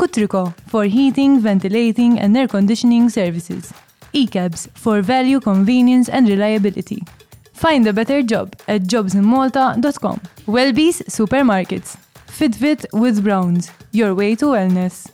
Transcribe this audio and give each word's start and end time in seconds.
Kutriko 0.00 0.54
for 0.66 0.84
heating, 0.84 1.38
ventilating 1.40 2.18
and 2.18 2.34
air 2.34 2.48
conditioning 2.48 3.10
services. 3.10 3.70
ECABS 4.14 4.68
for 4.74 5.02
value, 5.02 5.40
convenience 5.40 6.08
and 6.08 6.26
reliability. 6.26 7.02
Find 7.52 7.86
a 7.86 7.92
better 7.92 8.22
job 8.22 8.54
at 8.66 8.80
jobsinmalta.com. 8.92 10.20
Wellbees 10.46 11.02
Supermarkets. 11.16 11.98
Fitbit 12.38 12.86
with 12.94 13.22
Browns. 13.22 13.70
Your 13.92 14.14
way 14.14 14.34
to 14.36 14.46
wellness. 14.46 15.06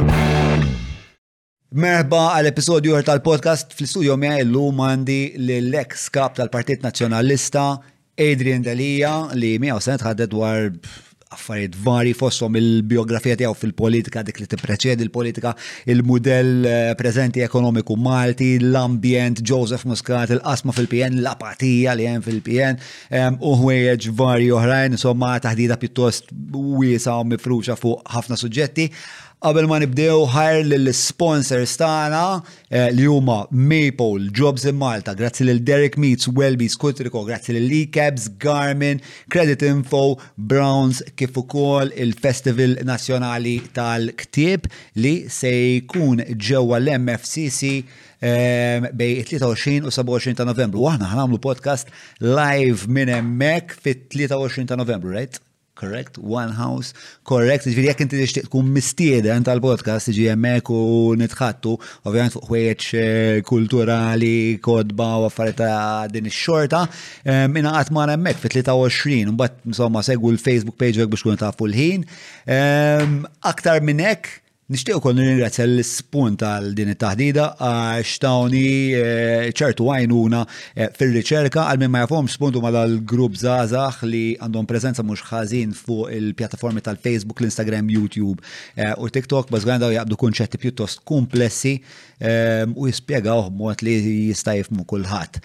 Merba 1.71 2.21
għal-episodju 2.35 2.97
tal-podcast 3.07 3.71
fl-studio 3.77 4.17
mija 4.19 4.41
illum 4.43 4.81
għandi 4.81 5.19
l-ex-kap 5.39 6.33
tal-Partit 6.39 6.81
Nazjonalista 6.85 7.75
Adrian 8.19 8.65
Dalija 8.65 9.13
li 9.39 9.53
mija 9.61 9.77
u 9.77 9.85
senet 9.85 10.03
ħaddet 10.07 10.33
dwar 10.33 10.67
affarijiet 11.31 11.75
vari 11.85 12.11
fossom 12.17 12.55
il-biografija 12.59 13.37
tiegħu 13.39 13.55
fil-politika 13.61 14.23
dik 14.27 14.41
li 14.43 14.47
tippreċedi 14.51 15.05
l 15.05 15.11
politika 15.13 15.53
il-mudell 15.91 16.65
eh, 16.65 16.91
preżenti 16.99 17.43
ekonomiku 17.45 17.95
Malti, 17.97 18.51
l-ambjent 18.61 19.41
Joseph 19.51 19.85
Muscat, 19.87 20.35
il-qasma 20.35 20.75
fil-PN, 20.75 21.19
l-apatija 21.23 21.95
li 21.97 22.07
hemm 22.09 22.25
fil-PN, 22.25 22.79
u 23.41 23.55
ħwejjeġ 23.61 24.07
vari 24.17 24.49
oħrajn, 24.55 24.97
insomma 24.97 25.35
taħdida 25.41 25.77
pjuttost 25.81 26.31
wiesa 26.81 27.17
u 27.21 27.27
mifruxa 27.31 27.77
fuq 27.79 28.03
ħafna 28.17 28.37
suġġetti. 28.39 28.89
Qabel 29.41 29.65
ma 29.71 29.79
nibdew 29.81 30.25
ħajr 30.29 30.67
lill-sponsors 30.69 31.71
tagħna 31.81 32.17
eh, 32.35 32.91
li 32.93 33.07
huma 33.09 33.39
Maple, 33.49 34.27
Jobs 34.37 34.67
in 34.69 34.77
Malta, 34.77 35.15
grazzi 35.17 35.47
lil 35.47 35.63
Derek 35.65 35.97
Meets, 35.97 36.29
Welby's 36.37 36.75
Kutriko, 36.77 37.23
grazzi 37.25 37.55
lil 37.55 37.65
Lecabs, 37.71 38.27
Garmin, 38.37 39.01
Credit 39.33 39.65
Info, 39.71 40.03
Browns 40.37 41.01
kif 41.17 41.39
ukoll 41.41 41.89
il-Festival 41.97 42.77
Nazzjonali 42.85 43.55
tal-Ktieb 43.73 44.69
li 45.01 45.15
se 45.33 45.49
jkun 45.79 46.21
ġewwa 46.37 46.77
l-MFCC 46.83 47.73
eh, 48.21 48.89
bej 48.93 49.23
23 49.39 49.79
u 49.81 49.99
27 50.03 50.37
ta' 50.37 50.45
Novembru. 50.51 50.85
Waħna 50.85 51.09
ħanamlu 51.15 51.41
podcast 51.47 51.89
live 52.21 52.85
minn 52.93 53.09
hemmhekk 53.17 53.73
fit-23 53.87 54.69
ta' 54.69 54.77
Novembru, 54.77 55.17
right? 55.17 55.41
correct? 55.81 56.13
One 56.23 56.53
House, 56.61 56.93
correct? 57.31 57.65
Ġviri, 57.71 57.87
jek 57.89 58.03
inti 58.05 58.19
tixtieq 58.21 58.47
tkun 58.49 58.69
mistieden 58.75 59.43
tal-podcast, 59.47 60.11
ġi 60.15 60.27
hemmhekk 60.31 60.69
u 60.75 60.81
nitħattu, 61.19 61.73
ovvijament 62.07 62.35
fuq 62.37 62.49
ħwejjeġ 62.51 62.87
eh, 63.01 63.39
kulturali, 63.49 64.35
kodba 64.65 65.09
u 65.23 65.27
affarijiet 65.29 65.59
ta' 65.63 66.11
din 66.13 66.29
ix-xorta, 66.29 66.83
minna 67.31 67.71
ehm, 67.71 67.79
għat 67.81 67.93
ma' 67.97 68.07
hemmhekk 68.13 68.43
fit-23, 68.45 69.23
mbagħad 69.33 69.71
insomma 69.73 70.05
segwu 70.05 70.35
l-Facebook 70.35 70.77
page 70.81 71.01
biex 71.01 71.25
tkun 71.25 71.41
ta' 71.41 71.53
l-ħin. 71.57 72.05
Ehm, 72.57 73.21
aktar 73.51 73.81
minn 73.85 74.03
hekk, 74.05 74.40
Nishtiq 74.71 75.01
kon 75.03 75.17
nirrazzja 75.19 75.65
l-spunt 75.67 76.45
għal 76.47 76.69
din 76.77 76.93
it-taħdida 76.93 77.45
għax 77.65 78.13
tawni 78.23 78.61
eh, 78.95 79.49
ċertu 79.51 79.89
għajnuna 79.91 80.45
eh, 80.47 80.85
fil-riċerka 80.95 81.65
għal 81.73 81.81
minn 81.81 81.91
ma 81.91 82.05
jafom 82.05 82.29
spuntu 82.31 82.61
ma 82.63 82.71
dal-grupp 82.71 83.35
Zazax 83.41 84.05
li 84.07 84.21
għandhom 84.39 84.69
preżenza 84.71 85.03
mhux 85.03 85.25
ħażin 85.27 85.75
fuq 85.75 86.13
il-pjattaformi 86.15 86.83
tal-Facebook, 86.87 87.41
l-Instagram, 87.43 87.91
YouTube 87.91 88.39
eh, 88.79 88.93
u 88.95 89.11
TikTok 89.11 89.51
baż 89.51 89.67
għandaw 89.73 89.91
jgħabdu 89.97 90.19
kunċetti 90.23 90.63
pjuttost 90.63 91.03
komplessi 91.03 91.75
u 92.77 92.85
jispiegaw 92.85 93.47
mod 93.57 93.79
li 93.81 93.95
jista' 94.29 94.53
mu 94.77 94.83
kulħadd. 94.85 95.39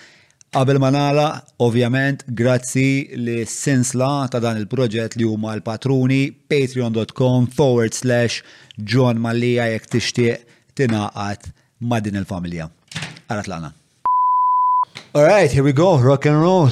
Qabel 0.54 0.78
ma 0.78 0.90
nala, 0.90 1.40
ovvjament, 1.58 2.22
grazzi 2.28 3.08
li 3.18 3.44
sinsla 3.46 4.28
ta' 4.30 4.38
dan 4.40 4.56
il-proġett 4.60 5.16
li 5.18 5.24
huma 5.26 5.50
l-patruni 5.56 6.30
patreon.com 6.48 7.46
forward 7.56 7.92
slash 7.96 8.42
John 8.78 9.18
Mallija 9.18 9.66
jek 9.72 9.88
tixtieq 9.90 10.46
tinaqat 10.78 11.50
ma' 11.82 12.00
din 12.00 12.14
il-familja. 12.16 12.70
Ara 13.28 13.42
lana. 13.48 13.72
Alright, 15.14 15.50
here 15.50 15.64
we 15.64 15.72
go, 15.72 15.98
rock 15.98 16.26
and 16.30 16.40
roll. 16.40 16.70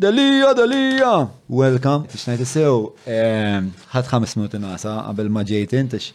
Dalija, 0.00 0.50
dalija! 0.58 1.30
Welcome, 1.48 2.08
biex 2.10 2.26
najti 2.28 2.46
sew, 2.50 2.74
ehm, 3.06 3.70
ħad 3.94 4.10
ħames 4.10 4.34
minuti 4.40 4.58
nasa, 4.58 4.98
qabel 5.06 5.30
ma 5.30 5.46
ġejt 5.46 5.76
intix 5.80 6.10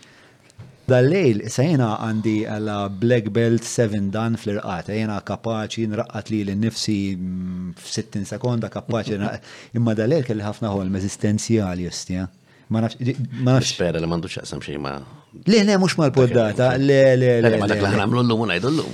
Dal-lejl, 0.90 1.44
sa 1.54 1.62
għandi 1.70 2.50
għalla 2.50 2.76
Black 3.02 3.28
Belt 3.36 3.62
7 3.68 4.10
dan 4.14 4.34
fl-irqat, 4.42 4.88
jena 4.96 5.20
kapaċi 5.26 5.86
nraqqat 5.92 6.32
li 6.34 6.40
l-nifsi 6.48 6.96
mm, 7.16 7.70
f-60 7.78 8.26
sekonda 8.32 8.72
kapaċi 8.74 9.20
imma 9.78 9.94
dal-lejl 9.98 10.26
kelli 10.32 10.42
ħafna 10.46 10.72
ħolm 10.74 10.98
eżistenzjali 11.00 11.86
jostja. 11.86 12.26
Ma 12.74 12.82
nafx. 12.86 13.72
Spera 13.72 14.02
li 14.02 14.10
mandu 14.10 14.30
xaqsam 14.30 14.62
xej 14.62 14.78
ma. 14.82 14.96
Le, 15.46 15.62
le, 15.66 15.78
mux 15.82 15.94
mal 15.98 16.12
poddata 16.14 16.72
le, 16.82 17.00
le, 17.18 17.30
le. 17.46 17.54
Ma 17.62 17.70
dak 17.70 17.82
l-ħanamlu 17.86 18.22
l-lum 18.26 18.44
unajdu 18.48 18.70
l 18.74 18.86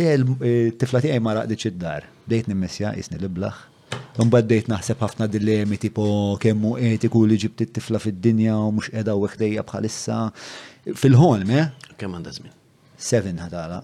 Le, 0.00 0.12
t-tiflati 0.40 1.16
ma 1.24 1.36
raqdiċ 1.40 1.70
id-dar. 1.74 2.08
Dejt 2.28 2.48
nimmissja, 2.48 2.94
jisni 2.96 3.20
l-blaħ. 3.20 3.66
Mbaddejt 4.18 4.66
naħseb 4.68 4.98
ħafna 5.04 5.28
dilemi 5.30 5.76
tipo 5.80 6.34
kemmu 6.42 6.72
etiku 6.88 7.22
li 7.28 7.36
ġibti 7.38 7.68
t 7.70 7.76
tifla 7.78 8.00
fid-dinja 8.02 8.56
u 8.66 8.72
mux 8.80 8.90
edha 8.98 9.14
u 9.14 9.24
għekdejja 9.28 9.62
bħalissa. 9.68 10.16
Fil-ħolm, 10.96 11.50
eh? 11.52 11.70
Kemm 12.00 12.16
għandha 12.18 12.32
żmien? 12.38 12.54
Seven 12.98 13.38
ħatala. 13.42 13.80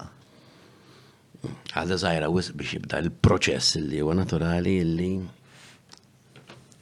Għadha 1.77 1.97
żgħira 2.01 2.29
wis 2.33 2.49
biex 2.57 2.77
jibda 2.79 3.01
l-proċess 3.03 3.77
li 3.81 3.99
huwa 4.01 4.15
naturali 4.17 4.73
li 4.87 5.09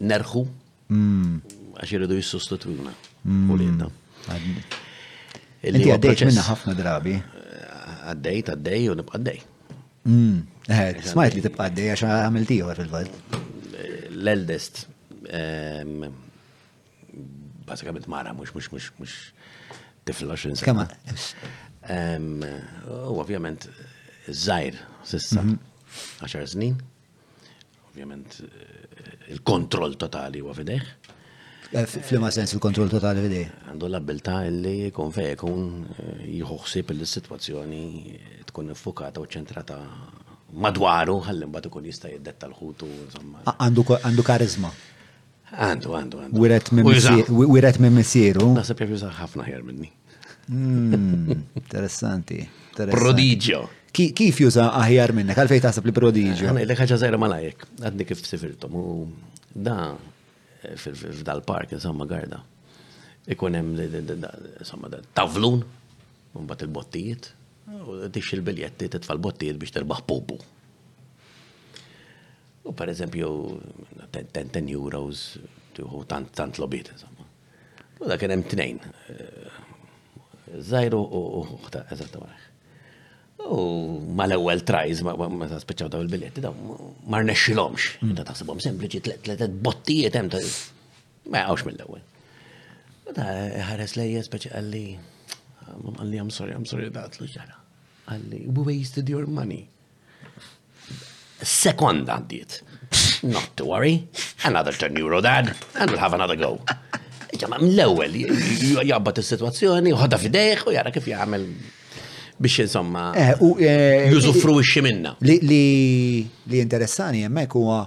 nerħu 0.07 0.43
mm. 0.87 1.57
għax 1.75 1.95
iridu 1.97 2.19
jissostitwina. 2.21 2.93
Mm. 3.23 3.51
U 3.51 4.79
Inti 5.63 5.87
għaddejt 5.93 6.25
minna 6.27 6.41
ħafna 6.43 6.73
drabi. 6.75 7.13
Eh, 7.15 7.91
għaddejt, 8.11 8.49
għaddej 8.57 8.87
u 8.91 8.95
nibqa 8.99 9.19
mm. 9.21 10.17
eh, 10.67 10.79
għaddej. 10.79 11.05
Smajt 11.11 11.37
li 11.37 11.43
tibqa 11.45 11.69
għaddej 11.69 11.91
għax 11.93 12.03
għamilt 12.09 12.51
ieħor 12.51 12.81
fil-fatt. 12.81 13.37
L-eldest, 14.13 14.81
ehm, 15.31 16.03
basikament 17.67 18.09
mara, 18.11 18.35
mux, 18.35 18.51
mux, 18.57 18.67
mux, 18.75 18.89
mux, 18.99 19.15
tifla 20.05 20.33
20 20.35 20.63
Kama, 20.65 20.87
U 22.91 23.17
ovvjament, 23.21 23.67
zaħir, 24.29 24.77
sissa, 25.07 25.41
mhm. 25.43 25.57
għaxar 26.23 26.47
snin, 26.55 26.77
ovvjament 27.91 28.37
il-kontroll 29.33 29.97
totali 29.99 30.41
huwa 30.43 30.55
fideħ. 30.57 30.87
Eh, 31.73 31.87
Flima 31.89 32.29
sens 32.31 32.53
il-kontroll 32.53 32.91
totali 32.91 33.23
fideħ. 33.25 33.53
Għandu 33.71 33.87
l-abilta 33.89 34.41
illi 34.49 34.91
kun 34.95 35.13
fej 35.15 35.35
kun 35.41 35.65
eh, 35.95 36.25
jħuħsib 36.41 36.93
il-situazzjoni 36.97 37.83
tkun 38.51 38.73
infukata 38.75 39.23
u 39.23 39.27
ċentrata 39.33 39.79
madwaru, 40.63 41.17
għallim 41.31 41.49
bat 41.53 41.67
ikun 41.71 41.87
jista' 41.89 42.11
jiddetta 42.13 42.51
l-ħutu. 42.51 42.91
Għandu 43.55 44.27
karizma. 44.27 44.71
Għandu, 45.53 45.91
għandu, 45.97 46.19
għandu. 46.23 47.37
Wiret 47.53 47.77
minn 47.83 47.93
missieru. 47.97 48.47
Nasib 48.55 48.79
jaf 48.81 48.93
jużaw 48.95 49.11
ħafna 49.19 49.45
ħjar 49.45 49.65
minni. 49.67 49.89
Hmm, 50.47 51.43
interessanti. 51.61 52.39
Prodigio. 52.89 53.67
Kif 53.93 54.39
juża 54.41 54.71
aħjar 54.79 55.13
minnek? 55.13 55.37
Għalfej 55.37 55.61
taħseb 55.67 55.85
li 55.85 55.93
prodigio? 55.93 56.47
Għana 56.49 56.63
il-lek 56.63 56.79
ħagġa 56.81 56.97
zaħira 57.03 57.19
malajek. 57.21 57.67
Għadni 57.85 58.07
kif 58.09 58.23
sifirtom. 58.25 58.73
U 58.79 58.85
da, 59.53 59.91
fil-dal-park, 60.81 61.75
insomma, 61.77 62.07
garda. 62.09 62.39
Ikunem, 63.29 63.69
insomma, 63.77 64.89
tavlun, 65.15 65.61
un 66.41 66.49
bat 66.49 66.65
il-bottijiet, 66.65 67.29
u 67.85 67.99
tix 68.15 68.33
il-biljetti, 68.35 68.89
t-tfal 68.97 69.21
bottijiet 69.23 69.61
biex 69.61 69.77
terbaħ 69.77 70.01
pubu. 70.09 70.41
U 72.63 72.71
per 72.71 72.87
eżempju, 72.93 73.31
10 74.13 74.71
euros 74.71 75.21
tuħu 75.75 76.03
tant 76.07 76.29
tant 76.37 76.59
lobit, 76.61 76.91
insomma. 76.93 77.25
U 77.99 78.07
da 78.07 78.15
kienem 78.19 78.43
t-nejn. 78.47 78.77
Eh, 79.11 79.61
Zajru 80.63 80.99
u 81.01 81.19
uħta, 81.41 81.85
eżatta 81.91 82.21
marraħ. 82.21 82.43
U 83.51 83.57
ma 84.15 84.27
l-ewel 84.29 84.61
trajz, 84.63 85.01
ma 85.03 85.15
ta' 85.49 85.59
speċaw 85.59 85.89
daw 85.91 86.05
il-biljetti, 86.05 86.43
daw 86.45 86.55
mar 87.11 87.25
nexxilomx. 87.27 87.89
Hmm. 87.99 88.13
Ta' 88.19 88.23
taħsibom 88.29 88.61
sempliċi 88.63 89.01
tletet 89.25 89.57
bottijiet 89.65 90.15
hemm 90.19 90.31
ta' 90.31 90.41
ma 91.33 91.41
jgħawx 91.43 91.67
mill-ewel. 91.67 92.05
U 93.09 93.17
ta' 93.17 93.27
ħares 93.73 93.97
lejja 93.99 94.23
speċi 94.29 94.53
għalli, 94.55 94.85
għalli, 95.97 96.21
I'm 96.23 96.31
sorry, 96.31 96.55
I'm 96.55 96.69
sorry, 96.69 96.87
da' 96.95 97.09
tlu 97.11 97.27
ġara. 97.33 97.59
Għalli, 98.13 98.45
we 98.53 98.67
wasted 98.71 99.09
your 99.11 99.27
money. 99.27 99.65
Sekonda 101.43 102.17
għaddiet. 102.19 102.61
Not 103.23 103.53
to 103.57 103.65
worry, 103.69 104.07
another 104.45 104.73
turn 104.73 104.97
euro 104.99 105.19
dad, 105.21 105.51
and 105.75 105.89
we'll 105.89 105.99
have 106.01 106.13
another 106.15 106.35
go. 106.37 106.59
Ġamma 107.39 107.57
mill-ewel, 107.63 108.15
jabbat 108.85 109.19
il-situazzjoni, 109.23 109.93
uħodha 109.95 110.19
fideħ, 110.21 110.65
u 110.69 110.73
jara 110.75 110.91
kif 110.93 111.07
jgħamil 111.09 111.47
biex 112.43 112.67
insomma 112.67 113.07
eh, 113.17 113.31
eh, 113.33 114.05
jużufruixxi 114.13 114.83
minna. 114.85 115.15
Li 115.23 116.59
interessani 116.59 117.23
jemmek 117.25 117.55
huwa 117.57 117.79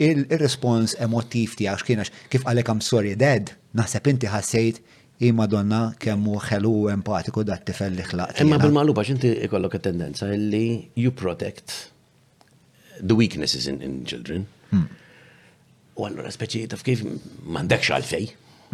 il-respons 0.00 0.96
emotiv 1.04 1.54
tiegħek 1.60 1.86
kienax 1.90 2.12
kif 2.32 2.44
għalek 2.48 2.72
I'm 2.74 2.80
sorry 2.84 3.12
dad, 3.20 3.52
naħseb 3.76 4.08
inti 4.14 4.30
ħassejt 4.32 4.80
i 5.24 5.30
madonna 5.36 5.86
kemmu 6.00 6.40
ħelu 6.48 6.72
empatiku 6.96 7.44
dat 7.46 7.68
tifel 7.68 7.98
li 8.00 8.06
ħlaq. 8.08 8.38
Imma 8.46 8.58
bil-maluba 8.62 9.04
x'inti 9.04 9.34
ikollok 9.48 9.82
tendenza 9.84 10.32
illi 10.32 10.64
you 10.96 11.12
protect 11.14 11.92
the 13.00 13.14
weaknesses 13.14 13.66
in, 13.66 13.80
in 13.82 14.04
children. 14.06 14.46
U 15.94 16.08
għallura 16.08 16.32
speċi 16.34 16.64
taf 16.72 16.82
kif 16.86 17.04
mandekx 17.06 17.92
għalfej. 17.96 18.24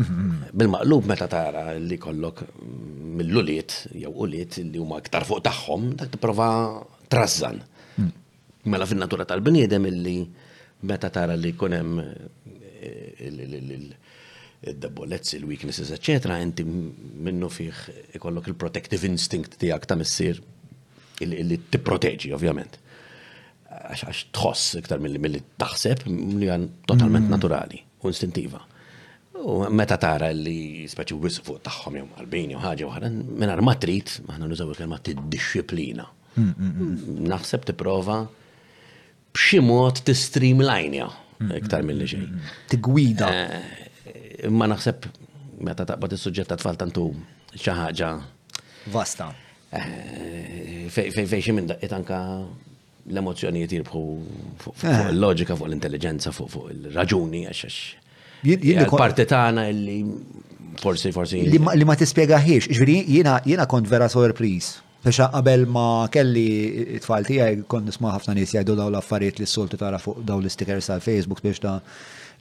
Bil-maqlub 0.01 1.05
meta 1.09 1.27
tara 1.29 1.65
li 1.77 1.99
kollok 2.01 2.41
mill-uliet, 3.21 3.75
jew 4.01 4.09
uliet 4.25 4.57
li 4.63 4.81
huma 4.81 4.97
aktar 5.03 5.27
fuq 5.29 5.43
tagħhom, 5.45 5.91
dak 6.01 6.15
tipprova 6.15 6.47
trazzan. 7.13 7.59
Mela 8.73 8.87
fin-natura 8.89 9.27
tal-bniedem 9.29 9.89
illi 9.91 10.15
meta 10.89 11.11
tara 11.13 11.37
li 11.37 11.53
jkun 11.53 11.77
hemm 11.77 12.01
eh, 12.01 13.23
id-dabbolezzi, 14.71 15.37
il-weaknesses, 15.41 15.93
eccetera, 15.97 16.37
inti 16.45 16.65
minnu 16.65 17.49
fih 17.53 17.83
ikollok 18.17 18.49
il-protective 18.53 19.09
instinct 19.09 19.59
tiegħek 19.61 19.87
ta' 19.89 19.97
missier 20.01 20.41
illi 21.25 21.61
t-proteġi, 21.73 22.33
ovvjament 22.37 22.79
għax 23.89 24.21
tħoss 24.35 24.77
iktar 24.83 25.01
mill-li 25.01 25.41
taħseb 25.61 26.07
li 26.41 26.49
għan 26.53 26.67
totalment 26.89 27.31
naturali 27.33 27.81
u 28.05 28.11
instintiva. 28.13 28.61
U 29.41 29.55
meta 29.73 29.97
tara 30.01 30.29
li 30.37 30.85
speċi 30.89 31.17
wis 31.23 31.41
fuq 31.45 31.63
tagħhom 31.65 31.97
jew 32.01 32.09
qalbin 32.19 32.55
u 32.57 32.61
ħaġa 32.63 32.87
oħra, 32.91 33.11
mingħajr 33.15 33.63
ma 33.65 33.77
trid, 33.81 34.13
aħna 34.27 34.51
nużaw 34.51 34.73
il-kelma 34.75 34.99
tiddixxiplina. 35.09 36.07
Naħseb 37.31 37.73
prova 37.81 38.21
b'xi 39.35 39.61
mod 39.65 40.03
streamlinja 40.15 41.09
iktar 41.59 41.85
mill 41.89 42.05
xejn. 42.07 42.31
gwida 42.81 43.33
Ma 44.49 44.65
naħseb 44.71 45.05
meta 45.67 45.85
taqba 45.85 46.09
is-suġġett 46.17 46.55
t-fall 46.59 46.79
tantu 46.81 47.11
xi 47.53 47.75
ħaġa 47.77 48.13
vasta. 48.95 49.29
Fej 49.71 51.41
xie 51.41 51.53
minn 51.55 51.69
daqqiet 51.69 51.93
l-emozjonijiet 53.09 53.73
jirbħu 53.79 54.01
eh. 54.19 54.45
fuq 54.65 54.85
il-loġika, 55.13 55.57
fuq 55.59 55.69
l-intelligenza, 55.71 56.33
fuq 56.35 56.69
il-raġuni, 56.75 57.45
għax 57.49 58.93
Parti 58.97 59.27
tagħna 59.29 59.67
illi 59.69 59.97
forsi 60.81 61.11
forsi. 61.13 61.43
Li 61.53 61.85
ma 61.87 61.97
tispjegaħiex, 61.99 62.71
ġviri 62.73 62.99
jiena 63.13 63.67
kont 63.69 63.89
vera 63.91 64.09
sorpriż. 64.09 64.77
Fexa 65.05 65.29
qabel 65.33 65.67
ma 65.69 66.07
kelli 66.13 66.47
t 66.89 66.99
tfal 67.05 67.25
tiegħi 67.25 67.63
kont 67.73 67.89
nisma' 67.89 68.13
ħafna 68.15 68.35
nies 68.37 68.53
jgħidu 68.55 68.75
dawn 68.77 68.93
l-affarijiet 68.95 69.41
li 69.41 69.47
s-soltu 69.49 69.79
tara 69.81 70.01
fuq 70.01 70.21
dawn 70.29 70.45
l-stickers 70.45 70.91
tal 70.93 71.01
Facebook 71.05 71.41
biex 71.45 71.61
ta' 71.65 71.79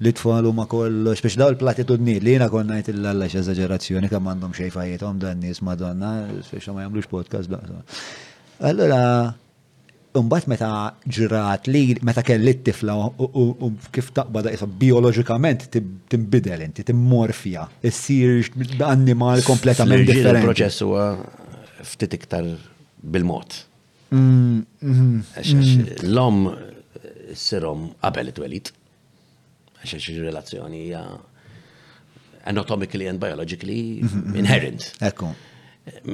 li 0.03 0.11
tfal 0.15 0.47
ma 0.55 0.65
kollox 0.67 1.23
biex 1.23 1.37
dawn 1.39 1.55
l-platitudni 1.55 2.17
li 2.19 2.33
jiena 2.35 2.49
kont 2.51 2.67
ngħid 2.71 2.95
l-alla 2.97 3.27
eżaġerazzjoni 3.31 4.11
kemm 4.11 4.31
għandhom 4.33 4.55
xejn 4.59 5.19
dan 5.23 5.39
nies 5.39 5.61
madonna, 5.63 6.13
biex 6.51 6.67
ma 6.71 6.83
jagħmlux 6.85 7.11
podcast 7.11 7.47
daqsa. 7.51 7.79
Allura 8.59 8.99
Umbat 10.17 10.47
meta 10.49 10.95
ġrat 11.05 11.67
li, 11.69 11.91
meta 12.01 12.23
kelli 12.25 12.55
t-tifla 12.63 12.93
u 13.21 13.67
kif 13.93 14.07
taqbada 14.15 14.49
jisa 14.49 14.65
biologikament 14.81 15.67
timbidel 16.09 16.63
inti, 16.65 16.81
timmorfija, 16.87 17.67
issir 17.85 18.49
animal 18.87 19.43
kompletament 19.45 20.07
differenti. 20.07 20.41
il 20.41 20.47
proċessu 20.47 20.87
huwa 20.89 21.05
eh, 21.13 21.69
ftit 21.91 22.15
iktar 22.17 22.47
bil-mod. 23.05 23.59
Mm, 24.09 24.33
mm-hmm, 24.41 25.39
mm-hmm. 25.43 26.03
L-om 26.09 26.39
eh, 26.55 27.11
s-sirom 27.37 27.91
qabel 28.01 28.31
it-welit, 28.33 28.73
għax 29.85 30.07
relazzjoni 30.25 30.85
hija 30.87 31.03
anatomically 32.49 33.05
and 33.13 33.21
biologically 33.21 33.99
mm-hmm, 34.01 34.41
inherent. 34.41 34.89
Ekku. 35.05 35.29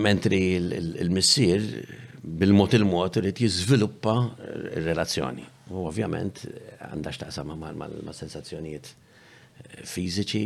Mentri 0.04 0.44
il-missir 0.60 1.64
bil 2.26 2.54
mot 2.54 2.74
il-mod 2.74 3.18
irid 3.20 3.38
jiżviluppa 3.38 4.16
relazzjoni. 4.86 5.46
U 5.70 5.86
ovvjament 5.88 6.42
ta' 7.04 7.12
x'taqsam 7.12 7.50
ma' 7.58 8.14
sensazzjonijiet 8.14 8.90
eh, 8.90 9.86
fiżiċi, 9.86 10.44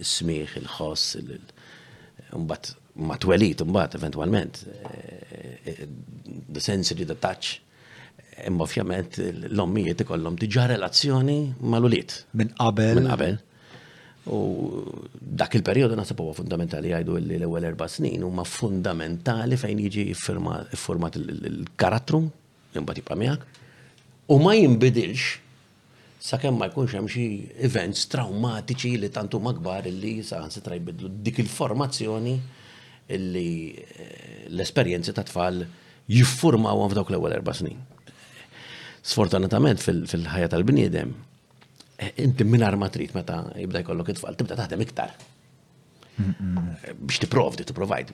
il-smieħ, 0.00 0.56
il-ħoss, 0.62 1.16
mbagħad 2.32 2.72
ma' 3.08 3.18
twelit 3.22 3.62
mbagħad 3.66 3.98
eventwalment. 4.00 4.62
Eh, 4.72 5.18
eh, 5.66 5.86
the 6.48 6.60
sensory, 6.60 7.04
the 7.06 7.14
touch. 7.16 7.60
Imma 8.48 8.64
ovvjament 8.66 9.18
l-ommijiet 9.50 10.02
ikollhom 10.06 10.38
diġà 10.40 10.66
relazzjoni 10.72 11.36
mal 11.68 11.84
ulit 11.86 12.22
Minn 12.38 12.54
qabel. 12.58 12.98
Minn 13.02 13.12
qabel. 13.12 13.38
U 14.30 15.08
dak 15.18 15.54
il-periodu 15.58 15.96
nasib 15.98 16.20
huwa 16.22 16.34
fundamentali 16.36 16.92
jgħidu 16.92 17.16
li 17.26 17.38
l-ewwel 17.40 17.64
erba' 17.66 17.88
snin 17.90 18.22
huma 18.22 18.44
fundamentali 18.46 19.56
fejn 19.58 19.80
jiġi 19.82 20.04
format 20.78 21.16
il-karattru 21.18 22.20
imbagħad 22.78 23.00
jibqa' 23.00 23.16
miegħek 23.18 23.58
u 24.30 24.36
ma 24.44 24.52
jinbidilx 24.54 25.26
sakemm 26.22 26.60
ma 26.62 26.68
jkunx 26.70 26.94
hemm 27.00 27.10
xi 27.10 27.24
events 27.66 28.04
traumatiċi 28.14 28.94
li 29.02 29.10
tantu 29.10 29.42
magbar 29.42 29.90
illi 29.90 30.14
sitra 30.22 30.78
jbidlu 30.78 31.10
dik 31.26 31.42
il-formazzjoni 31.42 32.36
li 33.18 33.50
eh, 33.74 34.46
l-esperjenzi 34.54 35.16
ta' 35.18 35.26
tfal 35.26 35.64
jiffurmawhom 36.12 36.92
f'dawk 36.94 37.10
l-ewwel 37.12 37.34
erba' 37.40 37.56
snin. 37.58 37.82
Sfortunatament 39.02 39.82
fil-ħajja 39.82 40.48
tal-bniedem 40.54 41.10
Eh, 42.02 42.10
inti 42.24 42.44
minar 42.48 42.76
ma 42.80 42.88
trid 42.90 43.14
meta 43.14 43.42
jibda 43.54 43.80
jkollok 43.84 44.08
it-tfal, 44.12 44.34
tibda 44.38 44.56
taħdem 44.58 44.80
iktar. 44.84 45.12
Biex 46.22 47.18
tipprovdi, 47.22 47.64
tipprovajt. 47.68 48.10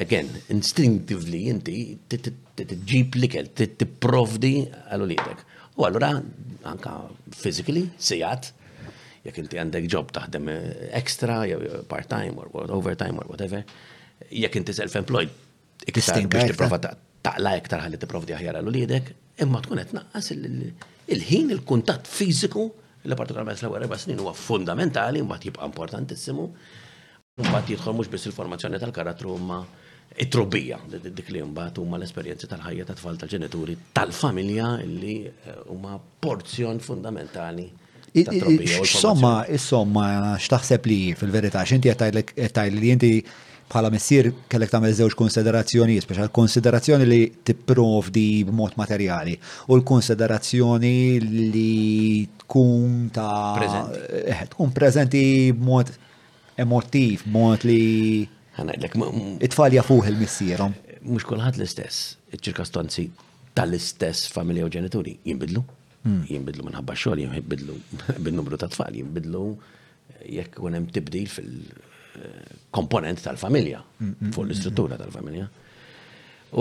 Again, 0.00 0.28
instinctively 0.54 1.44
inti 1.52 1.76
t-ġib 2.12 3.16
li 3.20 3.30
kell, 3.32 3.48
tġib 3.58 4.08
likel, 4.08 4.66
għallu 4.88 5.10
li 5.10 5.16
jibdek. 5.18 5.42
U 5.74 5.86
għallura, 5.88 6.10
anka 6.70 6.92
physically, 7.34 7.84
sejat, 8.08 8.50
jek 9.26 9.40
inti 9.42 9.58
għandek 9.60 9.88
ġob 9.94 10.12
taħdem 10.18 10.50
eh, 10.54 10.86
extra, 11.02 11.40
part-time, 11.90 12.36
or 12.54 12.68
overtime, 12.78 13.18
or 13.22 13.30
whatever, 13.32 13.64
jek 14.30 14.58
inti 14.60 14.74
self-employed, 14.80 15.32
iktar 15.90 16.26
biex 16.26 16.50
tipprova 16.52 16.80
taqla 16.84 17.54
iktar 17.62 17.84
ħalli 17.86 18.00
tipprova 18.02 18.40
għallu 18.42 18.74
li 18.76 18.84
jibdek, 18.84 19.14
imma 19.44 19.62
tkun 19.64 19.80
qed 19.82 19.96
naqqas 19.96 20.32
il-ħin 21.12 21.50
il-kuntatt 21.58 22.08
fiżiku 22.08 22.64
li 23.04 23.16
partikolarment 23.18 23.60
l-ewwel 23.60 23.84
erba' 23.84 23.98
snin 24.00 24.20
huwa 24.22 24.32
fundamentali 24.36 25.20
mbagħad 25.22 25.48
jibqa' 25.50 25.68
importantissimu. 25.68 26.44
Mbagħad 27.42 27.72
jidħol 27.74 27.96
mhux 27.98 28.12
biss 28.14 28.30
il-formazzjoni 28.30 28.80
tal-karattru 28.80 29.36
ma 29.44 29.58
it-trobbija 30.24 30.78
dik 31.04 31.30
li 31.34 31.42
mbagħad 31.50 31.80
huma 31.82 31.98
l-esperjenzi 32.00 32.48
tal-ħajja 32.52 32.86
ta' 32.88 32.96
tfal 33.00 33.18
tal-ġenituri 33.20 33.76
tal-familja 33.96 34.68
li 34.88 35.16
eh, 35.30 35.56
huma 35.74 35.96
porzjon 35.98 36.80
fundamentali. 36.80 37.70
Somma, 38.86 39.42
somma, 39.58 40.04
x'taħseb 40.38 40.84
li 40.86 40.98
fil-verità 41.18 41.64
x'inti 41.66 41.90
qed 41.90 42.68
li 42.70 42.92
jinti 42.92 43.12
bħala 43.68 43.90
messir 43.90 44.30
kellek 44.50 44.70
tagħmel 44.72 44.94
żewġ 44.98 45.14
konsiderazzjoni, 45.18 45.96
speċjal 46.04 46.30
konsiderazzjoni 46.36 47.06
li 47.08 47.18
tipprovdi 47.46 48.26
b'mod 48.48 48.76
materjali 48.80 49.34
u 49.72 49.78
l-konsiderazzjoni 49.78 50.94
li 51.54 52.28
tkun 52.44 53.08
ta' 53.14 53.36
prezenti. 53.56 54.02
Eh, 54.32 54.42
tkun 54.54 54.72
prezenti 54.76 55.24
b'mod 55.56 55.92
emotiv, 56.64 57.24
b'mod 57.28 57.64
li 57.66 57.80
it 58.54 59.50
tfalja 59.52 59.82
fuħ 59.82 60.12
il-missierom. 60.12 60.74
Mux 61.04 61.24
kulħadd 61.26 61.58
l-istess, 61.58 62.14
il 62.32 62.38
ċirkostanzi 62.40 63.08
tal-istess 63.56 64.28
familja 64.32 64.68
u 64.68 64.70
ġenituri 64.72 65.16
jinbidlu. 65.26 65.62
Hmm. 66.04 66.22
Jinbidlu 66.28 66.66
minħabba 66.68 66.94
xogħol, 66.96 67.24
jimbidlu 67.24 67.74
bin-numru 68.24 68.58
ta' 68.60 68.68
tfal, 68.72 68.92
jinbidlu 69.00 69.44
eh, 69.48 70.28
jekk 70.38 70.60
kun 70.60 70.76
hemm 70.76 70.90
tibdil 70.92 71.30
fil 71.32 71.48
eh, 71.56 72.54
komponent 72.74 73.22
tal-familja, 73.22 73.78
fuq 74.34 74.42
l-istruttura 74.48 74.98
tal-familja. 74.98 75.46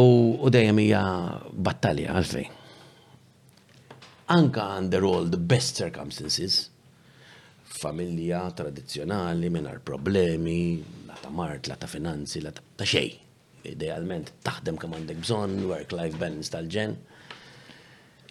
U 0.01 0.49
dejjem 0.53 0.79
hija 0.85 1.01
battalja 1.63 2.13
għalfejn. 2.17 2.59
Anka 4.33 4.65
under 4.79 5.03
all 5.05 5.27
the 5.33 5.37
best 5.37 5.77
circumstances, 5.77 6.67
familja 7.73 8.43
tradizjonali, 8.57 9.49
minar 9.53 9.81
problemi, 9.85 10.59
la 11.09 11.17
ta' 11.21 11.33
mart, 11.33 11.67
la 11.69 11.75
ta' 11.77 11.89
finanzi, 11.89 12.41
la 12.45 12.53
ta' 12.53 12.87
xej. 12.87 13.09
Idealment 13.73 14.31
taħdem 14.43 14.77
kemm 14.81 14.97
għandek 14.97 15.19
bżonn, 15.23 15.61
work-life 15.69 16.17
balance 16.21 16.53
tal-ġen. 16.53 16.95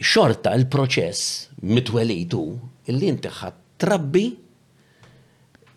Xorta 0.02 0.52
il-proċess 0.58 1.50
mitwelitu 1.68 2.44
illi 2.90 3.10
inti 3.10 3.30
trabbi 3.82 4.24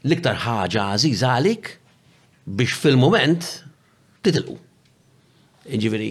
l-iktar 0.06 0.38
ħaġa 0.46 0.86
għażiż 0.94 1.26
għalik 1.30 1.72
biex 2.46 2.78
fil-moment 2.80 3.46
titilqu. 4.24 4.56
Ġiviri, 5.66 6.10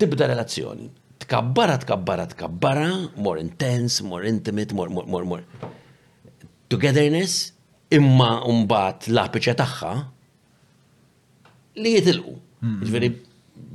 tibda 0.00 0.26
relazzjoni. 0.30 0.88
Tkabbara, 1.22 1.76
tkabbara, 1.84 2.24
tkabbara, 2.32 2.86
more 3.16 3.38
intense, 3.40 4.02
more 4.04 4.24
intimate, 4.28 4.74
more, 4.74 4.90
more, 4.90 5.06
more, 5.06 5.24
more. 5.24 5.44
Togetherness, 6.68 7.52
imma 7.94 8.32
umbat 8.50 9.06
l-apiċa 9.12 9.54
taħħa 9.60 9.92
li 11.82 11.92
jitilqu. 11.94 12.32
Mm-hmm. 12.34 12.88
Ġveri, 12.88 13.12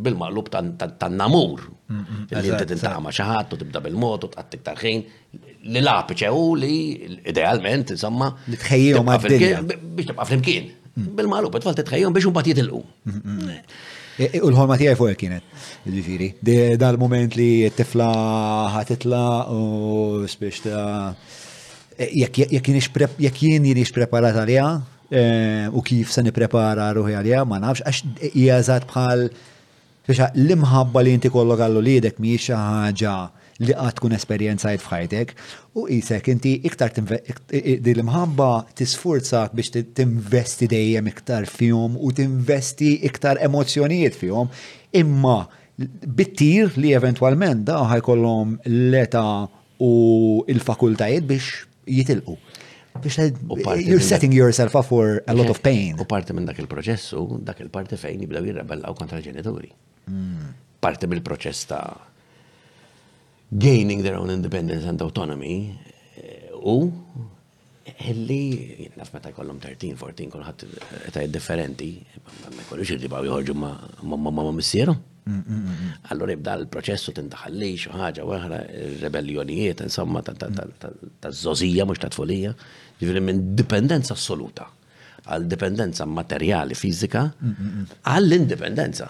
bil-maqlub 0.08 0.50
tan-namur. 0.52 1.64
Mm-hmm. 1.88 2.28
Li 2.44 2.52
inti 2.52 2.68
tintaqma 2.74 3.14
xaħat, 3.16 3.56
u 3.56 3.62
tibda 3.62 3.80
bil-mod, 3.86 4.28
u 4.28 4.32
tqattik 4.34 4.66
tarħin, 4.68 5.06
li 5.72 5.80
l-apiċa 5.80 6.34
u 6.36 6.44
li 6.60 6.76
idealment, 7.32 7.96
insomma. 7.96 8.34
Li 8.52 8.60
tħejjihom 8.60 9.14
għad 9.16 9.30
Biex 9.32 10.12
tibqa' 10.12 10.28
flimkien. 10.34 10.74
Mm. 10.98 11.14
Bil-malu, 11.18 11.50
bat 11.54 11.62
falti 11.66 11.84
tħajjon 11.86 12.14
biex 12.16 12.28
un 12.30 12.34
bat 12.34 12.48
jitilqu. 12.50 12.80
Mm-hmm. 13.08 13.62
U 14.42 14.48
l-ħolma 14.50 14.76
tijaj 14.82 14.96
fuq 14.98 15.14
kienet, 15.20 15.46
ġifiri. 15.94 16.30
Dal-moment 16.82 17.36
li 17.38 17.68
t-tifla 17.70 18.08
ħatitla 18.74 19.20
u 19.54 20.24
spiex 20.30 20.64
ta' 20.66 21.14
jek 21.98 23.42
jien 23.44 23.70
jien 23.70 23.84
preparat 23.94 24.40
għalija 24.42 24.66
e, 25.14 25.22
u 25.70 25.82
kif 25.86 26.10
se 26.14 26.24
niprepara 26.26 26.90
ruħi 26.98 27.14
għalija, 27.20 27.44
ma 27.46 27.62
nafx, 27.62 27.86
għax 27.92 28.32
jgħazat 28.34 28.90
bħal 28.90 29.28
biex 30.10 30.32
l-imħabba 30.48 31.06
li 31.06 31.14
inti 31.18 31.30
kollok 31.34 31.62
għallu 31.68 31.86
li 31.86 31.98
jedek 32.00 32.18
mi 32.26 32.34
xaħġa 32.42 33.16
li 33.64 33.74
għad 33.74 33.98
tkun 33.98 34.14
jt 34.16 34.74
fħajtek 34.82 35.34
u 35.82 35.86
jisek 35.90 36.28
inti 36.34 36.52
iktar 36.68 36.92
dil-mħabba 36.94 38.50
tisfurzak 38.78 39.56
biex 39.58 39.72
t-investi 39.74 40.68
dejjem 40.70 41.10
iktar 41.12 41.48
fjom 41.50 41.98
u 41.98 42.12
tinvesti 42.14 42.94
iktar 43.10 43.40
emozjonijiet 43.44 44.16
fjom 44.20 44.50
imma 45.02 45.40
bittir 45.78 46.72
li 46.78 46.94
eventualment 46.98 47.66
da 47.68 47.80
ħajkollhom 47.94 48.58
l-eta 48.70 49.24
u 49.86 49.92
il-fakultajiet 50.50 51.26
biex 51.30 51.66
jitilqu 51.88 52.38
biex 53.02 53.20
you're 53.86 54.02
setting 54.02 54.34
yourself 54.34 54.76
up 54.76 54.86
for 54.88 55.22
a 55.28 55.34
lot 55.36 55.50
of 55.54 55.62
pain. 55.62 55.94
U 56.02 56.06
parti 56.10 56.34
minn 56.34 56.48
dak 56.50 56.58
il-proċessu, 56.64 57.38
dak 57.46 57.60
il-parti 57.62 57.98
fejn 58.02 58.24
jibdaw 58.26 58.42
jirrebellaw 58.48 58.96
kontra 58.98 59.20
ġenituri. 59.22 59.70
Hmm. 60.10 60.48
Parti 60.82 61.06
mill-proċess 61.06 61.68
ta' 61.70 61.84
gaining 63.56 64.04
their 64.04 64.16
own 64.16 64.30
independence 64.30 64.84
and 64.84 65.00
autonomy 65.02 65.72
u 66.68 66.78
illi 68.12 68.44
naf 69.00 69.08
meta 69.16 69.32
jkollhom 69.32 69.60
13, 69.64 69.96
14 69.96 70.32
kulħadd 70.34 70.64
etajiet 71.10 71.32
differenti, 71.32 71.88
ma 72.26 72.64
jkollux 72.66 72.92
irribaw 72.98 73.24
jħorġu 73.24 73.56
ma' 73.56 74.52
missieru. 74.58 74.94
Allora 76.12 76.34
jibda 76.36 76.54
l-proċessu 76.60 77.14
tintaħalli 77.16 77.70
xi 77.80 77.92
ħaġa 77.92 78.26
waħra 78.28 78.60
rebellionijiet 79.06 79.82
insomma 79.88 80.22
taż 80.24 81.32
zozija 81.40 81.88
mhux 81.88 82.02
ta' 82.04 82.12
tfulija, 82.14 82.52
jiġifieri 83.00 83.24
minn 83.24 83.42
dipendenza 83.56 84.14
assoluta 84.16 84.68
għal 85.28 85.44
dipendenza 85.52 86.06
materjali, 86.08 86.72
fizika, 86.76 87.26
mm, 87.36 87.48
mm, 87.48 87.64
mm. 87.68 87.96
għall-indipendenza 88.10 89.10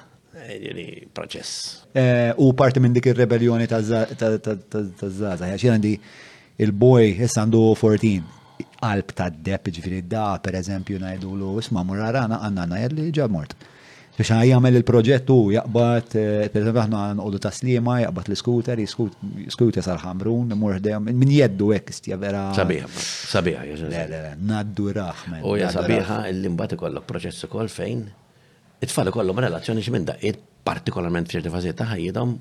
proċess. 1.14 1.68
Eh, 1.94 2.32
u 2.38 2.54
parti 2.54 2.80
minn 2.80 2.94
dik 2.94 3.06
ir-rebellioni 3.12 3.68
ta' 3.68 3.82
Zaza, 3.84 5.46
għax 5.46 5.70
għandi 5.70 5.94
il-boj 6.58 7.16
issa 7.24 7.44
għandu 7.46 7.64
14 7.76 8.22
qalb 8.82 9.12
ta' 9.16 9.30
depp 9.30 9.68
ġifiri 9.70 10.02
da, 10.08 10.40
per 10.42 10.56
eżempju, 10.58 11.00
najdu 11.00 11.34
l 11.36 11.58
isma 11.60 11.84
murarana 11.84 12.40
għanna 12.44 12.88
li 12.94 13.10
ġa 13.12 13.28
mort. 13.30 13.56
Biex 14.18 14.32
għaj 14.34 14.48
jgħamil 14.50 14.76
il-proġett 14.80 15.28
jgħabat, 15.30 16.16
eh, 16.18 16.50
per 16.54 16.62
eżempju, 16.64 16.82
għanna 16.82 17.02
għanqodu 17.08 17.42
ta' 17.42 17.52
slima, 17.54 18.00
jgħabat 18.06 18.30
l-skuter, 18.32 18.84
skuter 19.48 19.84
sal-ħamrun, 19.84 20.54
murdem, 20.58 21.04
min 21.12 21.30
jeddu 21.34 21.72
ek 21.76 21.90
istja 21.94 22.18
vera. 22.22 22.48
Sabiħa, 22.58 22.88
sabiħa, 23.34 23.66
jgħu. 23.74 24.40
Naddu 24.48 24.92
raħmen. 24.94 25.44
U 25.44 25.58
jgħu 25.60 25.74
sabiħa, 25.76 26.22
l 26.32 26.76
kollok 26.80 27.06
proċessu 27.10 27.48
kol 27.52 27.70
fejn? 27.70 28.08
it-tfal 28.82 29.10
kollhom 29.16 29.40
relazzjoni 29.48 29.82
xi 29.86 29.94
minn 29.94 30.06
daqqiet 30.10 30.42
partikolarment 30.68 31.30
f'ċerti 31.32 31.52
fażi 31.54 31.72
ta' 31.80 31.88
ħajjithom 31.94 32.34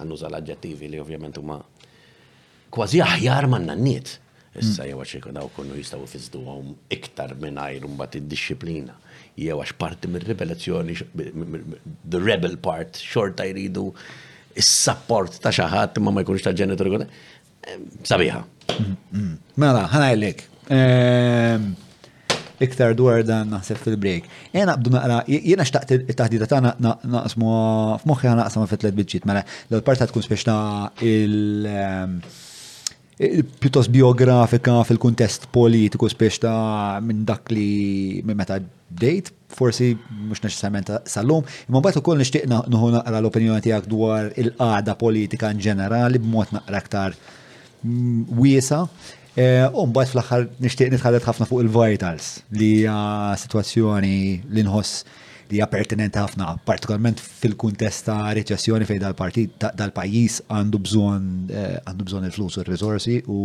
ħannuża 0.00 0.30
l-aġġettivi 0.30 0.88
li 0.94 1.00
ovvjament 1.02 1.38
huma 1.38 1.58
kważi 2.72 3.02
aħjar 3.04 3.48
ma' 3.50 3.60
nanniet. 3.62 4.18
Issa 4.60 4.84
jew 4.84 4.98
għax 5.00 5.30
daw 5.32 5.48
kunu 5.56 5.78
jistgħu 5.78 6.06
fiżduhom 6.12 6.72
iktar 6.96 7.32
minn 7.40 7.56
mingħajr 7.56 7.86
mbagħad 7.92 8.18
id-disciplina. 8.20 8.96
Jew 9.40 9.56
għax 9.58 9.74
parti 9.80 10.10
mir 10.12 10.26
rebelazzjoni, 10.28 10.96
the 12.12 12.20
rebel 12.20 12.58
part, 12.66 12.98
xorta 13.00 13.46
jridu 13.48 13.86
is-support 14.56 15.38
ta' 15.42 15.52
xi 15.54 15.68
ħadd 15.74 16.02
ma 16.04 16.12
ma 16.18 16.24
jkunx 16.26 16.44
ta' 16.46 16.52
ġenitor. 16.54 17.06
Sabiħa. 18.06 18.42
Mm-hmm. 18.42 19.56
Mela, 19.62 19.86
ħanajlek. 19.92 20.44
Ehm, 20.72 21.70
iktar 22.66 22.94
dwar 22.98 23.20
dan 23.26 23.50
naħseb 23.52 23.78
fil-break. 23.82 24.30
Jena 24.54 24.76
għabdu 24.76 24.92
naqra, 24.94 25.18
jena 25.26 25.66
xtaqt 25.66 25.94
il-taħdida 25.98 26.48
ta' 26.50 26.62
naqsmu 26.62 27.50
f'moħħi 28.04 28.30
għan 28.30 28.40
naqsmu 28.44 28.68
fit-tlet 28.70 28.96
bidġit, 28.98 29.26
mela 29.28 29.44
l-parta 29.72 30.08
tkun 30.10 30.24
speċta 30.26 30.54
il- 31.10 31.68
ehm, 31.74 32.16
pjuttos 33.62 33.86
biografika 33.92 34.80
fil-kuntest 34.88 35.42
politiku 35.54 36.08
spiex 36.10 36.40
ta' 36.42 36.98
minn 37.06 37.24
dak 37.28 37.52
li 37.54 38.20
minn 38.26 38.36
meta 38.40 38.56
date, 39.02 39.30
forsi 39.52 39.92
mux 40.28 40.40
neċessarjament 40.42 40.90
sal-lum, 41.14 41.44
imma 41.68 41.80
bat 41.84 41.98
ukoll 42.00 42.18
nixtieq 42.22 42.46
nħu 42.50 42.88
naqra 42.96 43.20
l-opinjoni 43.20 43.62
tiegħek 43.66 43.88
dwar 43.94 44.32
il-qagħda 44.36 44.96
politika 45.00 45.50
in 45.54 45.58
ġenerali 45.62 46.18
b'mod 46.24 46.54
naqra 46.56 46.80
aktar 46.82 47.14
mm, 47.84 48.38
wiesa' 48.40 48.86
Eh, 49.32 49.64
Umbat 49.80 50.10
fl-axar 50.12 50.44
nishtiq 50.60 50.90
nitħallet 50.92 51.24
ħafna 51.24 51.46
fuq 51.48 51.62
il-vitals 51.64 52.42
li 52.52 52.66
hija 52.82 52.96
situazzjoni 53.40 54.18
li 54.44 54.64
nħoss 54.66 55.06
li 55.48 55.56
hija 55.56 55.68
pertinenti 55.72 56.20
ħafna, 56.20 56.50
partikolarment 56.68 57.22
fil-kuntest 57.40 58.10
ta' 58.10 58.34
reċessjoni 58.36 58.84
fejn 58.90 59.00
dal-partit 59.06 59.64
dal-pajjiż 59.78 60.36
għandu 60.52 60.80
bżonn 60.84 61.30
eh, 61.48 61.80
għandu 61.80 62.08
bżonn 62.10 62.28
il-flus 62.28 62.60
u 62.60 62.62
r-riżorsi 62.66 63.16
u 63.32 63.38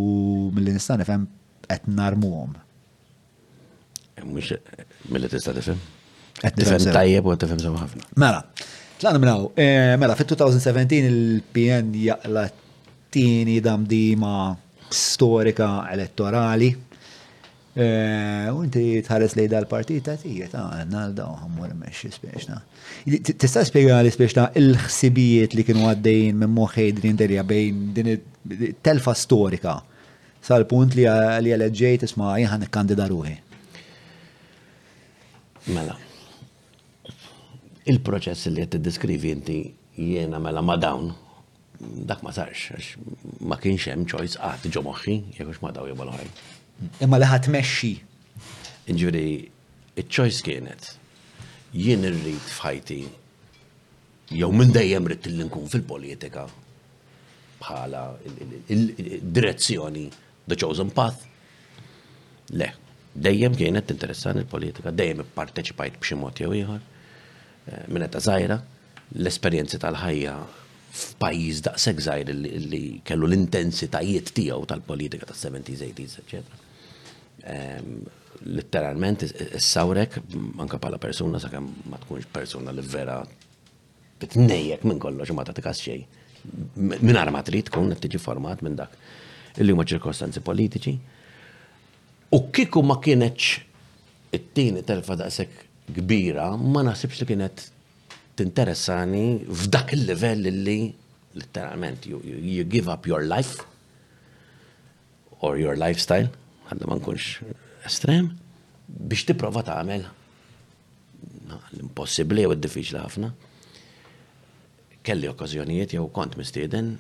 mill-instan 0.58 1.00
nifhem 1.06 1.24
qed 1.70 1.88
narmuhom. 1.96 2.52
Eh, 4.20 4.28
mhux 4.28 4.58
mill-li 5.08 5.32
tista' 5.38 5.56
tifhem. 5.56 5.80
Qed 6.44 6.60
tifhem 6.66 6.92
tajjeb 7.00 7.32
u 7.32 7.38
tifhem 7.40 7.64
sew 7.64 7.78
ħafna. 7.80 8.10
Mela, 8.20 8.44
tlaqna 9.00 9.24
minnaw, 9.24 9.50
mela 10.04 10.20
fit-2017 10.20 11.00
il-PN 11.14 11.96
jaqla 12.04 12.50
tieni 13.08 13.62
damdima 13.64 14.36
storika 14.90 15.88
elettorali. 15.92 16.76
Eh, 17.78 18.50
u 18.56 18.64
inti 18.66 19.04
tħares 19.06 19.36
li 19.38 19.46
dal 19.48 19.68
partita 19.70 20.16
ta' 20.16 20.22
tijiet, 20.24 20.56
għanna 20.58 21.02
l-daw 21.12 21.36
għamur 21.44 21.76
meċi 21.78 22.10
spieċna. 22.10 22.56
Tista' 23.38 23.64
spiega 23.70 24.00
li 24.02 24.10
spieċna 24.10 24.48
il-ħsibijiet 24.58 25.54
li 25.54 25.66
kienu 25.68 25.86
għaddejn 25.92 26.40
minn 26.42 26.56
moħħej 26.58 26.96
din 26.98 27.20
bejn 27.20 27.94
din 27.94 28.74
telfa 28.82 29.14
storika 29.14 29.76
sal-punt 30.42 30.98
li 30.98 31.06
għal-ġejt 31.06 32.08
isma 32.10 32.34
jħan 32.42 32.66
kandida 32.74 33.06
ruħi. 33.12 33.36
Mela. 35.70 35.94
Il-proċess 37.86 38.50
li 38.50 38.66
għed 38.66 38.82
t 38.90 39.32
inti 39.36 39.60
jena 39.98 40.40
mela 40.40 40.62
ma 40.62 40.76
dawn 40.78 41.14
dak 41.80 42.24
ma 42.26 42.32
sarx, 42.34 42.72
għax 42.74 43.44
ma 43.50 43.58
kienx 43.62 43.88
hemm 43.92 44.06
choice 44.10 44.38
qatt 44.40 44.66
ah, 44.68 44.74
ġo 44.74 44.82
moħħi, 44.86 45.16
jekk 45.38 45.62
ma 45.64 45.72
daw 45.76 45.86
jew 45.92 45.98
l 46.02 46.14
Imma 47.02 47.18
li 47.18 47.26
ħadd 47.26 47.48
mexxi. 47.50 47.90
Ġifieri, 48.86 49.50
iċ-choice 49.98 50.44
kienet 50.46 50.92
jien 51.74 52.04
irrid 52.06 52.44
fħajti 52.54 52.98
jew 54.40 54.50
minn 54.54 54.70
dejjem 54.76 55.10
rrid 55.10 55.26
li 55.32 55.48
nkun 55.48 55.66
fil-politika 55.74 56.44
bħala 57.64 58.04
direzzjoni 58.70 60.06
the 60.46 60.56
chosen 60.56 60.94
path. 60.94 61.26
Le, 62.54 62.70
dejjem 63.16 63.58
kienet 63.58 63.90
interessan 63.96 64.38
il-politika, 64.44 64.94
dejjem 64.94 65.26
ipparteċipajt 65.26 65.98
b'xi 65.98 66.20
mod 66.22 66.44
jew 66.46 66.54
ieħor. 66.62 66.78
Eh, 67.74 67.84
minn 67.90 68.06
ta' 68.14 68.22
żgħira, 68.22 68.62
l-esperjenzi 69.18 69.82
tal-ħajja 69.82 70.38
f'pajjiż 70.98 71.60
daqshekk 71.68 72.00
żgħir 72.02 72.32
li 72.72 72.82
kellu 73.06 73.28
l-intensitajiet 73.30 74.32
tiegħu 74.38 74.66
tal-politika 74.72 75.28
tas-70s, 75.30 75.84
80s, 75.92 76.16
etc. 76.24 77.84
Letteralment 78.48 79.24
is-sawrek 79.48 80.18
anke 80.64 80.78
bħala 80.84 81.00
persuna 81.02 81.40
sakemm 81.42 81.70
ma 81.92 81.98
tkunx 82.04 82.28
persuna 82.36 82.74
li 82.76 82.84
vera 82.96 83.20
titnejjek 84.22 84.84
minn 84.88 85.00
kollox 85.04 85.34
ma 85.36 85.46
tagħtikas 85.48 85.82
xejn. 85.86 86.08
Minn 86.80 87.22
ma 87.34 87.42
trid 87.48 87.70
tkun 87.72 87.90
qed 87.96 88.04
tiġi 88.08 88.22
format 88.24 88.62
minn 88.68 88.76
dak. 88.80 88.94
Illi 89.58 89.74
huma 89.74 89.86
ċirkostanzi 89.90 90.44
politiċi. 90.46 90.94
U 92.36 92.40
kieku 92.54 92.84
ma 92.86 92.98
kienetx 93.04 94.36
it-tieni 94.38 94.84
telfa 94.86 95.16
daqshekk 95.20 95.66
kbira 95.98 96.52
ma 96.60 96.84
naħsibx 96.90 97.22
li 97.26 97.32
kienet 97.34 97.66
tinteressani 98.38 99.44
f'dak 99.50 99.94
il-level 99.98 100.46
li 100.46 100.78
literalment 101.36 102.06
you, 102.06 102.20
you, 102.24 102.64
give 102.70 102.88
up 102.90 103.08
your 103.08 103.24
life 103.26 103.64
or 105.42 105.58
your 105.58 105.76
lifestyle 105.78 106.30
għandu 106.70 106.88
ma 106.90 106.98
nkunx 106.98 107.42
estrem 107.90 108.32
biex 108.88 109.26
tipprova 109.32 109.64
tagħmel 109.66 110.06
l-impossibbli 111.78 112.44
u 112.50 112.54
d-diffiċli 112.58 113.00
ħafna. 113.00 113.30
Kelli 115.08 115.30
okkażjonijiet 115.32 115.94
jew 115.96 116.04
kont 116.14 116.36
mistieden 116.40 116.92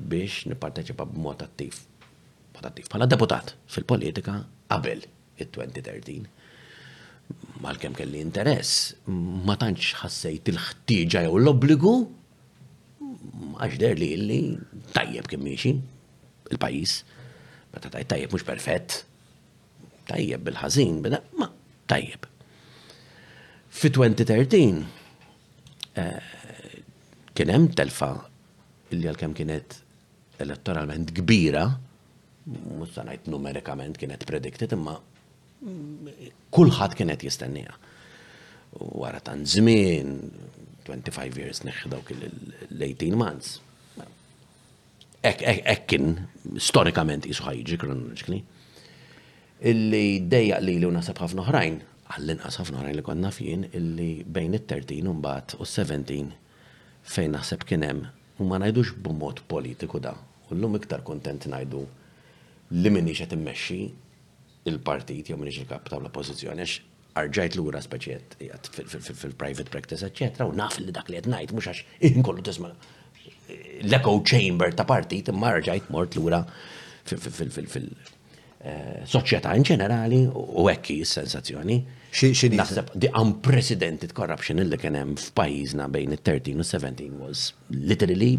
biex 0.00 0.46
nipparteċipa 0.48 1.04
b'mod 1.10 1.44
attiv. 1.44 1.76
Mod 2.56 2.68
attiv 2.72 2.88
bħala 2.90 3.08
deputat 3.12 3.54
fil-politika 3.70 4.38
qabel 4.72 5.04
it-2013 5.44 6.30
mal-kem 7.60 7.92
kelli 7.96 8.18
interess, 8.24 8.94
ma 9.44 9.54
tantx 9.60 9.92
ħassejt 10.02 10.48
il-ħtieġa 10.52 11.18
jew 11.26 11.34
l-obbligu, 11.40 11.92
għax 13.60 13.74
der 13.82 13.94
li 14.00 14.10
li 14.22 14.40
tajjeb 14.94 15.24
kien 15.30 15.42
miexi 15.44 15.72
il-pajis, 16.50 16.92
meta 17.74 17.88
tajjeb 17.92 18.08
tajjeb 18.14 18.30
mhux 18.34 18.44
perfett, 18.48 18.90
tajjeb 20.10 20.40
bil-ħażin, 20.48 20.94
bida 21.04 21.18
ma 21.38 21.48
tajjeb. 21.90 22.22
Fi 23.70 23.88
2013 23.94 23.96
eh, 26.00 26.22
kien 27.38 27.50
hemm 27.54 27.66
telfa 27.78 28.10
illi 28.90 29.06
għal-kem 29.12 29.32
kienet 29.38 29.70
elettoralment 30.40 31.08
kbira, 31.20 31.64
mhux 32.50 32.94
ngħid 33.04 33.22
numerikament 33.30 33.94
kienet 34.00 34.22
predicted 34.26 34.70
imma 34.74 34.94
kulħadd 36.50 36.94
kienet 36.96 37.24
jistennija. 37.24 37.74
Wara 38.80 39.20
tant 39.20 39.46
żmien, 39.46 40.30
25 40.86 41.38
years 41.38 41.62
neħdaw 41.66 42.04
kill 42.08 42.24
l-18 42.28 43.14
months. 43.18 43.58
Ek, 45.20 45.42
ek, 45.44 45.60
ek 45.68 45.82
kien, 45.90 46.14
storikament 46.64 47.26
isu 47.28 47.44
ħajġi 47.44 47.78
kronoloġikli. 47.82 48.38
Illi 49.60 50.22
dejja 50.32 50.60
li 50.64 50.78
li 50.80 50.88
unasab 50.88 51.18
ħafna 51.20 51.42
oħrajn, 51.44 51.76
għall-inqas 52.14 52.56
ħafna 52.62 52.80
ħrajn 52.80 52.96
li 52.96 53.04
konna 53.04 53.32
fien, 53.34 53.66
illi 53.76 54.24
bejn 54.24 54.56
it-13 54.56 55.10
u 55.10 55.18
mbagħad 55.18 55.60
u 55.60 55.68
17 55.68 56.30
fejn 57.02 57.36
naħseb 57.36 57.66
kien 57.68 57.84
hemm 57.84 58.08
u 58.40 58.46
ma 58.48 58.58
ngħidux 58.62 58.96
b'mod 59.04 59.44
politiku 59.52 60.00
da. 60.00 60.14
U 60.48 60.56
llum 60.56 60.78
iktar 60.80 61.04
kontent 61.06 61.44
ngħidu 61.52 61.82
li 62.80 62.92
minni 62.96 63.12
qed 63.18 63.34
immexxi 63.36 63.82
il-partit 64.68 65.26
jew 65.30 65.36
minix 65.40 65.56
il-kap 65.62 65.84
ta' 65.88 65.96
l-oppozizjoni 65.98 66.60
għax 66.64 66.74
arġajt 67.20 67.52
lura 67.58 67.80
speċiet 67.82 68.26
fil-private 68.38 69.72
practice, 69.72 70.02
eccetera, 70.06 70.42
u 70.46 70.50
naf 70.56 70.74
li 70.78 70.92
dak 70.94 71.06
li 71.10 71.16
qed 71.18 71.26
ngħid 71.30 71.50
mhux 71.56 71.66
għax 71.70 71.80
inkollu 72.10 72.42
tisma' 72.46 72.70
l-echo 73.86 74.12
chamber 74.30 74.68
ta' 74.78 74.86
partit 74.88 75.26
imma 75.32 75.48
arġajt 75.56 75.86
mort 75.94 76.12
lura 76.18 76.40
fil-soċjetà 77.06 79.48
eh, 79.48 79.50
in 79.58 79.64
ġenerali 79.66 80.20
u 80.28 80.62
hekk 80.68 80.88
sensazzjoni. 81.08 81.78
Naħseb 82.10 82.88
the 83.00 83.08
unprecedented 83.16 84.12
corruption 84.18 84.56
illi 84.60 84.76
kien 84.82 84.96
hemm 84.98 85.14
f'pajjiżna 85.18 85.84
bejn 85.94 86.10
it-13 86.18 86.38
u 86.60 86.64
17 86.66 87.16
was 87.22 87.38
literally 87.72 88.32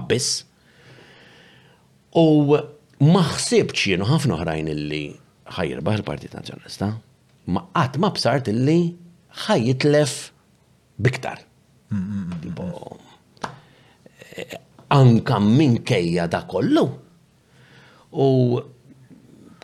abyss. 0.00 0.28
U 2.16 2.56
maħsibċi, 3.04 3.90
jienu 3.92 4.04
ħafna 4.08 4.36
oħrajn 4.40 4.66
illi 4.72 5.02
ħajirbaħ 5.52 5.98
il-Partit 5.98 6.34
Nazjonalista, 6.36 6.88
ma 7.52 7.62
qatt 7.74 7.98
ma 8.00 8.10
bsart 8.16 8.48
illi 8.52 8.76
ħajitlef 9.44 10.14
biktar. 11.04 11.42
Tipo, 12.42 12.66
anka 14.96 15.40
minkejja 15.44 16.28
da 16.32 16.40
kollu. 16.50 16.84
U 18.14 18.26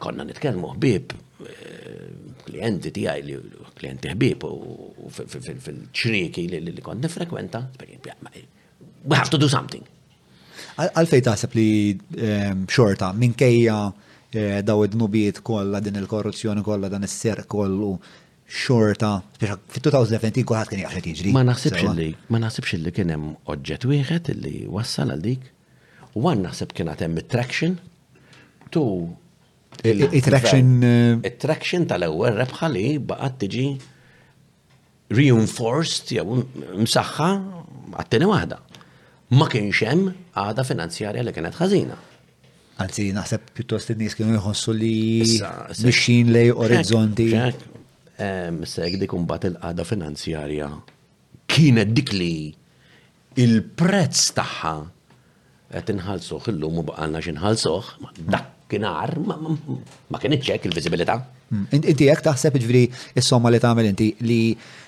konna 0.01 0.25
nitkellmu 0.27 0.73
ħbib 0.77 1.15
eh, 1.15 2.05
klienti 2.47 2.93
tiegħi 2.95 3.25
li 3.27 3.39
klienti 3.81 4.13
ħbib 4.13 4.45
u 4.45 5.09
fil-ċriki 5.15 6.47
li 6.51 6.85
kont 6.85 7.05
nifrekwenta, 7.05 7.63
we 9.09 9.17
have 9.17 9.31
to 9.31 9.39
do 9.39 9.49
something. 9.49 9.83
Għalfej 10.77 11.25
taħseb 11.27 11.55
li 11.57 11.69
eh, 12.21 12.55
xorta 12.69 13.13
minkejja 13.17 13.79
Eh, 14.33 14.61
daw 14.63 14.85
id-nubiet 14.87 15.41
kollha 15.43 15.81
din 15.83 15.95
il-korruzzjoni 15.99 16.63
kollha 16.63 16.89
dan 16.89 17.03
is-ser 17.03 17.41
kollu 17.51 17.97
xorta, 18.47 19.17
fit 19.67 19.83
2020 19.83 20.45
kolħat 20.47 20.69
kien 20.71 20.81
jaxħet 20.87 21.07
jiġri. 21.11 21.31
Ma 21.35 21.43
naħsibx 21.49 21.91
li 21.99 22.07
ma 22.31 22.39
naħsibx 22.45 22.77
li 22.83 22.93
kien 22.95 23.11
hemm 23.11 23.33
oġġett 23.51 23.87
wieħed 23.91 24.29
li 24.39 24.53
wassal 24.71 25.11
għal 25.15 25.23
dik. 25.25 25.49
One 26.15 26.45
naħseb 26.47 26.75
kien 26.79 26.91
hemm 26.93 27.19
it-traction, 27.25 27.75
tu. 28.71 28.85
it-traction 29.83 30.71
eh, 30.87 31.27
traction 31.43 31.87
tal-ewwel 31.91 32.39
rebħa 32.45 32.71
li 32.75 32.85
baqgħet 33.11 33.41
tiġi 33.43 33.65
reinforced 35.21 36.15
jew 36.15 36.39
msaħħa 36.87 37.31
għattini 37.99 38.31
waħda. 38.31 38.61
Ma 39.35 39.51
kienx 39.51 39.83
hemm 39.91 40.15
għada 40.47 40.67
finanzjarja 40.71 41.27
li 41.27 41.35
kienet 41.39 41.59
ħażina. 41.59 41.99
Anzi, 42.81 43.11
naħseb 43.13 43.51
pjuttost 43.57 43.91
id-nies 43.93 44.15
kienu 44.17 44.39
jħossu 44.39 44.73
li 44.77 44.95
mixin 45.85 46.31
lej 46.33 46.53
orizzonti. 46.55 47.27
Sek 48.17 48.97
dik 49.03 49.15
bat 49.29 49.45
il-qada 49.51 49.85
finanzjarja 49.89 50.71
kienet 51.51 51.93
dik 51.99 52.13
li 52.17 52.31
il-prezz 53.45 54.31
tagħha 54.39 54.73
qed 55.77 55.93
inħallsuh 55.99 56.49
illum 56.55 56.81
u 56.81 56.85
baqalna 56.89 57.21
x'inħallsuh, 57.23 57.91
dak 58.33 58.49
kienar 58.73 59.13
ma 59.29 60.21
kien 60.23 60.39
ċek 60.41 60.71
il-viżibilità. 60.71 61.19
Hmm. 61.51 61.67
Inti 61.75 62.07
jekk 62.09 62.25
taħseb 62.31 62.57
ġifieri 62.63 62.85
is-somma 63.19 63.51
li 63.53 63.61
tagħmel 63.61 63.91
inti 63.93 64.13
li 64.25 64.41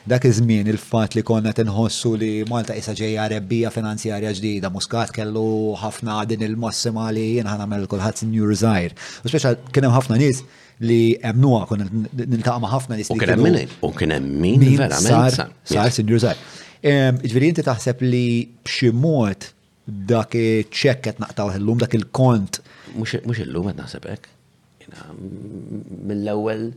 dak 0.06 0.24
iż-żmien 0.26 0.66
il-fatt 0.66 1.14
li 1.16 1.22
konna 1.22 1.52
tinħossu 1.54 2.14
li 2.18 2.30
Malta 2.50 2.74
isa 2.74 2.94
ġejja 2.96 3.28
rebbija 3.36 3.70
finanzjarja 3.74 4.32
ġdida, 4.38 4.70
Muscat 4.74 5.12
kellu 5.14 5.76
ħafna 5.78 6.22
din 6.30 6.42
il-massima 6.42 7.06
li 7.14 7.28
jien 7.36 7.46
ħana 7.46 7.68
mel 7.70 7.84
kulħadd 7.90 8.24
New 8.32 8.48
Resire. 8.50 8.96
U 9.22 9.30
speċa 9.30 9.54
kien 9.70 9.86
hemm 9.86 9.94
ħafna 9.94 10.18
nies 10.22 10.42
li 10.82 11.14
emnuha 11.30 11.68
kon 11.70 11.86
niltaqa' 12.18 12.58
ma' 12.64 12.72
ħafna 12.74 12.98
nies. 12.98 13.12
U 13.14 13.18
kien 13.20 13.34
hemm 13.36 13.46
min, 13.54 13.62
u 13.78 13.92
kien 13.94 14.14
hemm 14.16 14.36
min 14.42 14.64
verament 14.82 15.38
sar 15.38 15.54
New 16.02 16.18
Resire. 16.18 16.38
Ġifieri 17.22 17.52
inti 17.52 17.62
taħseb 17.66 18.02
li 18.02 18.24
b'xi 18.66 18.90
mod 18.92 19.50
dak 19.86 20.34
iċ-ċekk 20.38 21.06
qed 21.12 21.22
naqtaw 21.22 21.54
illum 21.60 21.78
dak 21.82 21.94
il-kont. 21.94 22.58
Mhux 22.98 23.44
illum 23.46 23.70
qed 23.70 23.78
naħseb 23.78 24.10
hekk. 24.10 24.28
Mm, 24.92 26.08
mill-ewwel 26.10 26.72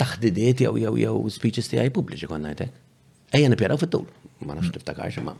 taħdidiet 0.00 0.62
jew 0.64 0.76
jew 0.82 0.94
jew 1.04 1.18
speeches 1.32 1.68
tiegħi 1.72 1.92
pubbliċi 1.96 2.28
ngħid 2.30 2.62
hekk. 2.64 2.80
Ejja 3.36 3.50
nipjaraw 3.52 3.78
fit-tul, 3.78 4.06
ma 4.44 4.56
nafx 4.56 4.72
tiftakarx 4.74 5.22
ma 5.22 5.34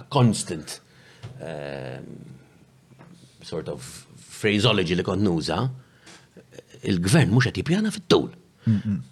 a 0.00 0.04
constant 0.14 0.78
ehm, 1.44 2.06
sort 3.44 3.68
of 3.68 3.84
phraseology 4.38 4.96
li 4.96 5.04
kont 5.04 5.24
nuża, 5.26 5.58
il-gvern 6.88 7.32
mhux 7.34 7.48
qed 7.50 7.62
jippjana 7.62 7.92
fit-tul. 7.94 8.30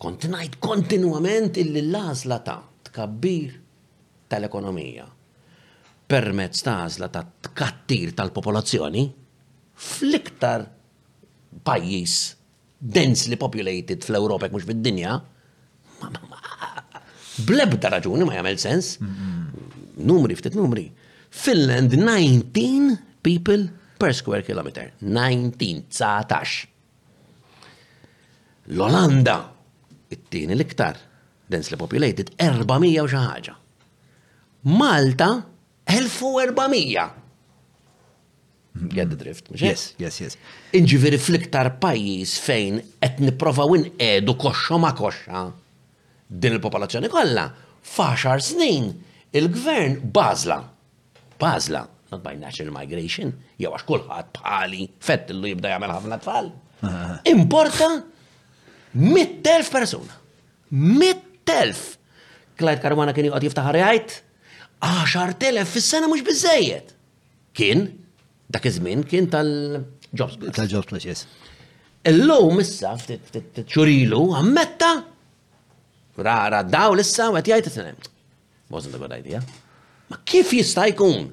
Kont 0.00 0.24
ngħid 0.28 0.56
kontinwament 0.60 1.56
illi 1.62 1.80
l-għażla 1.86 2.36
ta' 2.44 2.56
tkabbir 2.90 3.54
tal-ekonomija 4.28 5.06
permezz 6.12 6.60
ta' 6.66 6.74
għażla 6.84 7.08
ta' 7.14 7.22
tkattir 7.48 8.12
tal-popolazzjoni 8.18 9.06
fl-iktar 9.72 10.66
pajjiż 11.64 12.16
densely 12.78 13.36
populated 13.36 14.04
fl 14.04 14.16
europa 14.16 14.48
mhux 14.52 14.66
fid-dinja, 14.68 15.16
blebda 17.46 17.90
raġuni 17.96 18.26
ma 18.26 18.36
jagħmel 18.36 18.58
sens. 18.60 18.96
Numri 19.96 20.36
ftit 20.36 20.56
numri. 20.58 20.90
Finland 21.32 21.94
19 21.96 22.98
people 23.24 23.68
per 23.98 24.12
square 24.14 24.44
kilometer. 24.44 24.90
19, 25.00 25.88
L-Olanda, 28.66 29.34
it-tieni 30.10 30.56
l-iktar, 30.56 30.98
densely 31.48 31.78
populated, 31.78 32.32
400 32.42 33.04
u 33.04 33.08
xi 33.08 33.20
ħaġa. 33.28 33.52
Malta, 34.74 35.28
1400. 35.94 37.12
Get 38.82 39.08
the 39.10 39.16
drift. 39.16 39.46
Yes, 39.56 39.92
yes, 40.00 40.18
yes. 40.20 40.34
Inġiviri 40.76 41.16
fl-iktar 41.20 41.72
pajis 41.80 42.36
fejn 42.44 42.80
qed 43.00 43.46
win 43.70 43.84
edu 43.98 44.34
koxxa 44.36 44.76
ma 44.80 44.90
koxxa 44.98 45.46
din 46.28 46.56
il-popolazzjoni 46.58 47.08
kollha 47.08 47.46
faxar 47.82 48.40
snin 48.42 48.90
il-gvern 49.32 50.00
bazla. 50.12 50.60
Bazla, 51.40 51.86
not 52.10 52.22
by 52.22 52.34
national 52.36 52.72
migration, 52.74 53.32
jew 53.60 53.72
għax 53.72 53.86
kulħadd 53.88 54.30
bħali 54.40 54.82
fett 55.04 55.32
illu 55.32 55.52
jibda 55.54 55.72
jagħmel 55.74 55.94
ħafna 55.96 56.20
tfal. 56.22 56.52
Importa 57.32 57.88
mit-telf 58.96 59.70
persuna. 59.72 60.12
Mit-telf. 60.70 61.96
Clyde 62.56 62.80
Karwana 62.84 63.12
kien 63.14 63.30
jgħod 63.30 63.48
jiftaħar 63.48 63.80
jgħid 63.82 64.18
10,000 64.86 65.70
fis-sena 65.72 66.08
mhux 66.10 66.26
biżejjed. 66.26 66.92
Kien 67.56 67.86
dak 68.52 68.66
iż-żmien 68.68 69.04
kien 69.08 69.26
tal-jobs 69.30 70.38
Tal-jobs 70.54 71.02
yes. 71.06 71.24
Illum 72.06 72.60
issa 72.62 72.92
titxurilu 73.54 74.20
ammetta 74.40 74.92
rara 76.26 76.60
daw 76.74 76.94
l-issa 76.94 77.26
u 77.32 77.38
għet 77.40 77.50
jgħajt 77.50 77.70
t 77.72 78.12
Wasn't 78.66 78.96
a 78.96 78.98
good 78.98 79.12
idea. 79.14 79.38
Ma 80.10 80.16
kif 80.26 80.48
jista' 80.56 80.88
jkun? 80.90 81.28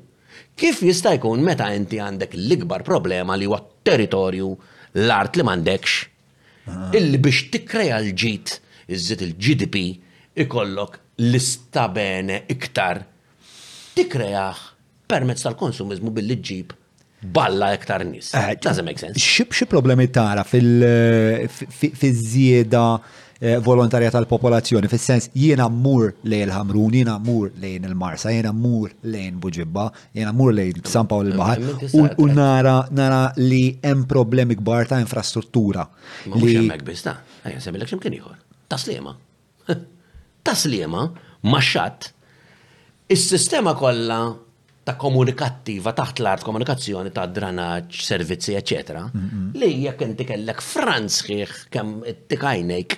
Kif 0.57 0.83
jista' 0.85 1.15
jkun 1.17 1.41
meta 1.41 1.65
inti 1.73 1.97
għandek 1.97 2.35
l-ikbar 2.37 2.83
problema 2.85 3.33
li 3.37 3.47
huwa 3.49 3.57
territorju 3.85 4.51
l-art 5.01 5.39
li 5.39 5.45
m'għandekx? 5.45 5.95
Ah. 6.69 6.91
Illi 6.93 7.17
biex 7.17 7.39
tikkreja 7.55 7.97
l-ġit, 8.03 8.53
iżżid 8.85 9.25
il-GDP, 9.31 9.81
ikollok 10.45 10.99
l-istabene 11.25 12.43
iktar. 12.53 13.01
Tikkrejaħ 13.97 14.61
permezz 15.09 15.47
tal-konsumizmu 15.49 16.13
billi 16.13 16.37
ġib 16.37 16.77
balla 17.23 17.73
iktar 17.73 18.03
nis. 18.03 18.33
Eh, 18.35 18.51
Doesn't 18.61 18.85
make 18.85 18.99
sense. 18.99 19.19
Xi 19.19 19.45
problemi 19.65 20.07
tara 20.09 20.43
fil-żieda 20.43 22.85
eh, 23.39 23.57
volontarja 23.63 24.09
tal-popolazzjoni, 24.13 24.87
fil-sens 24.91 25.29
jiena 25.33 25.67
mur 25.69 26.13
lejn 26.23 26.41
il 26.49 26.53
hamrun 26.53 26.93
jiena 26.95 27.17
mur 27.19 27.51
lejn 27.59 27.83
il-Marsa, 27.89 28.29
jiena 28.33 28.51
mur 28.53 28.91
lejn 29.03 29.39
Buġibba, 29.41 29.87
jiena 30.15 30.31
mur 30.35 30.53
lejn 30.53 30.73
San 30.87 31.05
Paolo 31.07 31.29
il 31.33 31.37
bahar 31.39 31.59
mm, 31.59 31.69
mm, 31.91 32.09
u 32.17 32.27
mm, 32.29 32.33
nara 32.99 33.33
li 33.37 33.77
hemm 33.83 34.05
problemi 34.07 34.55
kbar 34.59 34.87
ta' 34.91 34.99
infrastruttura. 35.03 35.87
Mhux 36.31 36.53
hemmhekk 36.59 36.85
biss 36.87 37.03
ta' 37.07 37.17
ejja 37.47 37.59
semmilek 37.67 37.87
x'imkien 37.91 38.13
ieħor. 38.19 38.35
Taslima. 38.71 39.11
Taslima 40.45 41.03
ma' 41.43 41.63
xatt 41.63 41.99
is-sistema 43.13 43.71
kollha 43.77 44.19
ta' 44.83 44.95
komunikattiva 44.99 45.93
taħt 45.95 46.19
l-art 46.21 46.43
komunikazzjoni 46.45 47.11
ta' 47.15 47.23
dranaċ, 47.31 48.01
servizzi, 48.03 48.55
ecc. 48.59 48.91
li 49.59 49.69
jek 49.85 50.01
inti 50.03 50.25
kellek 50.27 50.59
Franz 50.63 51.21
kem 51.25 51.53
kemm 51.73 52.01
tikajnejk. 52.31 52.97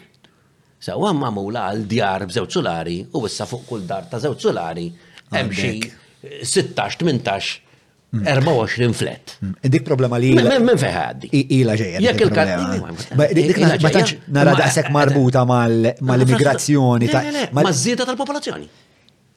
Sewa 0.86 1.12
mamula 1.18 1.68
għal 1.70 1.86
djar 1.90 2.26
b'żewġ 2.30 2.54
solari 2.60 2.98
u 3.18 3.22
issa 3.30 3.46
fuq 3.50 3.64
kull 3.70 3.86
dar 3.90 4.10
ta' 4.10 4.20
żewġ 4.22 4.44
solari 4.48 4.88
hemm 5.34 5.54
xi 5.54 5.78
16, 6.44 7.06
18 7.06 7.54
24 8.16 8.94
flet. 8.96 9.34
Mm. 9.44 9.56
E 9.66 9.70
dik 9.74 9.84
problema 9.86 10.18
li. 10.22 10.32
Men 10.40 10.78
feħaddi. 10.80 11.30
Ila 11.58 11.74
ġeja. 11.78 12.00
Jek 12.06 12.22
il-kat. 12.24 12.54
Ma 13.84 13.92
taċ 13.92 14.14
nara 14.38 14.54
daqsek 14.58 14.88
marbuta 14.94 15.44
mal-immigrazzjoni. 15.52 17.10
Ma 17.54 17.72
zida 17.76 18.08
tal-popolazzjoni. 18.08 18.70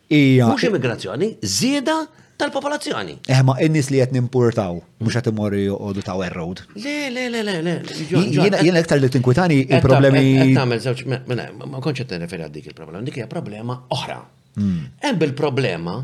Ija. 0.09 0.47
Mux 0.49 0.65
immigrazzjoni, 0.71 1.35
zida 1.45 1.99
tal-popolazzjoni. 2.39 3.17
Eh, 3.27 3.41
ma 3.43 3.55
innis 3.67 3.89
li 3.93 3.99
qed 4.03 4.13
nimpurtaw, 4.15 4.79
mhux 5.03 5.17
qed 5.19 5.29
imorru 5.33 5.61
joqogħdu 5.65 6.05
ta' 6.07 6.17
erroad. 6.29 6.63
Le, 6.77 6.99
le, 7.15 7.25
le, 7.35 7.41
le, 7.47 7.57
le. 7.67 7.77
Jien 8.09 8.79
iktar 8.79 9.03
li 9.03 9.11
tinkwitani 9.15 9.61
il-problemi. 9.67 10.53
ma 10.57 11.81
kontx 11.81 11.97
qed 12.05 12.13
tinreferi 12.15 12.47
għal 12.47 12.55
dik 12.59 12.71
il-problema, 12.73 13.03
dik 13.09 13.19
hija 13.21 13.29
problema 13.31 13.81
oħra. 13.97 14.21
Hmm. 14.59 14.87
Hemm 15.05 15.27
il-problema 15.29 15.97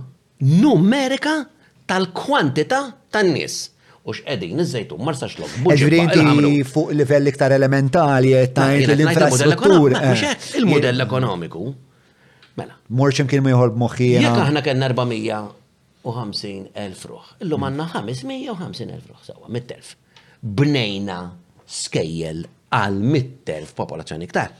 numerika 0.64 1.38
tal-kwantità 1.90 2.82
tan-nies 3.14 3.58
u 4.04 4.12
x'qegħdin 4.18 4.60
iż 4.66 4.92
marsa 5.00 5.28
xlok. 5.30 5.54
nistax 5.70 6.14
inti 6.18 6.54
fuq 6.66 6.92
livell 6.98 7.30
iktar 7.30 7.52
elementali 7.54 8.34
qed 8.34 8.54
tajt 8.58 8.88
l 8.90 9.02
infrastruttur 9.06 10.00
Il-modell 10.58 11.00
ekonomiku. 11.08 11.64
Mela. 12.58 12.74
Morċem 12.90 13.26
kien 13.30 13.42
ma 13.42 13.50
jħolb 13.54 13.74
moħħi. 13.78 14.12
Jekk 14.20 14.44
aħna 14.48 14.62
kien 14.66 14.82
400 14.86 15.62
elf 16.04 17.04
ruħ. 17.08 17.28
Illum 17.40 17.64
għanna 17.64 17.86
550 17.94 18.92
elf 18.92 19.06
ruħ, 19.08 19.22
sawa, 19.24 19.46
elf 19.50 19.94
Bnejna 20.44 21.18
skejjel 21.66 22.44
għal 22.76 22.98
mittelf 23.00 23.70
popolazzjoni 23.78 24.24
iktar. 24.28 24.50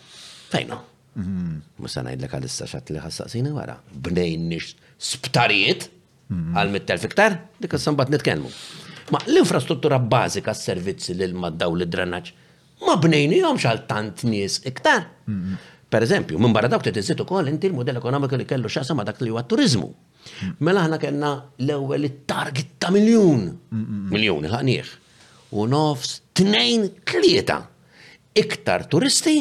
Fejno? 0.55 0.79
Mhm. 1.15 1.61
Musa 1.83 2.03
najdlek 2.03 2.33
għal-issa 2.39 2.67
xat 2.67 2.91
li 2.95 2.99
għara. 2.99 3.55
wara. 3.55 3.77
Bnejnix 3.93 4.73
sptarijiet 4.99 5.89
mhm. 6.33 6.57
għal 6.57 6.71
mittelf 6.73 7.05
iktar, 7.11 7.39
dik 7.61 7.71
għassan 7.77 7.93
sambat 7.95 8.11
nitkenmu. 8.17 8.49
Ma 9.13 9.19
l-infrastruttura 9.29 9.99
bażika 9.99 10.55
s-servizzi 10.57 11.13
l-ilma 11.15 11.51
daw 11.53 11.75
l-drenaċ, 11.77 12.33
ma 12.89 12.97
bnejni 12.97 13.39
jom 13.43 13.59
tant 13.87 14.25
nis 14.25 14.63
iktar. 14.65 15.05
Mhm. 15.29 15.55
Per 15.93 16.03
eżempju, 16.03 16.39
minn 16.43 16.51
barra 16.53 16.67
dawk 16.69 16.83
t 16.83 16.91
tizzitu 16.91 17.23
kol 17.29 17.47
inti 17.49 17.69
l-modell 17.71 17.97
ekonomiku 18.01 18.35
li 18.41 18.45
kellu 18.51 18.67
xasa 18.69 18.95
ma 18.99 19.05
dak 19.07 19.21
li 19.23 19.31
huwa 19.31 19.43
turizmu. 19.47 19.93
Mela 20.61 20.85
ħna 20.87 20.99
kena 21.03 21.31
l-ewel 21.63 22.09
il-target 22.09 22.71
ta' 22.83 22.91
miljon. 22.95 23.45
Miljon, 24.15 24.47
ħanieħ 24.53 24.93
U 25.63 25.67
nofs 25.71 26.17
tnejn 26.35 26.89
klieta. 27.07 27.61
Iktar 28.35 28.89
turisti 28.91 29.35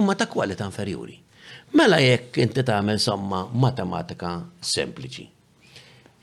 imma 0.00 0.16
ta' 0.18 0.26
kwalità 0.30 0.66
inferjuri. 0.66 1.14
Mela 1.78 2.00
jekk 2.02 2.40
inti 2.42 2.64
tagħmel 2.66 2.98
somma 2.98 3.44
matematika 3.54 4.32
sempliċi. 4.72 5.28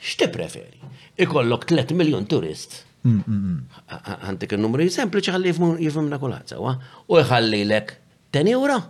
X'ti 0.03 0.27
preferi? 0.33 0.81
Ikollok 1.23 1.63
3 1.71 1.95
miljon 1.97 2.27
turist. 2.29 2.81
Għandik 3.07 4.57
il 4.57 4.61
numru 4.61 4.83
sempliċi 4.91 5.31
ħalli 5.31 5.53
jifimna 5.87 6.19
kulħadd 6.19 6.51
sewa. 6.57 6.75
U 7.07 7.21
jħallilek 7.21 7.95
10 8.35 8.51
euro. 8.57 8.81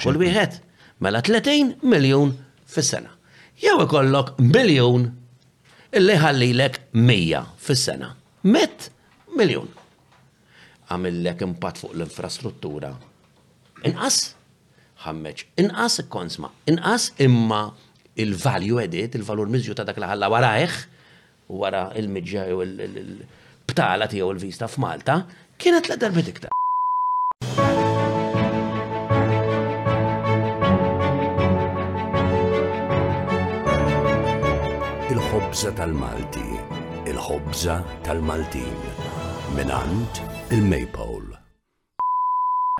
Kull 0.00 0.22
wieħed. 0.22 0.58
Mela 1.04 1.20
30 1.22 1.84
miljon 1.84 2.32
fis-sena 2.68 3.12
jew 3.62 3.74
ikollok 3.82 4.28
miljun 4.38 5.08
illi 5.98 6.14
ħallilek 6.20 6.76
100 6.94 7.40
fis-sena. 7.62 8.12
Met 8.46 8.88
miljun. 9.36 9.70
Għamillek 10.88 11.42
impatt 11.44 11.80
fuq 11.82 11.96
l-infrastruttura. 11.96 12.92
Inqas 13.88 14.20
ħammeċ, 15.04 15.44
inqas 15.62 15.98
konsma, 16.10 16.52
inqas 16.70 17.10
imma 17.22 17.62
il-value 18.18 18.82
edit, 18.86 19.18
il-valur 19.18 19.50
miżju 19.52 19.76
ta' 19.78 19.86
dak 19.86 20.00
li 20.02 20.08
ħalla 20.10 20.30
warajh, 20.32 20.78
wara 21.54 21.86
il-midġa 22.00 22.48
u 22.54 22.62
il-btala 22.66 24.10
tiegħu 24.10 24.32
il-vista 24.34 24.66
f'Malta, 24.70 25.22
kienet 25.58 25.86
l 25.92 26.00
darbet 26.02 26.34
iktar. 26.34 26.54
il-ħobza 35.48 35.70
tal-Malti, 35.80 36.46
il-ħobza 37.08 37.76
tal-Maltin, 38.04 38.74
minant 39.56 40.20
il-Maypole. 40.52 41.38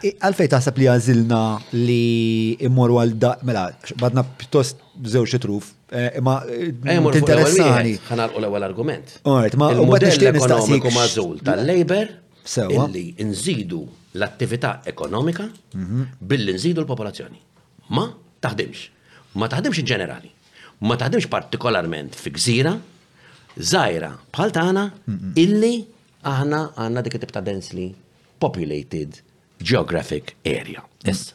Għalfej 0.05 0.51
taħseb 0.53 0.77
li 0.83 0.89
għazilna 0.93 1.41
li 1.73 2.05
immorru 2.69 2.99
għal 3.01 3.15
da, 3.25 3.31
mela, 3.49 3.65
badna 4.03 4.21
pjuttost 4.29 4.85
bżew 5.01 5.25
xitruf, 5.33 5.71
eh, 5.97 6.21
imma 6.21 6.37
t-interessani. 6.45 7.97
u 8.13 8.39
l-ewel 8.45 8.69
argument. 8.69 9.17
Għajt, 9.25 9.57
ma 9.57 9.73
u 9.73 9.89
għadda 9.89 10.13
xtib 10.13 10.37
nistaqsik. 10.37 11.43
tal-Labor, 11.49 12.17
illi 12.93 13.07
nżidu 13.33 13.81
l-attività 14.21 14.83
ekonomika 14.85 15.49
mhm. 15.73 16.07
billi 16.21 16.53
nżidu 16.61 16.85
l-popolazzjoni. 16.85 17.41
Ma 17.97 18.11
taħdimx. 18.45 18.89
Ma 19.41 19.49
taħdimx 19.57 19.85
ġenerali 19.89 20.35
ma 20.81 20.95
taħdimx 20.97 21.31
partikolarment 21.31 22.15
fi 22.15 22.33
gżira, 22.35 22.75
zaħira 23.59 24.13
bħal 24.35 24.53
tagħna 24.55 24.85
illi 25.43 25.73
aħna 26.29 26.61
għandna 26.77 27.03
dik 27.03 27.17
tibta 27.19 27.39
ta' 27.39 27.43
densely 27.47 27.89
populated 28.39 29.19
geographic 29.59 30.35
area. 30.47 30.85
Issa, 31.03 31.35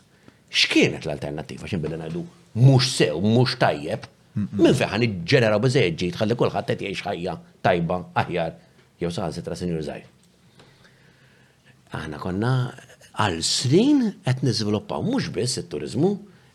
x'kienet 0.53 1.08
l-alternattiva 1.08 1.67
x'inbilla 1.67 1.99
għadu 2.06 2.23
mhux 2.62 2.91
sew, 3.01 3.19
mhux 3.19 3.58
tajjeb, 3.60 4.08
minn 4.38 4.77
feħan 4.77 5.06
iġġeneraw 5.08 5.60
biżeġġi 5.65 6.12
tħalli 6.15 6.39
kulħadd 6.39 6.71
qed 6.77 6.88
jgħix 6.88 7.08
ħajja 7.08 7.36
tajba 7.65 7.99
aħjar 8.23 8.56
jew 9.01 9.12
saħan 9.12 9.36
setra 9.36 9.58
sinjur 9.60 9.84
zaħir. 9.84 10.10
Aħna 11.93 12.19
konna 12.23 12.53
għal 13.21 13.41
snin 13.45 14.06
qed 14.23 14.45
niżviluppaw 14.47 15.03
mhux 15.03 15.34
biss 15.36 15.60
it-turiżmu, 15.62 16.12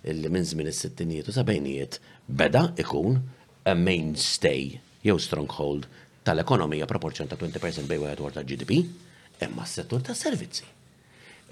li 0.08 0.30
minn 0.32 0.46
żmien 0.46 0.70
is-sittinijiet 0.72 1.28
u 1.30 1.34
sabajnijiet 1.34 1.98
beda 2.28 2.62
ikun 2.78 3.16
a 3.64 3.74
mainstay 3.74 4.78
jew 5.04 5.16
stronghold 5.20 5.88
tal-ekonomija 6.28 6.86
proporzjon 6.90 7.30
ta' 7.30 7.38
20% 7.40 7.86
bejwa 7.88 8.10
wieħed 8.12 8.34
ta' 8.36 8.44
GDP 8.44 8.82
imma 9.46 9.64
s-settur 9.64 10.04
ta' 10.04 10.12
servizzi. 10.16 10.66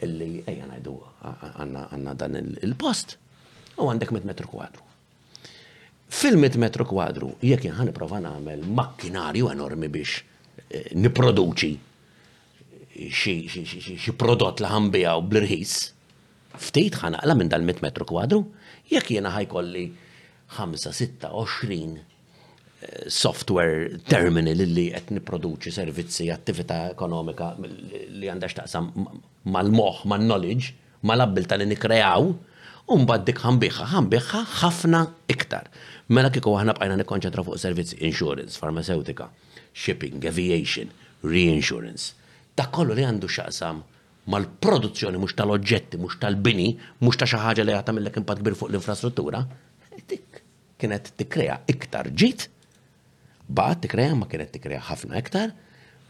Illi 0.04 0.42
ejja 0.44 0.68
ngħidu 0.68 0.94
għandna 1.64 2.14
dan 2.20 2.36
il-post 2.60 3.16
u 3.80 3.88
għandek 3.88 4.12
mit 4.12 4.28
metru 4.28 4.50
kwadru. 4.52 4.84
Fil-mit 6.12 6.58
metru 6.60 6.84
kwadru 6.86 7.32
jek 7.40 7.64
jħan 7.66 7.78
ħaniprofa 7.80 8.20
nagħmel 8.28 8.66
makkinarju 8.68 9.48
enormi 9.56 9.88
biex 9.90 10.20
eh, 10.20 10.90
niproduċi 10.98 11.72
xi 13.12 14.12
prodott 14.16 14.60
li 14.62 14.68
ħambija 14.72 15.10
u 15.18 15.22
blirħis, 15.28 15.72
ftit 16.56 16.94
għala 17.04 17.34
minn 17.36 17.50
dal-mit 17.52 17.82
metru 17.84 18.06
kwadru, 18.08 18.38
jekk 18.88 19.12
jiena 19.16 19.32
ħajkolli 19.34 19.82
5-26 20.50 21.24
eh, 21.70 23.08
software 23.08 23.88
terminal 24.06 24.60
li 24.76 24.88
qed 24.94 25.10
niproduċi 25.16 25.72
servizzi 25.74 26.28
attività 26.34 26.78
ekonomika 26.92 27.48
li 27.58 28.28
għandax 28.30 28.58
taqsam 28.60 28.90
mal-moħ, 29.50 30.04
mal-knowledge, 30.06 30.72
mal-abbilta 31.06 31.58
li 31.60 31.66
nikreaw, 31.70 32.30
bad 33.06 33.24
dik 33.26 33.40
ħambiħa, 33.42 33.86
ħambiħa 33.96 34.40
ħafna 34.62 35.00
iktar. 35.32 35.66
Mela 36.14 36.30
kieku 36.30 36.52
aħna 36.54 36.74
bħajna 36.78 36.96
nikkonċentra 37.00 37.42
fuq 37.42 37.58
servizzi 37.58 37.98
insurance, 38.06 38.58
farmaceutika, 38.62 39.26
shipping, 39.74 40.22
aviation, 40.30 40.92
reinsurance. 41.26 42.12
Ta' 42.56 42.68
kollu 42.72 42.94
li 42.94 43.02
għandu 43.06 43.26
xaqsam 43.26 43.80
mal-produzzjoni 44.30 45.18
mhux 45.18 45.34
tal-oġġetti, 45.38 45.98
mhux 46.02 46.18
tal-bini, 46.22 46.68
mhux 47.02 47.18
ta' 47.18 47.26
xi 47.30 47.42
ħaġa 47.42 47.66
li 47.66 47.74
għatam 47.74 47.98
il-lekin 48.02 48.26
kbir 48.26 48.54
fuq 48.58 48.70
l-infrastruttura, 48.70 49.42
dik 50.08 50.40
kienet 50.80 51.12
tikreja 51.16 51.60
iktar 51.72 52.10
ġit, 52.12 52.48
baħt 53.48 53.84
tikrea 53.86 54.16
ma 54.18 54.28
kienet 54.28 54.52
tikreja 54.52 54.82
ħafna 54.90 55.20
iktar, 55.22 55.52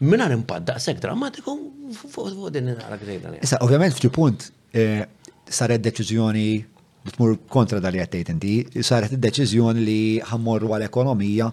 minna 0.01 0.27
impad 0.33 0.67
daqseg 0.71 0.99
drammatiku 1.01 1.53
fuq 1.95 2.49
din 2.53 2.73
nara 2.75 2.97
gżejda. 2.99 3.35
Issa, 3.45 3.61
ovvjament, 3.63 3.93
f'ċi 3.97 4.11
punt, 4.15 4.49
eh, 4.73 5.05
saret 5.49 5.81
deċiżjoni 5.87 6.47
tmur 7.15 7.37
kontra 7.47 7.79
dal-li 7.79 8.01
inti, 8.03 8.83
saret 8.83 9.13
deċiżjoni 9.15 9.85
li 9.87 9.99
ħammorru 10.27 10.73
għal-ekonomija 10.75 11.51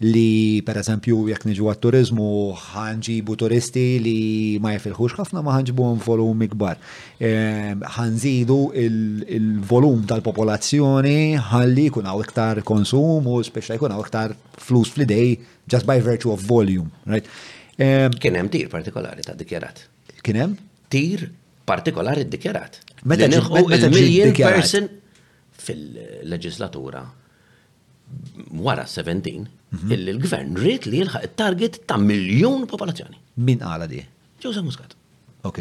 li 0.00 0.60
per 0.64 0.78
eżempju 0.80 1.26
jekk 1.28 1.42
niġu 1.44 1.66
għat-turizmu 1.68 2.26
ħanġibu 2.70 3.34
turisti 3.40 3.82
li 4.00 4.16
ma 4.64 4.70
jifilħux 4.72 5.16
ħafna 5.18 5.42
ma 5.44 5.58
ħanġibuhom 5.58 6.00
volum 6.04 6.44
ikbar. 6.46 6.78
Ehm, 7.20 7.82
ħanżidu 7.98 8.56
il-volum 8.80 10.06
tal-popolazzjoni 10.10 11.36
ħalli 11.50 11.84
jkun 11.90 12.08
hawn 12.08 12.24
iktar 12.24 12.62
konsum 12.70 13.28
u 13.34 13.42
speċa 13.44 13.76
jkun 13.76 13.92
hawn 13.92 14.06
iktar 14.06 14.34
flus 14.56 14.94
fl-idej 14.96 15.36
just 15.70 15.86
by 15.88 16.00
virtue 16.00 16.32
of 16.32 16.46
volume, 16.48 16.88
right? 17.06 17.28
Ehm, 17.76 18.16
Kien 18.24 18.40
hemm 18.40 18.48
tir 18.52 18.70
partikolari 18.72 19.26
ta' 19.28 19.36
dikjarat. 19.36 19.84
Kien 20.24 20.40
hemm? 20.40 20.56
Tir 20.88 21.28
partikolari 21.68 22.24
ddikjarat. 22.24 22.80
Meta 23.04 23.28
il-million 23.28 24.32
person 24.34 24.88
fil-leġislatura 25.60 27.04
wara 28.66 28.84
17 28.86 29.46
illi 29.94 30.12
l-gvern 30.16 30.56
rrit 30.58 30.86
li 30.90 31.02
jilħaq 31.02 31.26
il-target 31.28 31.78
ta' 31.90 31.98
miljon 32.02 32.64
popolazzjoni. 32.70 33.18
Min 33.48 33.62
għala 33.66 33.86
di? 33.90 34.00
Joseph 34.42 34.64
Muscat. 34.66 34.94
Ok. 35.48 35.60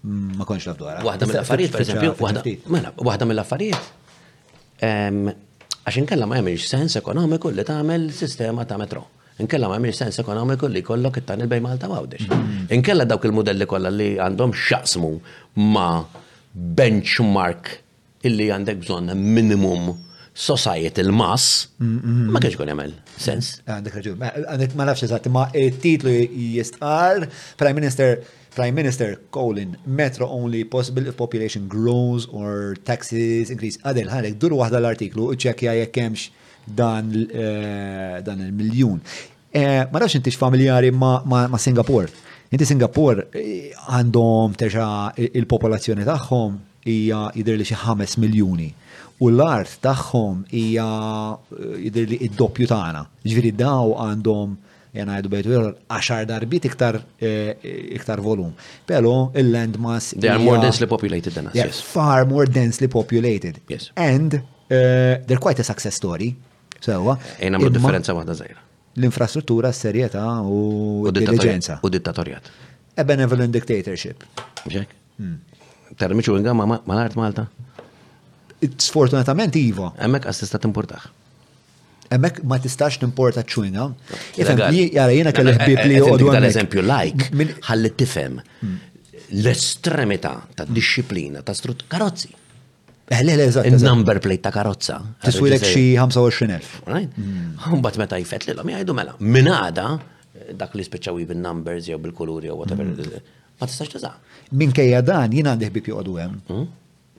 Mm, 0.00 0.34
ma 0.40 0.46
konx 0.48 0.66
lafdu 0.68 0.88
għara. 0.88 1.04
Waħda 1.06 1.28
mill-affarijiet, 1.30 1.72
per 1.76 1.86
esempio, 1.86 2.16
mela, 2.74 2.92
waħda 3.08 3.28
mill-affarijiet. 3.30 3.90
Għaxin 4.82 6.04
inkella 6.04 6.28
ma 6.30 6.36
jemmiġ 6.38 6.66
sens 6.66 6.96
ekonomiku 7.00 7.50
li 7.56 7.64
tagħmel 7.68 8.08
sistema 8.16 8.64
ta' 8.68 8.78
metro. 8.80 9.04
Inkella 9.40 9.68
ma 9.72 9.78
jemmiġ 9.80 9.96
sens 10.02 10.20
ekonomiku 10.22 10.68
li 10.72 10.82
kollok 10.84 11.22
it-tan 11.22 11.44
il-bej 11.46 11.62
Malta 11.64 11.88
għawdex. 11.88 12.26
Mm-hmm. 12.28 12.68
Inkella 12.76 13.06
dawk 13.08 13.24
il-modelli 13.28 13.66
kollha 13.70 13.92
li 13.94 14.10
għandhom 14.20 14.52
xaqsmu 14.66 15.12
ma' 15.72 16.04
benchmark 16.52 17.72
illi 18.28 18.50
għandek 18.52 18.82
bżonn 18.84 19.14
minimum 19.16 19.94
society 20.34 21.00
il-mass, 21.00 21.68
ma 21.78 22.38
kienx 22.40 22.56
kun 22.58 22.70
jemel. 22.70 22.92
Sens? 23.20 23.58
Ah, 23.66 23.78
għandek 23.78 23.96
raġun. 23.98 24.20
Għandek 24.24 24.76
ma 24.78 24.86
nafx 24.88 25.04
eżatt, 25.06 25.30
ma 25.32 25.46
titlu 25.82 26.12
jistqar 26.28 27.26
Prime 27.58 27.78
Minister 27.80 28.20
Prime 28.50 28.74
Minister 28.74 29.14
Colin, 29.30 29.76
metro 29.86 30.26
only 30.26 30.64
possible 30.64 31.06
if 31.06 31.16
population 31.16 31.68
grows 31.70 32.26
or 32.34 32.74
taxes 32.84 33.50
increase. 33.50 33.78
Għadel 33.86 34.10
ħalek 34.10 34.40
dur 34.42 34.56
waħda 34.58 34.80
l-artiklu 34.82 35.28
ċekja 35.38 35.74
jekk 35.80 36.02
hemmx 36.02 36.30
dan 36.66 37.12
eh, 37.30 38.18
dan 38.26 38.42
il-miljun. 38.46 38.98
Eh, 39.50 39.84
ma 39.92 40.02
nafx 40.02 40.18
intix 40.18 40.38
familjari 40.38 40.90
ma' 40.90 41.62
Singapore. 41.62 42.10
Inti 42.50 42.66
Singapore 42.66 43.28
eh, 43.38 43.70
għandhom 43.94 44.58
terġa' 44.58 45.34
il-popolazzjoni 45.42 46.06
tagħhom 46.06 46.58
hija 46.90 47.28
jidher 47.36 47.58
li 47.60 47.66
xi 47.66 47.78
5 47.86 48.18
miljuni 48.22 48.72
u 49.20 49.28
l-art 49.28 49.74
tagħhom 49.84 50.44
hija 50.56 50.84
eh, 51.36 51.78
jidir 51.86 52.08
li 52.12 52.18
id-doppju 52.28 52.68
taħna. 52.70 53.02
Ġviri 53.26 53.52
daw 53.58 53.90
għandhom 54.04 54.54
jena 54.96 55.16
għajdu 55.18 55.32
bejtu 55.34 55.50
jgħu 55.52 55.72
għaxar 55.94 56.24
darbit 56.30 56.66
iktar 56.70 56.98
eh, 57.22 57.66
iktar 57.98 58.22
volum. 58.24 58.54
Pero 58.88 59.30
il-landmass. 59.38 60.14
They 60.16 60.32
are 60.32 60.40
more 60.42 60.60
densely 60.62 60.88
populated 60.90 61.36
than 61.36 61.50
us. 61.52 61.58
yes. 61.58 61.82
far 61.84 62.24
more 62.28 62.46
densely 62.48 62.88
populated. 62.88 63.60
Yes. 63.68 63.90
And 63.94 64.40
uh, 64.40 64.42
they're 65.28 65.42
quite 65.42 65.60
a 65.60 65.64
success 65.64 65.96
story. 65.96 66.32
Sewa. 66.80 67.18
Ejna 67.38 67.58
e 67.60 67.66
mlu 67.66 67.74
differenza 67.74 68.14
waħda 68.16 68.38
zaħira. 68.40 68.66
L-infrastruttura, 68.96 69.68
s 69.70 69.84
serieta 69.84 70.24
u 70.42 71.04
l-intelligenza. 71.12 71.76
U 71.84 71.90
dittatorjat. 71.92 72.48
A 72.96 73.04
benevolent 73.06 73.52
dictatorship. 73.54 74.24
Bġek. 74.64 74.96
Hmm. 75.20 75.36
Termiċu 76.00 76.38
għingam 76.38 76.64
ma 76.64 76.78
l-art 76.80 77.16
Malta? 77.20 77.44
sfortunatament 78.76 79.54
iva. 79.54 79.92
Emmek 79.98 80.24
t-importax. 80.24 81.04
Emmek 82.10 82.40
ma 82.42 82.58
tistax 82.58 82.98
timporta 82.98 83.44
ċwina. 83.46 83.86
Jara 84.36 85.12
jena 85.14 85.30
kelli 85.32 85.52
ħbib 85.54 85.82
li 85.86 85.98
joqdu 86.00 86.30
għal 86.34 86.48
eżempju 86.48 86.82
like, 86.82 87.30
t 87.30 87.92
tifem 87.96 88.40
hmm. 88.42 88.78
l 89.42 89.50
estremita 89.50 90.32
ta' 90.56 90.66
disciplina 90.66 91.42
ta' 91.42 91.54
strut 91.54 91.84
karozzi. 91.88 92.32
Eh, 93.10 93.22
l 93.22 93.30
Il-number 93.66 94.18
plate 94.22 94.42
ta' 94.42 94.50
karozza. 94.50 94.98
Tiswilek 95.22 95.62
xie 95.62 95.94
25.000. 95.98 97.06
Humbat 97.70 97.96
meta 98.02 98.18
jifet 98.18 98.46
li 98.48 98.54
l-om 98.56 98.70
jgħidu 98.74 98.94
mela. 98.96 99.14
Minada 99.20 99.92
dak 100.56 100.74
li 100.74 100.82
speċawi 100.84 101.26
bil-numbers 101.30 101.86
jew 101.86 101.98
bil 102.02 102.12
koluri 102.14 102.50
jew 102.50 102.58
whatever. 102.58 102.90
Hmm. 102.90 103.38
Ma 103.60 103.66
tistax 103.70 103.96
Minn 104.50 104.72
kajja 104.74 105.00
dan 105.06 105.30
jien 105.30 105.46
għandih 105.46 105.70
bib 105.70 105.92
jgħodu 105.92 106.18
hmm? 106.50 106.66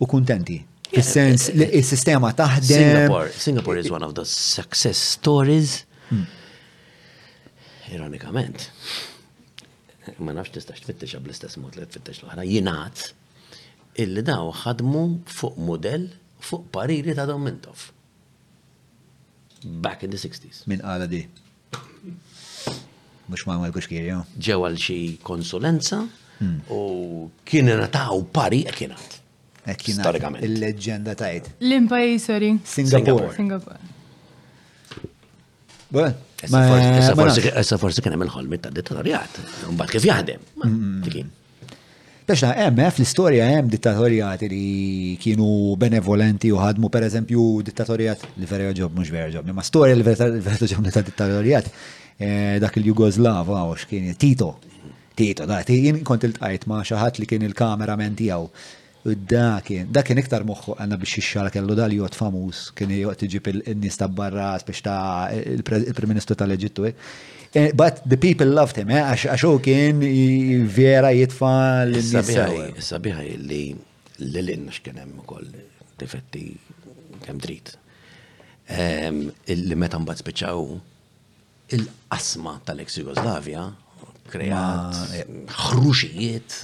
u 0.03 0.09
kontenti. 0.13 0.59
Fis-sens 0.91 1.47
li 1.55 1.63
eh, 1.71 1.77
eh, 1.79 1.83
s-sistema 1.85 2.33
taħdem. 2.35 3.09
Singapore, 3.31 3.79
is 3.79 3.87
one 3.93 4.03
of 4.03 4.11
the 4.17 4.25
success 4.27 4.99
stories. 5.15 5.85
Hmm. 6.09 6.25
Ironikament. 7.95 8.65
Ma 10.25 10.33
nafx 10.35 10.51
tistax 10.57 10.83
tfittex 10.83 11.15
għab 11.15 11.29
l-istess 11.29 11.59
mod 11.61 11.77
li 11.79 11.87
tfittex 11.87 12.25
l 12.25 12.31
ħara 12.33 12.43
Jinaħt 12.47 13.05
illi 14.03 14.23
daw 14.27 14.49
ħadmu 14.63 15.05
fuq 15.31 15.59
model 15.67 16.09
fuq 16.43 16.67
pariri 16.75 17.15
ta' 17.15 17.25
Domintov. 17.29 17.87
Back 19.87 20.03
in 20.03 20.11
the 20.11 20.19
60s. 20.19 20.65
Min 20.71 20.83
għala 20.83 21.07
di. 21.11 21.23
Mux 23.31 23.45
ma' 23.47 23.59
għal 23.61 23.75
kuxkiri, 23.77 24.09
jo. 24.11 24.25
Ġewal 24.35 24.75
xie 24.81 25.15
konsulenza 25.23 26.01
hmm. 26.03 26.59
u 26.75 26.81
kienena 27.47 27.87
ta' 27.93 28.09
pari 28.35 28.65
e 28.67 28.75
kienat. 28.75 29.20
Storikament. 29.69 30.41
Il-leġenda 30.43 31.13
tajt. 31.19 31.51
L-impaj, 31.61 32.15
sorry. 32.19 32.53
Singapore. 32.65 33.27
Singapore. 33.35 33.89
Issa 37.59 37.77
forsi 37.77 38.01
kien 38.01 38.15
hemm 38.15 38.25
il-ħolmi 38.25 38.59
ta' 38.63 38.71
dittatorjat. 38.73 39.37
Mbagħad 39.69 39.91
kif 39.91 40.07
jaħdem. 40.09 40.41
Biex 42.31 42.41
hemm 42.55 42.81
eh, 42.85 42.89
fl-istorja 42.95 43.45
hemm 43.51 43.69
dittatorjati 43.73 44.47
li 44.49 44.65
kienu 45.21 45.49
benevolenti 45.77 46.49
u 46.49 46.57
ħadmu 46.61 46.89
pereżempju 46.93 47.43
dittatorjat 47.69 48.25
li 48.41 48.47
vera 48.49 48.69
joġob 48.71 48.97
mhux 48.97 49.11
vera 49.13 49.29
joġob, 49.33 49.51
ma 49.57 49.65
storja 49.67 49.97
li 49.97 50.05
vera 50.05 50.29
ġobni 50.71 50.93
ta' 50.95 51.03
dittatorjat 51.09 51.67
eh, 51.73 52.57
dak 52.63 52.77
il 52.79 52.87
jugoslav 52.89 53.51
għawx, 53.51 53.85
kien 53.91 54.11
Tito. 54.17 54.53
Tito, 55.17 55.45
da, 55.45 55.59
jien 55.67 56.01
kont 56.07 56.23
il-tqajt 56.29 56.69
ma' 56.71 56.85
xi 56.87 56.97
ħadd 57.01 57.19
li 57.21 57.27
kien 57.29 57.43
il-kameramen 57.51 58.15
tiegħu 58.17 58.47
da 59.05 59.59
kien, 59.65 59.87
da 59.91 60.01
kien 60.05 60.19
iktar 60.21 60.43
moħħu 60.45 60.75
għanna 60.77 60.97
biex 61.01 61.15
xixxara 61.17 61.49
kellu 61.53 61.75
dal 61.77 61.93
jot 61.95 62.15
famus, 62.17 62.67
kien 62.77 62.91
jot 62.99 63.23
iġib 63.25 63.47
il-nis 63.51 63.97
ta' 63.97 64.07
barra, 64.07 64.53
biex 64.65 64.81
ta' 64.85 65.29
il-Prim 65.39 66.11
Ministru 66.13 66.37
tal-Eġittu. 66.37 66.85
Eh. 66.85 66.93
Eh, 67.53 67.71
but 67.73 68.03
the 68.07 68.17
people 68.17 68.47
loved 68.47 68.77
him, 68.77 68.89
eh, 68.93 69.01
għax 69.01 69.43
u 69.49 69.55
kien 69.59 69.99
vera 70.69 71.09
jitfa 71.15 71.53
l-nis. 71.87 72.11
Sabiħaj 72.85 73.33
li 73.49 73.63
l-lin 74.21 74.69
għax 74.69 74.81
kien 74.85 75.01
hemm 75.01 75.23
ukoll 75.25 75.49
difetti 75.97 76.45
kemm 77.25 77.41
drit. 77.41 77.73
Li 78.71 79.75
meta 79.75 79.97
mbagħad 79.99 80.21
spiċċaw 80.21 80.61
il-qasma 81.73 82.59
tal-ex 82.69 83.01
Jugoslavja 83.01 83.65
kreat 84.29 85.03
ħruxijiet 85.57 86.55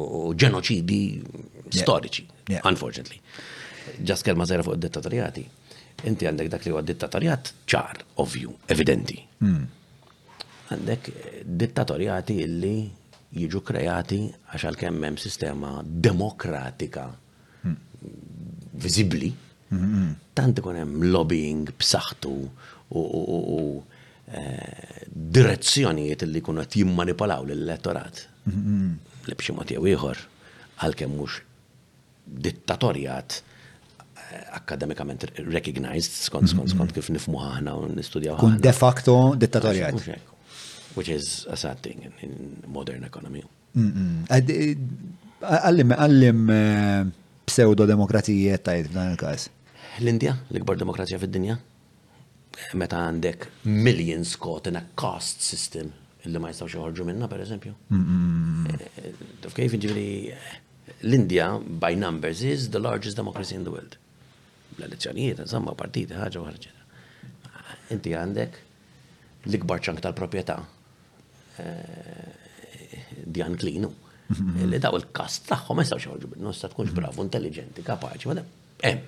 u 0.00 0.30
ġenoċidi 0.38 1.02
storiċi, 1.74 2.26
unfortunately. 2.64 3.20
Ġas 4.04 4.22
kelma 4.26 4.46
zera 4.50 4.64
fuq 4.66 4.76
id-dittatorjati. 4.78 5.44
Inti 6.10 6.26
għandek 6.28 6.50
dak 6.52 6.66
li 6.66 6.72
huwa 6.74 6.82
dittatorjat 6.84 7.52
ċar, 7.70 8.02
ovvju, 8.20 8.52
evidenti. 8.72 9.16
Hmm. 9.40 9.64
Għandek 10.74 11.08
dittatorjati 11.46 12.36
illi 12.44 12.74
jiġu 13.36 13.60
kreati 13.68 14.20
għax 14.50 14.66
għalkemm 14.70 15.06
hemm 15.08 15.18
sistema 15.20 15.72
demokratika 15.86 17.06
hmm. 17.62 18.12
viżibbli, 18.84 19.30
hmm, 19.70 20.10
tant 20.36 20.60
ikun 20.60 20.82
hemm 20.82 21.06
lobbying 21.14 21.70
b'saħħtu 21.70 22.34
u 22.92 23.64
eh, 24.28 25.02
direzzjonijiet 25.38 26.26
li 26.28 26.42
kunu 26.44 26.66
qed 26.66 26.82
jimmanipolaw 26.82 27.46
lill-elettorat. 27.48 28.26
Lebxi 29.26 29.56
mod 29.56 29.72
jew 29.74 29.82
ieħor 29.90 30.20
għalkemm 30.84 31.16
mhux 31.18 31.40
dittatorjat 32.26 33.42
eh, 34.02 34.44
akademikament 34.56 35.24
recognized, 35.50 36.10
skont 36.10 36.48
skont 36.50 36.66
mm-hmm. 36.66 36.74
skont 36.74 36.94
kif 36.96 37.10
nifmu 37.14 37.40
ħana 37.42 37.76
u 37.78 37.90
nistudjaw. 37.94 38.36
Kun 38.40 38.58
de 38.62 38.72
facto 38.72 39.14
dittatorjat. 39.38 40.24
Which 40.96 41.08
is 41.10 41.46
a 41.50 41.56
sad 41.56 41.80
thing 41.84 42.10
in 42.24 42.62
modern 42.72 43.04
economy. 43.04 43.42
Mm-hmm. 43.76 45.42
Għallim, 45.46 45.90
għallim 45.92 46.46
eh, 46.50 47.04
pseudo-demokratijiet 47.46 48.64
tajt 48.64 48.88
f'dan 48.90 49.12
il-kas. 49.14 49.50
L-Indja, 50.00 50.32
l-ikbar 50.52 50.78
demokrazija 50.80 51.20
fid-dinja, 51.20 51.58
meta 52.80 52.98
għandek 53.06 53.46
millions 53.68 54.34
caught 54.40 54.66
in 54.72 54.80
a 54.80 54.84
cost 54.98 55.44
system 55.44 55.92
illi 56.26 56.40
ma 56.42 56.48
jistawx 56.50 56.72
joħorġu 56.74 57.04
minna, 57.06 57.28
per 57.30 57.44
eżempju. 57.44 57.72
Mm-hmm. 57.94 58.86
Eh, 58.98 59.52
kif 59.56 59.76
ġivri 59.80 60.06
l-India 61.02 61.58
by 61.82 61.94
numbers 61.94 62.42
is 62.42 62.70
the 62.70 62.78
largest 62.78 63.16
democracy 63.16 63.54
in 63.54 63.64
the 63.64 63.70
world. 63.70 63.96
L-elezzjonijiet, 64.80 65.40
insomma, 65.46 65.74
partiti, 65.78 66.14
ħaġa 66.16 66.42
ħarġa. 66.44 66.72
Inti 67.94 68.12
għandek 68.18 68.58
l-ikbar 69.48 69.82
ċank 69.86 70.02
tal-propieta 70.04 70.56
eh, 71.62 73.12
Dian 73.36 73.56
Klinu. 73.60 73.92
Mhm. 74.26 74.66
Li 74.72 74.80
daw 74.82 74.98
il-kast 74.98 75.46
tagħhom 75.50 75.78
ma 75.80 75.84
jistgħux 75.86 76.06
joħorġu 76.08 76.30
minnu, 76.34 76.54
sta 76.56 76.70
tkunx 76.72 76.94
bravu, 76.96 77.24
intelligenti, 77.26 77.84
kapaċi, 77.86 78.30
ma 78.34 78.44
em, 78.90 79.04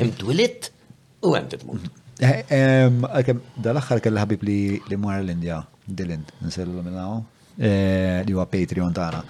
em 0.00 0.12
twilit 0.20 0.70
u 1.24 1.32
hemm 1.34 1.48
titmut. 1.54 1.88
Eh, 2.22 3.34
dal 3.62 3.78
axħar 3.80 4.02
kellha 4.04 4.24
ħabib 4.24 4.44
li 4.48 4.98
mora 5.00 5.20
l-Indja, 5.22 5.62
Dilint, 5.88 6.34
nsellu 6.44 6.82
minnaw, 6.84 7.20
eh, 7.56 8.22
li 8.28 8.34
huwa 8.36 8.44
Patreon 8.52 8.92
tagħna. 8.96 9.22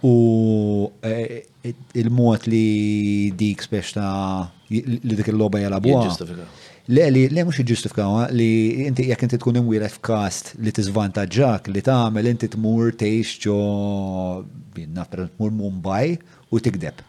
U 0.00 0.92
e, 1.00 1.48
e, 1.60 1.74
il-mod 1.96 2.44
li 2.52 3.30
dik 3.36 3.64
speċ 3.64 3.94
ta' 3.96 4.44
li 4.68 5.00
dik 5.16 5.30
il-loba 5.32 5.60
jalabu. 5.62 5.94
Le 6.94 7.04
li 7.10 7.22
le 7.34 7.42
mhux 7.46 7.56
jiġġustifikaw 7.62 8.26
li 8.36 8.84
inti 8.86 9.08
jekk 9.08 9.24
inti 9.26 9.40
tkun 9.40 9.58
imwieled 9.62 9.90
f'kast 9.96 10.52
li 10.62 10.70
tiżvantaġġak 10.74 11.70
li 11.74 11.82
tagħmel 11.88 12.28
inti 12.30 12.46
tmur 12.52 12.92
tgħix 13.00 13.40
ġo 13.42 13.56
tmur 15.16 15.54
mumbaj 15.62 16.12
u 16.54 16.60
tikdeb. 16.62 17.00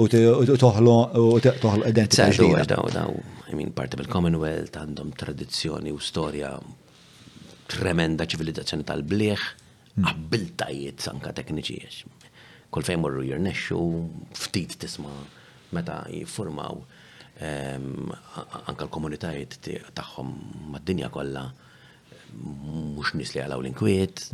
U 0.00 0.06
toħlo 0.08 0.94
u 1.18 1.38
toħlo 1.44 1.90
identità 1.90 2.30
Daw 2.70 2.88
daw, 2.94 3.12
I 3.50 3.66
parti 3.74 3.98
bil-Commonwealth 4.00 4.78
għandhom 4.80 5.10
tradizzjoni 5.18 5.90
u 5.92 5.98
storja 5.98 6.52
tremenda 7.68 8.24
ċivilizzazzjoni 8.30 8.86
tal-blieħ, 8.88 9.42
mm. 9.98 10.06
abbiltajiet 10.12 11.02
sanka 11.04 11.34
tekniċi 11.36 11.80
kol 12.70 12.84
fejn 12.84 13.00
morru 13.00 13.22
jirnexxu, 13.24 13.80
ftit 14.36 14.76
tisma 14.80 15.12
meta 15.74 16.00
jiffurmaw 16.12 16.80
anka 18.68 18.84
l-komunitajiet 18.88 19.58
tagħhom 19.96 20.32
mad-dinja 20.74 21.10
kollha 21.14 21.44
mhux 22.34 23.12
nies 23.16 23.30
li 23.36 23.42
għalaw 23.44 23.62
l-inkwiet, 23.62 24.24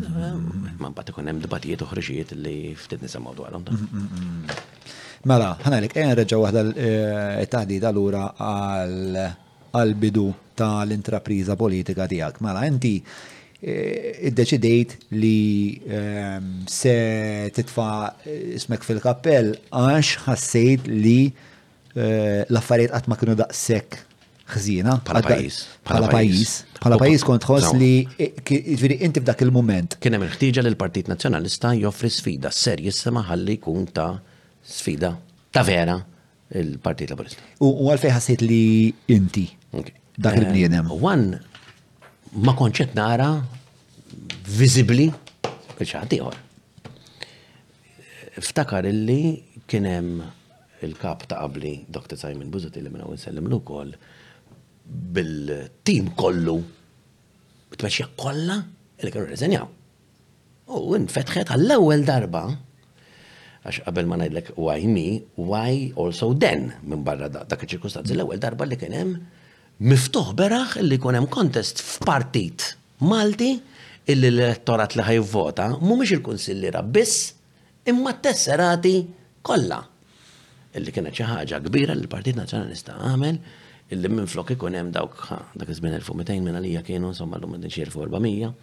ma 0.80 0.88
mbagħad 0.90 1.12
ikun 1.12 1.28
hemm 1.30 1.42
dibatijiet 1.44 1.84
u 1.84 1.90
ħriġijiet 1.90 2.32
li 2.42 2.54
ftit 2.80 3.04
nisimgħu 3.04 3.34
dwarhom. 3.38 3.66
Mm, 3.70 3.90
mm, 3.90 4.08
mm. 4.14 4.88
Mela, 5.30 5.52
ħanalik, 5.62 5.94
ejja 6.00 6.10
nreġgħu 6.14 6.40
waħda 6.42 6.64
t-taħdida 7.44 7.92
e, 7.92 7.96
lura 7.96 8.24
għal 8.40 9.94
bidu 10.02 10.26
tal-intrapriża 10.58 11.54
politika 11.60 12.08
tiegħek. 12.10 12.42
Mela, 12.44 12.64
inti 12.66 12.96
Eh, 13.64 14.20
id-deċidejt 14.28 14.90
li 15.16 15.80
ehm, 15.88 16.48
se 16.68 16.92
titfa 17.56 18.10
ismek 18.52 18.82
fil-kappell 18.84 19.54
għax 19.72 20.18
ħassejt 20.26 20.90
li 20.92 21.20
eh, 21.30 22.44
l-affarijiet 22.50 22.92
qatt 22.92 23.08
ma 23.08 23.16
kienu 23.16 23.36
daqshekk 23.38 24.02
ħżina. 24.52 24.98
Pala 25.08 25.22
pajis. 25.24 25.62
Pala 25.88 26.10
pajis. 26.12 26.52
Pala 26.76 26.98
pajis 27.00 27.24
kont 27.24 27.46
li 27.80 27.88
eh, 28.20 28.34
ġviri 28.36 28.60
jiġifieri 28.68 28.98
inti 29.08 29.24
f'dak 29.24 29.46
il-moment. 29.48 29.96
Kien 29.96 30.12
hemm 30.12 30.28
il 30.28 30.34
ħtiġa 30.34 30.66
li 30.66 30.70
l-Partit 30.74 31.08
Nazzjonalista 31.08 31.72
joffri 31.78 32.12
sfida 32.12 32.52
serjissima 32.52 33.24
ħalli 33.30 33.56
jkun 33.62 33.88
ta' 33.96 34.10
sfida 34.60 35.14
ta' 35.56 35.64
vera 35.64 35.96
il-Partit 36.52 37.16
Laburista. 37.16 37.40
U 37.64 37.88
għalfej 37.88 38.12
ħassejt 38.18 38.44
li 38.44 38.62
inti 39.16 39.48
dak 39.80 40.36
il-bniedem. 40.36 40.92
One 41.00 41.40
ma 42.34 42.50
konċet 42.58 42.94
nara 42.98 43.28
viżibli 44.56 45.06
ċaħat 45.84 46.14
għor. 46.16 46.36
Ftakar 48.42 48.86
illi 48.90 49.36
kienem 49.70 50.16
il-kap 50.86 51.26
ta' 51.30 51.38
qabli 51.44 51.74
Dr. 51.90 52.16
Simon 52.18 52.50
Buzut 52.50 52.74
illi 52.78 52.90
minna 52.90 53.06
nsellim 53.10 53.46
l 53.50 53.60
kol 53.66 53.92
bil-tim 55.14 56.10
kollu 56.18 56.56
t 57.78 57.86
kolla 58.18 58.58
illi 58.98 59.12
kienu 59.14 59.30
reżenjaw. 59.30 59.70
U 60.74 60.96
nfetħet 60.98 61.52
għall-ewel 61.54 62.02
darba 62.08 62.44
għax 63.64 63.84
qabel 63.86 64.08
ma 64.10 64.18
ngħidlek 64.18 64.54
why 64.58 64.80
me, 64.90 65.06
why 65.36 65.90
also 65.96 66.32
then 66.34 66.72
minn 66.82 67.04
barra 67.06 67.30
dak 67.30 67.60
il 67.62 67.70
ċirkustanzi 67.76 68.16
l-ewwel 68.16 68.40
darba 68.42 68.66
li 68.66 68.76
kien 68.80 68.92
hemm 68.92 69.22
miftuħ 69.82 70.28
beraħ 70.38 70.76
illi 70.82 70.98
kunem 70.98 71.24
hemm 71.24 71.30
kontest 71.32 71.80
f'partit 71.82 72.66
Malti 73.02 73.48
illi 74.06 74.28
l-elettorat 74.30 74.94
li 74.98 75.02
ħajvota 75.06 75.68
mhumiex 75.80 76.14
il-kunsillira 76.18 76.82
biss 76.84 77.32
imma 77.88 78.12
t-tesserati 78.14 78.94
kollha. 79.42 79.80
Illi 80.74 80.92
kienet 80.94 81.16
xi 81.16 81.26
ħaġa 81.26 81.58
kbira 81.66 81.94
li 81.94 82.04
l-Partit 82.04 82.36
Nazzjonalista 82.38 82.96
għamel 83.08 83.38
illi 83.94 84.10
minn 84.12 84.28
flok 84.30 84.54
ikun 84.54 84.76
hemm 84.78 84.92
dawk 84.94 85.24
dak 85.56 85.70
iż-żmien 85.72 85.96
1200 85.98 86.36
minn 86.44 86.60
għalija 86.60 86.84
kienu 86.86 87.10
insomma 87.10 87.40
llum 87.40 87.56
qegħdin 87.58 87.74
xi 87.74 87.86
1400 87.88 88.54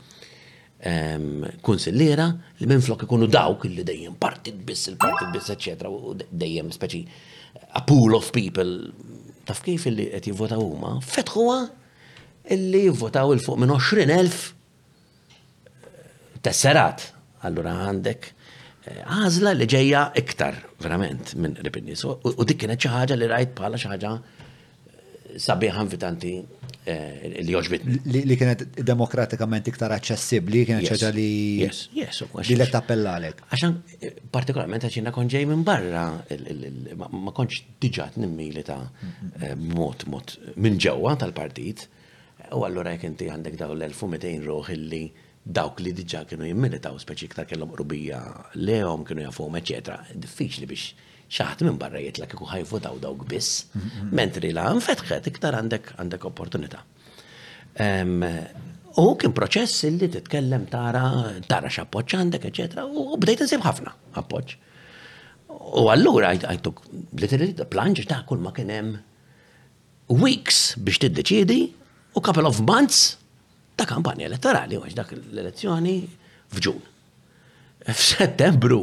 kunsillira 1.62 2.30
li 2.58 2.70
minn 2.72 2.82
flok 2.82 3.04
ikunu 3.06 3.28
dawk 3.30 3.68
illi 3.70 3.84
dejjem 3.86 4.16
partit 4.18 4.62
biss 4.66 4.90
il-partit 4.90 5.30
biss 5.36 5.52
eċċetra 5.54 5.92
u 5.94 6.16
dejjem 6.18 6.72
speċi 6.74 7.04
a 7.78 7.82
pool 7.84 8.16
of 8.18 8.32
people 8.32 8.90
taf 9.50 9.62
kif 9.66 9.82
illi 9.90 10.06
qed 10.14 10.24
jivvotaw 10.32 10.62
huma, 10.62 10.92
fetħuha 11.02 11.58
illi 12.56 12.80
jivvotaw 12.90 13.28
il 13.36 13.42
fuq 13.44 13.58
minn 13.62 13.72
20,000 13.76 14.38
tesserat. 16.46 17.00
Allura 17.50 17.74
għandek 17.90 18.22
eh, 18.86 19.02
għażla 19.02 19.52
li 19.58 19.68
ġejja 19.74 20.02
iktar 20.22 20.56
verament 20.84 21.26
minn 21.42 21.56
ripinni. 21.66 21.94
U 22.04 22.06
dik 22.46 22.58
kienet 22.64 22.80
xi 22.84 22.90
ħaġa 22.94 23.16
li 23.18 23.32
rajt 23.34 23.54
bħala 23.58 23.76
xi 23.82 23.90
ħaġa 23.96 24.12
sabiħan 25.40 25.90
vitanti 25.92 26.32
eh, 26.90 27.42
li 27.46 27.52
joġbit. 27.54 27.84
Li 28.12 28.38
kienet 28.40 28.64
demokratikament 28.88 29.68
iktar 29.70 29.94
aċċessibli, 29.96 30.64
kienet 30.68 30.88
ċaġa 30.90 31.12
li. 31.16 31.26
Yes, 31.62 31.82
yes, 31.96 32.24
Li 32.50 32.56
l 32.58 32.64
appellalek. 32.78 33.44
Għaxan, 33.54 33.76
eh, 34.00 34.16
partikolarment 34.34 34.86
għaxina 34.88 35.14
konġej 35.16 35.46
minn 35.52 35.62
barra, 35.68 36.08
ma 37.06 37.36
konċ 37.36 37.66
diġat 37.84 38.18
li 38.18 38.64
ta' 38.66 38.80
eh, 39.42 39.56
mot, 39.56 40.06
mot, 40.10 40.34
minn 40.56 40.78
ġewwa 40.82 41.14
tal-partit, 41.22 41.86
u 42.52 42.66
għallura 42.66 42.96
jek 42.98 43.06
inti 43.12 43.30
għandek 43.32 43.56
daw 43.62 43.74
l-1200 43.76 44.42
ruħ 44.50 44.74
illi 44.74 45.04
dawk 45.42 45.80
li 45.86 45.94
diġa 45.94 46.26
kienu 46.30 46.46
jimmilitaw 46.50 46.98
speċi 47.02 47.30
iktar 47.30 47.46
kellhom 47.50 47.72
rubija 47.78 48.20
lehom 48.56 49.06
kienu 49.06 49.22
eccetera. 49.30 50.02
Diffiċ 50.14 50.20
Diffiċli 50.26 50.68
biex 50.70 50.94
xaħat 51.32 51.64
minn 51.64 51.78
barra 51.80 52.02
jitla 52.04 52.28
kiku 52.28 52.80
daw 52.84 52.98
dawk 53.00 53.24
biss, 53.30 53.64
mentri 54.12 54.52
la 54.52 54.68
nfetħet 54.76 55.28
iktar 55.32 55.56
għandek 55.62 55.94
għandek 56.02 56.26
opportunità. 56.28 56.82
U 59.00 59.14
kien 59.16 59.32
proċess 59.32 59.84
li 59.88 60.10
titkellem 60.12 60.66
tara, 60.68 61.06
tara 61.48 61.70
x'appoġġ 61.72 62.18
għandek, 62.20 62.48
eċetera, 62.52 62.84
u 62.86 63.16
bdejt 63.18 63.44
nsib 63.48 63.62
ħafna 63.64 63.94
appoċ. 64.20 64.58
U 65.80 65.88
allura 65.94 66.34
għajtuk 66.36 66.82
literally 67.22 67.54
the 67.56 67.66
plunge 67.68 68.04
ta' 68.08 68.26
kull 68.28 68.44
ma 68.44 68.52
kien 68.56 68.72
hemm 68.72 68.98
weeks 70.12 70.76
biex 70.78 71.00
t-deċidi 71.06 71.60
u 72.18 72.22
couple 72.24 72.48
of 72.48 72.60
months 72.68 73.14
ta' 73.80 73.86
kampanja 73.88 74.28
elettorali 74.28 74.76
għax 74.80 74.98
dak 74.98 75.14
l-elezzjoni 75.16 75.96
f'Ġun. 76.52 76.82
F'Settembru 77.88 78.82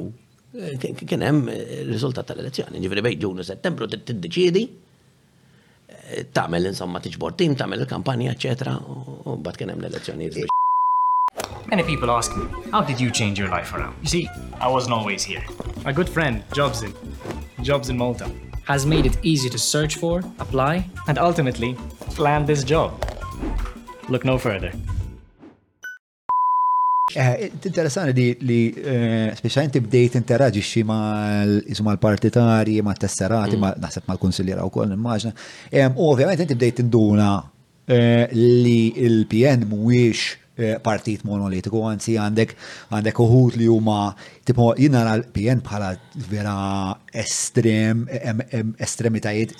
Eh, 0.58 0.94
kien 1.06 1.22
hemm 1.22 1.48
eh, 1.48 1.80
riżultat 1.86 2.26
tal-elezzjoni. 2.26 2.80
ġifri 2.82 3.02
bejn 3.06 3.20
ġunu 3.22 3.44
Settembru 3.46 3.86
tiddeċiedi 3.90 4.62
eh, 5.86 6.24
tagħmel 6.34 6.66
insomma 6.72 6.98
tiġbor 7.00 7.36
tim, 7.38 7.54
tagħmel 7.54 7.84
il-kampanja, 7.84 8.32
eċetera, 8.34 8.72
u 8.82 9.36
mbagħad 9.38 9.60
kien 9.60 9.70
hemm 9.72 9.84
l-elezzjonijiet. 9.84 10.56
Many 11.70 11.84
people 11.84 12.10
ask 12.10 12.34
me, 12.36 12.44
how 12.72 12.82
did 12.84 12.98
you 12.98 13.10
change 13.12 13.38
your 13.38 13.48
life 13.54 13.72
around? 13.72 13.94
You 14.02 14.08
see, 14.08 14.24
I 14.60 14.66
wasn't 14.68 14.92
always 14.96 15.22
here. 15.22 15.44
My 15.84 15.92
good 15.92 16.08
friend, 16.08 16.42
Jobs 16.52 16.82
in, 16.82 16.92
Jobs 17.62 17.88
in 17.90 17.96
Malta, 17.98 18.26
has 18.64 18.84
made 18.84 19.06
it 19.06 19.16
easy 19.22 19.48
to 19.50 19.58
search 19.58 19.96
for, 19.96 20.22
apply, 20.40 20.86
and 21.06 21.18
ultimately 21.18 21.76
land 22.18 22.48
this 22.48 22.64
job. 22.64 22.92
Look 24.08 24.24
no 24.24 24.38
further. 24.38 24.72
Eh, 27.14 27.50
Interessanti 27.64 28.32
li 28.44 28.62
eh, 28.76 29.32
speċjalment 29.36 29.78
bdejt 29.86 30.18
interagġixxi 30.20 30.82
mal 30.86 31.96
partitarji 32.00 32.82
ma' 32.84 32.96
tesserati, 33.00 33.56
mm. 33.56 33.62
ma' 33.62 33.76
naħseb 33.86 34.10
mal-konsiljera 34.10 34.66
wkoll 34.68 34.92
immaġna. 34.96 35.32
Ovvjament 35.96 36.42
inti 36.44 36.54
bdejt 36.58 36.82
induna 36.84 37.30
eh, 37.88 38.28
li 38.34 38.92
il-PN 38.96 39.64
mhuwiex 39.70 40.44
partit 40.82 41.20
monolitiku, 41.22 41.84
għanzi 41.86 42.16
għandek 42.18 42.52
għandek 42.90 43.18
uħut 43.22 43.54
li 43.60 43.68
huma 43.70 44.08
tipo 44.42 44.72
jina 44.74 45.04
l-PN 45.14 45.60
bħala 45.62 45.92
vera 46.28 46.56
estrem, 47.14 48.00
estremitajiet 48.74 49.54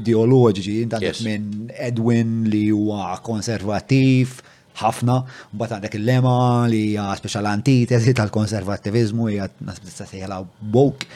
ideoloġiċi, 0.00 0.78
intandet 0.88 1.20
minn 1.26 1.68
Edwin 1.76 2.46
li 2.48 2.64
huwa 2.72 3.18
konservativ, 3.28 4.40
ħafna, 4.78 5.14
bat 5.58 5.74
għandek 5.74 5.96
il-lema 5.98 6.34
li 6.70 6.80
hija 6.92 7.08
speċjal 7.18 7.48
antitesi 7.50 8.14
tal-konservattivizmu 8.18 9.28
hija 9.32 9.48
nas 9.66 9.80
tista' 9.82 10.06
sejħla 10.08 10.40
woke. 10.74 11.08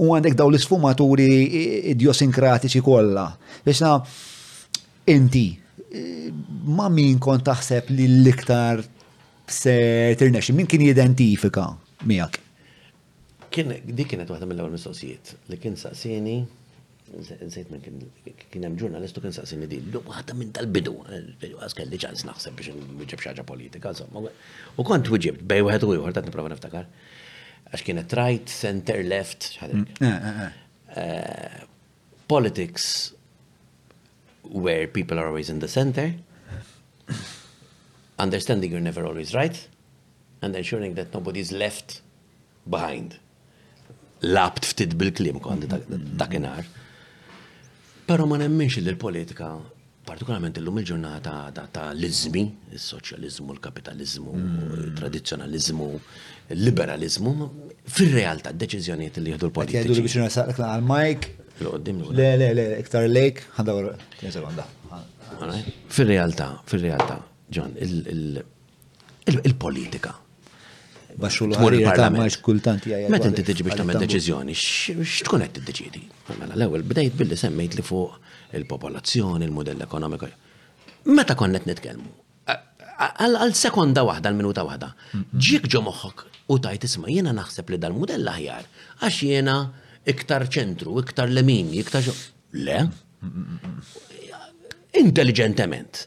U 0.00 0.14
għandek 0.16 0.36
daw 0.38 0.48
l-isfumaturi 0.48 1.30
idiosinkratiċi 1.92 2.80
kollha. 2.86 3.26
Biex 3.66 5.10
inti 5.12 5.46
ma 6.70 6.86
min 6.92 7.18
kont 7.18 7.44
taħseb 7.48 7.88
li 7.92 8.06
l-iktar 8.20 8.82
se 9.50 9.74
tirnex, 10.18 10.52
min 10.54 10.68
kien 10.70 10.84
jidentifika 10.88 11.66
miegħek? 12.06 12.38
Kien, 13.50 13.72
di 13.82 14.04
kienet 14.06 14.28
waħda 14.30 14.46
mill-ewwel 14.46 14.76
mistoqsijiet 14.76 15.32
li 15.50 15.58
kien 15.58 15.74
saqsini 15.76 16.36
Zajt 17.46 17.70
minn 17.72 17.82
kien 18.50 18.62
hemm 18.62 18.76
ġurnalistu 18.78 19.22
kien 19.24 19.34
saqsini 19.34 19.66
din, 19.70 19.88
l 19.90 19.98
ħadd 20.06 20.30
minn 20.38 20.52
tal-bidu, 20.54 20.92
eh, 21.10 21.48
għas 21.58 21.74
kelli 21.74 21.98
ċans 21.98 22.22
naħseb 22.28 22.54
biex 22.58 22.74
nġib 22.76 23.22
xaġa 23.24 23.42
politika, 23.48 23.90
insomma. 23.92 24.30
U 24.78 24.84
kont 24.86 25.10
wieġib 25.10 25.40
bej 25.50 25.64
wieħed 25.66 25.88
u 25.88 25.94
ieħor 25.96 26.14
qed 26.14 26.28
nipprova 26.28 26.52
niftakar. 26.52 26.86
Għax 27.70 27.84
kienet 27.88 28.14
right, 28.20 28.48
center, 28.54 29.02
left, 29.06 29.48
mm, 29.62 29.86
eh, 30.06 30.46
eh, 30.96 31.68
Politics 32.30 33.12
where 34.44 34.86
people 34.86 35.18
are 35.18 35.26
always 35.26 35.48
in 35.50 35.58
the 35.58 35.66
center, 35.68 36.14
understanding 38.20 38.70
you're 38.70 38.80
never 38.80 39.04
always 39.04 39.34
right, 39.34 39.66
and 40.42 40.54
ensuring 40.54 40.94
that 40.94 41.12
nobody's 41.12 41.50
left 41.50 42.02
behind. 42.70 43.16
Lapt 44.22 44.64
ftit 44.68 44.94
bil-klim 45.00 45.40
kont 45.40 45.66
dakinar. 45.66 46.56
Mm 46.62 46.70
-hmm. 46.70 46.78
Pero 48.10 48.26
ma 48.26 48.36
nemmenx 48.40 48.74
li 48.82 48.90
l-politika, 48.90 49.48
partikolarment 50.08 50.56
l-lum 50.58 50.80
il-ġurnata 50.82 51.32
għada 51.46 51.62
ta' 51.70 51.82
l-izmi, 51.94 52.40
il-soċjalizmu, 52.74 53.54
l-kapitalizmu, 53.54 54.32
il-tradizjonalizmu, 54.80 55.86
mm. 55.98 56.56
il-liberalizmu, 56.56 57.34
fil-realtà 57.98 58.50
deċizjoniet 58.64 59.20
li 59.22 59.30
jħdu 59.36 59.52
l-politika. 59.52 59.84
Għaddu 59.84 59.98
li 60.00 60.04
biex 60.08 60.16
nasaqlek 60.24 60.58
għal-Mike. 60.68 61.36
Le, 62.18 62.26
le, 62.40 62.48
le, 62.58 62.66
iktar 62.82 63.06
lejk, 63.06 63.44
għandawr, 63.60 63.92
jeżel 64.24 65.62
Fil-realtà, 65.94 66.48
fil-realtà, 66.66 67.20
John, 67.46 67.78
il-politika. 67.78 68.42
il, 69.30 69.38
il, 69.38 69.54
il, 69.54 70.26
baxxu 71.20 71.46
l-parlament. 71.48 72.40
kultant 72.46 72.80
Met 73.14 73.24
inti 73.28 73.44
tiġi 73.46 73.64
biex 73.66 73.78
tagħmel 73.78 74.00
deċiżjoni, 74.04 74.54
x'tkun 75.04 75.44
qed 75.46 75.70
Mela 76.40 76.56
L-ewwel 76.56 76.84
bdejt 76.90 77.16
billi 77.18 77.36
semmejt 77.36 77.76
li 77.78 77.84
fuq 77.84 78.16
il-popolazzjoni, 78.56 79.46
il-modell 79.48 79.82
ekonomiku. 79.86 80.28
Meta 81.16 81.34
konnet 81.38 81.66
nitkellmu? 81.68 82.10
Għal 83.00 83.54
sekonda 83.56 84.02
waħda, 84.06 84.28
għal 84.30 84.38
minuta 84.40 84.64
waħda. 84.68 84.90
Ġik 85.48 85.68
ġo 85.72 85.82
moħħok 85.86 86.24
u 86.54 86.58
tajt 86.66 86.86
isma' 86.88 87.10
jiena 87.12 87.32
naħseb 87.36 87.72
li 87.74 87.78
dal-modell 87.80 88.28
aħjar 88.34 88.68
għax 89.00 89.20
jiena 89.26 89.56
iktar 90.14 90.46
ċentru, 90.52 90.96
iktar 91.02 91.30
lemin, 91.32 91.72
iktar 91.80 92.04
Le? 92.52 92.78
Intelligentement, 95.00 96.00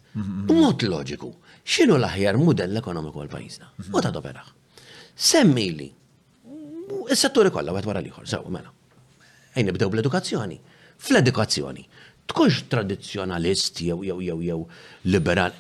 mod 0.52 0.84
loġiku, 0.92 1.30
xinu 1.64 1.96
l-aħjar 2.00 2.36
modell 2.42 2.80
ekonomiku 2.82 3.24
għal-pajjiżna? 3.26 3.72
U 3.96 4.02
ta' 4.04 4.12
doperaħ 4.12 4.52
semmili. 5.16 5.92
Is-setturi 7.12 7.50
kollha 7.54 7.74
wieħed 7.74 7.88
wara 7.88 8.02
liħor, 8.04 8.28
sew 8.28 8.46
mela. 8.50 8.70
Ejn 9.56 9.68
nibdew 9.70 9.90
bl-edukazzjoni. 9.92 10.58
Fl-edukazzjoni. 10.98 11.84
Tkunx 12.30 12.62
tradizzjonalist 12.72 13.82
jew 13.84 14.00
jew 14.08 14.20
jew 14.24 14.38
jew 14.42 14.64
liberal. 15.12 15.52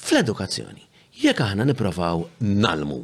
Fl-edukazzjoni. 0.00 0.84
Jekk 1.22 1.42
aħna 1.44 1.66
nipprovaw 1.68 2.22
nalmu 2.62 3.00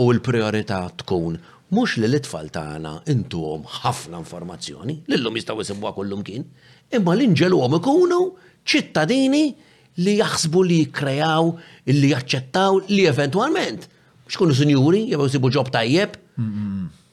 u 0.00 0.06
l-priorità 0.12 0.82
tkun 1.02 1.36
mhux 1.74 1.98
li 2.00 2.06
l 2.08 2.18
itfal 2.18 2.50
tagħna 2.54 2.94
intuhom 3.12 3.64
ħafna 3.82 4.20
informazzjoni, 4.22 4.96
lilhom 5.10 5.36
jistgħu 5.38 5.64
jsibuha 5.68 5.92
kullum 5.94 6.22
kien, 6.26 6.44
imma 6.94 7.14
l-inġeluhom 7.14 7.78
ikunu 7.78 8.20
ċittadini 8.62 9.48
li 10.02 10.16
jaħsbu 10.20 10.62
li 10.70 10.80
kreaw, 10.94 11.50
li 11.90 12.10
jaċċettaw 12.14 12.82
li 12.90 13.06
eventwalment 13.10 13.88
xkunu 14.32 14.54
sinjuri, 14.56 15.02
jew 15.12 15.26
sibu 15.32 15.50
ġob 15.52 15.68
tajjeb. 15.74 16.14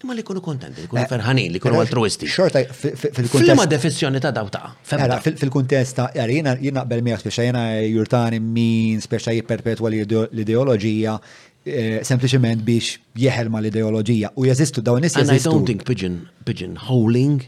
Imma 0.02 0.14
li 0.18 0.24
kunu 0.26 0.42
kontenti, 0.42 0.82
li 0.82 0.88
kunu 0.90 1.02
eh, 1.04 1.08
ferħanin, 1.12 1.52
li 1.54 1.60
kunu 1.62 1.76
eh, 1.78 1.84
altruisti. 1.84 2.30
Xorta, 2.32 2.64
fil 2.74 2.96
fil 2.98 3.30
Flima 3.32 3.68
defessjoni 3.70 4.22
ta' 4.24 4.32
daw 4.36 4.48
ta' 4.54 4.74
fil 4.82 5.52
kontest 5.54 6.00
ta' 6.00 6.08
jarina, 6.18 6.56
jina 6.58 6.86
bel 6.90 7.04
miħ, 7.06 7.20
speċa 7.22 7.46
jina 7.52 7.64
jurtani 7.84 8.40
min, 8.42 8.98
speċa 9.04 9.36
jiperpetwa 9.38 9.92
l-ideologija, 9.92 11.14
eh, 11.62 12.00
sempliciment 12.08 12.66
biex 12.66 12.96
jeħel 13.26 13.54
ma 13.54 13.62
l-ideologija. 13.62 14.34
U 14.42 14.48
jazistu 14.50 14.82
dawn 14.82 15.06
nis. 15.06 15.18
And 15.22 15.30
I 15.38 15.38
don't 15.44 15.70
think 15.70 15.86
pigeon, 15.86 16.24
pigeon 16.50 16.80
holing 16.88 17.44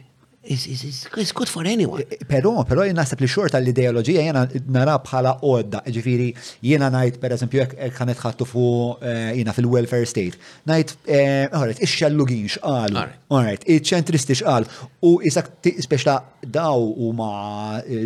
is, 0.45 0.65
is, 0.67 0.83
is, 0.83 1.07
is 1.17 1.31
good 1.31 1.47
for 1.47 1.63
anyone. 1.65 2.03
Pero, 2.27 2.61
eh, 2.61 2.63
pero 2.67 2.83
jena 2.83 3.01
nasib 3.03 3.21
li 3.23 3.27
xorta 3.31 3.59
l-ideologija 3.63 4.21
jena 4.27 4.43
nara 4.75 4.97
bħala 4.99 5.37
odda, 5.47 5.81
ġifiri 5.93 6.27
jena 6.69 6.89
najt 6.91 7.19
per 7.23 7.35
eżempju 7.37 7.61
jek 7.61 7.75
kanet 7.95 8.19
ħattu 8.19 8.47
fu 8.49 8.65
eh, 8.99 9.31
jena 9.39 9.55
fil-welfare 9.55 10.07
state, 10.09 10.35
najt, 10.67 10.95
eh, 11.07 11.47
għarret, 11.49 11.79
ix-xellugin 11.87 12.49
xqalu: 12.57 13.05
għarret, 13.31 13.63
iċ-ċentristi 13.77 14.37
xqal, 14.41 14.67
u 15.07 15.15
jisak 15.23 15.51
speċla 15.87 16.17
daw 16.59 16.89
u 17.07 17.13
ma 17.15 17.31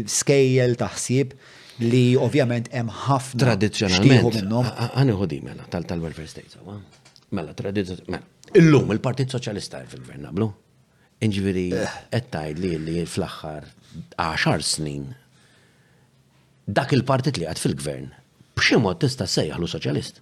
scale 0.06 0.70
taħsib 0.78 1.34
li 1.90 2.06
ovvjament 2.22 2.70
hemm 2.74 2.94
ħafna. 3.08 3.42
Tradizzjonalment. 3.48 4.40
Għani 4.94 5.18
ħodim 5.24 5.50
mela 5.50 5.66
tal-welfare 5.74 6.30
state. 6.30 6.62
Mela, 7.36 7.52
tradizzjonalment. 7.58 8.14
Mela. 8.14 8.34
Illum 8.56 8.94
il-Partit 8.96 9.34
Soċjalista 9.34 9.82
fil 9.92 10.06
vernablu 10.08 10.46
Inġviri, 11.26 11.72
ettaj 12.13 12.49
eh. 12.51 12.57
li 12.61 12.74
li 12.78 12.95
fl-axħar 13.09 13.65
10 14.22 14.68
snin 14.68 15.07
dak 16.68 16.93
il-partit 16.93 17.39
li 17.41 17.47
għad 17.47 17.61
fil-gvern 17.63 18.11
bximot 18.57 18.99
tista 19.01 19.26
sejħlu 19.32 19.70
soċjalist. 19.72 20.20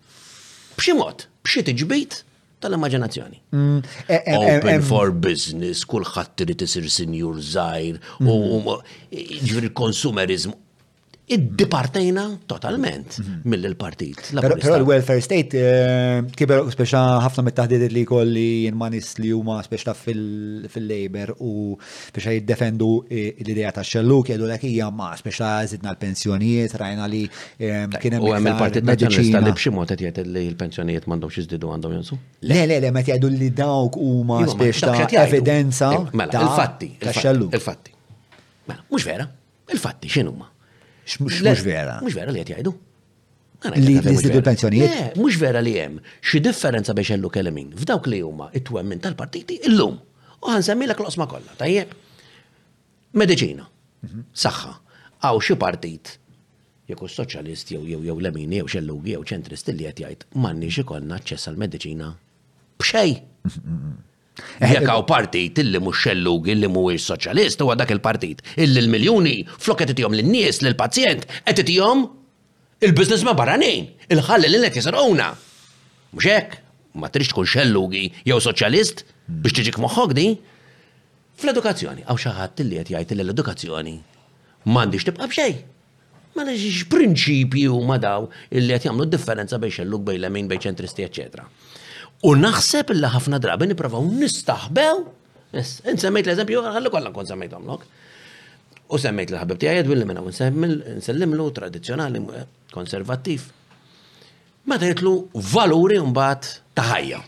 Bximot, 0.77 1.25
bxi 1.43 1.63
iġbit 1.73 2.19
tal-immaġinazzjoni. 2.63 3.39
Mm, 3.55 3.79
e- 4.11 4.21
e- 4.27 4.37
Open 4.37 4.77
e- 4.79 4.83
for 4.87 5.11
business, 5.11 5.83
kullħat 5.91 6.35
trid 6.41 6.63
isir 6.65 6.87
sinjur 6.91 7.41
u 8.23 8.75
ġifieri 9.11 9.73
konsumerizmu, 9.75 10.55
id-dipartejna 11.27 12.39
totalment 12.45 13.17
mhm. 13.17 13.31
Mhm. 13.43 13.49
mill-partit. 13.49 14.29
Però 14.39 14.77
l-welfare 14.77 15.21
state 15.21 15.57
eh, 15.57 16.19
kiber 16.37 16.63
speċa 16.69 17.01
ħafna 17.23 17.43
mit-taħdidiet 17.47 17.93
li 17.95 18.03
kolli 18.07 18.45
jinmanis 18.67 19.15
li 19.23 19.31
huma 19.33 19.57
speċa 19.65 19.95
fil-labor 19.97 21.33
u 21.43 21.73
speċa 21.81 22.35
jiddefendu 22.37 22.89
eh, 23.09 23.33
l-ideja 23.41 23.73
ta' 23.79 23.85
xellu 23.85 24.19
kiedu 24.27 24.47
l 24.51 24.57
hija 24.61 24.91
ma' 24.93 25.15
speċa 25.19 25.49
zidna 25.73 25.95
l-pensjonijiet, 25.95 26.77
rajna 26.79 27.09
li 27.09 27.23
eh, 27.57 27.87
kienem. 27.95 28.21
U 28.25 28.31
għem 28.35 28.51
il-partit 28.53 28.85
nazzjonalista 28.89 29.41
li 29.47 29.55
bximot 29.57 29.95
qed 29.95 30.05
jgħid 30.05 30.27
li 30.37 30.45
l-pensjonijiet 30.53 31.09
m'għandhom 31.09 31.33
xizdidu 31.41 31.73
għandhom 31.73 31.97
jonsu? 31.99 32.19
Le, 32.45 32.61
le, 32.69 32.77
le, 32.83 32.93
meta 32.93 33.13
jgħidu 33.15 33.33
li 33.33 33.49
dawk 33.57 33.97
huma 33.97 34.43
iva, 34.45 34.53
speċa 34.53 35.25
evidenza. 35.25 35.91
Mela, 36.13 36.43
il-fatti. 36.45 36.91
Il-fatti. 37.01 37.53
Il-fatti. 37.57 37.91
Mela, 38.69 38.83
mhux 38.91 39.03
vera, 39.09 39.25
il-fatti 39.73 40.09
x'inhuma? 40.11 40.51
Mux 41.19 41.41
vera. 41.63 41.99
Mux 42.03 42.13
vera 42.15 42.31
li 42.33 42.41
għetjajdu. 42.41 42.71
jgħidu. 43.65 44.11
Li 44.25 44.33
l 44.33 44.41
pensjonijiet? 44.45 45.17
Mux 45.19 45.37
vera 45.41 45.61
li 45.63 45.73
jem. 45.75 45.99
Xi 46.25 46.41
differenza 46.45 46.95
biex 46.97 47.13
jellu 47.13 47.29
kelemin. 47.33 47.71
F'dawk 47.77 48.09
li 48.11 48.19
huma 48.25 48.49
it-twemmin 48.59 49.01
tal-partiti 49.05 49.59
illum. 49.69 49.97
U 50.43 50.51
għan 50.53 50.65
semmi 50.67 50.87
l-osma 50.89 51.27
kolla. 51.29 51.53
Tajjeb. 51.61 51.93
Medicina. 53.21 53.67
Mhm. 54.07 54.25
Saħħa. 54.33 54.73
Għaw 55.25 55.43
xi 55.47 55.57
partit 55.65 56.13
jekk 56.89 57.05
soċjalist 57.17 57.71
jew 57.73 57.81
jew 57.89 58.01
jew 58.09 58.17
lemin 58.21 58.51
jew 58.59 58.67
xellugi 58.69 59.15
jew 59.15 59.23
ċentristi 59.31 59.73
li 59.73 59.87
qed 59.89 60.01
jgħid 60.03 60.27
m'għandniex 60.37 60.83
ikollna 60.83 61.15
aċċess 61.17 61.49
għall-mediċina 61.49 62.09
b'xej! 62.83 63.13
Mhm, 63.45 63.61
mhm, 63.65 63.95
Eh, 64.59 64.71
Jekk 64.71 64.85
eh, 64.85 64.89
hawn 64.91 65.05
partit 65.07 65.59
illi 65.61 65.79
mhux 65.79 65.95
xellug 66.03 66.49
illi 66.51 66.67
mhuwiex 66.67 67.05
soċjalist 67.07 67.61
u 67.63 67.69
dak 67.79 67.91
il-partit 67.95 68.41
illi 68.59 68.81
l-miljuni 68.83 69.35
flok 69.63 69.79
qed 69.81 69.93
itihom 69.93 70.15
lin-nies 70.17 70.59
lill-pazjent 70.65 71.23
qed 71.47 71.61
itihom 71.63 72.01
il-business 72.83 73.23
ma 73.27 73.35
barranin, 73.39 73.87
il-ħalli 74.11 74.49
li 74.51 74.59
qed 74.67 74.75
jisarquna. 74.81 75.29
Mhux 76.15 76.27
hekk, 76.33 76.57
ma 76.99 77.09
trix 77.11 77.31
tkun 77.31 77.47
xellugi 77.47 78.09
jew 78.27 78.41
soċjalist 78.43 79.05
biex 79.45 79.55
tiġik 79.61 79.79
moħħok 79.85 80.15
di. 80.19 80.27
Fl-edukazzjoni, 81.39 82.03
għaw 82.07 82.19
xaħat 82.25 82.65
li 82.67 82.81
qed 82.83 82.91
jgħid 82.95 83.15
l-edukazzjoni 83.15 83.95
m'għandix 84.67 85.07
tibqa' 85.09 85.31
b'xejn. 85.31 85.63
Ma 86.35 86.43
leġiġ 86.49 86.83
prinċipju 86.91 87.79
ma 87.87 87.95
daw 88.03 88.27
illi 88.51 88.75
qed 88.75 88.89
jagħmlu 88.89 89.07
differenza 89.15 89.59
bejn 89.59 89.75
xellug 89.79 90.03
bejn 90.11 90.25
lemin 90.27 90.51
bejn 90.51 90.65
ċentristi, 90.67 91.07
eċċetera. 91.07 91.47
U 92.25 92.31
naħseb 92.33 92.89
illa 92.95 93.09
ħafna 93.13 93.37
drabi 93.37 93.67
niprofaw 93.69 94.05
nistaħbew. 94.17 94.93
Insemmejt 95.91 96.25
l-eżempju, 96.31 96.63
għallu 96.71 96.91
kollan 96.93 97.13
kon 97.13 97.29
semmejt 97.29 97.53
għamlok. 97.53 97.83
U 98.95 98.99
semmejt 99.01 99.33
l-ħabib 99.35 99.61
tijaj 99.61 99.77
jedwilli 99.83 100.17
u 100.23 100.33
nsellimlu 100.33 101.45
tradizjonali, 101.59 102.23
eh, 102.41 102.47
konservativ. 102.73 103.45
Meta 104.65 104.89
jitlu 104.89 105.13
valuri 105.53 106.01
un-bat 106.01 106.49
taħajja. 106.73 107.21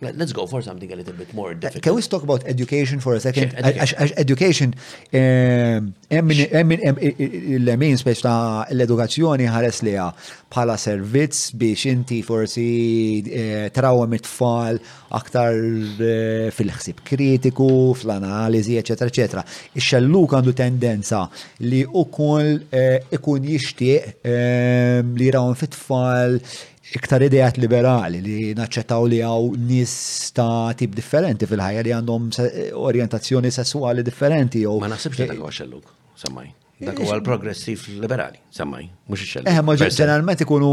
Let's 0.00 0.32
go 0.32 0.46
for 0.46 0.62
something 0.62 0.90
a 0.92 0.96
little 1.00 1.12
bit 1.12 1.34
more 1.34 1.54
difficult. 1.54 1.82
Can 1.82 1.94
we 1.96 2.02
talk 2.02 2.22
about 2.22 2.42
education 2.46 3.00
for 3.00 3.14
a 3.14 3.20
second? 3.20 3.50
Education, 4.24 4.70
l-emin 6.12 7.94
eh, 7.94 7.98
speċ 8.02 8.22
ta' 8.22 8.68
l-edukazzjoni 8.76 9.48
ħares 9.50 9.80
liha 9.88 10.06
bħala 10.54 10.76
servizz 10.78 11.48
biex 11.58 11.88
inti 11.90 12.20
forsi 12.22 12.68
eh, 13.26 13.66
trawa 13.74 14.06
it-tfal 14.14 14.78
aktar 15.18 15.58
eh, 15.58 16.54
fil-ħsib 16.54 17.02
kritiku, 17.10 17.68
fl-analizi, 17.98 18.78
eccetera, 18.78 19.10
eccetera. 19.10 19.44
Ix-xelluk 19.74 20.38
għandu 20.38 20.54
tendenza 20.64 21.24
li 21.66 21.82
ukoll 21.86 22.54
ikun 23.18 23.50
jixtieq 23.50 24.18
li 25.18 25.30
rawan 25.34 25.58
fit-tfal 25.58 26.38
iktar 26.96 27.20
idejat 27.26 27.58
liberali 27.60 28.20
li 28.24 28.36
naċċettaw 28.56 29.08
li 29.12 29.18
għaw 29.24 29.48
nis 29.68 29.92
ta' 30.36 30.72
tip 30.78 30.94
differenti 30.96 31.46
fil-ħajja 31.48 31.82
li 31.84 31.92
għandhom 31.98 32.28
orientazzjoni 32.86 33.50
sessuali 33.52 34.04
differenti. 34.06 34.64
Ma 34.66 34.88
naħsibx 34.94 35.22
li 35.22 35.28
dak 35.32 35.42
huwa 35.42 35.52
semmaj. 36.18 36.54
Dak 36.78 36.94
eh, 36.94 37.02
huwa 37.08 37.16
l-progressiv 37.18 37.82
liberali, 37.98 38.38
semmaj, 38.54 38.84
mhux 39.10 39.22
ix-xelluk. 39.24 39.48
Eh, 39.50 39.60
ma 39.66 39.74
ġeneralment 39.74 40.44
ikunu 40.44 40.68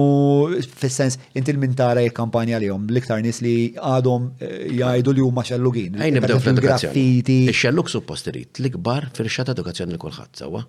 fis-sens 0.78 1.16
inti 1.34 1.50
l 1.50 1.58
mintara 1.64 2.04
kampanja 2.16 2.60
li 2.62 2.70
hom 2.70 2.86
l-iktar 2.86 3.24
nies 3.26 3.40
li 3.42 3.56
għadhom 3.74 4.28
eh, 4.38 4.68
jgħidu 4.78 5.16
li 5.18 5.26
huma 5.26 5.42
xellugin. 5.50 5.98
Ejn 5.98 6.20
nibdew 6.20 6.38
fl-edukazzjoni. 6.44 7.06
Ix-xelluk 7.50 7.90
suppost 7.92 8.30
irid 8.32 8.62
l-ikbar 8.62 9.10
firxa 9.18 9.48
ta' 9.50 9.58
edukazzjoni 9.58 9.98
li 9.98 10.02
kulħadd 10.06 10.44
sewwa. 10.46 10.62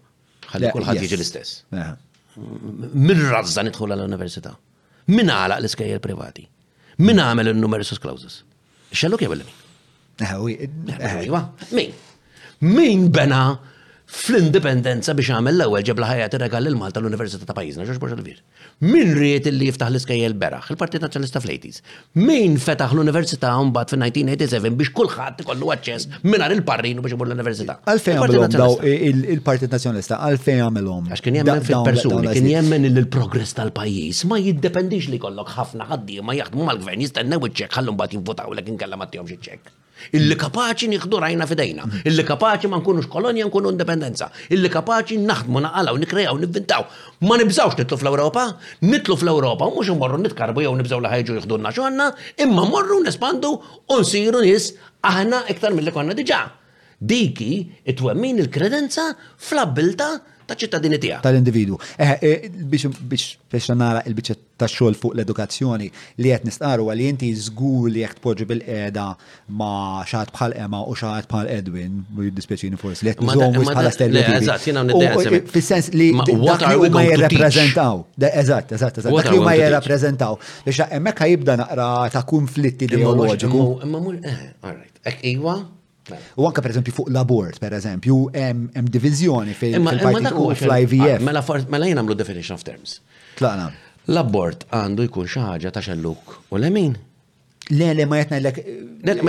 Ħalli 0.54 0.72
kulħadd 0.72 1.04
jiġi 1.04 1.20
l-istess. 1.20 1.60
Min 2.36 3.20
razza 3.28 3.64
nidħol 3.66 3.92
għall-università. 3.94 4.56
Min 5.06 5.30
għalaq 5.30 5.60
l-iskejjer 5.62 6.00
privati? 6.02 6.42
Min 6.98 7.20
għamel 7.22 7.52
il-numerus 7.52 7.94
clausus? 8.02 8.40
Xellu 8.90 9.18
kjabellemi? 9.20 9.54
Min? 11.76 11.92
Min 12.66 13.06
bena 13.14 13.40
fl-indipendenza 14.06 15.14
biex 15.18 15.32
għamil 15.34 15.56
l-ewel 15.58 15.82
ġebla 15.86 16.06
ħajja 16.12 16.26
t-regal 16.30 16.68
l 16.70 16.76
malta 16.78 17.00
l-Università 17.00 17.42
ta' 17.48 17.54
pajizna, 17.56 17.82
ġoġ 17.88 18.12
l-vir. 18.20 18.36
Min 18.86 19.12
riet 19.18 19.48
li 19.50 19.66
jiftaħ 19.66 19.88
l-iskajjel 19.90 20.36
beraħ, 20.38 20.68
il-Partit 20.70 21.02
Nazjonalista 21.02 21.40
fl 21.40 21.56
Min 22.26 22.54
fetaħ 22.62 22.94
l-Università 22.94 23.50
mbagħad 23.66 23.96
fil-1987 23.96 24.78
biex 24.78 24.94
kullħat 24.94 25.42
kollu 25.48 25.72
aċċess 25.74 26.22
għar 26.22 26.54
il-parrinu 26.54 27.02
biex 27.02 27.16
imur 27.18 27.28
l-Università. 27.32 27.78
Għalfejn 27.82 29.16
il-Partit 29.34 29.74
Nazjonalista, 29.74 30.20
għalfejn 30.22 30.78
għom. 30.78 31.10
Għax 31.10 31.24
kien 31.26 31.40
jemmen 31.40 31.66
fil-persuni, 31.66 32.30
kien 32.36 32.46
jemmen 32.52 32.86
il-progress 32.92 33.56
tal-pajjiż 33.58 34.22
ma 34.30 34.38
jiddependix 34.38 35.10
li 35.10 35.18
kollok 35.18 35.50
ħafna 35.58 35.90
ma 35.96 36.34
jgħadmu 36.38 36.68
mal-gvern 36.70 37.02
jistennew 37.02 37.42
iċ-ċek 37.50 37.80
ħallum 37.80 37.98
jivvotaw 38.14 38.54
l-kien 38.54 38.78
kellha 38.78 38.96
ma 39.00 39.06
tihomx 39.10 39.58
Illi 40.16 40.36
kapaċi 40.38 40.88
nieħdu 40.92 41.18
rajna 41.22 41.46
fidejna, 41.48 41.86
illi 42.06 42.24
kapaċi 42.28 42.68
ma 42.70 42.78
nkunux 42.82 43.08
kolonja 43.10 43.46
nkunu 43.48 43.72
indipendenza, 43.74 44.28
illi 44.52 44.68
kapaċi 44.70 45.16
naħdmu 45.24 45.62
naqalaw, 45.64 45.96
nikrejaw, 46.02 46.36
nivvintaw. 46.44 46.84
Ma 47.26 47.38
nibżawx 47.40 47.78
nitlu 47.80 47.96
fl 48.00 48.10
europa 48.12 48.44
nitlu 48.84 49.16
fl-Ewropa, 49.16 49.70
mux 49.74 49.88
morru 49.98 50.20
nitkarbu 50.26 50.64
jew 50.66 50.74
nibżaw 50.80 51.00
li 51.02 51.14
ħajġu 51.14 51.38
jieħdulna 51.40 52.12
imma 52.46 52.66
morru 52.74 53.00
nespandu 53.06 53.54
u 53.56 54.00
nsiru 54.00 54.44
nies 54.44 54.72
aħna 55.02 55.42
iktar 55.54 55.72
mill-li 55.74 55.92
konna 55.96 56.14
diġa. 56.14 56.40
Diki 57.00 57.48
it-twemmin 57.84 58.38
il-kredenza 58.40 59.10
fl-abilta' 59.36 60.14
ta' 60.46 60.54
ċittadini 60.58 60.98
tiegħek. 61.02 61.22
Tal-individu. 61.24 61.76
Eh, 61.96 62.12
eh, 62.22 62.44
biex 62.72 63.32
biex 63.50 63.68
nara 63.74 64.02
il-biċċa 64.06 64.36
ta' 64.60 64.68
xogħol 64.70 64.96
fuq 65.00 65.16
l-edukazzjoni 65.16 65.88
li 66.22 66.30
qed 66.32 66.46
nistqaru 66.48 66.86
għal 66.92 67.02
inti 67.08 67.30
żgur 67.48 67.90
li 67.92 68.04
jekk 68.04 68.20
tpoġġi 68.20 68.46
bil-qiegħda 68.52 69.06
ma' 69.60 70.04
xaħat 70.06 70.32
bħal 70.36 70.54
Emma 70.64 70.80
u 70.86 70.94
xaħat 71.00 71.28
bħal 71.32 71.50
Edwin, 71.56 71.98
u 72.14 72.26
jiddispjaċini 72.28 72.80
forsi 72.80 73.08
li 73.08 73.14
qed 73.16 73.26
nżommu 73.26 73.66
bħala 73.66 73.92
stereotipi. 73.96 75.42
Fis-sens 75.56 75.90
li 75.98 76.12
ma 76.14 77.06
jirrappreżentaw. 77.10 78.04
Eżatt, 78.16 78.74
eżatt, 78.78 79.02
eżatt. 79.02 79.12
Dak 79.18 79.32
li 79.34 79.40
ma 79.42 79.56
jirrappreżentaw. 79.58 80.38
Biex 80.66 80.86
hemmhekk 80.94 81.26
jibda 81.34 81.58
naqra 81.64 81.90
ta' 82.14 82.22
konflitti 82.34 82.86
ideoloġiku. 82.90 83.64
Imma 83.82 84.00
mur, 84.00 84.20
eh, 84.22 84.52
all 84.62 84.76
right. 84.78 84.92
Ek 85.06 85.22
iwa, 85.22 85.60
U 86.34 86.46
anka 86.46 86.62
per 86.62 86.70
eżempju 86.70 86.94
fuq 86.94 87.08
l-abort, 87.10 87.58
per 87.62 87.74
eżempju, 87.76 88.16
hemm 88.36 88.90
diviżjoni 88.94 89.54
fil-IVF. 89.54 91.20
Mela 91.26 91.42
mela 91.72 91.88
jien 91.90 91.98
għamlu 92.00 92.14
definition 92.18 92.54
of 92.58 92.64
terms. 92.66 92.98
Tlaqna. 93.40 93.68
L-abort 94.12 94.66
għandu 94.70 95.08
jkun 95.08 95.26
xi 95.30 95.42
ħaġa 95.42 95.72
ta' 95.74 95.82
xelluk 95.88 96.36
u 96.54 96.60
lemin. 96.62 96.94
Le, 97.74 97.88
le, 97.98 98.04
ma 98.06 98.20
jtna 98.20 98.38
l-ek. 98.44 98.60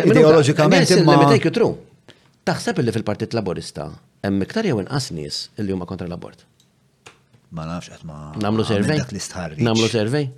Ideologikament. 0.05 0.93
Limitek 1.01 1.47
jutru. 1.49 1.71
Taħseb 2.47 2.83
li 2.83 2.93
fil-Partit 2.95 3.33
Laborista 3.35 3.89
hemm 4.23 4.45
iktar 4.45 4.65
jew 4.69 4.77
inqas 4.83 5.09
nies 5.15 5.47
illi 5.59 5.73
huma 5.73 5.87
kontra 5.89 6.07
l-abort. 6.07 6.45
Ma 7.57 7.65
nafx 7.65 7.93
qed 7.97 8.05
ma. 8.07 8.27
Namlu 8.43 8.65
servej. 8.67 9.01
Nagħmlu 9.57 9.91
servej. 9.93 10.29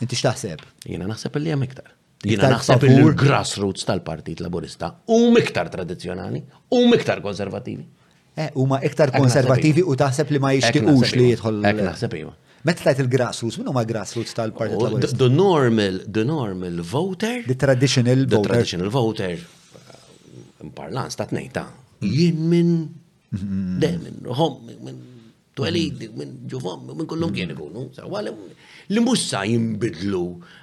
Inti 0.00 0.16
x'taħseb? 0.16 0.62
Jiena 0.86 1.10
naħseb 1.10 1.34
li 1.42 1.52
hemm 1.52 1.66
iktar. 1.66 1.90
Jina 2.20 2.48
naħseb 2.52 2.84
il-grassroots 2.84 3.86
tal-Partit 3.88 4.42
Laburista 4.44 4.90
u 5.14 5.30
miktar 5.32 5.70
tradizjonali 5.72 6.42
u 6.76 6.80
miktar 6.90 7.22
konservativi. 7.24 7.86
U 8.56 8.64
ma 8.68 8.78
iktar 8.84 9.10
konservativi 9.12 9.80
eh, 9.80 9.84
iva. 9.84 9.92
u 9.94 9.98
taħseb 10.00 10.30
li 10.32 10.40
ma 10.40 10.50
jixtiqux 10.54 11.14
li 11.16 11.24
iva. 11.24 11.30
jidħol. 11.32 11.58
Ek 11.70 11.80
naħseb 11.84 12.16
iwa. 12.22 12.34
Meta 12.68 12.84
tajt 12.86 13.00
il-grassroots, 13.06 13.56
minnu 13.62 13.72
ma 13.74 13.82
grassroots 13.88 14.36
tal-Partit 14.36 14.76
oh, 14.78 14.86
Laburista? 14.86 15.16
The 15.22 15.28
normal, 15.32 15.98
the 16.18 16.24
normal 16.28 16.82
voter. 16.84 17.40
The 17.48 17.56
traditional 17.60 18.26
voter. 18.26 18.36
The 18.42 18.48
traditional 18.48 18.92
voter. 18.94 19.32
Uh, 19.80 20.70
Parlans 20.76 21.16
ta' 21.16 21.26
tnejta. 21.30 21.64
Jien 22.04 22.42
minn. 22.52 22.74
Mm-hmm. 23.30 23.80
De, 23.80 23.90
minn, 24.02 24.76
minn, 24.90 25.00
twelid, 25.56 26.04
minn 26.18 26.36
ġuvom, 26.50 26.86
minn 26.96 27.08
kullum 27.08 27.32
kien 27.32 27.52
ikunu 27.56 27.88
li 28.94 29.02
mussa 29.04 29.36
sa 29.36 29.40
jinbidlu 29.46 30.20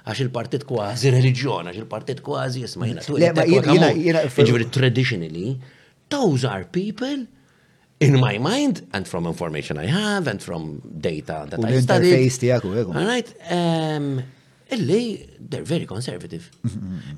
għax 0.08 0.20
il-partit 0.26 0.64
kważi 0.68 1.12
religjon, 1.14 1.68
għax 1.70 1.80
il-partit 1.82 2.22
kważi 2.24 2.64
jismajna. 2.66 3.04
Iġveri 3.08 4.68
traditionally, 4.74 5.56
those 6.12 6.44
are 6.48 6.64
people 6.64 7.24
in 8.00 8.18
my 8.20 8.36
mind 8.42 8.82
and 8.92 9.08
from 9.10 9.26
information 9.26 9.78
I 9.80 9.86
have 9.88 10.26
and 10.30 10.42
from 10.44 10.82
data 10.84 11.46
that 11.50 11.64
I 11.64 11.80
study. 11.84 12.52
All 12.52 13.08
right, 13.14 13.30
um, 13.50 14.10
illi 14.76 15.02
they're 15.40 15.64
very 15.74 15.86
conservative. 15.94 16.50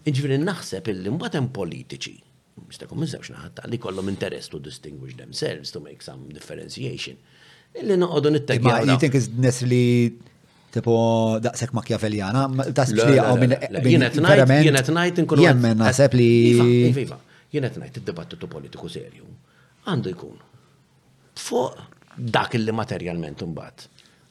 Iġveri 0.07 0.39
naħseb 0.47 0.93
illi 0.95 1.15
mbagħad 1.19 1.51
politiċi. 1.55 1.55
politiċi 1.55 2.27
mistakom 2.71 2.99
mizzawx 3.01 3.33
naħatta 3.33 3.69
li 3.73 3.79
kollom 3.83 4.11
interess 4.13 4.51
to 4.53 4.59
distinguish 4.63 5.17
themselves, 5.17 5.73
to 5.73 5.81
make 5.83 6.03
some 6.07 6.29
differentiation. 6.31 7.19
Illi 7.75 7.97
it-tegħi. 7.99 8.63
Ma 8.63 8.81
you 8.85 8.99
think 8.99 9.15
it's 9.15 9.29
necessarily 9.43 10.19
tipo 10.71 11.39
daqsek 11.43 11.73
makjaveljana, 11.75 12.45
tasib 12.79 13.01
li 13.03 13.19
għaw 13.19 13.39
minn. 13.43 13.55
Jienet 13.85 14.19
jienet 14.19 14.93
najt 14.95 15.19
inkunu. 15.25 15.45
Jemmen 15.45 15.77
iva, 15.77 15.85
nasib 15.87 16.15
li. 16.19 16.29
Iva, 16.55 16.67
iva 17.07 17.21
jienet 17.51 17.79
najt 17.83 17.99
id-dibattitu 18.01 18.49
politiku 18.51 18.89
serju. 18.93 19.27
Għandu 19.91 20.13
jkun. 20.15 20.39
Fuq 21.41 21.83
dak 22.37 22.55
il-li 22.59 22.75
materjalment 22.77 23.43
unbat. 23.47 23.89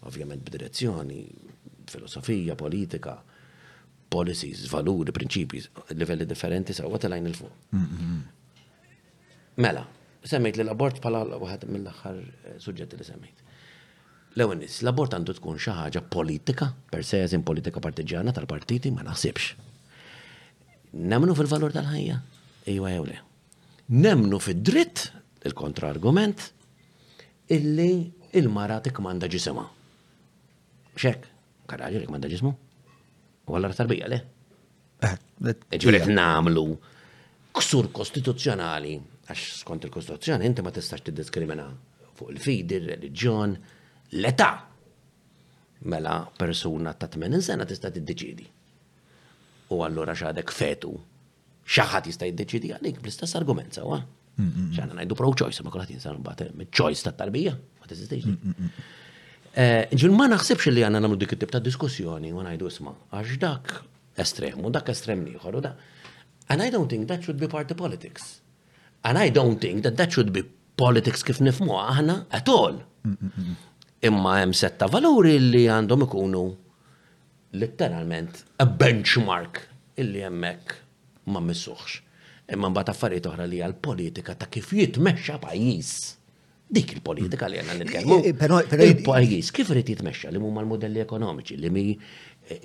Ovvjament 0.08 0.44
b'direzzjoni, 0.48 1.26
filosofija, 1.92 2.56
politika, 2.56 3.18
policies, 4.10 4.64
valuri, 4.72 5.12
prinċipji, 5.14 5.66
livelli 6.00 6.26
differenti 6.30 6.74
sa' 6.74 6.88
għata 6.88 7.12
lajn 7.12 7.28
il-fuq. 7.28 7.58
Mm-hmm. 7.76 9.58
Mela, 9.60 9.84
semmejt 10.32 10.62
l-abort 10.64 11.02
pala 11.04 11.26
għahet 11.28 11.68
mill-axar 11.68 12.22
eh, 12.22 12.56
suġġetti 12.64 13.00
li 13.02 13.08
semmejt. 13.10 13.46
L-ewwel 14.40 14.62
nies, 14.64 14.78
l-abort 14.88 15.12
għandu 15.12 15.34
tkun 15.36 15.58
xi 15.60 15.74
ħaġa 15.76 16.02
politika, 16.14 16.70
per 16.88 17.04
se 17.04 17.20
jeżin 17.20 17.42
politika 17.44 17.82
partiġana 17.84 18.32
tal-partiti 18.32 18.92
ma 18.96 19.04
naħsibx. 19.04 19.50
Nemnu 20.96 21.34
fil-valur 21.36 21.74
tal-ħajja, 21.76 22.16
iwa 22.72 22.92
jew 22.96 23.04
le. 23.10 23.18
Nemnu 24.06 24.38
fid-dritt, 24.42 25.10
il-kontra-argument, 25.50 26.46
illi 27.52 27.90
il-mara 28.40 28.78
tikmanda 28.86 29.28
ġisema. 29.32 29.66
Xek, 30.96 31.26
karraġi 31.70 32.00
li 32.00 32.08
kmanda 32.08 32.30
ġismu? 32.32 32.52
U 33.50 33.58
għallar 33.58 33.76
tarbija 33.78 34.08
le? 34.12 34.20
Eh, 35.04 35.18
e 35.52 35.80
Ġiret 35.82 36.08
namlu 36.14 36.64
ksur 37.60 37.92
kostituzzjonali, 37.96 38.96
għax 39.30 39.44
skont 39.66 39.90
il-kostituzzjoni 39.90 40.48
inti 40.48 40.64
ma 40.66 40.72
tistax 40.76 41.04
tiddiskrimina 41.08 41.68
fuq 42.20 42.32
il-fidi, 42.34 42.80
il-reġjon, 42.80 42.96
il 42.96 43.10
reġjon 43.10 43.58
l-età. 44.12 44.68
Mela 45.82 46.30
persuna 46.36 46.93
ta' 46.93 47.05
80 47.07 47.41
sena 47.41 47.66
tista' 47.66 47.89
tiddeċidi. 47.91 48.45
U 49.72 49.84
allura 49.86 50.16
xadek 50.18 50.51
fetu. 50.51 50.93
Xaħat 51.70 52.10
jista' 52.10 52.26
jiddeċidi 52.28 52.74
għalik 52.76 52.99
bl-istess 53.03 53.38
argument 53.39 53.78
sawa. 53.78 53.99
ċana 54.39 54.95
najdu 55.01 55.16
pro-choice, 55.20 55.64
ma 55.66 55.70
kolħat 55.74 55.89
jinsan 55.91 56.22
bat, 56.24 56.41
eh, 56.41 56.66
choice 56.72 57.03
ta' 57.03 57.12
tarbija, 57.12 57.51
ma 57.51 57.86
t-istiġni. 57.86 58.38
Eh, 59.53 59.88
Ġun 59.91 60.16
ma 60.16 60.28
naħsibx 60.28 60.72
li 60.72 60.82
għanna 60.82 61.01
namlu 61.01 61.18
dik 61.20 61.36
tip 61.38 61.51
ta' 61.51 61.60
diskussjoni, 61.60 62.32
ma 62.32 62.43
najdu 62.43 62.66
isma, 62.68 62.93
għax 63.12 63.38
dak 63.38 63.84
estrem, 64.18 64.64
u 64.64 64.70
dak 64.70 64.88
estrem 64.89 65.26
liħor, 65.26 65.55
u 65.55 65.60
da. 65.62 65.76
And 66.47 66.62
I 66.64 66.70
don't 66.70 66.88
think 66.88 67.07
that 67.10 67.22
should 67.22 67.38
be 67.38 67.47
part 67.47 67.70
of 67.70 67.76
politics. 67.78 68.39
And 69.03 69.18
I 69.18 69.28
don't 69.30 69.60
think 69.60 69.84
that 69.84 69.97
that 69.97 70.14
should 70.14 70.32
be 70.32 70.43
politics 70.78 71.22
kif 71.22 71.39
nifmu 71.41 71.76
għahna 71.76 72.26
at 72.32 72.47
all 72.47 72.82
imma 74.02 74.38
hemm 74.39 74.54
setta 74.56 74.88
valuri 74.91 75.38
li 75.43 75.64
għandhom 75.72 76.06
ikunu 76.06 76.43
literalment 77.60 78.43
a 78.64 78.68
benchmark 78.68 79.64
illi 80.00 80.22
hemmhekk 80.24 80.76
ma 81.34 81.41
missuħx. 81.43 82.04
Imma 82.54 82.70
mbagħad 82.72 82.93
affarijiet 82.95 83.28
oħra 83.30 83.45
li 83.50 83.60
għal 83.66 83.76
politika 83.84 84.34
ta' 84.39 84.47
kif 84.52 84.72
jitmexxa 84.80 85.36
pajjiż. 85.43 85.97
Dik 86.70 86.93
il-politika 86.95 87.47
li 87.50 87.60
għanna 87.60 87.76
nitkellmu. 87.80 88.18
Eh, 88.30 88.36
eh, 88.36 88.86
Il-pajjiż 88.88 89.52
kif 89.58 89.70
irid 89.74 89.89
jitmexxa 89.93 90.32
li 90.34 90.41
huma 90.41 90.60
mal 90.60 90.70
modelli 90.70 91.02
ekonomiċi 91.04 91.60
li 91.62 91.72
mi 91.74 91.86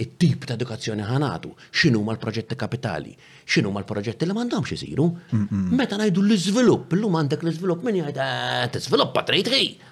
it-tip 0.00 0.44
ta' 0.48 0.56
edukazzjoni 0.56 1.04
ħanatu, 1.04 1.52
xinu 1.74 2.00
ma' 2.04 2.14
l-proġetti 2.14 2.56
kapitali, 2.58 3.12
xinu 3.46 3.70
ma' 3.72 3.82
l-proġetti 3.82 4.26
li 4.28 4.36
mandomx 4.36 4.72
jisiru. 4.72 5.06
Meta 5.76 5.98
najdu 6.00 6.22
l-izvilupp, 6.24 6.94
l-lum 6.96 7.18
għandek 7.20 7.44
l-izvilupp, 7.44 7.84
min 7.86 8.00
jgħajt, 8.00 8.20
eh, 8.22 8.68
t-izvilupp 8.74 9.14
patrejt 9.16 9.50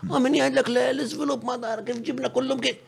ma' 0.08 0.20
min 0.22 0.38
jgħidlek 0.40 0.70
l-izvilupp 0.72 1.44
ma' 1.48 1.58
dar 1.64 1.84
kif 1.84 2.00
ġibna 2.06 2.32
kullum 2.32 2.62
kif. 2.64 2.80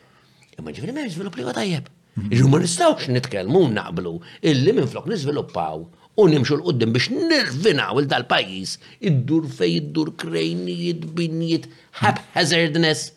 Imma 0.58 0.72
ġifiri 0.72 0.94
ma' 0.94 1.04
l-izvilupp 1.04 1.36
li 1.40 1.44
għatajjeb. 1.48 1.92
Iġu 2.30 2.46
ma' 2.48 2.62
nistawx 2.62 3.08
nitkelmu 3.10 3.64
naqblu, 3.74 4.16
illi 4.46 4.70
minn 4.72 4.86
flok 4.88 5.08
nizviluppaw 5.10 5.82
u 6.14 6.26
nimxu 6.30 6.56
l-qoddim 6.60 6.92
biex 6.94 7.08
nirvinaw 7.10 7.98
il-dal-pajis, 7.98 8.76
id-dur 9.02 9.48
fej 9.50 9.80
id-dur 9.80 10.12
krejnijiet, 10.22 11.08
binjiet, 11.10 11.66
haphazardness, 11.98 13.08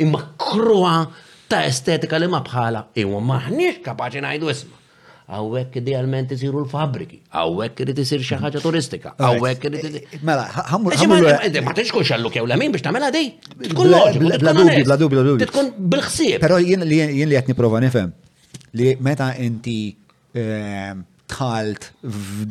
imma 0.00 0.22
krua 0.40 1.02
ta' 1.50 1.64
estetika 1.66 2.18
li 2.22 2.28
ma 2.30 2.40
bħala, 2.46 2.84
iwa 3.02 3.20
maħniex 3.30 3.82
kapaċi 3.86 4.22
najdu 4.26 4.52
isma. 4.54 4.76
Għawek 5.30 5.76
idealment 5.78 6.32
isiru 6.34 6.64
l-fabriki, 6.64 7.20
għawek 7.38 7.82
irrid 7.84 8.00
isir 8.02 8.22
xi 8.26 8.38
ħaġa 8.42 8.62
turistika, 8.62 9.12
għawek 9.18 9.66
irrid. 9.68 9.98
Eh, 10.00 10.16
mela, 10.26 10.46
ħammur. 10.72 10.96
Ma 11.62 11.74
tixkun 11.76 12.06
xallu 12.06 12.32
kew 12.34 12.46
lemin 12.50 12.74
biex 12.74 12.82
tagħmela 12.86 13.10
dej. 13.14 13.30
Tkun 13.70 13.92
loġiku. 13.92 14.24
Bla 14.42 14.52
dubi, 14.60 14.82
bla 14.86 14.98
dubi, 15.04 15.18
bla 15.20 15.24
dubi. 15.30 15.46
Tkun 15.50 15.70
bil-ħsieb. 15.94 16.42
Però 16.44 16.58
jien 16.62 16.82
li 16.86 16.98
qed 17.34 17.50
nipprova 17.52 17.82
nifhem 17.84 18.10
li 18.80 18.92
meta 19.02 19.30
inti 19.42 19.78
eh, 20.34 20.94
tħalt 21.30 21.88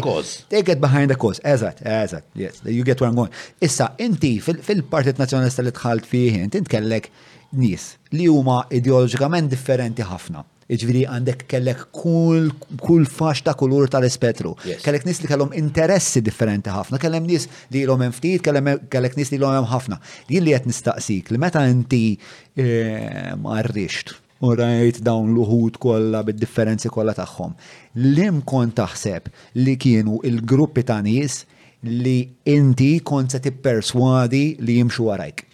They 0.50 0.64
get 0.66 0.82
behind 0.82 1.12
the 1.14 1.18
cause. 1.22 1.42
Eżat, 1.46 1.84
eżat, 1.86 2.24
yes, 2.34 2.62
you 2.66 2.84
get 2.84 3.02
where 3.02 3.12
I'm 3.12 3.20
going. 3.20 3.30
Issa, 3.62 3.92
inti 4.02 4.40
fil-Partit 4.42 5.22
Nazjonalista 5.22 5.62
li 5.66 5.76
tħalt 5.78 6.10
fih, 6.10 6.42
inti 6.42 6.64
kellek 6.66 7.12
nis 7.60 7.92
li 8.14 8.26
huma 8.30 8.64
ideoloġikament 8.78 9.50
differenti 9.54 10.06
ħafna. 10.06 10.44
Iġviri 10.70 11.02
għandek 11.10 11.48
kellek 11.50 11.80
kull 11.98 12.52
kull 12.78 13.08
faċ 13.10 13.42
ta' 13.48 13.56
kulur 13.58 13.90
tal 13.90 14.06
espetru 14.06 14.52
Yes. 14.70 14.84
Kellek 14.86 15.06
nis 15.08 15.22
li 15.24 15.30
kellom 15.30 15.54
interessi 15.58 16.22
differenti 16.22 16.70
ħafna, 16.70 17.00
kellem 17.02 17.26
nis 17.26 17.48
li 17.74 17.82
l-om 17.88 18.04
ftit, 18.14 18.44
kellek 18.46 19.16
nis 19.18 19.32
li 19.34 19.40
l-om 19.40 19.66
ħafna. 19.72 19.98
Jien 20.30 20.44
li 20.46 20.54
qed 20.54 20.68
nistaqsik 20.70 21.32
li 21.34 21.40
meta 21.42 21.64
inti 21.66 22.02
eh, 22.60 23.32
marrixt 23.42 24.14
u 24.46 24.54
rajt 24.60 25.02
dawn 25.06 25.32
l-uħud 25.34 25.80
kollha 25.82 26.22
bid-differenzi 26.28 26.92
kollha 26.94 27.16
tagħhom. 27.18 27.56
Lim 28.14 28.44
kon 28.48 28.74
taħseb 28.78 29.30
li 29.64 29.78
kienu 29.80 30.20
il-gruppi 30.28 30.86
ta' 30.90 31.00
nies 31.06 31.42
li 31.88 32.20
inti 32.52 32.98
kont 33.08 33.34
se 33.34 33.42
tipperswadi 33.46 34.44
li 34.60 34.82
jimxu 34.84 35.08
għarajk? 35.14 35.49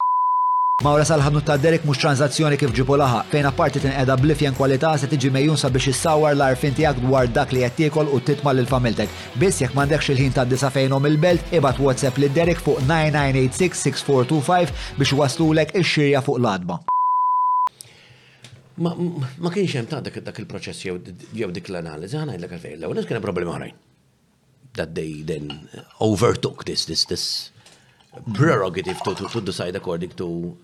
Mawra 0.83 1.03
salħadnu 1.07 1.39
ta' 1.47 1.53
Derek 1.63 1.85
mux 1.87 2.01
tranzazzjoni 2.01 2.57
kif 2.59 2.73
ġipu 2.75 2.97
laħa, 2.99 3.21
fejn 3.31 3.45
apparti 3.47 3.79
tinqeda 3.79 4.17
blifjen 4.19 4.57
kwalità 4.57 4.89
se 4.99 5.07
tiġi 5.07 5.29
mejjun 5.31 5.55
sabiex 5.61 5.93
issawar 5.93 6.33
l-arfin 6.35 6.73
tiegħek 6.75 6.99
dwar 7.05 7.29
dak 7.31 7.53
li 7.55 7.61
qed 7.63 7.77
tiekol 7.77 8.09
u 8.11 8.19
titma' 8.27 8.51
lil 8.57 8.67
familtek. 8.67 9.13
Biss 9.39 9.61
jekk 9.63 9.71
m'għandekx 9.77 10.11
il-ħin 10.17 10.33
ta' 10.35 10.43
disa 10.51 10.67
fejnhom 10.75 11.07
il-belt, 11.07 11.47
ibad 11.55 11.79
WhatsApp 11.79 12.19
li 12.19 12.27
Derek 12.35 12.59
fuq 12.59 12.83
9986-6425 12.91 14.75
biex 14.99 15.15
waslulek 15.21 15.71
ix-xirja 15.79 16.25
fuq 16.27 16.43
l-adba. 16.43 16.81
Ma 18.83 19.55
kienx 19.55 19.77
hemm 19.79 19.87
ta' 19.93 20.03
dak 20.09 20.35
il-proċess 20.43 20.83
jew 20.89 21.53
dik 21.55 21.71
l-analiżi, 21.71 22.19
ħana 22.19 22.35
jgħidlek 22.35 22.59
għalfejn 22.59 22.79
l-ewwel 22.81 23.07
kien 23.13 23.23
problemi 23.31 23.71
That 24.75 24.91
they 24.93 25.23
then 25.23 25.55
overtook 26.03 26.65
this, 26.65 26.83
this, 26.83 27.05
this 27.05 27.54
prerogative 28.33 29.01
to, 29.01 29.13
to, 29.15 29.27
to 29.27 29.41
decide 29.41 29.75
according 29.75 30.09
to 30.21 30.55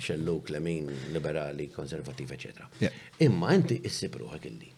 xellu 0.00 0.34
eh, 0.34 0.36
uh, 0.38 0.42
klemin 0.42 0.90
liberali, 1.12 1.68
konservativ, 1.70 2.30
etc. 2.32 2.64
Yeah. 2.80 2.92
Imma 3.26 3.52
inti 3.56 3.80
issib 3.86 4.16
ruħek 4.20 4.46
illi. 4.50 4.70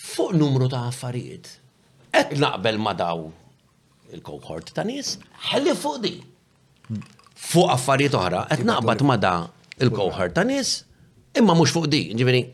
Fuq 0.00 0.34
numru 0.36 0.68
ta' 0.72 0.84
affarijiet, 0.88 1.48
et 2.12 2.34
naqbel 2.42 2.78
ma 2.82 2.92
daw 2.98 3.28
il-kohort 4.16 4.72
ta' 4.76 4.84
nis, 4.84 5.14
ħalli 5.50 5.74
fuq 5.78 6.00
di. 6.04 6.14
Fuq 7.50 7.72
affarijiet 7.76 8.16
oħra, 8.20 8.44
et 8.52 8.66
naqbad 8.68 9.06
ma 9.06 9.16
da 9.16 9.34
il-kohort 9.80 10.34
ta' 10.36 10.44
nis, 10.44 10.80
imma 11.38 11.54
mux 11.56 11.72
fuq 11.72 11.88
di, 11.88 12.06
ġivini, 12.18 12.44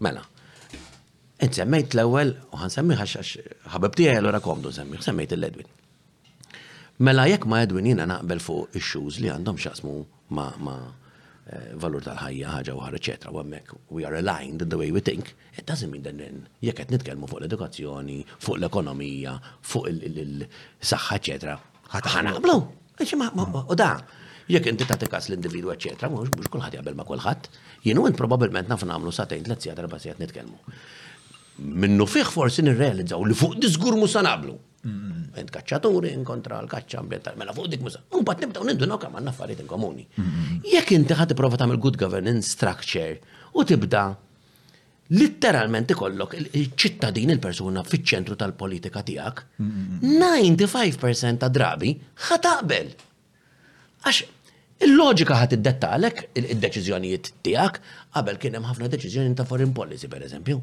mela. 0.00 0.24
Int 1.40 1.56
semmejt 1.56 1.94
l-ewel, 1.96 2.34
u 2.52 2.58
għan 2.60 2.72
semmi 2.74 2.96
ħax 3.00 3.34
ħabib 3.74 3.94
tijaj 3.96 4.18
l-ora 4.22 4.40
komdu 4.44 4.72
semmi, 4.76 5.00
semmejt 5.04 5.36
il-Ledwin. 5.36 5.68
Mela 7.00 7.24
jekk 7.30 7.46
ma 7.48 7.62
Edwin 7.64 7.86
jina 7.88 8.04
naqbel 8.04 8.42
fuq 8.44 8.74
ix 8.76 8.84
xuż 8.92 9.20
li 9.24 9.30
għandhom 9.32 9.56
xasmu 9.62 9.92
ma 10.36 10.50
ma 10.60 10.74
eh, 11.48 11.70
valur 11.80 12.02
tal-ħajja 12.04 12.50
ħaġa 12.52 12.74
uħar, 12.76 12.96
eċetra 12.98 13.32
u 13.32 13.38
għemmek, 13.40 13.70
we 13.96 14.04
are 14.04 14.18
aligned 14.20 14.66
the 14.68 14.76
way 14.76 14.90
we 14.92 15.00
think, 15.00 15.30
it 15.56 15.64
doesn't 15.64 15.88
mean 15.88 16.04
that 16.04 16.18
then, 16.20 16.42
jek 16.60 16.76
qed 16.82 16.92
nitkellmu 16.92 17.24
fuq 17.30 17.40
l-edukazzjoni, 17.40 18.18
fuq 18.44 18.60
l-ekonomija, 18.60 19.32
fuq 19.70 19.88
il-saħħa, 19.94 21.16
eċetera, 21.22 21.56
ħanaqblu. 21.94 22.58
U 22.68 23.80
da, 23.80 23.90
jekk 24.52 24.74
inti 24.76 24.84
tagħti 24.92 25.08
każ 25.16 25.30
l 25.32 25.40
individu 25.40 25.72
eċetra, 25.72 26.12
mhux 26.12 26.52
kulħadd 26.52 26.82
jaqbel 26.82 27.00
ma' 27.00 27.08
kulħadd, 27.08 27.48
jienu 27.88 28.04
int 28.12 28.20
probabbilment 28.20 28.68
naf 28.74 28.84
nagħmlu 28.84 29.08
satejn 29.22 29.48
tliet 29.48 29.64
sigħat 29.64 29.80
darba 29.86 30.04
qed 30.04 30.20
nitkellmu. 30.20 30.66
Minnu 31.80 32.04
fih 32.08 32.28
forsi 32.32 32.60
nirrealizzaw 32.68 33.24
li 33.28 33.32
fuq 33.36 33.56
disgur 33.60 33.96
mu 34.00 34.04
sa 34.08 34.20
naqblu. 34.24 34.66
Mm-hmm. 34.80 35.34
Ent 35.36 35.50
kacċaturi 35.52 36.10
inkontra 36.16 36.56
l-kacċa 36.64 37.02
ambientali, 37.02 37.36
mela 37.40 37.52
fuq 37.56 37.66
dik 37.68 37.82
muża. 37.84 38.00
Mbagħad 38.16 38.44
nibdew 38.46 38.64
nindunaw 38.70 38.96
kemm 39.02 39.18
għandna 39.18 39.34
affarijiet 39.34 39.66
komuni. 39.68 40.06
Mm-hmm. 40.14 40.70
Jekk 40.72 40.94
inti 40.96 41.18
ħad 41.18 41.34
tipprova 41.34 41.58
tagħmel 41.60 41.80
good 41.84 41.98
governance 42.00 42.54
structure 42.54 43.18
u 43.60 43.64
tibda 43.68 44.04
litteralment 45.20 45.92
ikollok 45.92 46.38
il-ċittadin 46.38 47.34
il-persuna 47.36 47.82
fiċ-ċentru 47.84 48.38
tal-politika 48.40 49.02
tiegħek, 49.10 49.44
95% 49.60 50.92
mm-hmm. 50.94 51.42
ta' 51.44 51.54
drabi 51.60 51.94
ħataqbel. 52.30 52.92
Għax 54.08 54.26
Il-loġika 54.80 55.34
ħat 55.36 55.54
id-dettalek 55.58 56.20
il-deċizjonijiet 56.40 57.26
tijak, 57.44 57.82
qabel 58.14 58.38
kien 58.40 58.54
hemm 58.56 58.64
ħafna 58.70 58.86
deċizjoni 58.88 59.34
ta' 59.36 59.44
foreign 59.44 59.74
policy, 59.76 60.08
per 60.08 60.22
eżempju. 60.24 60.56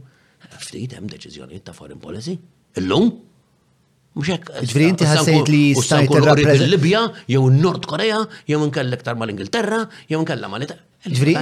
Ftit 0.65 0.95
hemm 0.97 1.11
deċizjonijiet 1.13 1.67
ta' 1.69 1.75
foreign 1.77 2.01
policy? 2.01 2.33
Illum? 2.81 3.11
Mxek. 4.17 4.49
Ġviri 4.71 4.87
inti 4.93 5.07
ħassejt 5.07 5.49
li 5.53 5.63
stajt 5.77 6.15
il-Libja, 6.15 7.05
jew 7.29 7.47
Nord 7.53 7.85
Korea, 7.89 8.23
jew 8.49 8.59
nkellek 8.65 9.03
tar 9.05 9.17
mal-Ingilterra, 9.21 9.83
jew 10.09 10.21
nkella 10.23 10.49
mal 10.51 10.67
Ġviri, 11.07 11.33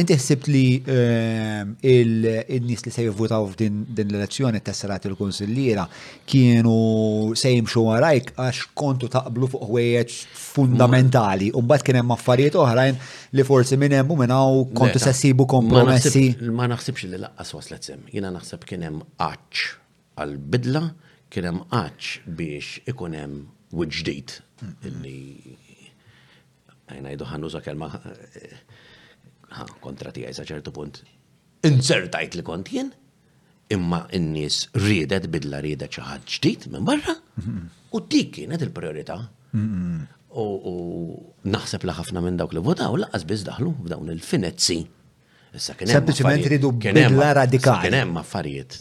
inti 0.00 0.14
ħsibt 0.16 0.46
li 0.48 0.60
eh, 0.88 1.64
il-nis 1.82 2.84
li 2.86 2.92
se 2.94 3.02
jivvutaw 3.04 3.48
f'din 3.50 3.80
l-elezzjoni 3.90 4.62
tesserat 4.64 5.08
il-konsilliera 5.10 5.82
kienu 6.30 7.34
se 7.36 7.50
jimxu 7.52 7.82
għarajk 7.96 8.30
għax 8.40 8.62
kontu 8.80 9.10
taqblu 9.12 9.50
fuq 9.50 9.66
ħwejjeġ 9.66 10.14
fundamentali. 10.54 11.50
Umbat 11.58 11.84
kien 11.84 11.98
hemm 12.00 12.14
affarijiet 12.14 12.56
oħrajn 12.62 13.02
li 13.36 13.46
forsi 13.50 13.76
minn 13.82 13.98
hemm 13.98 14.16
minnaw 14.22 14.62
kontu 14.78 15.02
se 15.02 15.12
sibu 15.18 15.44
kompromessi. 15.52 16.28
Ma 16.54 16.70
naħsibx 16.70 17.10
li 17.12 17.20
laqqas 17.26 17.52
waslet 17.58 17.90
sem, 17.92 18.06
jina 18.14 18.32
naħseb 18.32 18.64
kien 18.70 18.86
hemm 18.88 19.04
għaċ 19.20 19.68
għal-bidla 20.16 20.86
kien 21.32 21.46
hemm 21.48 21.64
qaċ 21.70 22.12
biex 22.36 22.70
ikun 22.90 23.14
hemm 23.14 23.40
wiġdid 23.80 24.36
illi 24.90 25.56
ngħidu 26.90 27.26
ħannuża 27.30 27.60
kelma 27.62 27.86
eh, 27.94 28.54
kontra 29.82 30.10
tiegħi 30.16 30.32
sa 30.34 30.42
ċertu 30.48 30.72
punt. 30.74 30.96
Insertajt 31.68 32.34
li 32.38 32.42
kont 32.46 32.72
jien, 32.74 32.88
imma 33.74 34.00
n-nies 34.18 34.56
riedet 34.74 35.28
bidla 35.30 35.60
riedet 35.64 35.94
xi 35.94 36.02
ħadd 36.02 36.32
ġdid 36.34 36.66
minn 36.74 36.88
barra 36.88 37.14
u 37.94 38.00
dik 38.10 38.32
kienet 38.40 38.64
il-priorità. 38.66 39.20
U 40.34 40.74
naħseb 41.54 41.86
li 41.88 41.94
ħafna 41.94 42.22
minn 42.26 42.38
dawk 42.40 42.58
li 42.58 42.62
votaw 42.72 42.98
laqas 43.04 43.22
biss 43.26 43.46
daħlu 43.46 43.74
f'dawn 43.84 44.10
il-finezzi. 44.16 44.80
Sempliċement 45.54 46.50
ridu 46.50 46.72
bidla 46.80 47.30
radikali. 47.38 47.86
Kien 47.86 48.00
hemm 48.02 48.18
affarijiet 48.22 48.80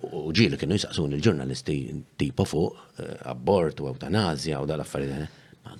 U 0.00 0.30
ġieli 0.32 0.56
kienu 0.58 0.76
jisaqsun 0.78 1.12
il-ġurnalisti 1.18 1.74
tipo 2.18 2.46
fuq, 2.48 2.78
eh, 3.02 3.10
abort 3.32 3.80
u 3.82 3.90
eutanazja 3.90 4.60
u 4.64 4.68
dal-affarijiet. 4.68 5.26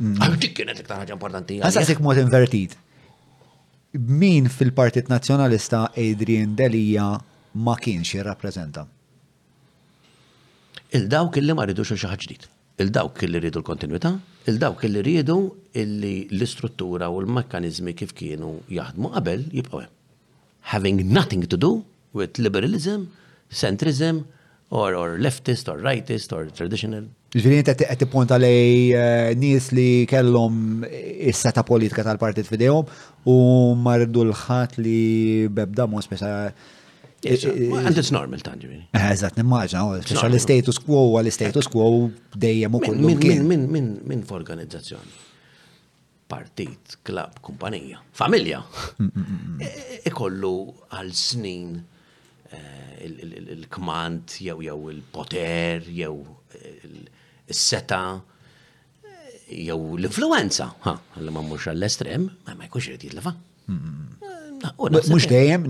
Mm. 0.00 0.38
Dik 0.44 0.54
kienet 0.58 0.80
iktar 0.82 0.98
ħaġa 1.04 1.12
importanti. 1.16 1.60
Ħasasik 1.64 2.00
mod 2.00 2.20
invertit. 2.24 2.76
Min 3.94 4.48
fil-Partit 4.48 5.08
Nazzjonalista 5.08 5.88
Adrian 5.96 6.54
Delija 6.56 7.08
ma 7.54 7.76
kienx 7.76 8.08
jirrappreżenta? 8.12 8.86
il-dawk 10.92 11.36
illi 11.36 11.52
ma 11.52 11.64
rridux 11.66 11.92
xi 11.92 12.06
ġdid. 12.06 12.48
Il-dawk 12.80 13.24
illi 13.26 13.40
rridu 13.42 13.60
l-kontinuità, 13.60 14.12
il-dawk 14.48 14.84
illi 14.88 15.00
rridu 15.04 15.36
illi 15.76 16.28
l-istruttura 16.30 17.08
u 17.10 17.20
l-mekkanizmi 17.24 17.92
kif 17.98 18.14
kienu 18.16 18.56
jaħdmu 18.72 19.10
qabel 19.16 19.42
jibqgħu 19.52 19.80
hemm. 19.82 19.92
Having 20.72 21.02
nothing 21.12 21.44
to 21.46 21.56
do 21.56 21.84
with 22.12 22.38
liberalism, 22.38 23.08
centrism, 23.50 24.24
or, 24.70 24.94
or 24.94 25.18
leftist, 25.18 25.68
or 25.68 25.78
rightist, 25.80 26.32
or 26.36 26.46
traditional. 26.52 27.04
Ġviri 27.36 27.58
inti 27.60 27.74
qed 27.84 27.98
tippunta 28.06 28.38
lej 28.40 28.96
eh, 28.96 29.36
nies 29.36 29.68
li 29.76 30.06
kellhom 30.08 30.82
is-seta 30.88 31.64
politika 31.68 32.04
tal-partit 32.06 32.48
fidejhom 32.48 32.88
u 33.28 33.36
marridu 33.76 34.22
l-ħadd 34.30 34.78
li 34.80 35.12
bebda 35.52 35.84
mod 35.92 36.06
speċa 36.08 36.32
And 37.26 37.98
it's 37.98 38.12
normal 38.14 38.38
tanġi. 38.46 38.68
Eh, 38.94 39.04
Eżat, 39.10 39.34
nimmaġna, 39.40 39.80
għal 39.82 40.20
oh, 40.30 40.38
status 40.38 40.78
quo, 40.78 41.00
għal 41.18 41.32
status 41.34 41.66
quo 41.66 41.86
dejjem 42.38 42.76
u 42.78 42.80
kollu. 42.84 43.14
Min 43.18 44.22
f'organizzazzjoni? 44.24 45.16
Partit, 46.30 46.98
klab, 47.02 47.38
kumpanija, 47.42 48.02
familja. 48.14 48.60
E- 49.02 49.66
e- 49.66 50.00
ikollu 50.12 50.52
għal 50.94 51.10
snin 51.16 51.72
eh, 52.52 52.94
il-kmand, 53.08 54.38
jew 54.44 54.60
jew 54.68 54.78
il-poter, 54.92 55.88
jew 55.98 56.20
il-seta, 56.92 58.04
eh, 59.02 59.42
jew 59.64 59.80
l-influenza. 59.98 60.70
Ha, 60.86 60.94
għalla 61.16 61.34
ma 61.34 61.42
mux 61.48 61.66
għall-estrem, 61.66 62.30
ma 62.46 62.54
ma 62.54 62.70
jkunx 62.70 62.92
jrid 62.92 63.08
jitlafa. 63.08 63.34
Mux 65.12 65.26
dejjem, 65.28 65.64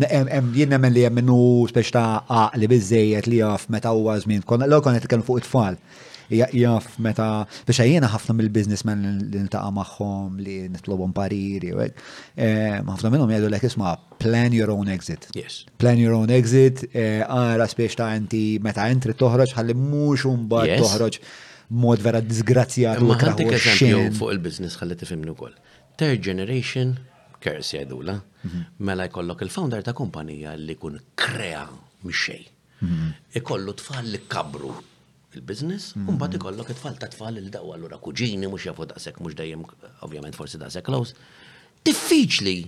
jien 0.57 0.69
nemmen 0.73 0.93
li 0.95 1.03
jemminu 1.05 1.39
speċ 1.69 1.91
ta' 1.93 2.21
għaqli 2.25 2.69
bizzejiet 2.73 3.27
li 3.29 3.41
jaf 3.43 3.67
meta 3.73 3.93
u 3.97 4.07
għazmin, 4.09 4.45
L-għu 4.47 4.83
konet 4.85 5.09
kellu 5.09 5.27
fuq 5.27 5.43
it-tfal. 5.43 5.77
Jaf 6.29 6.87
meta, 7.03 7.27
biex 7.67 7.79
jiena 7.89 8.11
ħafna 8.13 8.35
mill-biznismen 8.37 9.05
li 9.33 9.41
ntaqa' 9.47 9.71
magħhom 9.77 10.39
li 10.45 10.57
nitlobhom 10.75 11.15
pariri 11.17 11.71
u 11.73 11.81
eh, 11.85 12.83
minnom 12.85 12.93
Ħafna 12.93 13.15
l 13.17 13.23
jgħidu 13.29 13.51
lek 13.55 13.65
isma' 13.71 13.95
plan 14.21 14.53
your 14.57 14.73
own 14.75 14.91
exit. 14.93 15.25
Yes. 15.37 15.63
Plan 15.81 15.97
your 16.01 16.13
own 16.17 16.29
exit, 16.33 16.85
eh, 16.93 17.25
ara 17.25 17.65
speċ 17.69 17.97
ta' 18.01 18.11
inti 18.17 18.59
meta 18.65 18.89
entri 18.93 19.17
toħroġ 19.17 19.57
ħalli 19.57 19.77
mhux 19.79 20.29
mbagħad 20.45 20.85
toħroġ 20.85 21.21
mod 21.81 22.05
vera 22.05 22.21
disgrazzjat 22.25 23.05
u 23.05 23.13
fuq 23.13 24.33
il-biznis 24.37 24.77
ħalli 24.83 25.01
tifhimni 25.01 25.33
wkoll. 25.37 25.57
Third 25.99 26.21
generation 26.23 26.99
Kersi 27.39 27.79
jgħidula, 27.79 28.15
mela 28.83 29.05
jkollok 29.07 29.45
il-founder 29.47 29.85
ta' 29.87 29.95
kumpanija 29.97 30.57
li 30.59 30.75
kun 30.79 30.99
krea 31.19 31.65
mxej. 32.03 32.41
Ikollu 33.39 33.75
tfal 33.79 34.11
li 34.11 34.21
kabru 34.31 34.73
il-biznis, 35.37 35.93
un 36.01 36.19
bat 36.19 36.35
ikollok 36.35 36.73
tfal 36.75 36.99
ta' 36.99 37.11
tfal 37.15 37.39
il 37.39 37.51
daqwa 37.55 37.77
għallura 37.77 38.01
kuġini, 38.03 38.51
mux 38.51 38.67
jafu 38.67 38.89
sek, 39.03 39.23
mux 39.23 39.39
dajem, 39.39 39.63
ovvjament 40.07 40.35
forsi 40.39 40.59
sek 40.71 40.87
close. 40.87 41.15
Diffiċli 41.87 42.59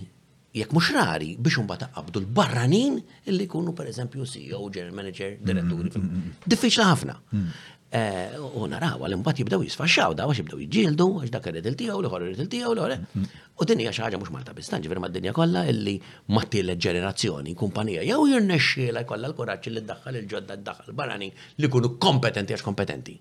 jekk 0.55 0.71
mhux 0.75 0.91
rari 0.95 1.33
biex 1.39 1.59
imbagħad 1.61 1.95
għabdu 1.99 2.21
l-barranin 2.25 2.97
illi 3.27 3.45
jkunu 3.47 3.75
pereżempju 3.75 4.25
CEO, 4.27 4.63
general 4.71 4.95
manager, 5.01 5.35
diretturi. 5.39 5.91
Mm-hmm. 5.95 6.47
Diffiċli 6.51 6.87
ħafna. 6.87 7.17
Mm-hmm. 7.19 7.63
Eh, 7.91 8.31
u 8.55 8.67
naraw, 8.71 9.01
għal-imbat 9.03 9.41
jibdaw 9.41 9.63
jisfaxxaw, 9.65 10.13
da 10.15 10.23
għax 10.23 10.37
jibdaw 10.39 10.59
jġildu, 10.63 11.05
għax 11.25 11.31
dak 11.33 11.47
irrid 11.49 11.65
il-tijaw, 11.73 11.97
l-ħor 11.99 12.21
irrid 12.23 12.39
il-tijaw, 12.45 12.71
l-ħor. 12.77 12.91
Mm-hmm. 12.95 13.41
U 13.59 13.65
din 13.67 13.81
hija 13.83 13.91
xi 13.97 14.03
ħaġa 14.05 14.19
mhux 14.21 14.31
Malta 14.31 14.53
bistanġi, 14.55 14.87
vera 14.93 15.01
mad-dinja 15.03 15.33
kollha 15.35 15.65
illi 15.67 15.97
matti 16.31 16.61
ġenerazzjoni 16.85 17.55
kumpanija, 17.59 18.05
jew 18.07 18.29
jirnexxiela 18.29 19.03
jkollha 19.03 19.31
l-kuraġġ 19.33 19.73
li 19.75 19.83
ddaħħal 19.91 20.19
il-ġodda 20.21 20.57
ddaħħal 20.63 20.95
barani 21.01 21.27
li 21.33 21.71
jkunu 21.71 21.91
kompetenti 21.99 22.55
għax 22.55 22.63
kompetenti. 22.69 23.17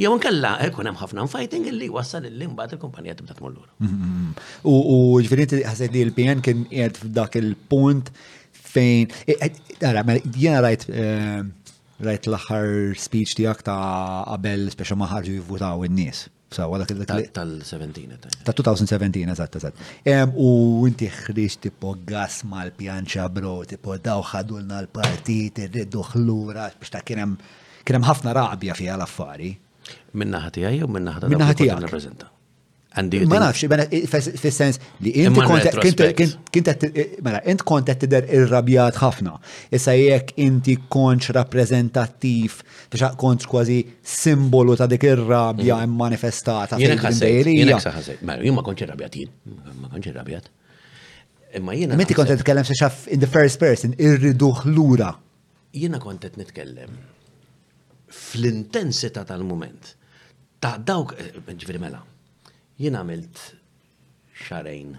Jew 0.00 0.14
nkella 0.16 0.54
jkun 0.70 0.88
hemm 0.88 1.02
ħafna 1.02 1.28
fighting 1.32 1.68
illi 1.68 1.90
wassal 1.92 2.24
illi 2.28 2.48
mbagħad 2.54 2.78
il-kumpanija 2.78 3.18
tibda 3.20 3.36
tmur 3.36 3.52
lura. 3.52 3.74
Mm-hmm. 3.84 4.40
U 4.72 5.20
ġifieri 5.20 5.48
inti 5.50 5.90
li 5.92 6.06
l-PN 6.08 6.40
kien 6.44 6.64
qiegħed 6.72 7.04
f'dak 7.04 7.36
il-punt 7.44 8.10
fejn. 8.72 9.12
E, 9.28 9.36
e, 9.36 9.52
ara, 9.84 10.04
mela, 10.08 10.20
jiena 10.40 10.64
rajt 10.64 10.88
eh, 10.88 11.38
rajt 12.00 12.26
l-axar 12.28 12.66
speech 12.96 13.32
tijak 13.38 13.62
ta' 13.64 14.24
qabel 14.28 14.66
speċa 14.72 14.96
maħarġu 15.00 15.36
jivvutaw 15.40 15.84
in-nies. 15.88 16.26
Sawa, 16.56 16.78
dak 16.78 16.92
Tal-17. 17.34 18.28
Ta' 18.46 18.54
2017, 18.54 19.26
eżatt, 19.34 19.56
eżatt. 19.58 19.80
U 20.38 20.86
inti 20.86 21.08
ħriġ 21.10 21.56
tipo 21.66 21.96
gas 22.06 22.42
mal-pjanċa 22.46 23.26
bro, 23.34 23.64
tipo 23.66 23.96
daw 23.98 24.22
ħadulna 24.22 24.78
l-partit, 24.84 25.58
irriddu 25.66 26.04
xlura, 26.12 26.68
biex 26.78 26.94
ta' 26.94 27.02
kienem 27.02 27.34
kienem 27.86 28.06
ħafna 28.06 28.32
raqbja 28.36 28.74
fija 28.76 28.94
l-affari. 28.98 29.52
Minna 30.18 30.40
ħatija 30.44 30.72
jew 30.76 30.88
minna 30.90 31.16
ħatija? 31.16 31.32
Minna 31.32 31.50
ħatija. 31.50 32.30
Ma 32.96 33.38
nafx, 33.42 33.66
fil-sens 34.40 34.78
li 35.04 35.10
inti 35.20 35.42
kontet, 35.44 36.84
mela, 37.24 37.42
int 37.44 37.60
kontet 37.68 37.98
tider 38.00 38.24
irrabjat 38.38 38.96
ħafna. 39.02 39.34
Issa 39.76 39.92
jekk 39.98 40.32
inti 40.40 40.78
konċ 40.88 41.34
rappresentattiv, 41.36 42.56
biex 42.94 43.10
konċ 43.20 43.50
kważi 43.52 43.76
simbolu 44.00 44.78
ta' 44.80 44.88
dik 44.88 45.04
ir-rabja 45.10 45.76
mm-hmm. 45.76 46.00
manifestata. 46.00 46.78
Jena 46.80 46.96
ħasajt, 47.04 47.36
mela, 47.36 47.58
jena 47.60 47.82
ħasajt, 47.84 48.24
jena 48.48 48.66
konċ 48.70 48.86
irrabjat 48.88 49.20
jien, 49.20 49.34
ma 49.82 49.92
konċ 49.92 50.10
irrabjat. 50.14 50.48
Imma 51.60 51.76
jena. 51.76 52.00
Meti 52.00 52.16
kontet 52.16 52.40
t-tkellem 52.40 52.64
xaxaf 52.72 53.04
in 53.12 53.20
the 53.20 53.28
first 53.28 53.60
person, 53.60 53.92
irriduħ 54.00 54.64
lura. 54.72 55.12
Jena 55.76 56.00
kontet 56.00 56.40
nitkellem 56.40 56.96
fl-intensita 58.08 59.26
tal-moment. 59.28 59.96
Ta' 60.64 60.78
dawk, 60.80 61.12
eh, 61.20 61.34
ġviri 61.52 61.76
mela, 61.82 61.98
Jien 62.76 62.92
għamilt 62.98 63.38
xarajn, 64.36 64.90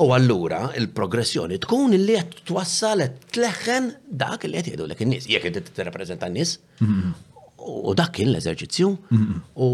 U 0.00 0.08
għallura 0.10 0.70
il-progressjoni 0.78 1.58
tkun 1.64 1.94
il 1.96 2.04
li 2.08 2.16
għed 2.18 2.40
t-wassal 2.48 3.04
t-leħen 3.30 3.90
dak 4.10 4.46
il 4.48 4.54
li 4.54 4.60
għed 4.60 4.70
jgħidu 4.72 4.86
l 4.88 4.94
n-nis. 4.98 5.26
Jek 5.30 5.46
jgħed 5.50 5.74
t-reprezenta 5.76 6.30
n-nis. 6.30 6.56
U 7.60 7.92
dak 7.96 8.14
kien 8.16 8.30
l-eżerċizzju. 8.32 8.90
U 9.62 9.68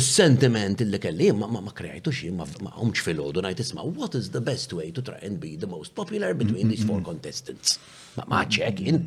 s-sentiment 0.00 0.82
il 0.84 0.90
li 0.94 1.00
kelli 1.02 1.30
ma 1.36 1.62
krejtu 1.76 2.10
xie, 2.14 2.32
ma 2.32 2.46
għumx 2.48 3.04
fil-ħodu 3.06 3.44
najt 3.46 3.62
isma, 3.64 3.84
what 3.84 4.16
is 4.18 4.30
the 4.34 4.40
best 4.42 4.72
way 4.72 4.90
to 4.90 5.04
try 5.04 5.20
and 5.22 5.38
be 5.42 5.54
the 5.60 5.70
most 5.70 5.94
popular 5.94 6.34
between 6.34 6.68
these 6.72 6.84
four 6.86 7.00
contestants? 7.04 7.78
Ma 8.26 8.42
ċekin. 8.48 9.02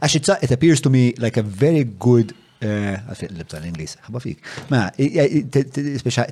Actually, 0.00 0.38
it 0.46 0.52
appears 0.52 0.80
to 0.80 0.88
me 0.90 1.12
like 1.18 1.36
a 1.36 1.42
very 1.42 1.82
good 1.82 2.32
Eh, 2.62 2.94
għalfiq 3.10 3.32
l-libta 3.32 3.58
l-Inglis, 3.58 3.96
ħabba 4.04 4.20
fik. 4.22 4.42
Ma, 4.70 4.84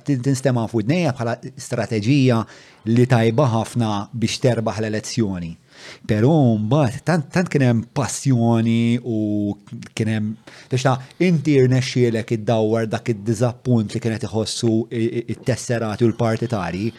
tinstema 0.07 0.62
f'udnejja 0.70 1.11
bħala 1.18 1.33
strateġija 1.43 2.37
li 2.95 3.07
tajba 3.11 3.47
ħafna 3.51 3.89
biex 4.14 4.39
terbaħ 4.45 4.78
l-elezzjoni. 4.85 5.51
Pero 6.07 6.31
mbagħad 6.61 7.03
tant 7.09 7.26
tant 7.35 7.51
kien 7.51 7.64
hemm 7.66 7.83
passjoni 7.97 8.76
u 9.03 9.16
kien 9.97 10.11
hemm 10.12 10.31
biex 10.70 10.95
inti 11.26 11.57
rnexxielek 11.64 12.35
iddawwar 12.39 12.87
dak 12.95 13.11
id-diżappunt 13.14 13.97
li 13.99 14.03
kienet 14.05 14.28
iħossu 14.31 14.72
it-tesserati 15.35 16.07
u 16.07 16.12
l-partitari 16.12 16.93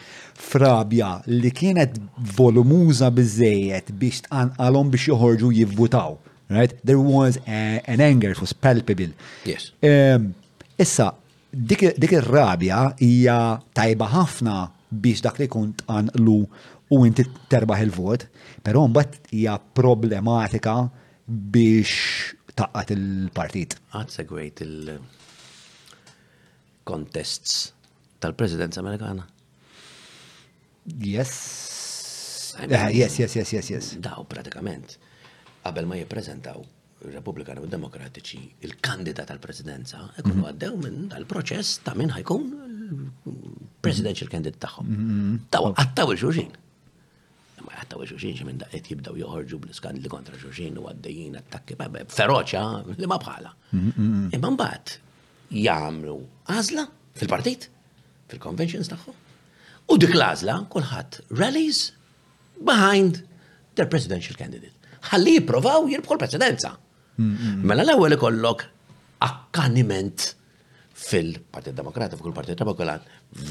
frabja 0.50 1.14
li 1.30 1.54
kienet 1.62 1.96
volumuża 2.36 3.08
biżejjed 3.16 3.94
biex 4.02 4.26
tqanqalhom 4.28 4.92
biex 4.92 5.08
joħorġu 5.08 5.54
jivvutaw 5.62 6.18
right? 6.52 6.72
There 6.84 7.00
was 7.00 7.38
a, 7.46 7.80
an 7.84 8.00
anger, 8.00 8.30
it 8.30 8.40
was 8.40 8.52
palpable. 8.52 9.10
Yes. 9.44 9.70
Um, 9.82 10.34
issa, 10.78 11.14
dik, 11.52 11.94
dik 12.00 12.12
il-rabja 12.18 12.94
hija 13.02 13.38
tajba 13.76 14.06
ħafna 14.12 14.56
biex 15.02 15.18
dak 15.24 15.36
li 15.40 15.48
kunt 15.52 15.78
lu 16.20 16.38
u 16.92 16.94
inti 17.08 17.24
terbaħ 17.50 17.80
il-vot, 17.86 18.22
pero 18.64 18.80
mbatt 18.90 19.12
hija 19.32 19.54
problematika 19.78 20.74
biex 21.26 21.92
taqqat 22.56 22.88
il-partit. 22.96 23.70
That's 23.94 24.16
a 24.20 24.22
great 24.28 24.58
il-contests 24.64 27.54
tal-presidenza 28.22 28.78
Amerikana. 28.84 29.24
Yes. 30.84 31.32
yes, 32.58 32.66
yes, 33.18 33.32
yes, 33.38 33.48
yes, 33.54 33.66
yes. 33.70 33.86
Daw 34.02 34.18
pratikament 34.30 34.88
qabel 35.62 35.86
ma 35.86 35.96
jippreżentaw 36.00 36.58
Republikani 37.12 37.58
u 37.62 37.66
Demokratiċi 37.66 38.40
il-kandidat 38.66 39.26
tal-presidenza, 39.30 40.02
ikunu 40.20 40.44
għaddew 40.46 40.76
minn 40.84 41.06
tal-proċess 41.10 41.80
ta' 41.86 41.96
minn 41.98 42.12
ħajkun 42.14 42.44
il 42.52 43.38
presidential 43.82 44.30
candidate 44.30 44.62
tagħhom. 44.62 44.86
Mm-hmm. 44.94 45.40
Taw 45.54 45.66
għattaw 45.72 46.12
il-xurxin. 46.14 46.52
Ma 47.66 47.80
għattaw 47.82 48.04
il-xurxin 48.04 48.36
xi 48.38 48.46
minn 48.46 48.60
da' 48.62 48.68
daqqiet 48.70 48.92
jibdaw 48.92 49.18
joħorġu 49.18 49.58
bl-skandli 49.64 50.12
kontra 50.12 50.38
xurxin 50.38 50.78
u 50.78 50.86
għaddejjin 50.92 51.38
attakki 51.40 51.78
feroċa 51.80 52.62
li 53.02 53.10
ma 53.10 53.18
bħala. 53.24 53.50
Mm-hmm. 53.72 54.28
Imma 54.38 54.52
mbagħad 54.58 54.94
jagħmlu 55.66 56.14
għażla 56.54 56.84
fil-partit, 57.18 57.66
fil-conventions 58.30 58.92
tagħhom. 58.94 59.18
U 59.90 59.98
dik 59.98 60.14
l-għażla 60.14 60.60
kulħadd 60.70 61.20
rallies 61.42 61.82
behind 62.62 63.24
their 63.74 63.90
presidential 63.90 64.38
candidate 64.38 64.78
ħalli 65.10 65.32
jipprovaw 65.38 65.88
jirbħu 65.90 66.14
l-presidenza. 66.16 66.70
Mela 67.66 67.84
l-ewwel 67.84 68.16
ikollok 68.16 68.64
akkaniment 69.26 70.28
fil-Partit 71.02 71.74
Demokratiku, 71.76 72.22
fil-Partit 72.24 72.60
Repokolan, 72.62 73.02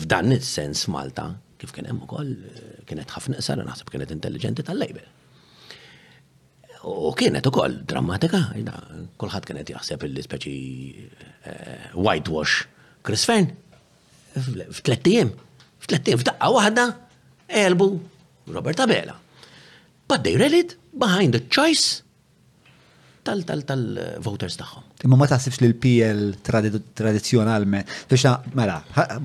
f'dan 0.03 0.33
is-sens 0.37 0.85
Malta, 0.91 1.25
kif 1.59 1.73
kien 1.75 1.87
hemm 1.89 2.03
ukoll 2.07 2.31
kienet 2.89 3.11
ħafna 3.11 3.41
sara 3.43 3.65
naħseb 3.67 3.91
kienet 3.91 4.13
intelligenti 4.15 4.65
tal-lejbel. 4.67 5.03
U 6.89 7.11
kienet 7.13 7.45
ukoll 7.45 7.75
drammatika, 7.87 8.43
kulħadd 9.21 9.49
kienet 9.51 9.69
jaħseb 9.75 10.07
il-speċi 10.07 10.59
eh, 11.45 11.91
whitewash 11.93 12.63
Chris 13.05 13.27
Fern 13.29 13.51
f'tlettijiem, 14.31 15.29
f'tlettijiem 15.83 16.21
f'daqqa 16.23 16.49
waħda 16.55 16.87
elbu 17.67 17.91
Robert 18.55 18.81
Abela 18.85 19.19
but 20.11 20.23
they 20.25 20.35
read 20.43 20.51
it 20.63 20.69
behind 21.03 21.29
the 21.35 21.39
choice 21.57 21.85
tal-voters 23.27 23.45
tal 23.47 23.61
tal 24.41 24.53
eh, 24.53 24.55
tagħhom. 24.59 24.83
Imma 25.07 25.17
ma 25.21 25.25
taħsibx 25.29 25.59
li 25.61 25.67
l-PL 25.69 26.21
tradizjonalment, 26.43 27.91
biex 28.09 28.31
mela, 28.57 28.75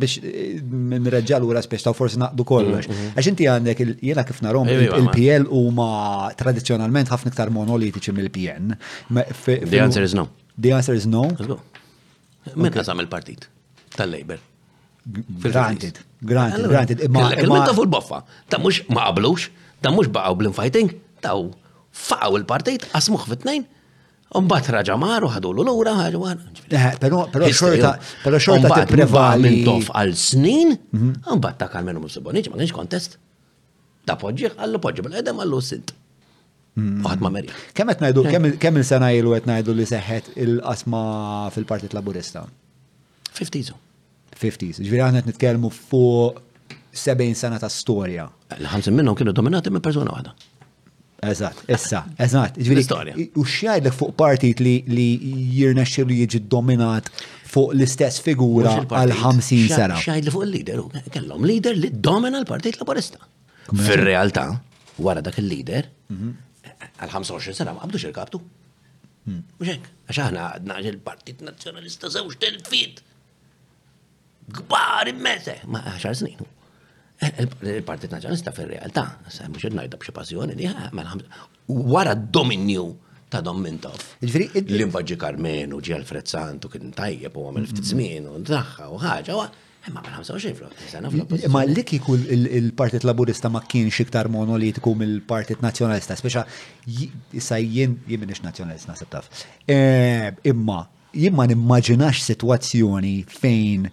biex 0.03 0.19
eh, 0.21 0.59
nreġġal 1.01 1.47
ura 1.49 1.63
biex 1.65 1.87
ta' 1.89 1.95
forsi 1.97 2.21
naqdu 2.21 2.45
kollox. 2.47 2.87
Mm-hmm. 2.91 3.17
Għax 3.19 3.31
inti 3.33 3.49
għandek 3.55 3.83
jena 4.11 4.23
kif 4.29 4.45
narom 4.47 4.69
il-PL 4.75 5.49
huma 5.51 5.89
tradizjonalment 6.43 7.11
ħafna 7.17 7.33
iktar 7.35 7.51
monolitiċi 7.57 8.15
mill-PN. 8.21 8.77
The 9.33 9.81
answer 9.83 10.05
is 10.07 10.13
no. 10.21 10.29
The 10.61 10.77
answer 10.77 10.95
is 11.01 11.09
no. 11.11 11.27
Min 12.55 12.71
qasam 12.77 13.01
il-partit 13.03 13.49
tal-Labor. 13.99 14.45
Granted, 15.41 15.99
granted, 16.25 16.71
granted. 16.77 17.03
Imma. 17.09 17.31
Imma 17.43 17.65
ta' 17.67 17.75
boffa, 17.97 18.23
ta' 18.51 18.59
mux 18.61 18.85
ma' 18.93 19.09
qablux, 19.11 19.49
Da 19.83 19.91
mux 19.91 20.09
baqaw 20.17 20.35
bl 20.37 20.49
fighting, 20.57 20.89
taw 21.25 21.51
faqaw 21.97 22.37
il-partijt, 22.41 22.89
asmuħ 22.97 23.27
fit-nejn, 23.33 23.67
Umbat 24.37 24.67
raġamar 24.75 25.23
u 25.23 25.29
ħadu 25.31 25.53
l-ura 25.55 25.93
ħagħu 26.01 26.21
Pero 26.69 27.47
xorta, 27.55 27.93
pero 28.25 28.41
xorta 28.43 28.73
t-prevali. 28.81 29.61
għal 29.69 30.17
snin, 30.19 30.73
umbat 30.93 31.29
mhm. 31.55 31.59
ta' 31.61 31.69
kalmenu 31.71 32.03
musiboniċ, 32.03 32.49
ma' 32.51 32.59
kienx 32.59 32.75
kontest. 32.75 33.15
Ta' 34.07 34.19
poġġiħ, 34.19 34.59
għallu 34.59 34.81
poġġi 34.83 35.05
bil-edem, 35.07 35.39
għallu 35.45 35.61
sint. 35.69 35.95
Uħat 36.75 37.23
mhm. 37.23 37.23
ma' 37.23 37.33
merja. 37.39 37.55
Kemm 37.71 37.95
qed 37.95 38.11
ngħidu, 38.11 38.81
eh. 38.81 38.89
sena 38.89 39.13
ilu 39.15 39.31
qed 39.39 39.47
ngħidu 39.49 39.77
li 39.79 39.87
seħħet 39.93 40.33
il-qasma 40.43 41.05
fil-Partit 41.55 41.95
Laburista? 41.95 42.43
50s. 43.31 43.77
50s. 44.43 44.83
Ġifieri 44.83 45.07
aħna 45.07 45.23
qed 45.39 45.55
fuq 45.87 46.43
70 46.99 47.37
sena 47.39 47.59
ta' 47.63 47.71
storja. 47.73 48.25
L-ħamsin 48.57 48.97
minnu 48.97 49.15
kienu 49.19 49.35
dominati 49.37 49.71
minn 49.73 49.85
persuna 49.85 50.15
waħda. 50.17 50.35
Eżatt, 51.31 51.63
issa, 51.73 52.03
eżatt. 52.21 52.59
Storja. 52.85 53.15
U 53.41 53.45
xjajdlek 53.49 53.95
fuq 53.97 54.11
partit 54.19 54.61
li 54.63 54.75
jirna 55.57 55.87
xir 55.89 56.05
li 56.09 56.19
jiġi 56.23 56.43
dominat 56.53 57.07
fuq 57.49 57.73
l-istess 57.77 58.21
figura 58.25 58.75
għal 58.85 59.17
50 59.23 59.71
sena. 59.73 59.97
Xajd 60.03 60.29
li 60.29 60.35
fuq 60.35 60.45
l 60.45 60.53
lider 60.59 60.83
kellhom 61.15 61.47
lider 61.49 61.79
li 61.79 61.89
domina 62.11 62.43
l-partit 62.43 62.77
laborista. 62.83 63.21
Fir-realtà, 63.73 64.45
wara 65.03 65.23
dak 65.25 65.41
il-lider, 65.41 65.89
għal 66.13 67.15
25 67.17 67.57
sena 67.63 67.73
ma 67.75 67.81
qabdux 67.87 68.05
il-kaptu. 68.11 68.43
Mxek, 69.27 69.81
hmm. 69.83 69.95
għax 70.07 70.19
aħna 70.23 70.43
għadna 70.61 70.75
il-Partit 70.87 71.41
Nazjonalista 71.43 72.07
zewġ 72.15 72.37
telfit. 72.45 73.01
Gbar 74.61 75.11
immese, 75.11 75.57
ma 75.67 75.81
10 75.97 76.15
snin. 76.21 76.45
Il-Partit 77.63 78.11
Nazjonalista 78.13 78.53
fil-realtà, 78.53 79.05
mux 79.49 79.65
id-najda 79.65 79.97
bċi 80.03 80.13
passjoni 80.13 80.55
diħa, 80.59 80.91
mela, 80.95 81.15
wara 81.67 82.13
d-dominju 82.15 82.83
ta' 83.33 83.41
Dom 83.45 83.63
Mintov. 83.65 83.95
l 84.21 85.17
Karmen 85.23 85.71
u 85.73 85.79
ġi 85.81 85.95
Alfred 85.97 86.27
Santu, 86.29 86.69
kien 86.69 86.91
tajjeb 86.93 87.37
u 87.37 87.47
għamil 87.49 87.69
ftit 87.71 87.89
żmien 87.93 88.27
u 88.29 88.41
daħħa 88.51 88.91
u 88.97 89.01
ħaġa, 89.05 89.47
Ma 89.87 90.01
ma 90.03 90.09
nħamsa 90.17 90.35
uxie 90.35 90.51
flok, 90.51 91.45
Ma 91.55 91.61
li 91.63 91.85
kiku 91.87 92.17
il-Partit 92.19 93.05
Laburista 93.07 93.47
ma 93.49 93.61
kienx 93.63 94.01
iktar 94.03 94.27
monolitiku 94.27 94.97
mill-Partit 94.99 95.63
Nazjonalista, 95.63 96.17
speċa 96.19 96.43
issa 97.39 97.61
jien 97.63 97.95
jien 98.11 98.19
minix 98.25 98.43
nazjonalist 98.43 98.91
nasib 98.91 99.13
taf. 99.13 99.31
Eh, 99.71 100.33
imma 100.51 100.81
jien 101.15 101.39
ma 101.39 101.47
nimmaġinax 101.47 102.19
situazzjoni 102.27 103.15
fejn 103.31 103.87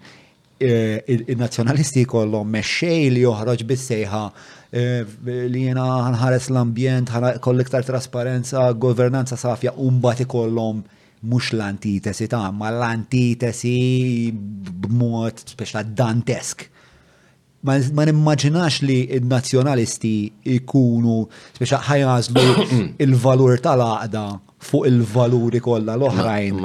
Eh, 0.62 1.00
il-nazjonalisti 1.34 2.04
kollom 2.06 2.46
meċxej 2.54 3.08
li 3.10 3.24
joħroġ 3.24 3.64
bissejħa 3.72 4.20
eh, 4.70 5.08
li 5.50 5.64
jena 5.66 5.88
ħares 6.20 6.52
l-ambjent, 6.52 7.10
koll 7.42 7.64
iktar 7.64 7.84
trasparenza, 7.88 8.68
governanza 8.78 9.36
safja, 9.36 9.74
umbati 9.76 10.28
kollom 10.30 10.84
mux 11.26 11.52
l-antitesi 11.58 12.28
ta' 12.30 12.52
ma 12.54 12.70
l-antitesi 12.70 14.30
b'mod 14.32 15.42
speċla 15.56 15.84
dantesk. 15.90 16.70
Ma 17.66 17.78
nimmaġinax 18.06 18.84
li 18.86 19.10
il-nazjonalisti 19.16 20.14
ikunu 20.60 21.18
speċa 21.58 21.82
ħajazlu 21.90 22.48
il-valur 23.04 23.58
tal 23.64 23.82
aqda 23.90 24.28
fuq 24.68 24.86
il-valuri 24.92 25.62
kollha 25.68 25.96
l-oħrajn 25.98 26.62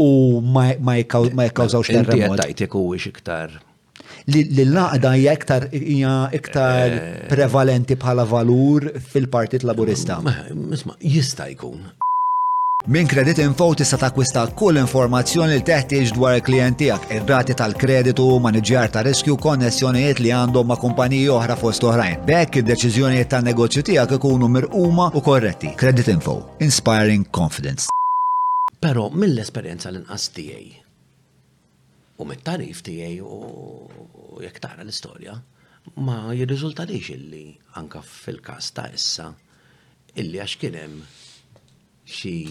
u 0.00 0.08
ma 0.44 0.96
jkawżawx 1.00 1.92
terremot. 1.92 2.14
Inti 2.16 2.18
qed 2.24 2.38
tajtek 2.42 2.76
iktar 3.12 3.54
l-laqda 4.26 5.12
hija 5.18 5.34
iktar 5.38 5.66
hija 5.78 6.14
iktar 6.40 6.96
eh. 6.98 7.18
prevalenti 7.32 7.98
bħala 8.04 8.26
valur 8.36 8.88
fil-Partit 9.12 9.66
Laburista. 9.68 10.20
Misma, 10.54 10.96
jista' 11.16 11.48
jkun, 11.54 11.86
Min 12.86 13.06
Credit 13.08 13.38
Info 13.38 13.68
tista' 13.78 13.96
takwista 14.00 14.42
kull 14.58 14.74
informazzjoni 14.80 15.54
li 15.54 15.62
teħtieġ 15.62 16.10
dwar 16.16 16.34
il-klient 16.34 16.80
tiegħek, 16.80 17.12
ir-rati 17.14 17.54
tal-kreditu, 17.54 18.24
maniġjar 18.42 18.90
ta' 18.90 19.04
riskju, 19.06 19.36
konnessjonijiet 19.38 20.18
li 20.18 20.32
għandhom 20.34 20.66
ma' 20.66 20.76
kumpaniji 20.82 21.28
oħra 21.30 21.54
fost 21.60 21.86
oħrajn. 21.86 22.24
Bekk 22.26 22.58
id-deċiżjonijiet 22.64 23.30
tan-negozju 23.36 23.84
tiegħek 23.86 24.18
ikunu 24.18 24.48
mirquma 24.50 25.06
u 25.14 25.22
korretti. 25.22 25.70
Credit 25.78 26.10
Info, 26.16 26.34
inspiring 26.58 27.22
confidence. 27.30 27.86
Però 28.82 29.06
mill-esperjenza 29.14 29.92
l-inqas 29.94 30.26
tiegħi 30.40 30.74
u 32.18 32.26
mit-tarif 32.32 32.82
tiegħi 32.82 33.22
u 33.22 34.42
jekk 34.42 34.58
tara 34.66 34.82
l-istorja, 34.82 35.38
ma 36.02 36.34
jirriżultalix 36.34 37.14
illi 37.14 37.46
anka 37.78 38.02
fil-każ 38.02 38.72
ta' 38.74 38.90
issa 38.90 39.30
illi 40.18 40.42
għax 40.42 40.58
kien 40.60 40.82
hemm 40.82 41.06
xi 42.12 42.44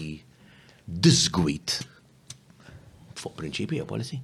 disgwit 1.06 1.70
fuq 3.20 3.36
prinċipju 3.38 3.86
policy. 3.88 4.18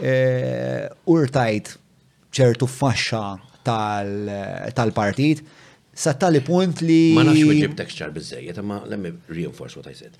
eh, 0.00 0.88
urtajt 1.12 1.72
ċertu 2.32 2.68
faxxa 2.68 3.36
tal-partit 3.66 5.42
sa 5.96 6.12
tali 6.14 6.42
punt 6.44 6.82
li. 6.84 7.12
Ma 7.16 7.24
nafx 7.28 7.44
weġib 7.50 7.74
texture 7.76 8.12
bizzejiet, 8.14 8.58
ma 8.62 8.82
let 8.88 9.16
reinforce 9.28 9.76
what 9.78 9.88
I 9.90 9.94
said. 9.96 10.12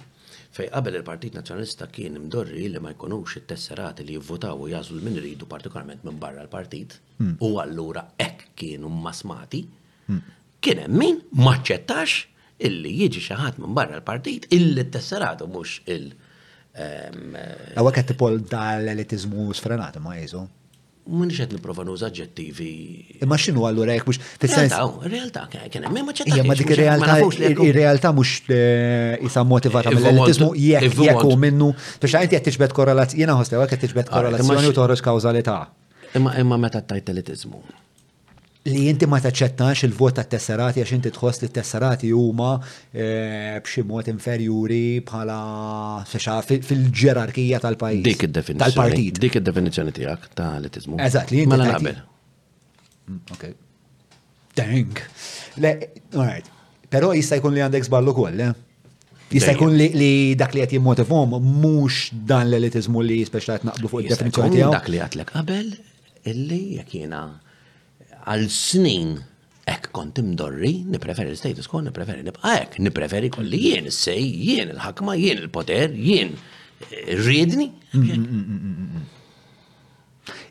Fej 0.57 0.71
qabel 0.73 0.95
il-Partit 1.03 1.35
Nazzjonalista 1.37 1.85
kien 1.93 2.15
imdorri 2.17 2.71
li 2.73 2.81
ma 2.81 2.95
jkunux 2.95 3.35
it-tesserati 3.43 4.07
li 4.09 4.15
jivvotaw 4.17 4.63
u 4.65 4.71
jazlu 4.71 5.03
minn 5.05 5.19
ridu 5.21 5.45
partikolarment 5.51 6.07
minn 6.09 6.17
barra 6.21 6.47
l-partit, 6.47 6.95
hmm. 7.21 7.35
u 7.45 7.51
allura 7.61 8.07
ek 8.17 8.47
kienu 8.57 8.89
masmati, 8.89 9.61
hmm. 10.09 10.23
kien 10.65 10.81
hemm 10.87 10.97
min 10.97 11.19
maċċettax 11.45 12.23
illi 12.71 12.95
jiġi 13.03 13.21
xi 13.27 13.37
ħadd 13.37 13.61
minn 13.61 13.77
barra 13.77 13.99
l-partit 14.01 14.49
illi 14.57 14.87
t 14.89 14.97
u 14.97 15.51
mhux 15.53 15.77
il-. 15.85 16.09
-partit, 16.15 16.25
Ehm, 16.77 17.33
eh, 17.39 17.75
Għawa 17.79 17.93
għet 17.95 18.11
tipol 18.13 18.43
dal-elitizmu 18.51 19.49
sfrenat 19.57 19.97
ma 20.05 20.17
jizu. 20.19 20.43
Mun 21.07 21.31
xed 21.31 21.53
niprofa 21.55 21.85
nuża 21.87 22.09
ġettivi. 22.11 22.73
Imma 23.23 23.37
xinu 23.39 23.63
għallura 23.69 23.95
jek 23.97 24.09
mux. 24.11 24.19
Realtà, 24.43 25.45
oh, 25.47 25.69
kien 25.71 25.87
hemm 25.87 26.03
ma 26.11 26.15
ċetta. 26.19 26.43
Ma 26.45 26.57
dik 26.59 26.73
ir-realtà, 26.75 27.15
ir-realtà 27.63 28.11
mux 28.17 28.33
eh, 28.51 29.15
isa 29.25 29.45
motivata 29.47 29.93
mill-elitizmu 29.95 30.51
jekk 30.67 30.99
jekk 31.07 31.31
minnu. 31.47 31.71
Biex 32.03 32.19
għajt 32.21 32.37
jekk 32.41 32.51
tiġbed 32.51 32.75
korrelazzjoni, 32.81 33.23
jena 33.25 33.39
ħoslew 33.39 33.65
għek 33.69 33.83
tiġbed 33.87 34.13
korrelazzjoni 34.13 34.75
u 34.75 34.79
toħroġ 34.83 35.07
kawzalità. 35.07 35.59
Imma 36.19 36.35
imma 36.43 36.59
meta 36.67 36.83
tajt 36.85 37.15
elitizmu 37.15 37.63
li 38.67 38.87
inti 38.91 39.07
ma 39.07 39.21
taċċettax 39.23 39.85
il-vot 39.87 40.17
ta' 40.19 40.25
tesserati 40.31 40.83
għax 40.83 40.95
inti 40.97 41.13
tħoss 41.15 41.43
li 41.45 41.51
tesserati 41.55 42.09
huma 42.15 42.53
eh, 42.91 43.59
b'xi 43.63 43.85
mod 43.87 44.11
inferjuri 44.11 44.99
bħala 45.07 45.39
fil-ġerarkija 46.09 47.61
tal-pajjiż. 47.63 48.03
Dik 48.09 48.25
id-definizzjoni. 48.29 48.65
Tal-partit. 48.65 49.21
Dik 49.23 49.39
id-definizzjoni 49.41 49.95
tiegħek 50.01 50.29
ta' 50.39 50.51
elitizmu. 50.61 50.99
Eżatt, 51.07 51.33
li 51.37 51.47
Mela 51.47 51.69
naqbel. 51.71 52.01
Mm, 53.11 53.21
ok. 53.39 54.21
Dang. 54.59 55.03
Le, 55.63 55.75
alright. 56.17 56.51
Però 56.91 57.13
jista' 57.15 57.39
jkun 57.41 57.55
li 57.57 57.63
għandek 57.67 57.87
żballu 57.87 58.15
koll, 58.17 58.45
eh? 58.51 58.55
Jista' 59.35 59.55
jkun 59.57 59.77
li 59.79 60.13
dak 60.39 60.55
li 60.57 60.63
qed 60.65 60.79
jimmotivhom 60.79 61.39
mhux 61.43 62.11
dan 62.27 62.49
l-elitizmu 62.51 63.03
li 63.05 63.21
speċjat 63.31 63.67
naqblu 63.71 63.91
fuq 63.95 64.07
id-definizzjoni 64.11 64.59
tiegħu. 64.59 64.71
Dak 64.75 64.91
li 64.93 65.03
għatlek 65.07 65.35
qabel 65.37 65.75
illi 66.27 66.61
jekk 66.81 67.01
jiena 67.05 67.25
għal 68.27 68.49
snin 68.51 69.13
ek 69.71 69.89
kont 69.95 70.19
imdorri, 70.23 70.85
nipreferi 70.87 71.33
l-status 71.35 71.67
quo, 71.71 71.81
nipreferi 71.83 72.23
nibqa 72.27 72.53
ek, 72.65 72.77
nipreferi 72.87 73.31
kolli 73.35 73.59
jien 73.69 73.89
sej 73.95 74.23
jien 74.23 74.71
il-ħakma, 74.75 75.17
jien 75.19 75.41
il-poter, 75.43 75.91
jien 75.95 76.37
rridni. 77.25 77.73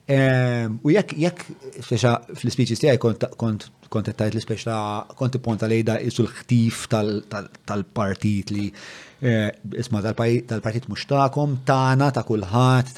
Eh, 0.05 0.67
u 0.85 0.91
jekk 0.93 1.15
jekk 1.17 1.39
speċa 1.81 2.09
fl 2.37 2.51
speċi 2.53 2.75
tiegħi 2.77 2.99
kont 3.01 3.23
kont 3.41 3.63
kont 3.89 4.11
l-speċa 4.11 4.75
kont 5.17 5.37
ipponta 5.39 5.65
lejda 5.69 5.95
isu 6.05 6.27
l-ħtif 6.27 6.83
tal-partit 7.71 8.51
li 8.53 8.67
Eh, 9.25 9.45
isma 9.79 10.01
tal-partit 10.05 10.83
mux 10.91 11.01
ta'kom, 11.09 11.55
ta'na, 11.65 12.11
ta' 12.13 12.21
kullħat, 12.27 12.91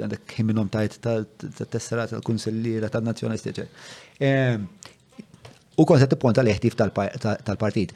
għandek 0.00 0.32
minnom 0.48 0.66
ta' 0.72 0.88
tal 1.04 1.22
tessera 1.70 2.08
tal-kunsellira 2.10 2.90
tal-nazjonalisti, 2.90 3.64
eh, 4.20 4.58
U 5.80 5.86
kon 5.88 5.96
set 5.98 6.12
punt 6.20 6.36
tal-eħtif 6.36 6.74
tal-partit. 6.76 7.94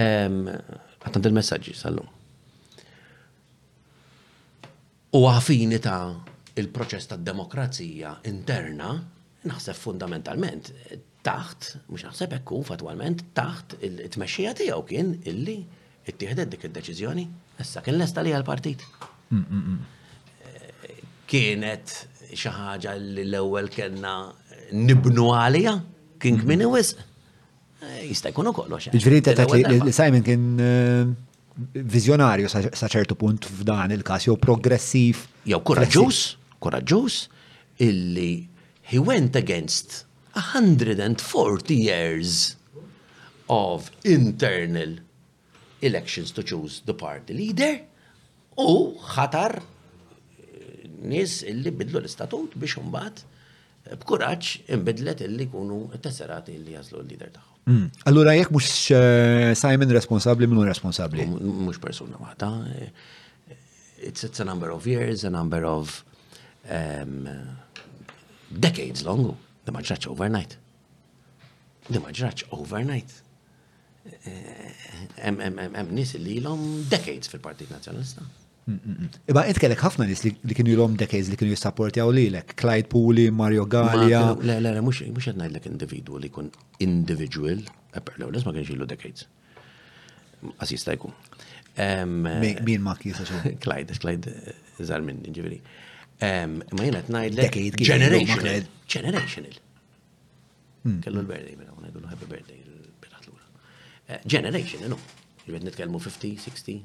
Għattant 0.00 1.28
il-messagġi 1.28 1.74
sal-lum. 1.76 2.06
U 5.14 5.24
għafini 5.30 5.78
ta' 5.82 5.98
il-proċess 6.58 7.12
ta' 7.12 7.18
demokrazija 7.20 8.16
interna, 8.30 8.94
naħseb 9.46 9.76
fundamentalment, 9.78 10.70
taħt, 11.24 11.68
mux 11.92 12.04
naħseb 12.08 12.32
ekku 12.40 12.62
fatwalment, 12.66 13.26
taħt 13.36 13.76
il-tmexxija 13.84 14.54
tiegħu 14.58 14.86
kien 14.88 15.12
illi 15.30 15.58
ittieħdet 16.08 16.50
dik 16.52 16.66
id-deċiżjoni, 16.68 17.24
issa 17.62 17.80
kien 17.84 17.96
lesta 18.00 18.10
estali 18.18 18.34
għal-partit. 18.36 18.82
Mm, 19.30 19.38
mm, 19.38 19.60
mm. 19.60 19.78
Eh, 20.40 21.06
kienet 21.30 21.94
xaħġa 22.34 22.60
ħaġa 22.60 22.94
li 22.98 23.22
l-ewwel 23.28 23.68
kellna 23.72 24.14
nibnu 24.72 25.28
għalija 25.34 25.74
kink 26.22 26.42
mhm. 26.42 26.48
mini 26.48 26.66
iwis. 26.68 26.92
Eh, 27.82 28.00
jista' 28.10 28.32
jkun 28.32 28.50
ukoll 28.52 28.74
għax. 28.76 28.90
Ġifieri 28.94 29.78
li 29.86 29.94
Simon 29.94 30.24
kien 30.26 30.46
eh, 30.62 31.12
vizjonarju 31.84 32.50
sa 32.50 32.88
ċertu 32.88 33.16
punt 33.20 33.46
f'dan 33.50 33.94
il-każ 33.98 34.28
jew 34.28 34.38
progressiv. 34.40 35.24
Jow 35.48 35.62
koraġġuż, 35.70 36.22
koraġġuż 36.64 37.18
illi 37.88 38.32
he 38.90 39.00
went 39.00 39.36
against 39.36 40.02
140 40.34 41.70
years 41.72 42.54
of 43.50 43.90
internal 44.04 44.96
elections 45.84 46.32
to 46.32 46.42
choose 46.42 46.80
the 46.88 46.94
party 46.96 47.34
leader 47.36 47.82
u 48.56 48.72
ħatar 49.12 49.60
nis 51.10 51.40
illi 51.50 51.72
bidlu 51.78 52.00
l-istatut 52.02 52.54
biex 52.60 52.76
umbat 52.80 53.22
eh, 53.84 53.94
b'kuraċ 54.00 54.68
imbidlet 54.76 55.22
illi 55.28 55.46
kunu 55.52 55.82
t-tesserati 55.96 56.54
illi 56.58 56.74
jazlu 56.76 57.00
l-lider 57.04 57.32
tagħhom. 57.34 57.52
Hmm. 57.68 57.86
Allura 58.10 58.34
jek 58.36 58.50
mux 58.54 58.70
eh, 58.96 59.50
Simon 59.58 59.94
responsabli 59.96 60.48
minu 60.50 60.66
responsabli? 60.68 61.24
Mux 61.30 61.78
persona 61.82 62.18
maħta. 62.20 62.50
Eh, 62.74 63.50
it's, 64.10 64.26
it's 64.28 64.40
a 64.42 64.48
number 64.48 64.72
of 64.74 64.88
years, 64.90 65.24
a 65.24 65.30
number 65.32 65.62
of 65.68 66.02
um, 66.68 67.28
decades 68.52 69.04
long. 69.06 69.32
Da 69.64 69.72
ma 69.72 69.80
ġraċ 69.84 70.10
overnight. 70.12 70.58
Em, 75.14 75.36
em, 75.40 75.58
em, 75.60 75.74
em, 75.74 75.88
nis 75.96 76.10
nies 76.16 76.40
l-om 76.40 76.64
decades 76.92 77.28
fil-Partit 77.32 77.72
Nazjonalista. 77.72 78.24
Iba, 79.28 79.42
kellek 79.60 79.80
ħafna 79.84 80.06
nis 80.08 80.22
li 80.24 80.54
kienu 80.56 80.72
l-om 80.78 80.94
decades 81.00 81.28
li 81.28 81.36
kienu 81.36 81.52
jisapporti 81.52 82.00
għaw 82.00 82.12
li 82.16 82.22
l-ek, 82.30 82.54
Clyde 82.56 82.88
Pooley, 82.92 83.26
Mario 83.34 83.66
Gallia. 83.68 84.22
Le, 84.40 84.56
le, 84.64 84.72
le, 84.72 84.82
mux 84.84 85.02
għedna 85.28 85.50
l-ek 85.50 85.66
individu 85.68 86.16
li 86.20 86.30
kun 86.32 86.48
individual, 86.84 87.60
għaperlaw, 87.92 88.30
eh, 88.30 88.30
l-esma 88.32 88.54
kienx 88.56 88.70
xilu 88.70 88.88
decades. 88.88 89.26
Asis 90.64 90.84
tajku. 90.88 91.12
Eh, 91.76 92.04
min 92.08 92.80
ma 92.84 92.96
kisa 92.96 93.26
xo? 93.28 93.42
Clyde, 93.60 93.98
Clyde, 94.00 94.32
zar 94.88 95.02
eh, 95.02 95.06
minn, 95.10 95.20
ġiviri. 95.28 95.60
Ma 96.24 96.88
jena 96.88 97.04
t-najd 97.04 97.36
l-ek. 97.36 97.60
Generational. 97.84 98.64
Generational. 98.88 99.60
Hmm. 100.84 101.00
Kellu 101.04 101.20
l 101.20 101.28
berdej, 101.28 101.56
minna, 101.60 101.76
mela, 101.76 101.92
għuna 101.92 102.08
l 102.08 102.14
happy 102.16 102.32
birthday, 102.32 102.64
l-birthday 102.64 103.28
l-għura. 103.28 104.22
Generational, 104.28 104.96
no. 104.96 105.00
Ġiviri, 105.44 105.66
nitkelmu 105.68 106.00
50, 106.00 106.38
60 106.48 106.80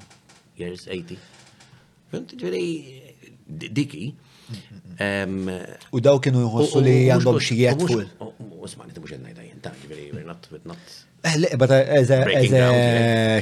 years, 0.60 0.86
80 0.92 1.38
diki. 3.74 4.14
U 5.94 6.00
daw 6.02 6.18
kienu 6.22 6.42
jħossu 6.48 6.82
li 6.84 6.96
għandhom 7.14 7.38
xie 7.44 7.70
jgħatfu. 7.70 8.30
Usmani, 8.60 8.94
t-mux 8.96 9.14
għennajda 9.16 9.46
jenta, 9.46 9.72
ġveri, 9.86 10.24
not, 10.28 10.48
not. 10.68 10.96
Eh, 11.24 11.54
but 11.60 11.72
eh, 11.72 12.00
as 12.02 12.10
a, 12.12 12.18
as 12.34 12.52
a, 12.56 12.64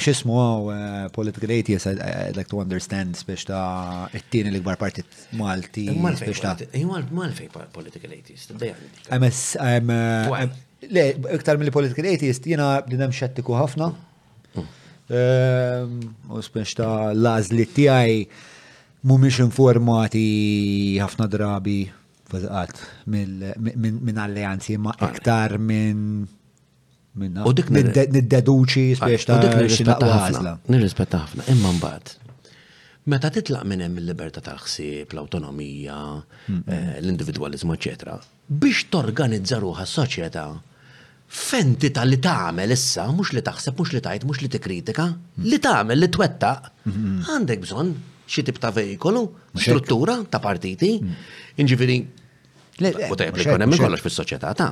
xismu, 0.01 0.37
eh, 0.69 1.07
political 1.13 1.51
atheist, 1.55 1.87
I'd 1.89 2.37
like 2.37 2.49
to 2.51 2.59
understand, 2.61 3.17
spiex 3.17 3.45
ta' 3.49 4.09
it-tini 4.17 4.49
l-gbar 4.53 4.77
partit 4.81 5.05
Malti. 5.37 5.87
Malfej, 6.01 6.33
malfej 6.35 7.49
political 7.73 8.13
atheist, 8.15 8.51
I'm 9.11 9.25
a, 9.27 9.31
I'm 9.65 10.53
le, 10.91 11.05
iktar 11.37 11.57
mill 11.61 11.73
political 11.73 12.09
atheist, 12.11 12.45
jena 12.49 12.75
b'dinem 12.85 13.13
xattiku 13.15 13.57
ħafna. 13.61 13.89
Mm. 14.53 16.05
U 16.33 16.43
spiex 16.45 16.77
ta' 16.81 17.13
lażli 17.15 17.65
tijaj 17.77 18.13
mumiex 19.07 19.39
informati 19.45 20.23
ħafna 20.99 21.27
drabi 21.31 21.77
fazqat 22.27 22.79
minn 23.13 24.19
alleanzi 24.19 24.75
ma 24.79 24.91
iktar 25.07 25.55
minn 25.63 26.01
minna. 27.17 27.45
U 27.49 27.53
dik 27.55 27.71
deduċi 27.71 28.87
spiex 28.99 29.27
ta' 29.29 29.39
nirrispetta 29.45 30.09
ħafna. 30.13 30.55
Nirrispetta 30.71 31.21
ħafna, 31.25 31.47
imma 31.55 31.71
mbagħad. 31.77 32.15
Meta 33.07 33.29
titlaq 33.31 33.63
minn 33.63 33.85
hemm 33.85 34.01
il-libertà 34.01 34.41
tal-ħsieb, 34.43 35.13
l-awtonomija, 35.15 35.95
hmm. 36.49 36.61
eh, 36.67 36.97
l 36.99 37.07
individualizmu 37.13 37.77
eċetera, 37.77 38.17
biex 38.51 38.89
torganizza 38.91 39.61
ruħha 39.63 39.85
s-soċjetà 39.87 40.43
fenti 41.43 41.89
ta' 41.95 42.03
li 42.07 42.19
tagħmel 42.23 42.75
issa, 42.75 43.07
mhux 43.13 43.31
li 43.37 43.43
taħseb, 43.47 43.79
mhux 43.79 43.95
li 43.95 44.03
tajt, 44.03 44.27
mhux 44.27 44.43
li 44.43 44.51
tikkritika, 44.57 45.07
hmm. 45.13 45.47
li 45.47 45.61
tagħmel 45.63 46.03
li 46.03 46.11
twettaq, 46.17 46.69
hmm. 46.91 47.17
għandek 47.33 47.63
bżonn 47.63 47.95
xi 48.27 48.43
tip 48.43 48.57
ta' 48.59 48.71
veikolu, 48.71 49.23
struttura 49.53 50.19
ta' 50.29 50.39
partiti. 50.39 50.97
inġiviri, 51.61 51.97
U 53.09 53.15
tajb 53.17 53.33
li 53.41 53.45
konem 53.47 53.71
kollox 53.73 54.03
fis-soċjetà 54.05 54.49
ta' 54.53 54.67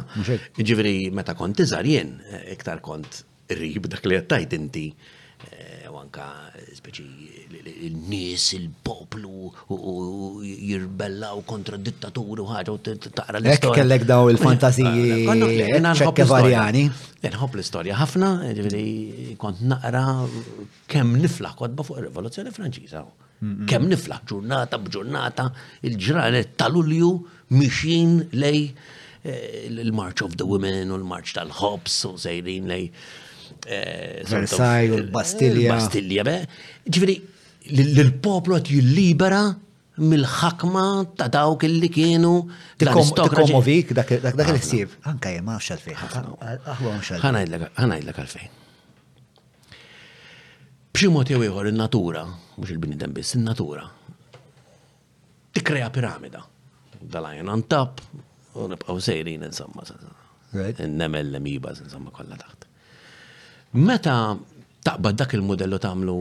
ġifiri 0.62 1.08
meta 1.10 1.34
kont 1.34 1.58
iżar 1.64 1.88
jien, 1.89 2.12
eh, 2.30 2.51
iktar 2.53 2.78
kont 2.86 3.24
rib 3.49 3.88
dak 3.89 4.03
li 4.06 4.20
għattajt 4.20 4.53
inti 4.60 4.84
eh, 5.49 5.89
u 5.89 5.97
anka 5.97 6.28
eh, 6.53 6.70
speċi 6.78 7.01
il-nies, 7.88 8.45
il-poplu 8.60 9.49
u 9.74 9.95
jirbellaw 10.45 11.41
kontra 11.49 11.82
dittaturi 11.82 12.45
u 12.45 12.45
ħaġa 12.45 12.76
u 12.76 12.78
taqra 12.86 13.41
l 13.41 13.49
Ekk 13.58 13.74
kellek 13.74 14.06
daw 14.06 14.30
il-fantasiji 14.30 15.26
ċekke 16.06 16.30
varjani. 16.30 16.86
Nħob 17.26 17.58
l 17.58 17.66
istoria 17.66 17.97
ħafna, 17.97 18.30
ġifiri 18.53 18.86
kont 19.41 19.66
naqra 19.66 20.06
kemm 20.93 21.18
nifla 21.26 21.58
kodba 21.58 21.82
fuq 21.89 22.03
ir-rivoluzzjoni 22.03 22.53
Franċiża. 22.53 23.01
Kem 23.70 23.84
nifla 23.92 24.20
ġurnata 24.30 24.78
bġurnata 24.82 25.46
il-ġranet 25.90 26.54
tal-ulju 26.60 27.10
mixin 27.54 28.14
lej 28.34 28.72
il-March 29.26 30.22
eh, 30.22 30.26
of 30.26 30.38
the 30.40 30.48
Women 30.48 30.88
u 30.94 31.00
l-March 31.02 31.34
tal-Hobbs 31.36 31.98
u 32.08 32.14
sejrin 32.22 32.70
lej 32.72 32.88
eh, 33.68 34.24
Versailles 34.32 35.04
u 35.04 35.12
bastilja 35.14 35.68
eh, 35.68 35.76
Bastilja, 35.76 36.24
be. 36.26 36.38
Ġifiri, 36.88 37.18
l-poplu 37.84 38.56
għat 38.60 38.72
jillibera 38.72 39.44
mil 40.06 40.26
ħakma 40.28 40.86
ta' 41.20 41.30
dawk 41.32 41.68
li 41.72 41.88
kienu. 41.92 42.34
Tikkomovik 42.82 43.94
dak 43.96 44.16
il-ħsieb. 44.18 44.98
Anka 45.12 45.32
jemma 45.36 45.60
xalfejn. 45.64 45.98
Ħanajdlek 47.20 47.74
għalfejn 47.84 48.62
b'ximot 50.96 51.28
jew 51.28 51.41
ieħor 51.43 51.68
in-natura, 51.74 52.22
mhux 52.56 52.72
il-bnidem 52.72 53.12
biss, 53.18 53.34
in-natura. 53.36 53.84
Tikkrea 55.56 55.89
piramida. 55.91 56.39
on 57.50 57.64
top, 57.68 58.00
u 58.55 58.67
nibqgħu 58.70 59.00
sejrin 59.04 59.43
insomma. 59.43 59.84
Nemel 60.54 61.34
l-miba 61.34 61.74
insomma 61.76 62.12
kollha 62.12 62.36
taħt. 62.39 62.66
Meta 63.74 64.38
taqbad 64.88 65.17
dak 65.20 65.34
il-modellu 65.36 65.78
tagħmlu 65.84 66.16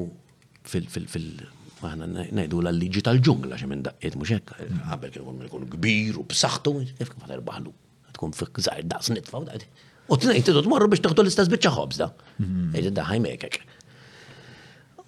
fil- 0.62 1.48
Maħna 1.84 2.06
najdu 2.32 2.60
l 2.64 2.70
liġi 2.72 3.02
tal-ġungla 3.04 3.58
xe 3.58 3.66
minn 3.68 3.82
daqqiet 3.84 4.14
mux 4.16 4.30
hekk, 4.32 4.54
għabel 4.88 5.10
kienu 5.12 5.44
jkunu 5.48 5.66
kbir 5.74 6.16
u 6.16 6.24
b'saħħtu, 6.24 6.70
kif 6.98 7.10
ma 7.20 7.28
terbaħlu, 7.30 7.70
tkun 8.16 8.32
fik 8.34 8.60
zaħir 8.66 8.88
daqs 8.90 9.10
nitfaw 9.14 9.44
U 10.12 10.16
t-nejt 10.20 10.44
t-tmorru 10.48 10.88
biex 10.92 11.02
taħdu 11.06 11.22
l-istess 11.24 11.48
bieċa 11.52 11.70
ħobżda. 11.76 12.06
Mhm. 12.42 12.64
Eġi 12.76 12.90
daħaj 12.92 13.20
mekek. 13.24 13.60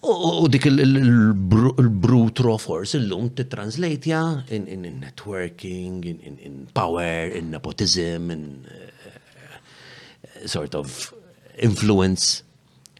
U 0.06 0.46
dik 0.46 0.64
il-brute 0.70 2.42
raw 2.46 2.54
force 2.62 2.94
illum 2.96 3.26
translatja 3.34 4.44
in 4.52 4.84
networking, 5.02 6.04
in 6.22 6.68
power, 6.72 7.26
in 7.34 7.50
nepotism, 7.50 8.30
in 8.30 8.64
eh, 8.70 10.46
sort 10.46 10.74
of 10.78 11.12
influence. 11.58 12.44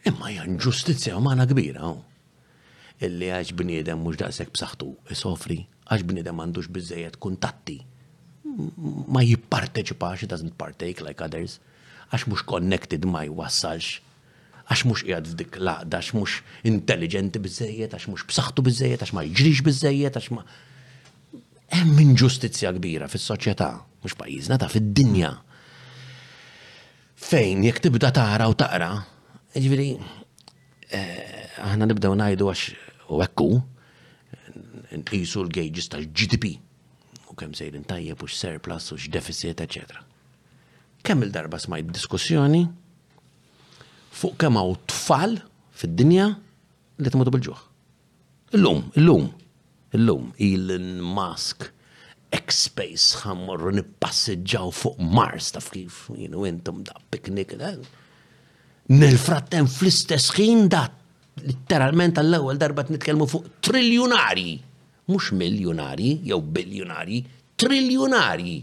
Imma 0.03 0.33
jan 0.35 0.59
ġustizja 0.59 1.15
maħna 1.23 1.47
kbira. 1.47 1.93
Illi 3.07 3.31
għax 3.39 3.53
bniedem 3.63 4.03
mux 4.03 4.19
daqsek 4.19 4.51
b'saħtu 4.57 4.91
isofri, 5.15 5.61
għax 5.87 6.03
bniedem 6.11 6.41
għandux 6.43 6.67
bizzejet 6.75 7.15
kuntatti. 7.23 7.77
Ma 8.51 9.23
jipparteċipax, 9.23 10.25
it 10.27 10.33
doesn't 10.35 10.59
partake 10.59 10.99
like 11.07 11.23
others, 11.23 11.61
għax 12.11 12.27
mux 12.33 12.43
connected 12.43 13.07
ma 13.07 13.23
jwassalx 13.31 14.01
għax 14.67 14.83
mux 14.83 15.03
qiegħed 15.07 15.27
f'dik 15.31 15.57
laqda, 15.63 15.99
għax 16.01 16.13
mux 16.17 16.33
intelligenti 16.67 17.39
bizzejiet, 17.39 17.93
għax 17.95 18.07
mux 18.11 18.25
b'saħħtu 18.27 18.63
biżejjed, 18.67 19.03
għax 19.05 19.13
ma 19.15 19.23
jġriġ 19.23 19.61
bizzejiet, 19.67 20.19
għax 20.19 20.31
ma. 20.35 20.43
Hemm 21.77 21.97
inġustizzja 22.03 22.69
kbira 22.77 23.07
fis-soċjetà, 23.11 23.67
mhux 24.03 24.15
pajjiżna 24.19 24.57
ta' 24.59 24.69
fid-dinja. 24.71 25.31
Fejn 27.17 27.63
jekk 27.67 27.81
tibda 27.87 28.11
tara 28.15 28.47
u 28.51 28.55
taqra, 28.59 28.91
jiġifieri 29.55 29.87
eh, 30.95 31.55
aħna 31.67 31.87
nibdew 31.91 32.13
ngħidu 32.19 32.49
għax 32.51 33.11
u 33.15 33.21
hekk 33.23 34.97
nqisu 35.01 35.43
l-gejġis 35.43 35.87
tal-GDP 35.91 36.53
u 37.31 37.35
kemm 37.39 37.55
sejrin 37.55 37.83
tajjeb 37.87 38.21
u 38.23 38.27
x-surplus 38.27 38.91
u 38.95 38.99
x-deficit, 38.99 39.63
eċetera. 39.63 40.03
Kemm 41.07 41.23
il-darba 41.23 41.59
smajt 41.61 41.91
diskussjoni 41.95 42.65
fuq 44.17 44.37
kemm 44.41 44.55
hawn 44.59 44.77
tfal 44.89 45.35
fid-dinja 45.77 46.25
li 46.97 47.11
tmutu 47.13 47.31
bil-ġuħ. 47.35 47.59
Illum, 48.57 48.79
illum, 48.97 49.27
illum, 49.97 50.29
Elon 50.47 50.91
Musk, 51.17 51.67
X-Space, 52.33 53.19
ħammorru 53.23 53.73
nippasseġġaw 53.77 54.71
fuq 54.73 55.01
Mars, 55.13 55.51
taf 55.57 55.67
kif, 55.73 55.97
jenu 56.17 56.45
intom 56.49 56.79
da 56.87 56.95
piknik, 57.11 57.53
nil-frattem 58.89 59.67
fl-istess 59.69 60.31
ħin 60.37 60.65
da 60.71 60.85
literalment 61.43 62.17
għall-ewwel 62.23 62.57
darba 62.61 62.87
nitkellmu 62.89 63.27
fuq 63.29 63.51
triljunari, 63.67 64.55
mhux 65.11 65.29
miljonari 65.37 66.15
jew 66.27 66.39
biljunari, 66.41 67.21
triljunari. 67.59 68.57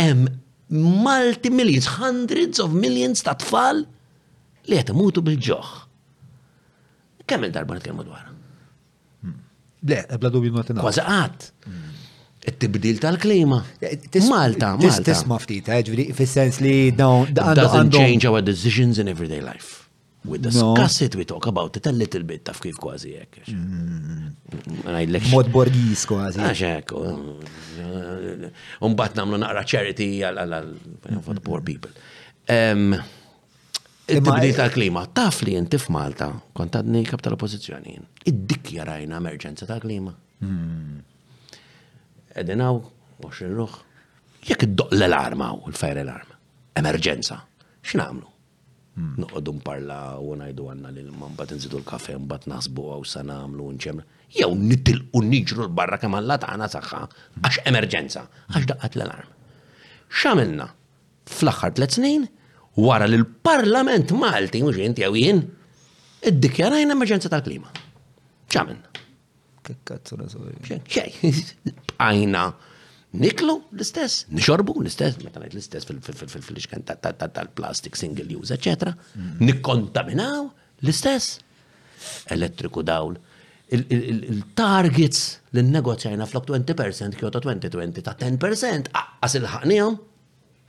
Hemm 0.00 0.30
multi 1.04 1.50
millions, 1.50 1.86
hundreds 1.98 2.62
of 2.62 2.70
millions 2.72 3.20
ta' 3.26 3.34
tfal 3.42 3.82
li 4.68 4.76
qed 4.80 4.90
imutu 4.92 5.22
bil-ġoħ. 5.26 5.70
Kemm 7.30 7.46
il-darba 7.48 7.76
nitkellmu 7.78 8.04
dwar? 8.06 8.26
Le, 9.80 10.00
bla 10.20 10.28
dubju 10.32 10.52
ma 10.52 10.64
tingħad. 10.66 10.82
Kważi 10.84 11.04
qatt. 11.08 11.46
Hmm. 11.64 11.86
It-tibdil 12.40 12.98
tal-klima. 13.00 13.60
Malta, 14.28 14.74
Malta. 14.80 15.02
Tisma 15.08 15.36
ftit, 15.40 15.68
eh, 15.72 15.82
ġifieri 15.86 16.08
fis-sens 16.16 16.60
li 16.64 16.90
dawn 16.96 17.30
doesn't 17.36 17.92
change 17.96 18.26
our 18.28 18.40
decisions 18.44 18.98
in 18.98 19.08
everyday 19.08 19.42
life. 19.44 19.76
We 20.22 20.36
discuss 20.38 21.00
it, 21.00 21.14
we 21.16 21.24
talk 21.24 21.46
about 21.46 21.76
it 21.78 21.86
a 21.88 21.92
little 21.96 22.22
bit 22.28 22.42
taf 22.44 22.58
kif 22.60 22.76
kważi 22.80 23.12
hekk. 23.16 23.38
Hmm. 23.46 25.30
Mod 25.32 25.48
borgis 25.52 26.02
kważi. 26.10 26.42
Għax 26.44 26.60
hekk. 26.66 26.92
Oh. 26.92 28.82
Umbagħad 28.88 29.16
nagħmlu 29.16 29.38
naqra 29.40 29.62
charity 29.72 30.10
għal 30.20 31.24
poor 31.46 31.64
people. 31.64 31.92
Um, 32.52 32.98
id-dibdi 34.16 34.52
tal-klima. 34.56 35.04
Taf 35.14 35.42
li 35.44 35.54
jinti 35.56 35.78
f'Malta, 35.78 36.28
kontadni 36.56 37.02
kap 37.08 37.22
tal-oppozizjoni, 37.24 37.96
id 38.30 38.56
rajna 38.88 39.18
emerġenza 39.20 39.66
ta' 39.68 39.78
klima 39.82 40.14
hmm. 40.40 41.06
Edinaw, 42.40 42.78
20 43.24 43.54
ruħ, 43.58 43.76
jek 44.48 44.66
id-doq 44.68 44.92
l-alarma 44.96 45.50
u 45.58 45.62
l-fire 45.70 46.04
alarma 46.04 46.38
emerġenza, 46.78 47.40
x'namlu? 47.84 48.28
Hmm. 48.96 49.14
Nuqdu 49.22 49.52
mparla 49.60 50.00
u 50.18 50.34
najdu 50.38 50.66
għanna 50.72 50.90
li 50.92 51.04
l 51.06 51.12
mam 51.16 51.36
bat 51.38 51.52
nżidu 51.54 51.78
l-kafe, 51.80 52.16
mbat 52.20 52.48
nasbu 52.50 52.88
għaw 52.92 53.04
sanamlu 53.06 53.68
nċemlu. 53.76 54.04
Jew 54.30 54.46
u 54.50 55.22
niġru 55.26 55.64
l-barra 55.68 55.98
kemm 55.98 56.14
alla 56.18 56.36
għana 56.38 56.66
saħħa 56.70 57.00
għax 57.46 57.62
emerġenza, 57.70 58.22
għax 58.50 58.68
daqqat 58.72 58.98
l-alarm. 58.98 59.32
X'għamilna? 60.10 60.66
Fl-aħħar 61.30 61.74
tliet 61.76 61.94
snin 61.98 62.26
wara 62.80 63.06
li 63.10 63.16
l-Parlament 63.20 64.12
Malti, 64.16 64.62
mhux 64.64 64.80
inti 64.86 65.04
jew 65.04 65.14
jien, 65.18 65.44
emerġenza 66.94 67.30
tal-klima. 67.32 67.70
ċamen. 68.52 68.80
sovi. 70.06 70.56
ċej, 70.70 71.94
għajna 72.00 72.44
niklu 73.20 73.54
l-istess, 73.76 74.26
nixorbu 74.30 74.74
l-istess, 74.84 75.18
meta 75.24 75.40
ngħid 75.42 75.54
l-istess 75.56 75.86
fil 75.86 75.98
fil 75.98 76.16
fil 76.40 76.84
tal 76.86 77.50
fil 77.56 77.72
single 77.96 78.36
use, 78.40 78.52
eċetera, 78.56 78.94
nikkontaminaw 79.42 80.44
l-istess. 80.86 81.38
Elettriku 82.32 82.80
dawl, 82.82 83.16
il-targets 83.76 85.24
fil 85.52 85.68
fil 85.68 86.26
flok 86.32 86.46
20% 86.52 87.18
fil 87.20 87.30
2020 87.40 88.06
ta' 88.06 88.16
10% 88.24 88.40
fil 88.40 89.34
fil 89.36 89.52
ħanijom 89.56 90.00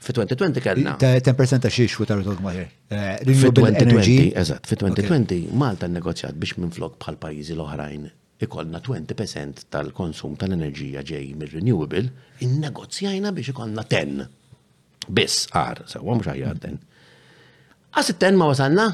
Fi 0.02 0.10
2020 0.12 0.60
kellna. 0.62 0.96
10% 0.98 1.58
ta' 1.60 1.70
xiex 1.70 1.94
u 2.02 2.06
tarru 2.08 2.34
maħir. 2.42 2.64
Fi 2.90 3.50
2020, 3.58 4.32
eżat, 4.42 4.66
fi 4.66 4.78
2020 4.80 5.38
Malta 5.62 5.86
negozjat 5.86 6.34
biex 6.42 6.56
minn 6.58 6.72
flok 6.74 6.96
bħal 7.04 7.20
pajizi 7.22 7.54
l-oħrajn 7.54 8.08
ikollna 8.42 8.80
20% 8.82 9.62
tal-konsum 9.70 10.34
tal-enerġija 10.40 11.04
ġej 11.06 11.28
mir-renewable, 11.38 12.00
in-negozjajna 12.42 13.30
biex 13.36 13.52
ikollna 13.54 13.84
10. 13.94 14.26
Biss, 15.20 15.44
għar, 15.54 15.84
sewa 15.94 16.18
mux 16.18 16.26
għajjar 16.32 16.58
10. 16.64 16.82
Għas 17.94 18.10
10 18.18 18.40
ma 18.42 18.50
wasanna, 18.50 18.88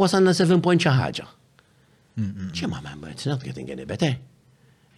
wasanna 0.00 0.32
7 0.40 0.64
point 0.64 0.80
xaħġa. 0.88 1.28
ma' 2.72 2.82
ma' 2.96 3.12
it's 3.12 3.28
not 3.28 3.44
getting 3.44 3.68
any 3.68 3.84
better 3.84 4.16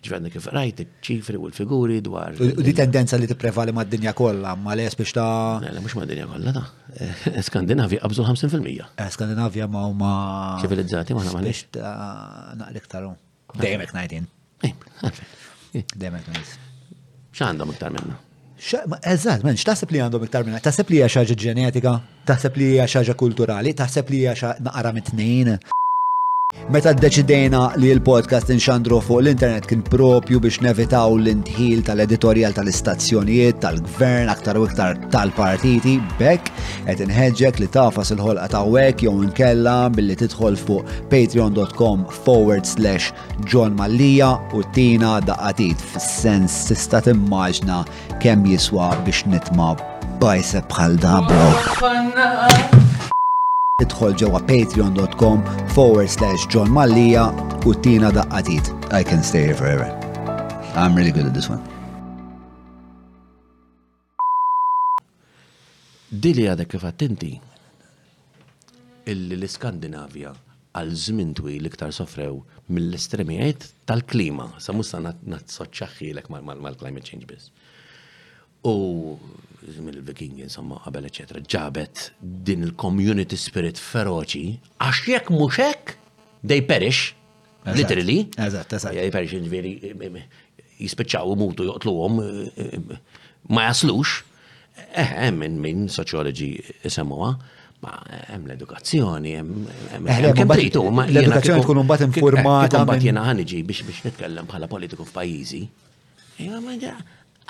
ġvenni 0.07 0.31
kif 0.33 0.47
rajt 0.53 0.81
ċifri 1.05 1.37
u 1.39 1.49
l-figuri 1.51 1.99
dwar. 2.05 2.37
U 2.41 2.63
di 2.65 2.73
tendenza 2.77 3.19
li 3.21 3.29
t-prevali 3.29 3.73
ma' 3.77 3.85
d-dinja 3.85 4.13
kolla, 4.17 4.55
ma' 4.57 4.77
les 4.79 4.95
biex 4.97 5.13
ta' 5.17 5.61
Le, 5.65 5.81
mux 5.85 5.95
ma' 5.99 6.07
d-dinja 6.09 6.29
kolla 6.31 6.55
ta' 6.57 6.65
eh, 6.97 7.43
Skandinavja 7.45 8.01
għabżu 8.07 8.25
50%. 8.31 8.87
Eh, 8.97 9.11
Skandinavja 9.13 9.69
ma' 9.71 9.85
u 9.89 9.93
ma' 10.01 10.57
ċivilizzati 10.63 11.17
ma' 11.17 11.25
ma' 11.29 11.45
biex 11.45 11.67
ta' 11.77 12.57
naqlik 12.63 12.89
taru. 12.93 13.13
Demek 13.61 13.93
najdin. 13.97 14.25
Eh, 14.67 14.75
Demek 15.97 16.31
najdin. 16.33 16.51
ċandom 17.37 17.71
iktar 17.75 17.93
minna? 17.97 18.17
Eżat, 18.61 19.41
menx, 19.45 19.61
x'taħseb 19.65 19.89
li 19.93 20.01
għandhom 20.05 20.25
iktar 20.27 20.45
minna? 20.49 20.59
Taħseb 20.65 20.91
li 20.93 20.99
hija 21.01 21.25
ġenetika? 21.45 21.93
Taħseb 22.29 22.57
li 22.61 22.73
hija 22.79 23.15
kulturali? 23.17 23.73
Taħseb 23.77 24.09
li 24.13 24.19
hija 24.25 24.55
naqra 24.61 24.93
mit-tnejn? 24.97 25.61
Meta 26.71 26.93
d-deċidejna 26.95 27.61
li 27.83 27.91
l-podcast 27.97 28.51
nxandru 28.55 29.01
fuq 29.03 29.23
l-internet 29.25 29.67
kien 29.71 29.83
propju 29.87 30.39
biex 30.43 30.61
nevitaw 30.63 31.17
l-intħil 31.19 31.81
tal-editorial 31.87 32.55
tal-istazzjonijiet, 32.55 33.59
tal-gvern, 33.63 34.31
aktar 34.31 34.59
u 34.59 34.65
iktar 34.69 34.99
tal-partiti, 35.15 35.97
bekk, 36.21 36.51
et 36.91 37.03
nħedġek 37.03 37.61
li 37.65 37.69
tafas 37.75 38.13
il-ħolqa 38.15 38.47
ta' 38.55 38.65
wek 38.71 39.03
jew 39.07 39.15
nkella 39.27 39.77
billi 39.95 40.17
tidħol 40.23 40.59
fuq 40.59 40.95
patreon.com 41.11 42.07
forward 42.23 42.69
slash 42.71 43.11
John 43.51 43.75
Mallija 43.79 44.37
u 44.55 44.63
tina 44.75 45.19
daqatit 45.27 45.81
f 45.83 46.03
sens 46.03 46.61
tista' 46.71 47.03
timmaġna 47.09 47.83
kemm 48.23 48.47
jiswa 48.53 48.93
biex 49.07 49.25
nitma' 49.33 49.75
bajseb 50.23 50.69
bħal 50.71 51.01
dabro 51.03 52.80
idħol 53.85 54.13
ġewwa 54.21 54.41
patreon.com 54.51 55.43
forward 55.77 56.11
slash 56.13 56.45
John 56.53 56.69
Mallija 56.73 57.29
u 57.65 57.73
tina 57.85 58.11
daqqatit. 58.13 58.69
I 58.93 59.03
can 59.05 59.23
stay 59.25 59.47
here 59.47 59.57
forever. 59.57 59.89
I'm 60.77 60.95
really 60.95 61.13
good 61.13 61.27
at 61.27 61.35
this 61.35 61.49
one. 61.49 61.63
Dili 66.11 66.49
għadha 66.51 66.67
kif 66.67 66.83
attenti 66.85 67.35
illi 69.11 69.37
l-Skandinavja 69.39 70.33
għal 70.79 70.91
żmien 71.03 71.31
twil 71.39 71.69
iktar 71.71 71.95
sofrew 71.95 72.41
mill-estremijiet 72.75 73.69
tal-klima. 73.89 74.51
Sa 74.63 74.75
nat-soċċaħħilek 74.75 76.29
mal-climate 76.33 77.07
change 77.09 77.31
biss. 77.31 77.53
U 78.69 79.17
mill-Viking, 79.81 80.41
insomma, 80.43 80.81
qabel, 80.85 81.05
eccetera, 81.05 81.41
ġabet 81.41 82.11
din 82.21 82.63
il-community 82.67 83.37
spirit 83.39 83.79
feroċi, 83.79 84.45
għax 84.81 85.09
jekk 85.13 85.33
mhux 85.35 85.59
they 86.45 86.63
perish, 86.63 87.15
literally. 87.67 88.29
Eżatt, 88.39 88.73
eżatt. 88.79 88.97
They 88.97 89.11
perish, 89.13 89.37
ġveri, 89.37 89.93
jispiċċaw 90.81 91.35
mutu 91.37 91.67
joqtluhom 91.69 92.21
ma 93.53 93.67
jaslux. 93.69 94.23
Eh, 94.97 95.27
eh 95.27 95.31
minn 95.35 95.59
min 95.61 95.85
soċjoloġi 95.93 96.49
semmuha, 96.89 97.31
ma 97.85 97.93
hemm 98.33 98.47
l-edukazzjoni, 98.49 99.35
hemm 99.37 100.07
eh, 100.09 100.33
kemplitu, 100.41 100.85
ma 100.91 101.05
l-edukazzjoni 101.05 101.63
tkun 101.67 101.83
mbagħad 101.85 102.09
infurmata. 102.09 102.83
Mbagħad 102.87 103.05
jiena 103.11 103.27
ħaniġi 103.29 103.63
biex 103.69 103.85
biex 103.91 104.09
nitkellem 104.09 104.49
bħala 104.49 104.69
politiku 104.73 105.05
f'pajjiżi. 105.05 105.63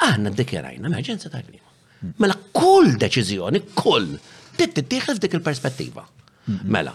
Aħna 0.01 0.31
ddikjarajna 0.35 0.89
emerġenza 0.91 1.29
tal-klima. 1.31 1.69
Mela 2.21 2.35
kull 2.55 2.95
deċizjoni, 3.01 3.63
kull, 3.77 4.15
tittieħed 4.57 5.21
dik 5.23 5.35
il-perspettiva. 5.39 6.05
Mela, 6.65 6.95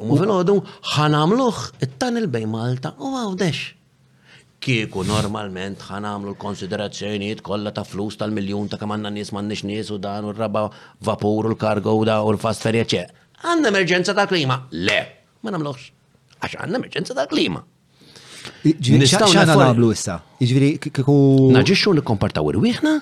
u 0.00 0.16
fil-ħodu 0.16 0.54
ħanamluħ 0.94 1.60
it-tan 1.84 2.16
il-bej 2.22 2.46
Malta 2.50 2.94
u 2.98 3.12
għawdex. 3.20 3.62
Kieku 4.60 5.04
normalment 5.08 5.80
ħanamlu 5.88 6.34
l-konsiderazzjonijiet 6.34 7.40
kollha 7.46 7.72
ta' 7.72 7.84
flus 7.88 8.18
tal-miljun 8.20 8.66
ta' 8.68 8.76
kamanna 8.80 9.08
nis 9.12 9.30
man 9.32 9.46
m'għandniex 9.48 9.62
nis 9.70 9.92
u 9.94 9.96
dan 10.00 10.26
u 10.28 10.34
raba 10.36 10.66
vapur 11.08 11.48
u 11.48 11.52
l-kargo 11.54 11.94
u 11.96 12.02
da 12.04 12.18
u 12.24 12.34
l-fast 12.34 12.66
ferja 12.68 12.84
ċe. 12.94 13.04
Għanna 13.40 13.72
emerġenza 13.72 14.12
ta' 14.16 14.26
klima. 14.28 14.58
Le, 14.76 14.98
ma 15.40 15.54
namluħx. 15.54 15.88
Għax 16.44 16.60
għanna 16.60 16.80
emerġenza 16.82 17.16
ta' 17.16 17.28
klima. 17.30 17.62
Nistaw 18.64 19.32
namlu 19.48 19.94
issa. 19.94 20.18
Iġviri 20.44 20.74
Jiġifieri 20.74 20.92
kieku. 20.92 21.16
Naġixxu 21.56 21.96
nikkompartaw 21.96 22.52
irwieħna? 22.54 22.98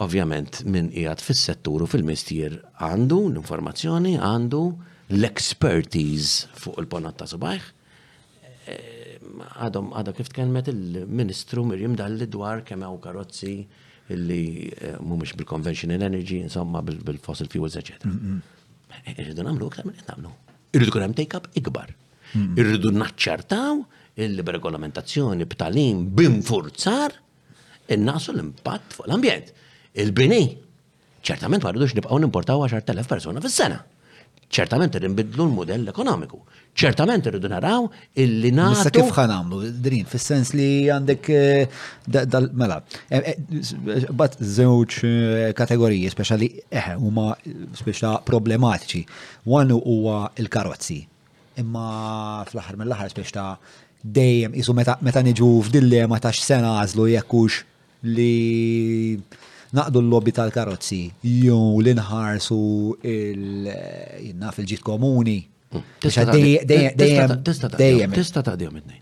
ovvjament 0.00 0.62
minn 0.64 0.90
qiegħed 0.92 1.20
fis-settur 1.24 1.82
u 1.82 1.86
fil-mistier 1.90 2.58
għandu 2.82 3.18
l-informazzjoni, 3.32 4.14
għandu 4.18 4.62
l-expertise 5.18 6.48
fuq 6.56 6.78
il-ponat 6.84 7.18
ta' 7.20 7.28
subaħ. 7.28 7.66
Eh, 8.70 9.18
għadhom 9.66 9.92
għadha 9.98 10.14
kif 10.16 10.30
tkellmet 10.32 10.68
il-Ministru 10.72 11.64
Mirjim 11.66 11.96
Dalli 11.98 12.26
dwar 12.30 12.62
kemm 12.64 12.86
hawn 12.86 13.00
karozzi 13.04 13.54
illi 14.12 14.70
eh, 14.78 14.96
mhumiex 15.00 15.36
bil-conventional 15.38 16.06
energy, 16.08 16.38
insomma 16.40 16.82
bil-fossil 16.82 17.50
fuels, 17.52 17.76
eċetera. 17.76 19.12
Irridu 19.18 19.44
nagħmlu 19.46 19.68
iktar 19.70 19.86
minn 19.88 19.98
qed 19.98 20.08
nagħmlu. 20.12 20.32
Irridu 20.76 20.92
kun 20.94 21.04
hemm 21.06 21.16
take-up 21.16 21.50
ikbar. 21.58 21.92
Irridu 22.32 22.88
naċċartaw 22.96 23.82
il-regolamentazzjoni 24.22 25.44
b'talim 25.48 26.06
bimfurzar 26.16 27.12
innaqsu 27.92 28.32
l-impatt 28.34 28.96
fuq 28.96 29.08
l-ambjent 29.08 29.52
il-bini. 30.00 30.44
ċertament 31.22 31.62
ma 31.62 31.70
rridux 31.70 31.92
nibqgħu 31.94 32.16
nimportaw 32.24 32.62
10,000 32.66 33.06
persona 33.06 33.40
fis-sena. 33.42 33.80
ċertament 34.52 34.94
irrimbidlu 34.98 35.44
l-modell 35.46 35.86
ekonomiku. 35.92 36.40
ċertament 36.74 37.26
irridu 37.30 37.48
naraw 37.52 37.86
illi 38.18 38.50
nagħtu. 38.50 38.72
Issa 38.80 38.90
kif 38.92 39.12
ħanamlu, 39.14 39.60
Drin, 39.84 40.04
fis-sens 40.10 40.54
li 40.56 40.66
għandek 40.92 41.30
eh, 41.30 42.36
mela. 42.52 42.80
Eh, 43.10 43.18
eh, 43.18 43.36
bat 44.10 44.38
żewġ 44.38 45.54
kategoriji 45.56 46.10
speċjali 46.14 46.48
eħe 46.72 46.96
huma 46.98 47.36
speċa 47.42 48.16
problematiċi. 48.26 49.06
One 49.44 49.72
huwa 49.78 50.30
il-karozzi. 50.36 50.98
Imma 51.60 52.42
fl-aħħar 52.48 52.76
mill-aħħar 52.80 53.10
speċta 53.14 53.46
dejjem 54.04 54.54
isu 54.58 54.72
meta 54.74 54.96
niġu 55.22 55.52
f'dillema 55.68 56.18
ta' 56.18 56.32
sena 56.32 56.80
għażlu 56.82 57.06
jekkux 57.14 57.62
li 58.02 59.22
naqdu 59.76 60.00
l-lobby 60.04 60.32
tal-karozzi, 60.36 61.02
ju 61.26 61.60
l-inħarsu 61.80 62.58
il-naf 63.14 64.60
il-ġit 64.62 64.82
komuni. 64.84 65.38
Dejjem. 66.02 68.12
Tista 68.12 68.42
taqdijom 68.44 68.76
id-nejn. 68.82 69.00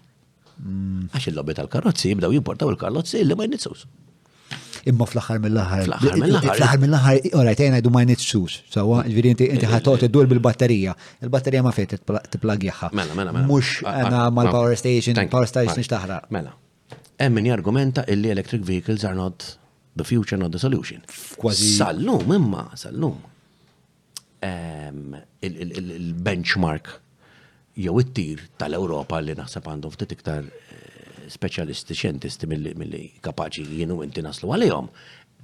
Mm. 0.59 1.09
Għax 1.17 1.31
il-lobby 1.33 1.57
tal-karozzi 1.59 2.13
jibdaw 2.15 2.31
jimportaw 2.37 2.71
il-karozzi 2.71 3.25
li 3.27 3.35
ma 3.39 3.49
jnitsus. 3.49 3.83
Imma 4.91 5.05
fl-axar 5.05 5.41
mill-axar. 5.43 5.99
Fl-axar 6.07 6.79
mill-axar. 6.85 7.27
Ora, 7.41 7.53
tejna 7.59 7.83
jdu 7.83 7.91
ma 7.93 8.05
jnitsus. 8.07 8.61
Sawa, 8.73 9.03
ġviri 9.11 9.35
inti 9.35 9.51
eh, 9.51 9.67
ħatot 9.75 10.07
id-dur 10.07 10.23
eh, 10.25 10.29
eh. 10.29 10.35
bil-batterija. 10.37 10.95
Il-batterija 11.27 11.65
ma 11.67 11.75
fejt 11.77 11.99
t-plagjaħa. 12.07 12.93
Mela, 12.97 13.19
mela, 13.19 13.35
mela. 13.35 13.45
Mux 13.51 13.81
ah, 13.83 13.99
għana 14.05 14.23
ah, 14.29 14.33
mal-power 14.39 14.79
station, 14.81 15.19
power 15.35 15.51
station 15.51 15.83
xtaħra. 15.85 16.23
Mela. 16.31 16.55
Emmin 17.21 17.51
jargumenta 17.51 18.07
illi 18.09 18.31
electric 18.33 18.63
vehicles 18.65 19.03
are 19.05 19.19
not 19.19 19.51
the 19.97 20.05
future 20.05 20.37
not 20.37 20.53
the 20.53 20.59
solution. 20.59 21.03
Quasi. 21.37 21.77
Sallum, 21.79 22.33
imma, 22.33 22.71
sallum. 22.75 23.17
Il-benchmark 25.43 26.89
jew 27.81 27.99
it-tir 28.03 28.41
tal-Ewropa 28.61 29.21
li 29.25 29.33
naħseb 29.39 29.69
għandhom 29.71 29.93
ftit 29.95 30.11
iktar 30.17 30.45
eh, 30.45 31.27
speċjalisti 31.33 31.95
xjentisti 31.97 32.49
mill-li 32.51 33.03
kapaċi 33.25 33.63
jienu 33.79 34.01
inti 34.05 34.25
naslu 34.27 34.51
għalihom 34.57 34.89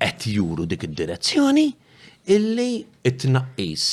qed 0.03 0.27
juru 0.33 0.67
dik 0.69 0.89
id-direzzjoni 0.89 1.65
illi 2.35 2.67
it-tnaqqis 3.09 3.87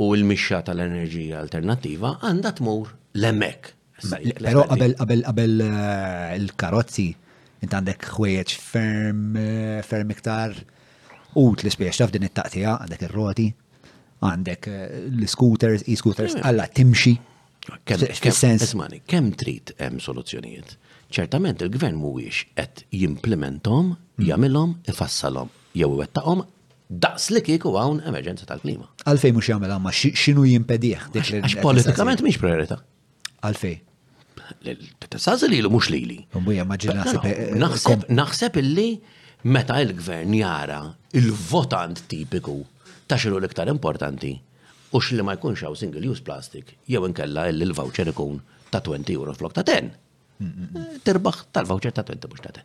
u 0.00 0.08
l-mixxa 0.16 0.62
tal-enerġija 0.70 1.38
alternattiva 1.42 2.14
għandha 2.24 2.54
tmur 2.60 2.94
l-emmek. 3.20 3.70
Però 4.42 4.64
qabel 4.72 4.96
qabel 5.02 5.24
qabel 5.28 5.62
eh, 5.68 6.34
il-karozzi 6.40 7.08
Int 7.64 7.74
għandek 7.74 8.08
ħwejjeġ 8.14 8.52
ferm, 8.62 9.22
eh, 9.36 9.78
ferm 9.86 10.10
iktar 10.14 10.54
l 11.38 11.70
spiex 11.70 11.98
taf 12.00 12.12
din 12.14 12.24
it-taqtija, 12.26 12.74
għandek 12.84 13.04
ir-roti, 13.08 13.46
għandek 14.26 14.68
eh, 14.70 14.84
l-scooters, 15.14 15.84
e-scooters, 15.90 16.36
għalla 16.38 16.68
eh. 16.68 16.74
timxi. 16.78 17.16
Ismani, 17.68 19.02
kem 19.10 19.32
trid 19.36 19.74
hemm 19.78 19.98
soluzzjonijiet? 20.00 20.76
ċertament 21.08 21.62
il-gvern 21.64 21.96
mhuwiex 21.96 22.42
qed 22.56 22.82
jimplementom, 22.92 23.94
hmm. 23.96 24.24
jagħmilhom, 24.28 24.74
ifassalhom, 24.92 25.48
jew 25.72 25.88
iwettaqhom 25.88 26.42
daqs 26.88 27.30
li 27.32 27.40
kieku 27.44 27.72
hawn 27.76 28.02
emerġenza 28.08 28.44
tal-klima. 28.48 28.84
Għalfej 29.08 29.32
mhux 29.32 29.48
jagħmel 29.48 29.72
ma 29.84 29.92
x'inhu 29.92 30.44
jimpedih. 30.52 31.06
Għax 31.16 31.58
politikament 31.64 32.24
mhix 32.24 32.40
priorità. 32.40 32.82
Għalfej 33.44 33.78
t-tazazil 34.62 35.52
ilu 35.52 35.70
mux 35.70 35.88
li 35.90 36.04
li. 36.04 36.18
Eh, 36.58 38.00
naħseb 38.10 38.58
illi 38.62 38.88
meta 39.44 39.78
il-gvern 39.82 40.34
jara 40.34 40.80
il-votant 41.14 42.02
tipiku 42.10 42.58
ta' 43.06 43.16
xilu 43.18 43.38
l-iktar 43.38 43.68
importanti 43.70 44.34
u 44.92 44.98
xilli 44.98 45.22
ma 45.22 45.36
jkunx 45.36 45.62
hawn 45.62 45.76
single 45.76 46.04
use 46.10 46.20
plastic 46.22 46.74
jew 46.86 47.04
inkella 47.06 47.46
l 47.52 47.72
voucher 47.72 48.08
ikun 48.10 48.40
ta' 48.70 48.82
20 48.82 49.14
euro 49.14 49.34
flok 49.34 49.54
ta' 49.54 49.64
10. 49.64 49.92
Eh, 50.40 51.00
Terbaħ 51.04 51.44
tal-voucher 51.52 51.94
ta' 51.94 52.04
20 52.04 52.30
mux 52.32 52.42
ta' 52.44 52.52
10. 52.52 52.62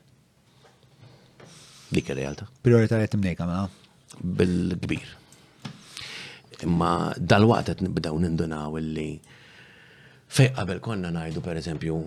Dik 1.94 2.10
il-realta. 2.10 2.48
Prioritajiet 2.66 3.14
imnejka 3.14 3.46
ma' 3.46 3.68
bil-kbir. 4.24 5.12
Imma 6.66 7.14
dal-waqt 7.20 7.74
qed 7.74 7.82
nibdew 7.86 8.18
nindunaw 8.24 8.78
illi 8.82 9.10
Fej 10.34 10.50
qabel 10.56 10.80
konna 10.82 11.12
najdu 11.14 11.42
per 11.46 11.58
eżempju 11.60 11.98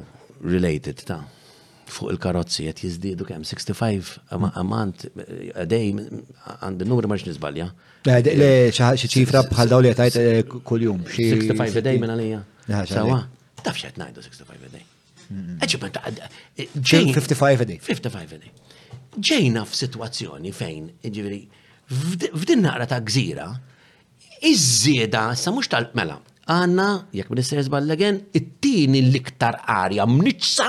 related 0.50 0.98
ta' 1.06 1.20
fuq 1.86 2.10
il-karozzi 2.10 2.64
qed 2.66 2.80
jiżdiedu 2.82 3.24
kemm 3.28 3.44
65 3.46 4.16
amant 4.56 5.04
a 5.54 5.66
day 5.74 5.92
għand 5.94 6.82
numru 6.90 7.08
marx 7.12 7.22
niżbalja. 7.28 7.68
Le 8.42 8.50
xi 8.74 9.12
ċifra 9.12 9.44
bħal 9.46 9.70
dawn 9.70 9.86
li 9.86 9.92
qed 9.94 10.16
tgħid 10.18 10.56
kuljum. 10.66 11.04
65 11.06 11.84
day 11.86 12.02
minn 12.02 12.16
għalija. 12.16 12.40
Sawa, 12.96 13.20
taf 13.62 13.78
x'qed 13.78 14.02
ngħidu 14.02 14.26
65 14.26 14.74
dej. 14.74 14.84
Eġib 15.62 15.86
55 15.86 16.10
a 16.10 17.72
day. 17.74 17.78
55 17.78 18.10
a 18.10 18.40
day. 18.40 18.54
Ġejna 19.16 19.62
f'sitwazzjoni 19.70 20.50
fejn, 20.52 20.90
ġifieri, 21.06 21.44
f'din 22.34 22.66
naqra 22.66 22.84
ta' 22.90 22.98
gżira, 23.06 23.46
iż-żieda 24.50 25.28
sa 25.40 25.50
mhux 25.54 25.70
tal-mela, 25.72 26.18
għanna, 26.52 26.88
jekk 27.16 27.32
minister 27.34 27.60
Zballegen, 27.66 28.20
it-tini 28.38 29.02
l-iktar 29.08 29.62
arja 29.66 30.06
mniċsa 30.06 30.68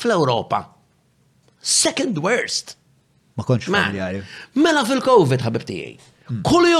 fl-Europa. 0.00 0.62
Second 1.60 2.20
worst. 2.24 2.76
Ma 3.36 3.44
konċ 3.44 3.68
familjari. 3.68 4.22
Mela 4.64 4.84
fil-Covid, 4.88 5.44
ħabib 5.44 5.66
tijaj. 5.68 5.96
Hmm. 6.30 6.42
kull 6.46 6.72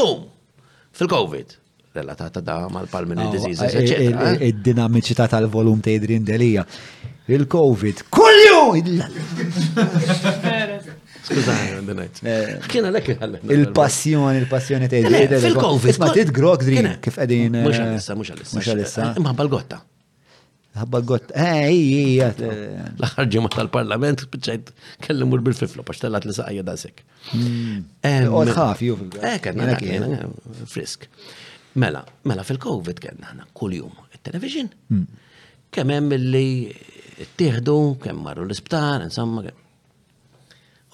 fil-Covid. 0.97 1.57
Relatata 1.95 2.39
da 2.41 2.57
mal 2.71 2.87
palmini 2.87 3.27
diseases, 3.35 3.75
eh, 3.75 3.83
eccetera. 3.83 4.31
Eh, 4.31 4.33
eh? 4.33 4.47
Id-dinamiċità 4.53 5.27
tal-volum 5.29 5.81
ta' 5.81 5.91
Idrin 5.91 6.25
Delija. 6.25 6.65
Il-Covid. 7.29 8.07
kull 8.09 8.71
Skużani, 11.25 11.73
għandinajt. 11.77 12.21
Eh, 12.25 12.51
kien 12.73 12.87
Il-passjoni, 12.87 14.41
il-passjoni 14.43 14.89
ta' 14.89 15.41
Fil-Covid. 15.43 15.99
Ma 16.01 16.11
tit 16.17 16.31
grog 16.35 16.63
drink, 16.65 16.99
kif 17.05 17.19
għedin. 17.21 17.59
Mux 17.67 17.79
għalissa, 17.79 18.17
mux 18.17 18.33
għalissa. 18.33 19.11
Mux 19.21 19.37
bal-gotta. 19.41 19.83
Ħabbagott, 20.81 21.33
ejja. 21.35 22.29
Eh, 22.31 22.43
eh. 22.47 22.83
L-axar 22.95 23.27
ġimgħa 23.27 23.49
tal-parlament, 23.57 24.21
bċajt 24.31 24.69
kellim 25.03 25.27
mur 25.33 25.41
bil-fiflo, 25.43 25.83
għax 25.83 26.03
tellat 26.05 26.25
li 26.29 26.35
saqajja 26.37 26.63
dasek. 26.69 27.03
Hmm. 27.33 27.81
Orħaf, 28.39 28.85
ju 28.87 28.95
fil 29.01 30.67
frisk. 30.71 31.09
Mela, 31.75 32.05
mela 32.23 32.45
fil-Covid 32.47 33.03
kellna 33.03 33.33
ħana 33.33 33.49
kull-jum 33.57 33.99
il-television. 34.15 34.71
Hmm. 34.93 35.09
Kemm 35.75 35.97
hemm 35.99 36.15
li 36.31 36.45
ttieħdu, 37.35 37.77
kemm 38.07 38.23
marru 38.29 38.47
l-isptar, 38.47 39.03
insomma, 39.09 39.43
kemm 39.49 39.67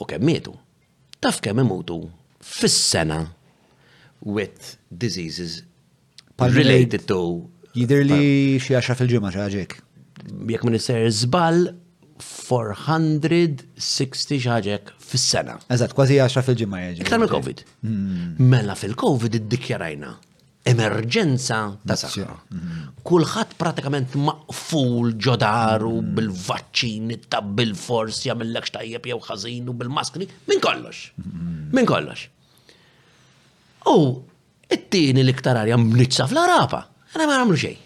u 0.01 0.05
kemm 0.09 0.25
mietu. 0.29 0.53
Taf 1.21 1.37
kemm 1.45 1.59
imutu 1.65 1.97
fis-sena 2.41 3.21
with 4.21 4.59
diseases 4.91 5.53
related 6.41 7.03
to. 7.09 7.19
Jider 7.77 8.01
li 8.09 8.57
xie 8.63 8.73
għaxa 8.79 8.95
fil-ġimgħa 8.99 9.31
xi 9.35 9.41
ħaġek. 9.45 9.71
minister 10.65 10.95
ma 11.01 11.07
żball 11.23 11.61
460 12.17 14.41
xaġek 14.41 14.83
fil 15.05 15.21
sena 15.21 15.57
Eżatt, 15.69 15.93
kważi 15.95 16.15
10 16.23 16.43
fil-ġimgħa 16.47 16.79
jiġi. 16.87 16.99
Iktar 17.05 17.19
mill-COVID. 17.21 17.59
Hmm. 17.85 18.29
Mela 18.39 18.73
fil-COVID 18.81 19.33
id-dikjarajna 19.43 20.11
emerġenza 20.67 21.59
ta' 21.87 21.97
saħħa. 22.01 22.35
Kulħadd 23.07 23.53
pratikament 23.61 24.17
maqful 24.19 25.13
ġodaru 25.27 25.93
mm. 26.01 26.11
bil-vaċċin, 26.19 27.11
ta' 27.31 27.41
bil-fors 27.45 28.25
jagħmellek 28.27 28.67
xtajjeb 28.71 29.09
jew 29.13 29.19
ħażin 29.29 29.69
u 29.71 29.77
bil-maskri, 29.79 30.27
minn 30.51 30.63
kollox. 30.65 31.03
Mm. 31.23 31.61
Minn 31.77 31.89
kollox. 31.91 32.27
U 33.87 33.97
it-tieni 34.67 35.23
l-iktar 35.23 35.61
arja 35.61 35.79
mnitsa 35.79 36.27
fl-arapa. 36.27 36.83
Ana 37.15 37.29
ma 37.31 37.39
nagħmlu 37.45 37.61
xejn. 37.63 37.85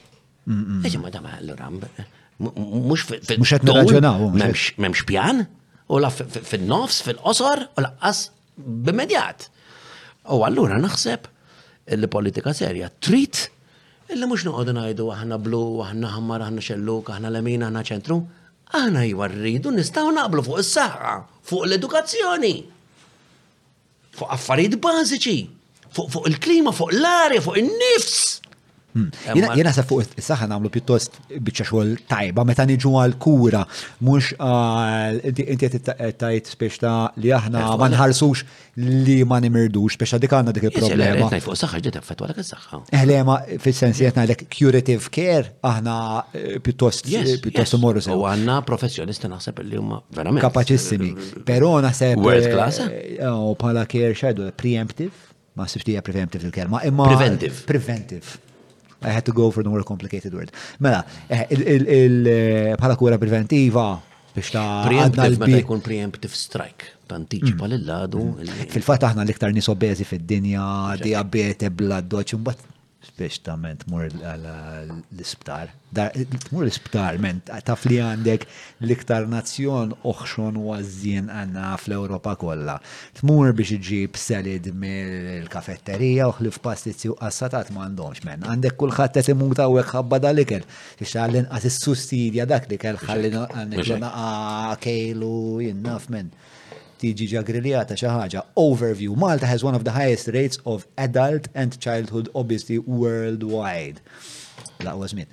Eġi 0.88 0.98
ma 1.04 1.12
dama 1.14 1.34
allura 1.36 1.68
mhux 1.70 3.02
mhux 3.10 3.10
qed 3.10 4.06
M'hemmx 4.80 5.04
pjan 5.06 5.42
u 5.92 5.98
la 6.00 6.08
fin-nofs 6.10 7.02
fil-qosor 7.04 7.66
u 7.76 7.84
laqqas 7.84 8.24
bimedjat. 8.64 9.50
U 10.32 10.40
allura 10.48 10.78
naħseb 10.80 11.28
il 11.94 12.06
politika 12.08 12.52
serja. 12.54 12.88
Trit 13.00 13.48
illi 14.10 14.26
mux 14.26 14.42
noqogħdu 14.46 14.72
ngħidu 14.74 15.06
aħna 15.14 15.36
blu, 15.38 15.60
aħna 15.86 16.08
ħammar, 16.16 16.44
aħna 16.48 16.62
xelluk, 16.64 17.12
aħna 17.14 17.30
lemin, 17.34 17.66
aħna 17.68 17.82
ċentru. 17.86 18.18
Aħna 18.80 19.04
jwa 19.08 19.28
rridu 19.30 19.70
nistgħu 19.74 20.12
naqblu 20.16 20.44
fuq 20.46 20.60
is-saħħa, 20.64 21.14
fuq 21.50 21.64
l-edukazzjoni, 21.68 22.52
fuq 24.18 24.30
affarijiet 24.36 24.76
bażiċi, 24.82 25.38
fuq 25.96 26.24
il-klima, 26.30 26.72
fuq 26.74 26.94
l-arja, 26.98 27.42
fuq 27.46 27.58
in-nifs. 27.64 28.39
Hmm. 28.92 29.10
Jena 29.54 29.70
sa 29.70 29.84
fuq 29.86 30.02
is-saħħa 30.18 30.46
nagħmlu 30.50 30.70
pjuttost 30.74 31.16
biċċa 31.30 31.64
xogħol 31.68 31.90
tajba 32.10 32.42
meta 32.48 32.64
niġu 32.66 32.90
għal 32.98 33.12
kura 33.22 33.60
mhux 34.02 34.32
ah, 34.42 35.12
inti 35.22 35.44
qed 35.62 35.92
tajt 36.18 36.48
spiex 36.50 36.80
ta' 36.82 37.12
li 37.22 37.30
aħna 37.36 37.68
ma 37.78 37.86
nħarsux 37.92 38.42
li 38.82 39.20
ma 39.22 39.38
nimirdux 39.44 39.94
biex 40.00 40.18
dik 40.24 40.34
għandna 40.34 40.54
dik 40.58 40.66
il-problema. 40.72 41.22
Ngħid 41.30 41.46
fuq 41.46 41.60
saħħa 41.62 41.80
ġiet 41.86 42.00
effettwa 42.02 42.30
dak 42.32 42.42
is-saħħa. 42.42 42.80
Eħle 42.98 43.16
eh, 43.20 43.24
ma 43.30 43.38
fis-sens 43.68 44.02
qed 44.02 44.18
ngħidlek 44.18 44.44
curative 44.58 45.12
care 45.14 45.52
aħna 45.70 45.96
eh, 46.34 46.58
pjuttost 46.58 47.12
pjuttost 47.46 47.78
morru 47.78 48.02
sew. 48.02 48.18
U 48.18 48.26
għandna 48.26 48.58
professjonisti 48.66 49.30
naħseb 49.30 49.62
li 49.70 49.78
huma 49.78 50.02
verament 50.18 50.42
kapaċissimi. 50.48 51.14
Eh, 51.14 51.40
Però 51.54 51.76
naħseb 51.86 52.18
world 52.26 52.50
class. 52.50 52.82
U 53.30 53.54
pala 53.54 53.86
oh, 53.86 53.90
care 53.96 54.18
shadow 54.18 54.50
preemptive, 54.50 55.14
ma 55.54 55.70
sibtija 55.70 56.02
preventive 56.02 56.42
il-kelma, 56.50 56.82
preventive. 57.14 57.66
Preventive 57.70 58.48
I 59.02 59.08
had 59.10 59.24
to 59.26 59.32
go 59.32 59.50
for 59.50 59.62
the 59.62 59.68
more 59.70 59.82
complicated 59.82 60.32
word. 60.34 60.52
Mela, 60.80 61.04
eh, 61.28 61.46
eh, 61.48 62.06
bħala 62.76 62.96
kura 63.00 63.16
preventiva, 63.18 63.84
biex 64.36 64.52
ta' 64.54 64.64
għadna 64.90 65.26
l-bi. 65.32 65.54
jkun 65.62 65.80
preemptive 65.86 66.36
strike, 66.36 66.90
tantiċipa 67.08 67.64
mm. 67.70 67.76
l-ladu. 67.78 68.26
Mm. 68.42 68.66
Fil-fat 68.74 69.08
aħna 69.08 69.24
l-iktar 69.24 69.56
nisobezi 69.56 70.04
fid-dinja, 70.08 70.66
diabete, 71.00 71.70
bladdoċ, 71.72 72.36
mbatt 72.42 72.68
speċtament 73.00 73.86
mur 73.88 74.08
l-isptar. 74.12 75.70
Mur 75.94 76.64
l-isptar, 76.66 77.16
men, 77.22 77.38
taf 77.64 77.86
li 77.88 77.96
għandek 78.02 78.42
l-iktar 78.84 79.24
nazzjon 79.32 79.94
uħxon 80.06 80.58
u 80.60 80.74
għazzin 80.74 81.30
għanna 81.32 81.66
fl-Europa 81.80 82.34
kolla. 82.42 82.76
Tmur 83.20 83.54
biex 83.56 83.72
iġib 83.78 84.20
salid 84.20 84.68
mill-kafetterija 84.76 86.28
u 86.30 86.52
pastizzi 86.62 87.10
u 87.12 87.16
għassatat 87.16 87.72
ma 87.74 87.86
għandhomx, 87.88 88.24
men. 88.28 88.44
Għandek 88.44 88.76
kullħat 88.80 89.16
t 89.16 89.24
ta' 89.60 89.68
u 89.70 89.80
għekħabba 89.80 90.20
dal-ikel. 90.26 90.68
Ix 91.00 91.16
għallin 91.20 91.48
għas 91.56 91.80
sussidja 91.86 92.46
dak 92.46 92.68
li 92.70 92.76
kell 92.78 93.00
għallin 93.00 93.40
għannek 93.46 93.86
l-naqa 93.86 94.28
ah, 94.28 94.76
kejlu 94.80 95.36
men 96.10 96.28
tiġi 97.00 97.26
ġagriljata 97.34 97.96
xi 97.98 98.42
Overview. 98.56 99.16
Malta 99.16 99.46
has 99.46 99.62
one 99.62 99.74
of 99.74 99.84
the 99.84 99.92
highest 99.92 100.28
rates 100.28 100.58
of 100.64 100.86
adult 100.96 101.48
and 101.54 101.78
childhood 101.80 102.28
obesity 102.34 102.78
worldwide. 102.78 103.98
That 104.80 104.98
was 104.98 105.14
me. 105.14 105.24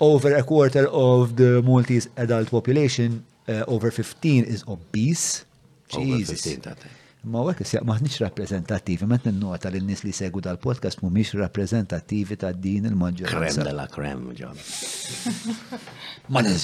Over 0.00 0.34
a 0.36 0.42
quarter 0.42 0.86
of 0.88 1.36
the 1.36 1.62
Maltese 1.64 2.08
adult 2.16 2.50
population 2.50 3.24
uh, 3.48 3.64
over 3.66 3.90
15 3.90 4.44
is 4.44 4.62
obese. 4.68 5.44
Jesus. 5.88 6.42
Ma 7.26 7.42
għek 7.50 7.62
s 7.66 7.72
nix 8.06 8.20
rappresentativi, 8.22 9.06
ma 9.06 9.18
n 9.18 9.32
nota 9.38 9.70
l 9.70 9.80
nis 9.82 10.04
li 10.06 10.12
segu 10.14 10.40
dal-podcast 10.42 11.02
miex 11.02 11.34
rappresentativi 11.34 12.36
ta' 12.38 12.52
din 12.54 12.86
il-maġġoranza. 12.90 13.62
Krem 13.64 13.66
de 13.66 13.72
la 13.74 13.86
krem, 13.90 14.30
John. 14.38 14.62
Ma 16.30 16.42
n 16.42 16.54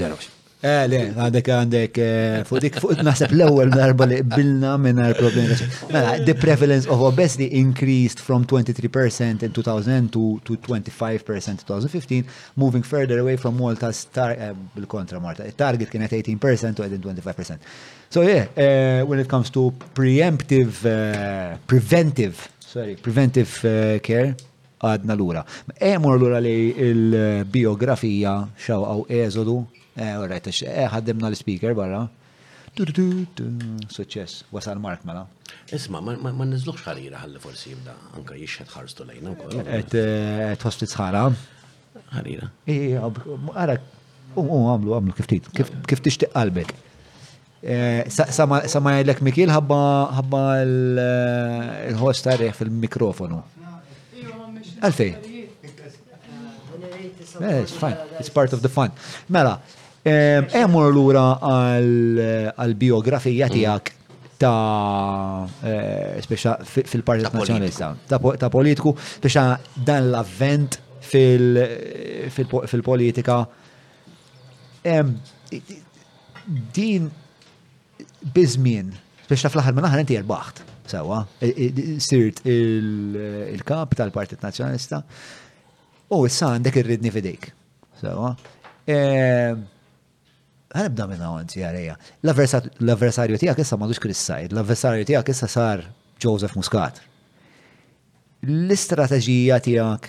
Eh, 0.63 0.85
le, 0.87 0.99
għandek 1.19 1.49
għandek 1.51 1.97
eh, 1.99 2.35
fuq 2.47 2.61
dik 2.63 2.77
fuq 2.79 3.01
naħseb 3.03 3.33
l 3.35 3.47
ewel 3.49 3.73
darba 3.75 4.07
li 4.07 4.21
bilna 4.23 4.77
qbilna 4.77 4.77
mingħajr 4.85 5.17
problemi 5.19 5.57
Mela, 5.91 6.13
the 6.23 6.37
prevalence 6.39 6.87
of 6.87 7.03
obesity 7.03 7.49
increased 7.59 8.21
from 8.23 8.45
23% 8.47 9.43
in 9.43 9.51
2000 9.57 10.13
to, 10.15 10.39
to 10.45 10.55
25% 10.59 11.51
in 11.51 11.57
2015, 11.67 12.23
moving 12.55 12.85
further 12.87 13.19
away 13.19 13.35
from 13.37 13.59
Malta's 13.59 14.05
target, 14.15 14.39
uh, 14.39 14.71
bil-kontra 14.77 15.19
Malta. 15.19 15.49
Target 15.51 15.91
kienet 15.97 16.15
18% 16.21 16.79
u 16.79 16.87
għedin 16.87 17.03
25%. 17.11 17.59
So 18.09 18.23
yeah, 18.23 18.47
uh, 18.55 19.03
when 19.11 19.19
it 19.19 19.27
comes 19.27 19.51
to 19.59 19.73
preemptive, 19.99 20.79
uh, 20.87 21.59
preventive, 21.67 22.39
sorry, 22.63 22.95
preventive 23.03 23.51
uh, 23.67 23.99
care, 23.99 24.37
għadna 24.83 25.19
l-ura. 25.19 25.43
Emur 25.79 26.21
l-ura 26.21 26.39
li 26.43 26.55
il-biografija 26.87 28.39
xaw 28.63 28.87
għaw 28.93 29.09
eżodu 29.27 29.63
U 29.97 30.01
eh, 30.01 30.21
rajt, 30.29 30.47
eh, 30.65 30.87
ħaddimna 30.89 31.29
l-speaker 31.29 31.75
barra. 31.77 32.07
Suċess, 33.93 34.47
wasal 34.49 34.79
Mark 34.81 35.03
mela. 35.05 35.27
Isma, 35.77 36.01
ma 36.01 36.47
nizluħx 36.49 36.81
ħarira 36.87 37.19
ħalli 37.21 37.41
forsi 37.43 37.75
jibda, 37.75 37.93
anka 38.17 38.39
jixħed 38.41 38.73
ħarstu 38.73 39.05
lejna. 39.11 39.35
Et 39.77 39.97
eh, 40.01 40.57
tħost 40.63 40.87
sħara. 40.89 41.27
Ħarira. 42.15 42.49
Ija, 42.73 43.03
għara, 43.53 43.75
u 44.33 44.41
um, 44.41 44.47
um, 44.55 44.67
għamlu, 44.73 44.95
għamlu, 44.97 45.17
kiftit, 45.19 45.51
kif 45.91 46.01
tixtiq 46.01 46.33
qalbek. 46.33 46.73
Sama 48.09 48.63
jgħidlek 48.65 49.21
Mikil 49.23 49.53
ħabba 49.53 50.41
l-host 50.65 52.31
tarih 52.31 52.57
fil-mikrofonu. 52.57 53.43
Għalfej. 54.81 55.13
It's 57.43 57.73
fine, 57.73 57.97
it's 58.21 58.29
part 58.33 58.53
of 58.57 58.63
the 58.65 58.69
fun. 58.73 58.91
Mela, 59.29 59.59
Emur 60.03 60.53
eh, 60.53 60.89
e 60.89 60.91
l-ura 60.91 61.25
għal-biografija 62.59 63.47
mm. 63.49 63.53
tijak 63.57 63.93
ta' 64.43 65.47
eh, 65.63 66.19
speċa 66.25 66.57
fil-Partit 66.67 67.31
Nazjonista, 67.31 67.93
ta' 68.11 68.51
politiku, 68.51 68.97
speċa 68.99 69.45
dan 69.87 70.09
l-avvent 70.11 70.81
fil-politika. 72.33 73.37
Din 76.75 77.07
bizmin, 78.35 78.91
speċa 79.29 79.53
fl-ħar 79.53 79.77
minnaħar 79.77 80.03
inti 80.03 80.19
erbaħt, 80.19 80.65
sewa, 80.91 81.21
sirt 82.03 82.43
il-kap 82.51 83.95
tal-Partit 84.01 84.43
Nazjonista, 84.43 84.99
u 86.13 86.25
issa 86.27 86.51
għandek 86.57 86.81
ir-ridni 86.83 87.15
fidejk, 87.15 87.53
sewa 88.03 88.35
ħanibda 90.73 91.07
minna 91.11 91.31
għanzi 91.41 91.63
għareja. 91.63 91.97
L-avversarju 92.25 93.39
tijak 93.41 93.61
issa 93.63 93.79
madux 93.81 94.01
Chris 94.01 94.21
Said, 94.25 94.53
l-avversarju 94.55 95.07
tijak 95.09 95.29
issa 95.33 95.49
sar 95.51 95.83
Joseph 96.23 96.57
Muscat. 96.59 97.01
L-istrateġija 98.49 99.61
tijak 99.65 100.09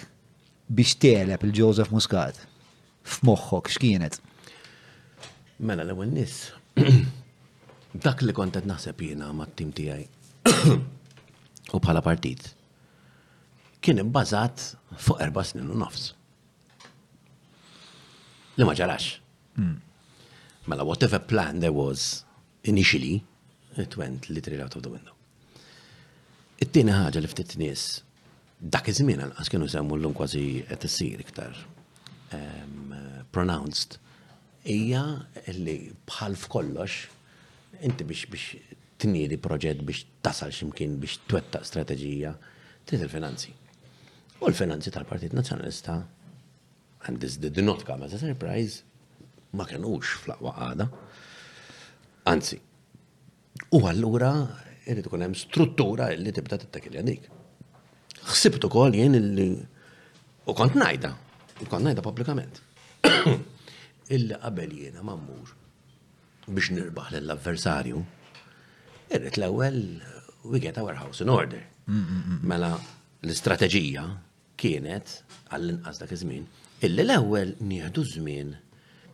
biex 0.73 0.95
teleb 1.03 1.43
il-Joseph 1.49 1.91
Muscat 1.93 2.39
f'moħħok 3.03 3.69
x'kienet? 3.73 4.17
Mela 5.63 5.83
l-ewwel 5.85 6.11
nis. 6.15 6.39
Dak 8.05 8.23
li 8.25 8.33
kont 8.33 8.55
qed 8.55 8.65
naħseb 8.65 9.01
jiena 9.05 9.27
mat-tim 9.37 9.73
tiegħi 9.75 10.47
u 11.75 11.79
bħala 11.79 12.01
partit 12.03 12.41
kien 13.83 13.99
ibbażat 14.01 14.63
fuq 14.95 15.19
erba' 15.25 15.43
snin 15.43 15.67
u 15.67 15.75
nofs. 15.77 16.13
Li 18.55 18.63
ma 18.63 18.75
ġarax. 18.77 19.09
Mm. 19.59 19.75
Mela, 20.67 20.85
whatever 20.85 21.19
plan 21.19 21.59
there 21.59 21.73
was 21.73 22.23
initially, 22.63 23.23
it 23.75 23.97
went 23.97 24.29
literally 24.29 24.61
out 24.61 24.75
of 24.77 24.83
the 24.85 24.89
window. 24.89 25.11
It-tieni 26.63 26.93
ħaġa 26.95 27.19
li 27.19 27.27
ftit 27.31 27.55
nies 27.59 27.83
dak 28.73 28.87
iż-żmien 28.87 29.23
għalqas 29.25 29.49
kienu 29.51 29.67
semmu 29.67 29.97
llum 29.99 30.13
kważi 30.15 30.43
qed 30.69 30.85
issir 30.87 31.19
iktar 31.19 31.57
pronounced 33.35 33.97
hija 34.63 35.01
li 35.57 35.75
bħal 36.07 36.37
f'kollox 36.39 36.99
inti 37.83 38.07
biex 38.07 38.29
biex 38.31 38.77
tnieri 39.03 39.39
proġett 39.43 39.83
biex 39.83 40.05
tasal 40.23 40.53
x'imkien 40.55 40.95
biex 41.03 41.19
twettaq 41.27 41.67
strateġija 41.67 42.31
trid 42.87 43.03
il-finanzi. 43.03 43.51
U 44.39 44.47
l-finanzi 44.47 44.93
tal-Partit 44.95 45.35
Nazzjonalista 45.35 45.97
and 47.09 47.19
this 47.19 47.35
did 47.35 47.57
not 47.67 47.83
come 47.83 48.07
as 48.07 48.13
a 48.15 48.19
surprise 48.23 48.83
ma 49.57 49.65
kenux 49.69 50.05
fl-aqwa 50.21 50.53
għada. 50.63 50.87
Anzi, 52.31 52.57
u 53.77 53.81
allura 53.89 54.31
irrid 54.89 55.07
ikun 55.09 55.23
hemm 55.27 55.37
struttura 55.37 56.09
li 56.17 56.33
tibda 56.35 56.57
tittakil 56.61 56.97
dik. 57.09 57.27
Xsibt 58.29 58.65
ukoll 58.67 58.95
jien 58.97 59.17
li 59.37 59.47
u 60.47 60.55
kont 60.57 60.77
ngħidha, 60.79 61.11
kont 61.67 61.83
ngħidha 61.85 62.05
pubblikament. 62.05 62.61
Illi 64.15 64.37
qabel 64.43 64.73
jiena 64.79 65.03
mammur 65.05 65.53
biex 66.47 66.73
nirbaħ 66.75 67.13
lill-avversarju, 67.15 68.01
irrid 69.15 69.37
l-ewwel 69.39 69.77
we 70.51 70.59
get 70.59 70.77
our 70.79 70.97
house 70.99 71.21
in 71.23 71.31
order. 71.31 71.61
Mela 71.87 72.73
l-istrateġija 73.23 74.03
kienet 74.59 75.17
għall-inqas 75.53 76.01
dak 76.03 76.11
iż-żmien 76.17 76.43
illi 76.83 77.05
l-ewwel 77.05 77.55
nieħdu 77.63 78.03
żmien 78.15 78.51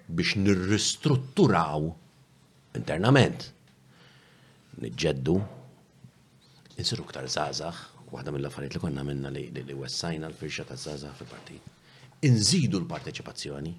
biex 0.09 0.29
nirristrutturaw 0.41 1.81
internament. 2.79 3.49
Nġeddu, 4.79 5.35
insiru 6.79 7.03
ktar 7.09 7.27
zazax, 7.29 7.83
waħda 8.13 8.31
mill-affarijiet 8.33 8.77
li 8.77 8.81
konna 8.81 9.03
minna 9.05 9.29
li, 9.33 9.47
li, 9.53 9.75
wessajna 9.75 10.29
l-firxa 10.31 10.63
ta' 10.69 10.77
zazax 10.79 11.17
fil-partit. 11.19 11.77
Inżidu 12.29 12.79
l-parteċipazzjoni, 12.85 13.73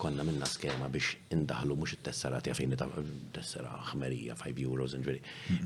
konna 0.00 0.24
minna 0.26 0.48
skema 0.48 0.88
biex 0.92 1.14
indaħlu 1.36 1.76
mux 1.80 1.94
it-tesserati 1.98 2.52
għafin 2.52 2.74
ta' 2.76 2.88
tessera 3.36 3.76
ħmerija 3.92 4.36
5 4.40 4.62
euros 4.66 4.96
ġveri. 5.00 5.22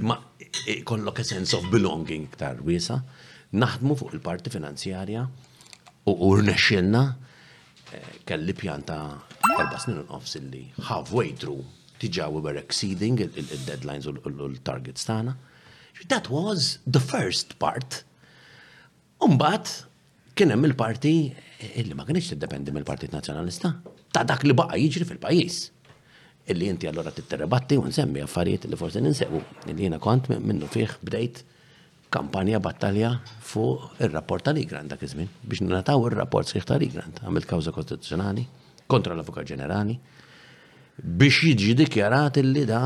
Ma 0.07 0.19
kollok 0.87 1.23
a 1.23 1.27
sense 1.27 1.57
of 1.59 1.67
belonging 1.73 2.29
ktar 2.37 2.61
wisa, 2.67 3.01
naħdmu 3.57 3.97
fuq 3.99 4.15
il-parti 4.19 4.53
finanzjarja 4.55 5.25
u 6.11 6.15
urnexxilna 6.31 7.03
eh, 7.11 8.17
kelli 8.27 8.55
pjanta 8.55 9.01
erba 9.49 9.79
snin 9.81 10.01
nofs 10.09 10.35
illi 10.39 10.65
halfway 10.89 11.31
through 11.43 11.63
tiġa 12.03 12.27
we 12.33 12.41
were 12.45 12.61
exceeding 12.61 13.19
il-deadlines 13.29 14.07
u 14.11 14.15
l-targets 14.15 15.07
tagħna. 15.09 15.35
That 16.09 16.31
was 16.33 16.79
the 16.87 17.01
first 17.03 17.59
part. 17.63 18.03
Umbat 19.25 19.73
kien 20.39 20.53
hemm 20.55 20.65
il-parti 20.69 21.13
illi 21.77 21.93
ma 21.97 22.07
t 22.09 22.17
tiddependi 22.21 22.73
mill-Partit 22.73 23.13
Nazzjonalista 23.13 23.75
ta' 24.17 24.25
dak 24.25 24.45
li 24.49 24.55
baqa' 24.57 24.79
jiġri 24.81 25.09
fil-pajjiż. 25.11 25.59
Illi 26.51 26.69
inti 26.73 26.89
allora 26.89 27.13
t-terrabatti 27.13 27.77
u 27.79 27.85
nsemmi 27.89 28.23
affarijiet 28.25 28.65
li 28.69 28.77
forsi 28.77 29.01
ninsegu. 29.05 29.43
illi 29.67 29.85
jiena 29.89 29.99
kont 30.01 30.31
minnu 30.33 30.67
fiħ 30.73 30.97
bdejt 31.05 31.43
kampanja 32.15 32.59
battalja 32.61 33.19
fuq 33.45 34.01
ir-rapport 34.05 34.47
tal-Igrant 34.49 34.89
dak 34.91 35.05
iż-żmien 35.05 35.29
biex 35.47 35.61
nataw 35.69 36.09
ir-rapport 36.09 36.49
sħiħ 36.51 36.65
tal-Igrant 36.73 37.21
għamil 37.23 37.47
kawża 37.53 37.71
kostituzzjonali 37.77 38.49
kontra 38.91 39.15
l-Avukat 39.17 39.47
Ġenerali 39.51 39.95
biex 41.01 41.39
jiġi 41.47 41.75
dikjarat 41.81 42.41
li 42.45 42.65
da 42.69 42.81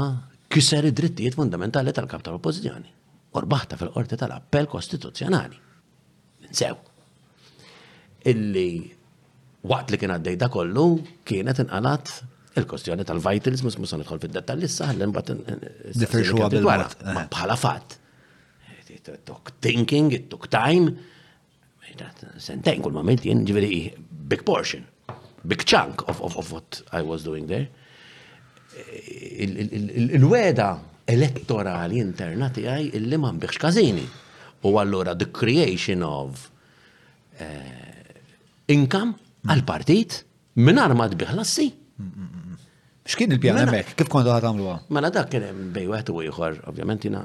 kiser 0.53 0.87
id-drittijiet 0.91 1.35
fundamentali 1.39 1.91
tal-kap 1.97 2.23
tal-oppozizjoni. 2.27 2.91
Orbaħta 3.39 3.75
fil-qorti 3.81 4.19
tal-appell 4.21 4.69
kostituzzjonali. 4.71 5.57
Nsew. 6.53 6.77
Illi 8.31 8.69
waqt 9.71 9.91
li 9.91 9.99
kien 10.01 10.15
għaddej 10.15 10.39
da 10.45 10.51
kollu 10.55 10.85
kienet 11.27 11.65
inqalat 11.65 12.13
il-kostjoni 12.61 13.07
tal-vitals, 13.09 13.65
mus 13.67 13.81
musan 13.83 14.05
nidħol 14.05 14.21
fil-dettal 14.23 14.63
issa, 14.63 14.93
l 14.95 15.11
bat 15.17 15.33
Differxu 15.99 16.39
bħala 16.63 17.59
fatt. 17.65 17.99
Tuk 19.27 19.51
thinking, 19.61 20.13
it 20.15 20.31
took 20.31 20.47
time. 20.49 20.93
Sentejn 22.41 22.81
kull 22.83 22.95
moment 22.95 23.25
jien 23.27 23.43
ġiviri 23.47 23.75
big 24.31 24.47
portion 24.47 24.85
big 25.47 25.63
chunk 25.71 25.95
of, 26.11 26.21
of, 26.23 26.37
of 26.37 26.53
what 26.53 26.83
I 26.93 27.03
was 27.03 27.23
doing 27.23 27.47
there. 27.47 27.69
Il-weda 30.17 30.71
elettorali 31.05 32.01
interna 32.01 32.49
tiegħi 32.51 32.89
illi 32.99 33.19
man 33.21 33.37
biex 33.43 33.61
każini. 33.61 34.05
U 34.65 34.77
allura 34.81 35.15
the 35.15 35.29
creation 35.31 36.03
of 36.03 36.49
uh, 37.39 38.73
income 38.73 39.13
għal 39.45 39.63
partit 39.69 40.23
minn 40.65 40.81
armad 40.81 41.15
tbiħ 41.19 41.35
lassi. 41.37 41.69
X'kien 43.05 43.35
il 43.37 43.39
pjana 43.39 43.67
mek? 43.69 43.75
Mela- 43.93 43.99
Kif 44.01 44.09
kontu 44.11 44.33
ħad 44.33 44.47
għam? 44.49 44.65
Mela 44.97 45.13
dak 45.13 45.29
kien 45.35 45.45
hemm 45.45 45.69
bej 45.77 45.91
wieħed 45.93 46.13
u 46.15 46.25
ieħor, 46.25 46.59
ovvjament 46.73 47.05
jina 47.07 47.21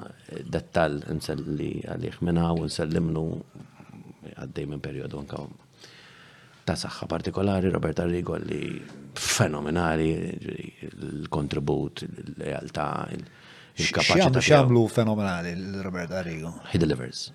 dettal 0.53 0.99
inselli 1.15 1.77
għalih 1.95 2.19
minna 2.27 2.51
u 2.51 2.67
nsellimnu 2.67 3.25
għaddej 4.35 4.69
minn 4.69 4.83
periodu 4.83 5.23
anke 5.23 5.39
ta' 6.69 6.77
saħħa 6.85 7.07
partikolari, 7.09 7.69
Roberta 7.73 8.05
Rigo 8.05 8.37
li 8.37 8.61
fenomenali, 9.17 10.09
l-kontribut, 10.89 12.03
il 12.05 12.31
lealtà 12.37 12.87
il-kapacità. 13.79 14.39
Xamlu 14.39 14.83
fenomenali 14.87 15.53
roberta 15.81 16.21
Rigo. 16.21 16.53
He 16.73 16.77
delivers. 16.77 17.29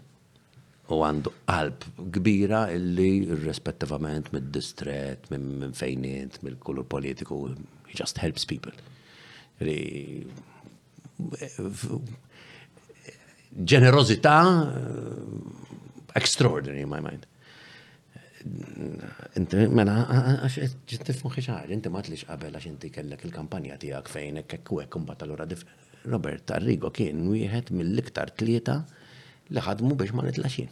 U 0.92 0.98
għandu 1.06 1.32
qalb 1.48 1.86
kbira 2.14 2.66
illi 2.76 3.24
rispettivament 3.42 4.30
mid-distret, 4.36 5.30
minn 5.32 5.72
fejnint, 5.76 6.40
mill-kulur 6.44 6.84
politiku, 6.84 7.40
he 7.88 7.96
just 8.00 8.20
helps 8.22 8.44
people. 8.44 8.74
ġenerozita 13.72 14.36
eh, 14.50 14.76
eh, 14.76 15.84
extraordinary 16.20 16.82
in 16.84 16.90
my 16.90 17.00
mind 17.00 17.26
inti 19.40 19.56
mela 19.72 19.94
għax 20.44 20.74
ġiet 20.88 21.04
tifmuħi 21.08 21.44
ħaġa, 21.46 21.72
inti 21.72 21.88
ma 21.92 22.02
tlix 22.04 22.26
qabel 22.28 22.56
għax 22.58 22.68
inti 22.68 22.90
kellek 22.92 23.22
il-kampanja 23.24 23.78
tiegħek 23.80 24.10
fejn 24.12 24.40
hekk 24.42 24.56
hekk 24.84 24.98
imbagħad 25.00 25.24
allura 25.24 25.46
Robert 26.12 26.52
Arrigo 26.52 26.90
kien 26.92 27.22
wieħed 27.32 27.72
mill-iktar 27.72 28.34
tlieta 28.36 28.74
li 29.48 29.60
ħadmu 29.64 29.96
biex 29.96 30.12
ma 30.12 30.26
nitlaxin. 30.26 30.68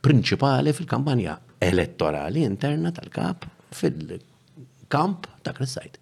prinċipali 0.00 0.72
fil-kampanja 0.78 1.36
elettorali 1.60 2.46
interna 2.48 2.94
tal-kap 2.96 3.44
fil-kamp 3.76 5.28
ta' 5.44 5.52
Kressajt. 5.56 6.00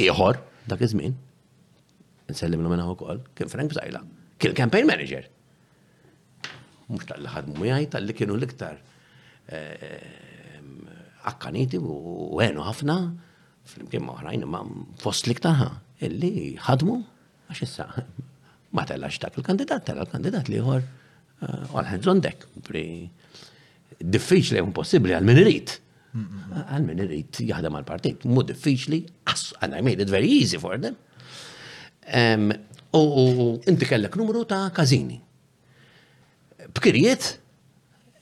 Iħor 0.00 0.40
dak 0.72 0.80
iż-żmien, 0.88 1.12
nsellimlu 2.32 2.72
minna 2.72 2.88
ukoll, 2.92 3.20
kien 3.36 3.52
Frank 3.52 3.74
Bżajla, 3.76 4.00
kien 4.40 4.56
campaign 4.56 4.88
manager 4.88 5.28
mux 6.90 7.04
tal 7.06 7.26
ħadmu 7.28 7.56
miħaj, 7.62 7.86
tal-li 7.94 8.14
kienu 8.16 8.36
l-iktar 8.38 8.78
eh, 9.52 10.06
akkaniti 11.30 11.78
u 11.78 12.40
għenu 12.42 12.64
ħafna, 12.66 12.96
fl-imkien 13.70 14.02
maħrajn, 14.06 14.46
ma 14.50 14.62
fost 15.02 15.30
ħa, 15.44 15.68
illi 16.02 16.32
ħadmu, 16.58 16.96
għax 17.52 17.62
issa, 17.66 17.86
ma 18.74 18.86
tellax 18.88 19.20
dak 19.26 19.38
il-kandidat, 19.40 19.84
tella 19.90 20.06
il-kandidat 20.08 20.50
li 20.50 20.58
jħor 20.60 20.80
eh, 20.82 21.70
għalħen 21.70 22.02
zondek, 22.02 22.46
diffiċli 24.02 24.60
un 24.66 24.72
possibli 24.74 25.14
għal-min 25.18 25.42
irrit. 25.44 25.78
Għal-min 26.12 26.98
irrit 27.04 27.38
jahdem 27.46 27.76
għal-partit, 27.78 28.26
mu 28.28 28.42
diffiċli, 28.44 28.96
ass, 29.32 29.54
għanna 29.64 29.78
I 29.80 29.84
made 29.86 30.02
it 30.04 30.10
very 30.12 30.28
easy 30.28 30.58
for 30.60 30.74
them. 30.80 30.96
U 32.98 33.02
inti 33.70 33.86
kellek 33.88 34.16
numru 34.20 34.42
ta' 34.48 34.66
kazini 34.76 35.16
bkirjiet 36.70 37.38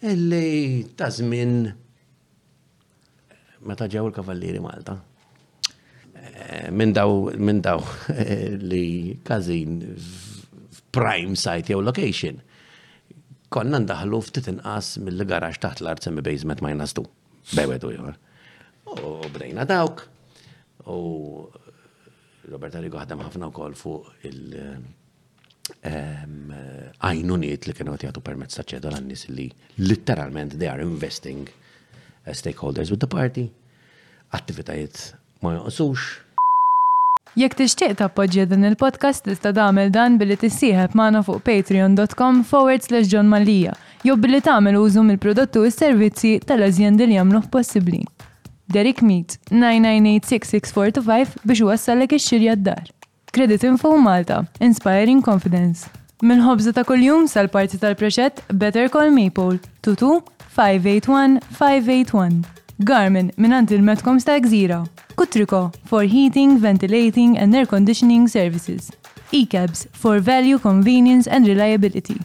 illi 0.07 0.85
ta' 0.97 1.11
żmien 1.11 1.73
meta 3.67 3.89
ġew 3.93 4.07
il-kavallieri 4.09 4.63
Malta. 4.65 4.95
Eh, 6.17 6.71
minn 6.73 6.95
daw 6.97 7.29
min 7.37 7.61
daw 7.65 7.83
li 8.71 9.19
kazin 9.29 9.81
prime 10.91 11.37
site 11.37 11.73
jew 11.75 11.83
location. 11.85 12.41
Konna 13.51 13.81
ndaħlu 13.83 14.21
ftit 14.25 14.49
inqas 14.53 14.95
mill-garax 15.03 15.59
taħt 15.61 15.83
l-art 15.85 16.07
semi 16.07 16.23
basement 16.25 16.63
ma 16.65 16.71
jnastu. 16.73 17.05
Bewedu 17.51 17.91
jor. 17.93 18.15
U 18.95 19.17
brejna 19.35 19.65
dawk. 19.69 20.05
U 20.89 21.47
Roberta 22.51 22.81
Rigo 22.83 22.99
ħadem 22.99 23.21
ħafna 23.27 23.51
u 23.51 23.55
kol 23.55 23.77
fuq 23.77 24.27
il- 24.31 25.00
għajnuniet 25.87 27.67
li 27.69 27.75
kienu 27.77 27.95
għatijatu 27.95 28.23
permezz 28.25 28.59
ta' 28.59 28.67
ċedola 28.67 28.99
għannis 29.01 29.25
li 29.35 29.47
literalment 29.85 30.57
they 30.59 30.69
are 30.69 30.83
investing 30.85 31.47
eh, 32.25 32.35
stakeholders 32.35 32.91
with 32.91 33.01
the 33.05 33.09
party, 33.11 33.49
attivitajiet 34.35 35.15
ma 35.43 35.55
joqsux. 35.55 36.23
Jekk 37.39 37.55
tixtieq 37.61 37.95
tappoġġja 38.01 38.49
din 38.51 38.67
il-podcast 38.73 39.27
tista' 39.29 39.53
tagħmel 39.55 39.93
dan 39.95 40.17
billi 40.19 40.35
tissieħeb 40.41 40.97
magħna 40.99 41.23
fuq 41.27 41.45
patreon.com 41.47 42.43
forward 42.49 42.83
slash 42.87 43.07
John 43.13 43.31
Malija 43.31 43.77
jew 44.03 44.15
billi 44.19 44.41
tagħmel 44.43 44.79
użu 44.81 45.03
mill-prodotti 45.07 45.61
u 45.63 45.69
s-servizzi 45.71 46.39
tal-azjendi 46.49 47.07
li 47.11 47.19
jagħmluh 47.21 47.47
possibbli. 47.53 48.03
Derek 48.71 49.03
Meat 49.05 49.39
9986645 49.51 51.45
biex 51.47 51.67
wassallek 51.67 52.17
ix-xirja 52.19 52.57
d-dar. 52.59 52.89
Credit 53.33 53.63
Info 53.65 53.97
Malta, 53.97 54.43
Inspiring 54.61 55.23
Confidence. 55.23 55.87
Min 56.25 56.41
ħobza 56.43 56.73
ta' 56.75 56.83
kuljum 56.85 57.29
sal-parti 57.31 57.79
tal-preċett 57.79 58.41
Better 58.59 58.89
Call 58.91 59.13
Maple, 59.15 59.61
tutu 59.87 60.17
581-581. 60.57 62.41
Garmin 62.83 63.31
minn 63.39 63.55
il-Metcom 63.71 64.19
sta' 64.19 64.41
gżira. 64.43 64.81
Kutriko 65.17 65.71
for 65.87 66.03
heating, 66.03 66.59
ventilating 66.59 67.39
and 67.39 67.55
air 67.55 67.67
conditioning 67.71 68.27
services. 68.27 68.91
E-cabs 69.31 69.87
for 69.93 70.19
value, 70.19 70.59
convenience 70.59 71.29
and 71.31 71.47
reliability. 71.47 72.19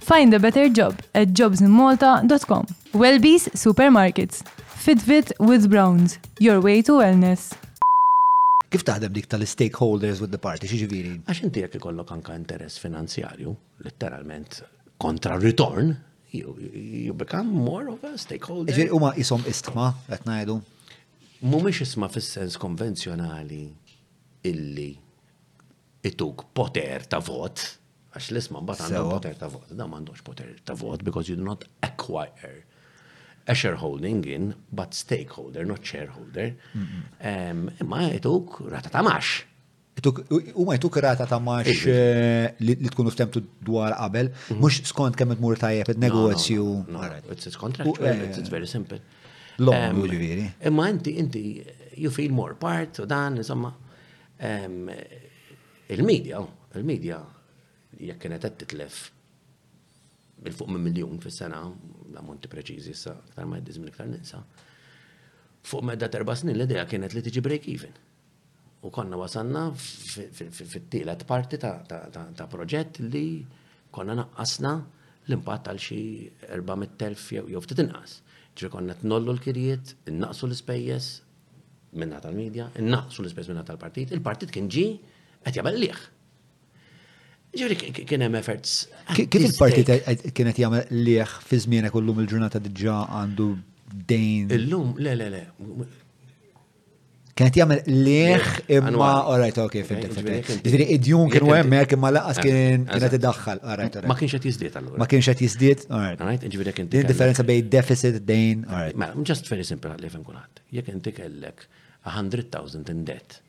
Find 0.00 0.34
a 0.34 0.40
better 0.40 0.68
job 0.68 0.94
at 1.14 1.28
jobsinmalta.com. 1.38 2.66
Wellbees 2.94 3.48
Supermarkets. 3.54 4.42
Fitbit 4.84 5.32
with 5.38 5.70
Browns. 5.70 6.18
Your 6.40 6.60
way 6.60 6.82
to 6.82 6.98
wellness. 6.98 7.52
Kif 8.68 8.82
taħdem 8.84 9.14
dik 9.16 9.28
tal-stakeholders 9.32 10.18
with 10.20 10.32
the 10.34 10.38
party, 10.44 10.68
xieġiviri? 10.68 11.12
Għax 11.24 11.38
inti 11.46 11.62
jek 11.62 11.78
ikollok 11.78 12.10
anka 12.12 12.34
interess 12.36 12.76
finanzjarju, 12.82 13.54
letteralment 13.86 14.58
kontra 15.00 15.38
return, 15.40 15.94
you, 16.36 16.52
you 16.60 17.14
become 17.16 17.48
more 17.48 17.88
of 17.94 18.04
a 18.04 18.10
stakeholder. 18.20 18.74
Ġiri, 18.76 18.90
huma 18.92 19.14
isom 19.24 19.46
istma, 19.48 19.86
qed 20.10 20.26
ngħidu? 20.28 20.58
Mhumiex 21.48 21.84
isma 21.86 22.10
fis-sens 22.12 22.58
konvenzjonali 22.60 23.62
illi 24.52 24.88
ituk 26.08 26.44
poter 26.56 27.08
ta' 27.08 27.22
vot, 27.24 27.64
għax 28.12 28.28
l-isma 28.34 28.60
mbata 28.66 28.84
għandhom 28.90 29.14
poter 29.14 29.40
ta' 29.40 29.48
vot, 29.54 29.72
da 29.80 29.88
mandux 29.88 30.24
poter 30.26 30.52
ta' 30.68 30.76
vot 30.80 31.00
because 31.06 31.30
you 31.32 31.40
do 31.40 31.46
not 31.48 31.64
acquire 31.88 32.58
a 33.48 33.54
shareholding 33.54 34.24
in, 34.26 34.54
but 34.72 34.92
stakeholder, 34.92 35.64
not 35.64 35.80
shareholder. 35.92 36.52
Um, 37.24 37.60
imma 37.80 38.00
jtuk 38.12 38.58
rata 38.72 38.90
ta' 38.94 39.00
max. 39.08 39.38
Uma 40.04 40.76
jtuk 40.76 40.98
rata 41.02 41.24
ta' 41.26 41.38
max 41.40 41.86
eh, 41.88 42.50
li 42.60 42.76
tkunu 42.92 43.10
ftemtu 43.16 43.40
dwar 43.68 43.94
qabel, 43.96 44.28
mux 44.58 44.82
mhm. 44.82 44.90
skont 44.92 45.16
kemm 45.18 45.32
mur 45.40 45.56
tajjeb 45.62 45.88
jep, 45.94 45.98
negozju 46.04 46.66
It's 47.32 47.56
contract, 47.64 48.02
eh, 48.04 48.36
it's 48.42 48.52
very 48.56 48.66
simple. 48.76 49.00
Long, 49.58 49.84
um, 49.96 50.02
ġiviri. 50.14 50.48
Imma 50.68 50.90
inti, 50.92 51.16
inti, 51.22 51.42
you 51.98 52.12
feel 52.20 52.30
more 52.30 52.54
part, 52.54 53.00
u 53.02 53.06
dan, 53.10 53.38
insomma, 53.40 53.72
um, 54.50 54.90
il-medja, 55.88 56.44
il-medja, 56.76 57.22
jekk 58.08 58.20
kienet 58.26 58.44
titlef 58.62 59.06
il-fuq 60.46 60.68
minn 60.70 60.84
miljon 60.84 61.16
fis-sena, 61.18 61.64
l-ammonti 62.12 62.50
preċiżi 62.52 62.94
sa 62.96 63.12
ktar 63.32 63.46
ma 63.48 63.58
jiddiż 63.60 63.80
minn 63.82 63.92
ktar 63.94 64.08
ninsa. 64.10 64.40
Fuq 65.68 65.84
medda 65.84 66.08
terba 66.12 66.36
snin 66.36 66.56
l-idea 66.56 66.84
kienet 66.88 67.14
li 67.16 67.22
tiġi 67.26 67.42
break-even. 67.44 67.96
U 68.86 68.92
konna 68.94 69.18
wasanna 69.18 69.66
fit-tielet 69.76 71.24
parti 71.28 71.58
ta' 71.60 72.46
proġett 72.52 73.00
li 73.10 73.26
konna 73.94 74.14
naqqasna 74.20 74.72
l-impatt 75.28 75.66
tal 75.68 75.80
xi 75.82 75.98
400.000 76.52 77.46
jew 77.52 77.64
ftit 77.64 77.82
inqas. 77.84 78.20
Ġri 78.58 78.70
konna 78.72 78.94
tnollu 78.98 79.34
l 79.34 79.42
kirijiet 79.42 79.92
innaqsu 80.10 80.48
l-ispejjeż 80.48 81.08
minna 81.98 82.20
tal-medja, 82.22 82.70
innaqsu 82.80 83.22
l-ispejjeż 83.22 83.52
minna 83.54 83.66
tal-partit, 83.66 84.14
il-partit 84.14 84.50
kien 84.54 84.70
ġi 84.70 84.86
qed 85.42 85.58
jagħmel 85.60 85.78
liħ 85.82 86.06
Ġuri 87.56 87.76
kien 88.04 88.24
hemm 88.26 88.34
efforts. 88.36 88.74
Kif 89.16 89.38
il-partit 89.46 89.88
e- 89.88 90.02
e- 90.12 90.32
kienet 90.36 90.58
jagħmel 90.60 90.90
liħ 91.06 91.38
fi 91.48 91.58
żmienek 91.64 91.94
lum 92.00 92.18
il-ġurnata 92.22 92.60
diġà 92.60 92.98
għandu 93.08 93.46
dejn. 94.10 94.50
Illum, 94.58 94.90
le, 95.00 95.14
le, 95.16 95.28
le. 95.32 95.40
Kienet 97.38 97.56
jagħmel 97.60 97.88
liħ 97.88 98.50
imma 98.76 99.10
alright, 99.32 99.62
ok, 99.64 99.80
fint. 99.88 100.12
Ġifieri 100.18 100.84
eh, 100.90 100.94
id-jum 100.98 101.30
kienu 101.32 101.54
hemmhekk 101.56 101.96
imma 101.96 102.12
laqas 102.18 102.42
ah, 102.42 102.48
kien 102.48 102.84
ah, 102.84 102.92
kienet 102.98 103.16
ah. 103.16 103.18
iddaħħal. 103.22 103.64
Ma 104.12 104.18
kienx 104.20 104.36
qed 104.42 104.50
jiżdied 104.52 104.76
allura. 104.82 105.00
Ma 105.00 105.08
kienx 105.08 105.32
qed 105.32 105.44
jiżdied, 105.48 105.86
alright. 105.88 106.44
Ġifieri 106.44 106.76
kien 106.76 106.92
dik. 106.98 107.08
differenza 107.14 107.48
bejn 107.48 107.70
deficit 107.78 108.20
dejn, 108.28 108.66
alright. 108.68 108.92
Ma 108.94 109.08
mela, 109.08 109.24
just 109.32 109.48
very 109.48 109.64
simple 109.64 109.96
għalli 109.96 110.12
fejn 110.18 110.28
kulħadd. 110.30 110.64
Jekk 110.82 110.96
inti 110.98 111.16
kellek 111.16 111.68
100,000 112.04 112.92
in 112.96 113.06
debt 113.08 113.40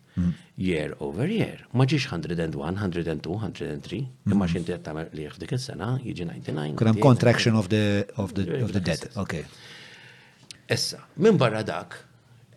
year 0.58 0.94
over 1.00 1.26
year. 1.28 1.66
Ma 1.78 1.86
ġiex 1.90 2.08
101, 2.12 2.56
102, 2.58 3.38
103, 3.42 4.08
imma 4.32 4.46
xinti 4.50 4.72
qed 4.74 4.84
tagħmel 4.86 5.08
li 5.16 5.28
dik 5.42 5.52
is-sena 5.58 5.90
jiġi 6.04 6.24
99. 6.28 6.76
Kuram 6.82 6.98
contraction 7.04 7.54
of 7.60 7.66
the 7.74 7.82
of 8.24 8.30
the 8.38 8.44
of 8.66 8.70
the 8.76 8.82
debt. 8.84 9.04
ok. 9.24 9.34
Issa, 10.76 11.00
minn 11.26 11.36
barra 11.42 11.62
dak 11.66 11.92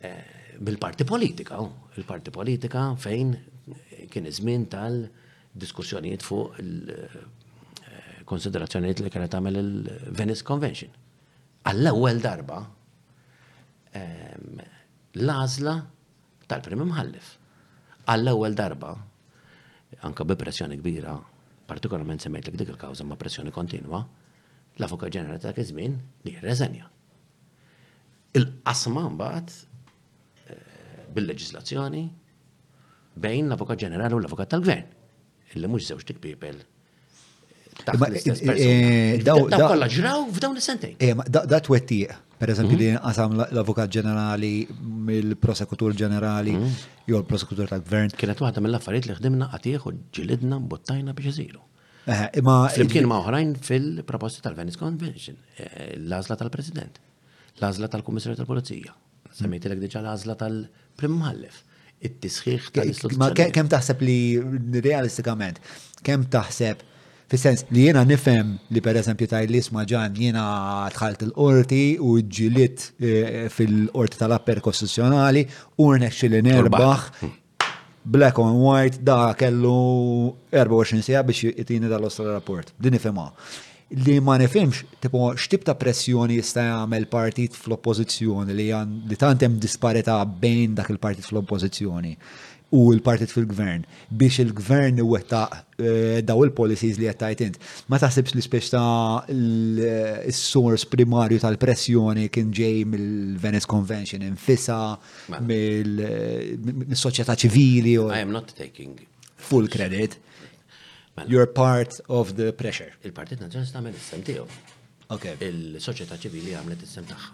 eh, 0.00 0.56
bil-parti 0.58 1.04
politika, 1.08 1.58
oh, 1.62 1.72
il-parti 1.96 2.30
politika 2.34 2.80
fejn 3.06 3.28
kien 4.12 4.24
iż-żmien 4.28 4.62
tal-diskussjonijiet 4.72 6.22
fuq 6.26 6.46
il-konsiderazzjonijiet 6.64 8.98
eh, 9.00 9.04
li 9.06 9.10
kienet 9.14 9.30
tagħmel 9.36 9.56
il-Venice 9.62 10.44
Convention. 10.48 10.90
Għall-ewwel 11.62 12.18
darba 12.20 12.58
ehm, 13.94 14.58
l-għażla 15.22 15.74
tal-Prim 16.50 16.82
Mħallef 16.90 17.38
għall-ewwel 18.08 18.56
darba, 18.58 18.92
anka 20.06 20.26
bi 20.26 20.36
pressjoni 20.38 20.78
kbira, 20.80 21.14
partikolarment 21.70 22.24
semmejt 22.24 22.50
dik 22.56 22.72
il 22.74 22.78
kawza 22.80 23.06
ma' 23.06 23.18
pressjoni 23.20 23.52
kontinwa, 23.54 24.00
l-avukat 24.78 25.12
ġenerali 25.14 25.42
ta' 25.42 25.54
kizmin 25.56 25.94
li 26.26 26.34
reżenja. 26.42 26.88
Il-qasma 28.40 29.06
mbagħad 29.12 29.54
eh, 30.46 31.06
bil-leġislazzjoni 31.14 32.02
bejn 33.22 33.48
l-avukat 33.50 33.84
ġenerali 33.84 34.16
u 34.18 34.22
l-avukat 34.22 34.52
tal-gvern, 34.56 34.86
illi 35.52 35.68
mhux 35.70 35.90
żewġ 35.92 36.06
tikbibel 36.08 36.58
eh, 36.58 38.36
eh, 38.54 39.16
Daw 39.22 39.46
kollha 39.46 39.90
ġraw 39.96 40.26
f'dawn 40.32 40.56
is-sentejn. 40.60 41.22
Da 41.30 41.60
twettiq 41.60 42.16
Per 42.42 42.50
eżempju, 42.50 42.76
din 42.78 42.90
mhm. 42.96 43.02
qasam 43.06 43.36
l-avukat 43.54 43.90
ġenerali 43.94 44.50
mill-prosekutur 45.08 45.92
mhm. 45.92 45.98
ġenerali, 46.00 46.54
jew 47.06 47.20
l-prosekutur 47.20 47.68
tal-gvern. 47.70 48.10
Kienet 48.18 48.40
waħda 48.42 48.62
mill-affarijiet 48.64 49.06
li 49.06 49.14
ħdimna 49.14 49.46
għatieħ 49.54 49.84
u 49.86 49.92
ġilidna 50.16 50.58
bottajna 50.72 51.14
biex 51.14 51.36
isiru. 51.36 51.62
Eh, 52.10 52.40
Flimkien 52.74 53.06
ma' 53.06 53.20
oħrajn 53.22 53.52
fil-proposti 53.62 54.42
tal-Venice 54.42 54.80
Convention, 54.80 55.38
eh, 55.54 55.92
l-azla 56.00 56.34
tal-President, 56.40 56.98
l-azla 57.60 57.92
tal-Kummissarju 57.94 58.40
tal-Polizija, 58.42 58.96
Semmejtilek 59.38 59.78
l 59.78 59.86
diġa 59.86 60.02
l-azla 60.02 60.34
tal-Prim 60.42 61.14
Mħallef, 61.22 61.62
it-tisħiħ 62.10 62.72
tal-istituzzjoni. 62.74 63.22
Ma' 63.22 63.52
kemm 63.54 63.70
taħseb 63.70 64.02
li 64.02 64.18
realistikament, 64.90 65.62
kemm 66.02 66.26
taħseb 66.34 66.88
Fis-sens 67.32 67.62
li 67.72 67.86
jiena 67.86 68.02
nifhem 68.04 68.48
li 68.76 68.80
pereżempju 68.84 69.26
ta' 69.30 69.38
l-isma 69.46 69.86
ġan 69.88 70.18
jiena 70.20 70.42
tħalt 70.92 71.22
il-qorti 71.24 71.94
u 72.04 72.18
ġilit 72.36 72.82
eh, 73.00 73.38
fil-qorti 73.54 74.20
tal-apper 74.20 74.60
kostituzzjonali 74.66 75.46
u 75.80 75.86
rnexxi 75.94 76.28
li 76.28 76.42
nerbaħ 76.50 77.06
black 78.12 78.42
on 78.42 78.52
white 78.66 79.00
da 79.06 79.32
kellu 79.38 79.78
24 80.52 81.00
sija 81.08 81.24
biex 81.24 81.54
jitini 81.54 81.88
dal 81.88 82.04
l 82.04 82.28
rapport. 82.34 82.68
Din 82.76 82.98
nifhimha. 82.98 83.28
Li 84.04 84.18
ma 84.24 84.36
nifhimx 84.40 84.82
tipo 85.00 85.30
x'tib 85.32 85.64
ta' 85.68 85.76
pressjoni 85.78 86.36
jista' 86.36 86.66
jagħmel 86.68 87.08
partit 87.12 87.56
fl-oppożizzjoni 87.56 88.58
li 88.60 88.68
li 89.08 89.16
tant 89.20 89.40
hemm 89.40 89.56
disparità 89.60 90.20
bejn 90.26 90.74
dak 90.76 90.92
il-partit 90.92 91.24
fl-oppożizzjoni 91.24 92.16
u 92.78 92.80
l-partit 92.94 93.32
fil-gvern 93.34 93.82
biex 94.20 94.36
il-gvern 94.44 95.00
għetta 95.02 95.40
eh, 95.52 96.20
daw 96.24 96.38
il-policies 96.46 96.96
li 97.00 97.06
għetta 97.10 97.26
jtint. 97.34 97.56
Ma 97.92 97.96
taħsibx 98.00 98.30
li 98.38 98.42
spiex 98.44 98.66
ta' 98.72 98.86
l-source 99.34 100.84
primarju 100.94 101.38
tal-pressjoni 101.42 102.24
kien 102.32 102.48
ġej 102.56 102.76
mill-Venice 102.94 103.68
Convention 103.68 104.20
infissa, 104.24 104.80
mill-soċjetà 105.40 107.32
ċivili. 107.44 107.94
I 108.06 108.08
am 108.24 108.32
not 108.32 108.46
taking 108.56 108.94
full 109.36 109.66
credit. 109.68 110.10
You're 111.28 111.46
part 111.48 112.00
of 112.08 112.36
the 112.40 112.52
pressure. 112.56 112.94
Il-Partit 113.04 113.38
Nazjonalist 113.44 113.76
għamel 113.76 113.94
is-sem 114.00 114.24
tiegħu. 114.30 114.44
Il-soċjetà 115.12 116.14
ċivili 116.24 116.54
għamlet 116.56 116.80
is-sem 116.88 117.04
tagħha. 117.10 117.30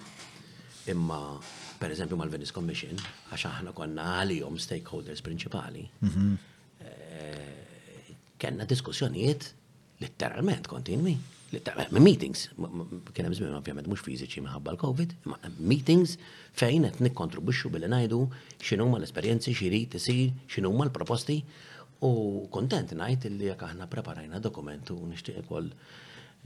Imma 0.90 1.20
per 1.78 1.92
eżempju 1.94 2.16
mal-Venice 2.18 2.52
Commission, 2.54 2.98
għax 3.30 3.46
aħna 3.48 3.72
konna 3.76 4.08
għalihom 4.22 4.58
stakeholders 4.60 5.22
principali 5.24 5.84
mhm. 6.02 6.32
eh, 6.82 8.12
kellna 8.38 8.66
diskussjonijiet 8.68 9.52
literalment 10.02 10.68
kontinwi. 10.70 11.16
Meetings, 11.48 12.42
kien 13.16 13.24
hemm 13.24 13.34
żmien 13.38 13.54
ovvjament 13.56 13.86
mhux 13.88 14.02
fiżiċi 14.04 14.42
minħabba 14.44 14.74
l-COVID, 14.74 15.14
imma 15.24 15.38
meetings 15.64 16.18
fejn 16.60 16.84
qed 16.90 17.00
nikkontribwixxu 17.06 17.70
billi 17.72 17.88
ngħidu 17.88 18.18
x'inhuma 18.60 19.00
l-esperjenzi 19.00 19.54
xirid 19.56 19.96
isir, 19.96 20.34
x'inhuma 20.50 20.84
l-proposti 20.90 21.38
u 22.04 22.12
kontent 22.52 22.92
ngħid 23.00 23.32
li 23.40 23.48
jekk 23.48 23.64
aħna 23.70 23.88
preparajna 23.94 24.42
dokumentu 24.44 24.98
nixtieq 25.08 25.40
ukoll 25.46 25.72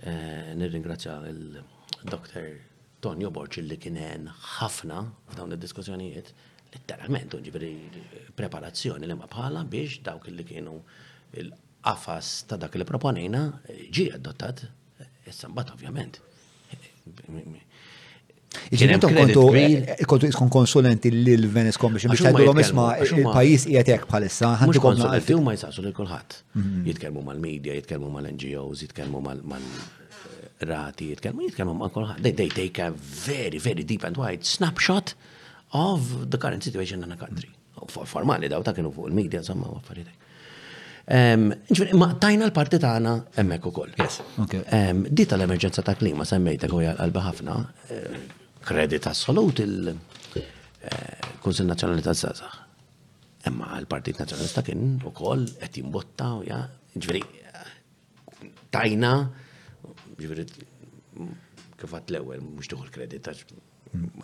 eh, 0.07 0.55
nirringrazzja 0.55 1.19
il-Dr. 1.35 2.53
Tonio 3.03 3.33
Borċ 3.35 3.65
li 3.67 3.77
kien 3.83 4.29
ħafna 4.59 5.03
f'dawn 5.33 5.57
id-diskussjonijiet, 5.57 6.29
letteralment 6.77 7.35
ġifiri 7.45 7.73
preparazzjoni 8.39 9.09
li 9.11 9.17
ma 9.19 9.27
bħala 9.31 9.65
biex 9.69 10.01
dawk 10.07 10.31
li 10.31 10.45
kienu 10.49 10.77
il-qafas 11.43 12.31
ta' 12.51 12.61
dak 12.63 12.79
li 12.79 12.87
proponejna 12.89 13.41
eh, 13.75 13.83
ġi 13.93 14.07
adottat, 14.21 14.63
eh, 15.03 15.09
issa 15.29 15.51
mbagħad 15.51 15.75
ovvjament. 15.75 16.21
Iġintom 18.73 19.17
kontu 19.19 19.47
eh, 19.59 20.05
kon 20.07 20.49
konsulenti 20.59 21.11
l-Venice 21.11 21.81
Commission 21.83 22.15
biex 22.15 22.23
tajdu 22.29 22.55
isma 22.63 22.85
il-pajis 23.03 23.67
qiegħed 23.67 23.91
hekk 23.97 24.07
bħalissa. 24.13 24.53
Mux 24.71 24.79
konsulenti 24.85 25.35
huma 25.35 25.57
jsaqsu 25.59 25.83
lil 25.89 25.97
kulħadd. 25.99 26.39
Mhm. 26.55 26.87
Jitkellmu 26.93 27.27
mal-medja, 27.27 27.75
jitkellmu 27.81 28.13
mal-NGOs, 28.15 28.87
jitkellmu 28.87 29.25
mal 29.27 29.43
rati 30.67 31.09
jitkellmu, 31.11 31.43
jitkellmu 31.49 31.75
ma' 31.75 31.89
kol 31.93 32.09
they, 32.23 32.33
they 32.33 32.49
take 32.49 32.79
a 32.87 32.91
very, 32.93 33.59
very 33.59 33.83
deep 33.83 34.05
and 34.05 34.17
wide 34.17 34.45
snapshot 34.45 35.15
of 35.73 36.31
the 36.31 36.39
current 36.39 36.63
situation 36.63 37.03
in 37.03 37.09
the 37.09 37.17
country. 37.17 37.51
Formali 37.87 38.49
daw 38.53 38.63
ta' 38.63 38.73
kienu 38.77 38.93
fuq 38.95 39.09
il-media, 39.11 39.43
zamma, 39.43 39.67
għaffaritek. 39.79 40.17
Ġifri, 41.73 41.89
ma 41.99 42.13
tajna 42.23 42.47
l-parti 42.47 42.79
tagħna 42.83 43.13
hemmhekk 43.41 43.67
ukoll. 43.73 43.93
Yes. 43.99 44.15
Di 45.11 45.25
tal-emerġenza 45.27 45.83
ta' 45.87 45.97
klima 45.99 46.23
semmejtek 46.29 46.71
huja 46.77 46.93
qalba 47.01 47.21
ħafna 47.27 47.55
eh, 47.97 48.13
kredit 48.69 49.05
assolut 49.11 49.57
il-Kunsill 49.65 51.65
eh, 51.65 51.69
Nazzjonali 51.73 52.07
taż-Żgħażagħ. 52.07 52.55
Imma 53.51 53.69
l-Partit 53.81 54.17
Nazzjonalista 54.23 54.61
kien 54.67 54.81
ukoll 55.11 55.43
qed 55.59 55.73
jimbotta 55.81 56.27
u 56.39 56.41
ja, 56.47 56.61
ġifieri 56.99 57.23
tajna 58.73 59.13
Ġifiri, 60.23 60.47
kifat 61.81 62.11
l-ewel, 62.13 62.43
mux 62.55 62.69
tuħol 62.71 62.91
kredit, 62.95 63.31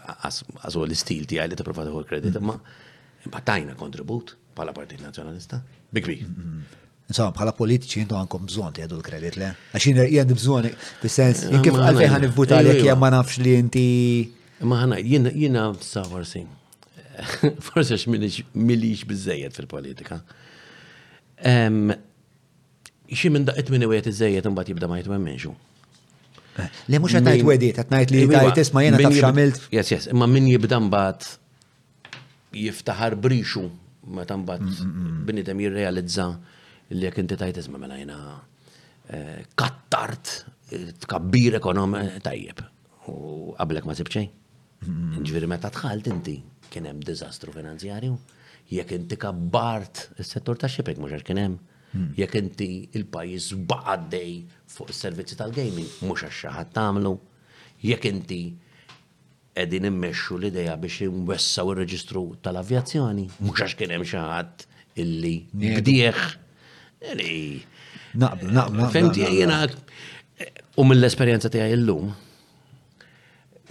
għazu 0.09 0.85
l-istil 0.87 1.27
ti 1.29 1.41
għalli 1.43 1.59
ta' 1.59 1.67
prova 1.67 1.85
tuħol 1.89 2.07
kredit, 2.09 2.39
mm-hmm. 2.39 2.69
ma 3.29 3.33
batajna 3.39 3.75
kontribut 3.79 4.35
pala 4.59 4.75
partit 4.77 5.01
nazjonalista, 5.03 5.61
bikbi. 5.95 6.19
Mm-hmm. 6.25 6.77
Insomma, 7.09 7.33
bħala 7.33 7.55
politiċi 7.57 8.03
jintu 8.03 8.19
għankom 8.19 8.49
bżon 8.51 8.75
ti 8.77 8.83
għadu 8.85 8.99
l-kredit 8.99 9.39
le. 9.41 9.49
Għaxin 9.73 10.01
jgħad 10.05 10.33
bżon, 10.39 10.69
bis-sens, 11.03 11.47
eh, 11.49 11.61
kif 11.65 11.77
għalfej 11.79 12.11
għan 12.13 12.35
votar 12.37 12.61
għalek 12.61 12.77
eh, 12.77 12.83
jgħam 12.85 12.99
eh, 12.99 13.05
ma 13.07 13.13
nafx 13.17 13.41
li 13.43 13.55
inti. 13.57 13.87
Ma 14.69 14.83
ħana, 14.85 14.99
jina 15.03 15.69
sa' 15.83 16.05
forsi, 16.09 16.43
forsi 17.71 17.97
għax 17.97 18.43
milix 18.59 19.07
bizzejet 19.09 19.57
fil-politika. 19.57 20.21
Xie 23.09 23.31
minn 23.33 23.47
daqqet 23.49 23.71
minn 23.73 23.87
u 23.87 23.93
għet 23.95 24.11
iżejet, 24.11 24.19
żejiet 24.43 24.49
un 24.51 24.59
bat 24.59 24.69
jibda 24.69 24.91
ma 24.91 24.99
jitwemmenxu. 25.01 25.55
Le 26.91 26.99
mux 27.03 27.15
għatajt 27.15 27.45
wedi, 27.47 27.69
għatajt 27.75 28.13
li 28.15 28.23
għajt 28.27 28.61
isma 28.65 28.83
jena 28.85 29.01
ta' 29.03 29.13
xamilt. 29.15 29.61
Yes, 29.75 29.93
yes, 29.93 30.09
imma 30.13 30.27
min 30.31 30.49
jibda 30.51 30.81
bat 30.93 31.27
jiftaħar 32.57 33.17
brixu, 33.23 33.67
ma 34.17 34.25
tan 34.29 34.45
bat 34.49 34.63
mm, 34.65 34.79
mm, 34.83 35.09
mm. 35.09 35.25
bnidem 35.29 35.61
jirrealizza 35.63 36.27
li 36.97 37.07
għak 37.11 37.21
inti 37.23 37.39
tajt 37.43 37.61
isma 37.63 37.79
mela 37.83 37.99
jena 38.01 38.17
eh, 39.13 39.45
kattart 39.59 40.33
eh, 40.73 40.91
tkabbir 41.05 41.59
ekonom 41.61 41.95
eh, 42.01 42.17
tajjeb. 42.25 42.65
U 43.13 43.55
għablek 43.55 43.87
ma 43.89 43.95
sibċej. 43.97 44.29
Ġviri 45.27 45.49
meta 45.51 45.71
tħalt 45.75 46.07
inti 46.11 46.37
kien 46.71 46.87
hemm 46.87 47.01
finanzjarju, 47.03 48.13
jekk 48.71 48.93
inti 49.01 49.17
kabbart 49.19 50.05
is-settur 50.23 50.59
ta' 50.61 50.69
xipek 50.71 51.01
mhux 51.03 51.25
kienem. 51.27 51.57
Hmm. 51.93 52.11
Jekk 52.17 52.35
inti 52.37 52.69
il-pajis 52.97 53.53
baqaddej 53.69 54.33
fuq 54.69 54.91
is-servizzi 54.93 55.37
tal-gaming, 55.41 55.89
mhux 56.05 56.25
għax 56.27 56.43
tamlu, 56.43 56.73
tagħmlu. 56.77 57.13
Jekk 57.89 58.11
inti 58.11 58.41
qegħdin 59.57 59.89
immexxu 59.89 60.37
l-idea 60.37 60.75
biex 60.83 61.07
jimwessaw 61.07 61.73
ir-reġistru 61.73 62.27
tal-avjazzjoni, 62.45 63.25
mhux 63.41 63.65
għax 63.65 63.79
kien 63.81 63.97
hemm 63.97 64.05
xi 64.07 64.21
ħadd 64.21 64.67
illi 65.05 65.35
bdieħ. 65.65 66.23
Naqblu, 67.09 68.53
naqblu. 68.59 68.85
Eh, 68.85 68.93
Femti 68.99 69.25
jiena 69.25 69.63
eh, 69.65 70.53
u 70.77 70.85
mill-esperjenza 70.91 71.49
tiegħi 71.55 71.81
llum, 71.87 72.13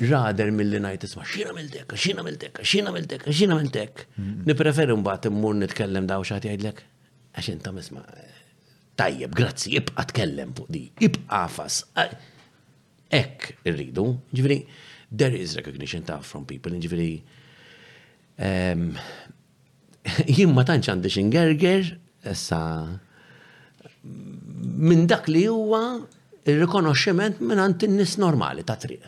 ġader 0.01 0.51
mill-li 0.57 0.81
najt 0.87 1.05
isma, 1.05 1.25
xina 1.37 1.53
mill-dekka, 1.57 1.97
xina 2.01 2.25
mill-dekka, 2.25 2.63
xina 2.73 2.91
mill-dekka, 2.97 3.33
xina 3.45 3.61
mil-dek. 3.61 4.05
Hmm. 4.17 4.41
Nipreferi 4.49 4.97
mbagħad 5.03 5.29
immur 5.29 5.55
nitkellem 5.61 6.09
daw 6.09 6.25
xagħti 6.25 6.51
jgħidlek 6.55 6.85
għax 7.37 7.49
inta 7.53 7.69
misma. 7.75 8.01
Tajjeb, 8.97 9.35
grazzi, 9.37 9.75
ibqa 9.77 10.07
tkellem 10.09 10.55
fuq 10.57 10.71
di, 10.73 10.79
ibqa 11.05 11.43
fas. 11.53 11.75
Ek 13.13 13.51
irridu, 13.69 14.07
ġifiri, 14.33 14.57
there 15.13 15.37
is 15.37 15.53
recognition 15.59 16.01
ta' 16.07 16.17
from 16.25 16.47
people, 16.49 16.73
ġifiri, 16.81 17.05
jien 20.33 20.49
ma 20.53 20.63
tantx 20.65 20.89
għandi 20.91 21.09
xingerger, 21.13 21.83
essa, 22.33 22.61
minn 24.03 25.03
mm, 25.05 25.07
dak 25.13 25.25
li 25.29 25.45
huwa 25.51 25.83
il-rikonoxximent 26.47 27.35
minn 27.43 27.61
għand 27.63 27.79
in-nies 27.87 28.13
normali 28.21 28.61
ta' 28.65 28.77
triq. 28.81 29.03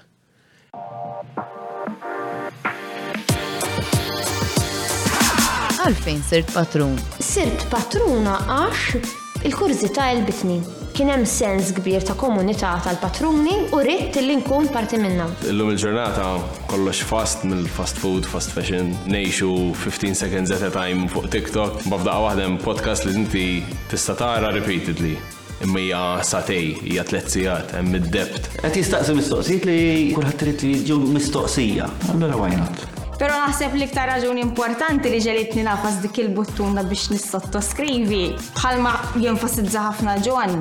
għalfejn 5.89 6.21
sirt 6.25 6.51
patrun? 6.53 6.95
Sirt 7.19 7.65
patruna 7.71 8.37
għax 8.49 9.47
il-kurzita 9.47 10.09
bitni 10.27 10.59
Kien 10.99 11.07
hemm 11.07 11.23
sens 11.23 11.69
kbir 11.77 12.03
ta' 12.03 12.15
komunità 12.19 12.73
tal-patruni 12.83 13.53
u 13.71 13.77
rrid 13.79 14.17
li 14.19 14.33
nkun 14.41 14.65
parti 14.73 14.97
minna. 14.99 15.29
Illum 15.47 15.69
il-ġurnata 15.71 16.25
kollox 16.73 16.99
fast 17.07 17.45
mill-fast 17.47 18.01
food, 18.01 18.27
fast 18.27 18.51
fashion, 18.51 18.91
nejxu 19.07 19.47
15 19.79 20.17
seconds 20.19 20.51
at 20.51 20.65
a 20.65 20.69
time 20.73 21.07
fuq 21.13 21.29
TikTok, 21.31 21.85
b'fdaqa 21.87 22.25
waħdem 22.27 22.57
podcast 22.65 23.07
li 23.07 23.15
inti 23.21 23.45
tista' 23.93 24.17
tara 24.19 24.51
repeatedly 24.51 25.15
imma 25.63 25.85
hija 25.85 26.03
satej, 26.25 26.83
hija 26.89 27.07
tliet 27.07 27.31
sigħat, 27.31 27.77
hemm 27.79 27.95
id-debt. 28.01 28.51
Qed 28.59 28.81
jistaqsi 28.83 29.15
mistoqsijiet 29.21 29.69
li 29.71 29.79
kulħadd 30.19 30.39
trid 30.43 30.67
jiġu 30.75 30.99
mistoqsija. 31.15 31.87
Allura 32.11 32.43
why 32.45 32.51
not? 32.59 32.89
Pero 33.19 33.35
naħseb 33.35 33.73
li 33.75 33.85
ktar 33.91 34.07
raġuni 34.13 34.39
importanti 34.45 35.09
li 35.11 35.17
ġelitni 35.19 35.65
nafas 35.67 35.97
dik 35.99 36.21
il-buttuna 36.23 36.85
biex 36.87 37.09
nissottoskrivi. 37.11 38.19
Bħalma 38.55 38.93
jenfasizza 39.19 39.81
ħafna 39.89 40.13
ġon 40.23 40.53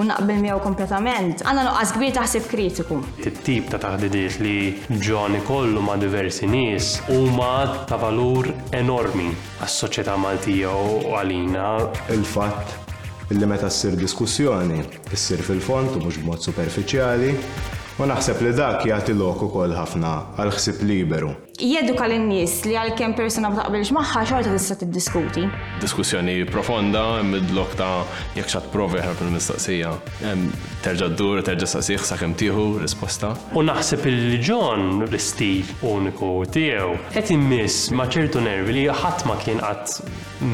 u 0.00 0.06
naqbel 0.08 0.40
miegħu 0.40 0.62
kompletament. 0.64 1.44
Għandna 1.44 1.66
nuqqas 1.68 1.92
kbir 1.98 2.14
taħseb 2.16 2.48
kritiku. 2.48 3.02
Tittib 3.18 3.44
tip 3.68 3.68
ta' 3.74 3.82
taħdidiet 3.82 4.38
li 4.40 4.54
ġoni 5.04 5.42
kollu 5.44 5.84
ma' 5.84 5.98
diversi 6.00 6.48
nies 6.48 6.94
huma 7.12 7.84
ta' 7.90 8.00
valur 8.00 8.48
enormi 8.80 9.28
għas-soċjetà 9.60 10.16
Maltija 10.24 10.72
u 10.72 11.00
għalina. 11.12 11.68
Il-fatt 12.16 13.34
illi 13.34 13.50
meta 13.52 13.68
ssir 13.68 14.00
diskussjoni, 14.00 14.80
ssir 15.12 15.44
fil-font 15.44 16.00
u 16.00 16.06
mhux 16.06 16.22
b'mod 16.24 16.40
superfiċjali, 16.40 17.36
U 17.98 18.06
naħseb 18.06 18.44
li 18.46 18.50
dak 18.54 18.84
jagħti 18.86 19.14
lok 19.18 19.40
ukoll 19.48 19.72
ħafna 19.74 20.10
għal 20.38 20.52
ħsieb 20.54 20.84
liberu. 20.86 21.32
Jeduka 21.58 22.04
lin-nies 22.06 22.52
li 22.68 22.76
għal 22.78 22.92
kemm 22.98 23.16
persuna 23.18 23.48
b'taqbilx 23.50 23.88
taqbilx 23.88 23.94
magħha 23.96 24.20
xorta 24.30 24.50
tista' 24.54 24.76
tiddiskuti. 24.84 25.42
Diskussjoni 25.82 26.36
profonda 26.46 27.00
mid-lok 27.26 27.72
ta' 27.80 28.04
jekk 28.36 28.52
xat 28.52 28.68
provi 28.70 29.00
ħarb 29.02 29.24
il-mistoqsija. 29.26 29.90
Terġa' 30.84 31.08
ddur, 31.16 31.40
terġa' 31.48 31.68
saqsih 31.72 32.04
sakemm 32.12 32.36
tieħu 32.38 32.66
risposta. 32.84 33.32
U 33.58 33.64
naħseb 33.66 34.06
il-ġon 34.12 34.84
l-istil 35.08 35.72
uniku 35.90 36.28
tiegħu 36.54 36.92
qed 37.16 37.32
immiss 37.34 37.88
ma' 37.98 38.06
ċertu 38.14 38.44
nervi 38.46 38.76
li 38.78 38.84
ħadd 39.00 39.24
ma 39.26 39.34
kien 39.42 39.58
qatt 39.64 40.04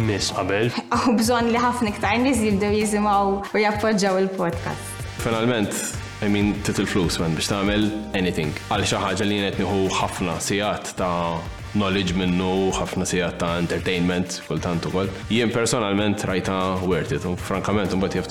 miss 0.09 0.33
qabel. 0.39 0.73
U 1.05 1.13
bżonn 1.21 1.53
li 1.53 1.61
ħafna 1.61 1.93
iktar 1.93 2.17
nies 2.25 2.41
jibdew 2.47 2.73
jisimgħu 2.79 3.37
u 3.53 3.63
jappoġġaw 3.67 4.23
il-podcast. 4.23 4.97
Finalment, 5.25 5.77
I 6.23 6.27
mean, 6.29 6.53
tit 6.63 6.79
il 6.79 6.87
flus 6.87 7.17
man 7.19 7.33
biex 7.35 7.49
tagħmel 7.51 7.89
anything. 8.17 8.53
Għal 8.71 8.85
xaħġa 8.87 9.25
li 9.27 9.39
qed 9.45 9.57
nħu 9.65 9.81
ħafna 9.97 10.37
sijat 10.41 10.93
ta' 10.95 11.41
knowledge 11.75 12.15
minnu, 12.17 12.71
ħafna 12.77 13.05
sijat 13.07 13.41
ta' 13.43 13.57
entertainment 13.59 14.37
kultant 14.47 14.85
kol. 14.95 15.09
Jien 15.29 15.51
personalment 15.53 16.23
rajta 16.31 16.55
worth 16.89 17.17
it. 17.19 17.27
Frankament, 17.49 17.91
un 17.97 18.05
bat 18.05 18.15
have 18.15 18.29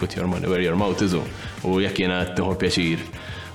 put 0.00 0.16
your 0.16 0.26
money 0.26 0.48
where 0.48 0.62
your 0.64 0.76
mouth 0.80 1.02
is. 1.04 1.12
U 1.60 1.76
jek 1.84 2.00
jena 2.06 2.22
qed 2.24 2.40
nieħu 2.40 2.54
pjaċir 2.64 3.04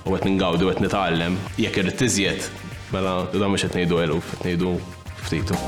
u 0.06 0.14
għet 0.14 0.26
ningawdu 0.30 0.70
qed 0.70 0.82
nitgħallem, 0.86 1.36
jekk 1.58 1.82
irid 1.82 1.98
tizjet, 2.04 2.48
mela 2.94 3.18
u 3.26 3.36
da 3.42 3.48
mhux 3.50 3.66
qed 3.66 3.82
ngħidu 3.82 4.00
eluf, 4.06 4.34
qed 4.38 4.46
ngħidu 4.54 4.76
ftitu. 5.26 5.58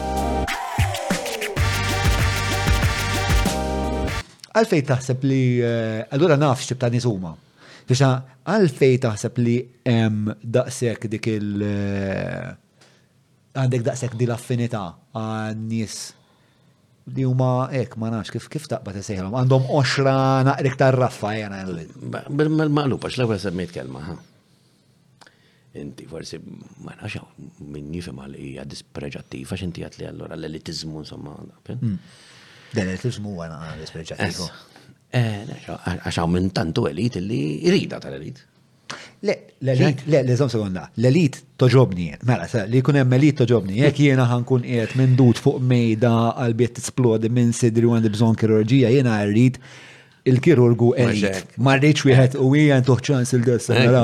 għalfej 4.54 4.82
taħseb 4.86 5.24
li 5.26 5.38
għallura 5.66 6.36
eh, 6.38 6.40
nafx 6.44 6.70
ċibta 6.70 6.84
ta' 6.86 6.94
nizuma 6.94 7.34
għal 7.88 8.20
għalfej 8.48 8.96
taħseb 9.04 9.38
li 9.42 9.56
hemm 9.84 10.32
daqsek 10.42 11.06
dik 11.12 11.26
il- 11.32 11.62
eh, 11.62 12.56
għandek 13.54 13.84
daqsek 13.86 14.16
di 14.18 14.26
l-affinità 14.28 14.86
għan 15.14 15.68
nis. 15.68 15.96
li 17.06 17.20
huma 17.22 17.68
ek 17.70 17.98
ma 18.00 18.08
nafx 18.08 18.30
kif 18.32 18.48
kif 18.48 18.64
taqbad 18.66 18.96
isejħlhom 18.96 19.34
għandhom 19.36 19.66
oxra 19.76 20.40
naqrik 20.42 20.72
ta' 20.76 20.88
raffa 20.90 21.34
jena 21.36 21.58
Bil-maqluba 22.30 23.10
x'l-ewwel 23.12 23.38
semmejt 23.42 23.72
kelma 23.74 24.00
ha. 24.06 24.14
Inti 25.76 26.06
forsi 26.08 26.38
ma 26.82 26.94
nafx 26.96 27.20
min 27.60 27.92
jifhem 27.92 28.16
għal 28.24 28.38
hija 28.40 28.64
dispreġattiva 28.64 29.52
x'inti 29.56 29.84
għatli 29.84 30.00
li 30.00 30.06
allura 30.08 30.34
l-elitizmu 30.38 30.98
insomma. 31.04 31.36
Hmm. 31.68 31.98
L-elitizmu 32.72 33.36
għana 33.36 33.76
dispreġattivu. 33.82 34.48
Eh, 35.14 35.46
għax 35.68 36.26
minn 36.30 36.48
tantu 36.54 36.88
elit 36.90 37.14
li 37.22 37.38
irida 37.70 38.00
tal-elit. 38.02 38.40
Le, 39.24 39.34
l-elit, 39.62 40.00
le, 40.10 40.20
le, 40.26 40.34
zom 40.36 40.50
sekonda, 40.52 40.84
l-elit 40.98 41.38
toġobni, 41.60 42.08
mela, 42.28 42.48
li 42.70 42.82
kun 42.84 42.98
hemm 42.98 43.14
elit 43.16 43.38
toġobni, 43.40 43.78
jek 43.80 44.00
jena 44.08 44.26
ħankun 44.32 44.66
qiegħed 44.66 44.98
minn 45.00 45.14
dut 45.18 45.38
fuq 45.40 45.62
mejda 45.70 46.10
għalbiet 46.44 46.74
tisplodi 46.80 47.30
minn 47.32 47.54
sidri 47.56 47.86
għandi 47.88 48.10
bżonn 48.12 48.34
kirurġija, 48.40 48.90
jena 48.92 49.20
rrid 49.30 49.56
il-kirurgu 50.32 50.90
elit. 51.06 51.40
rridx 51.62 52.04
wieħed 52.10 52.38
u 52.42 52.50
hija 52.58 52.80
ntuħ 52.82 53.06
ċans 53.08 53.36
il-dessa. 53.38 53.78
Mela, 53.80 54.02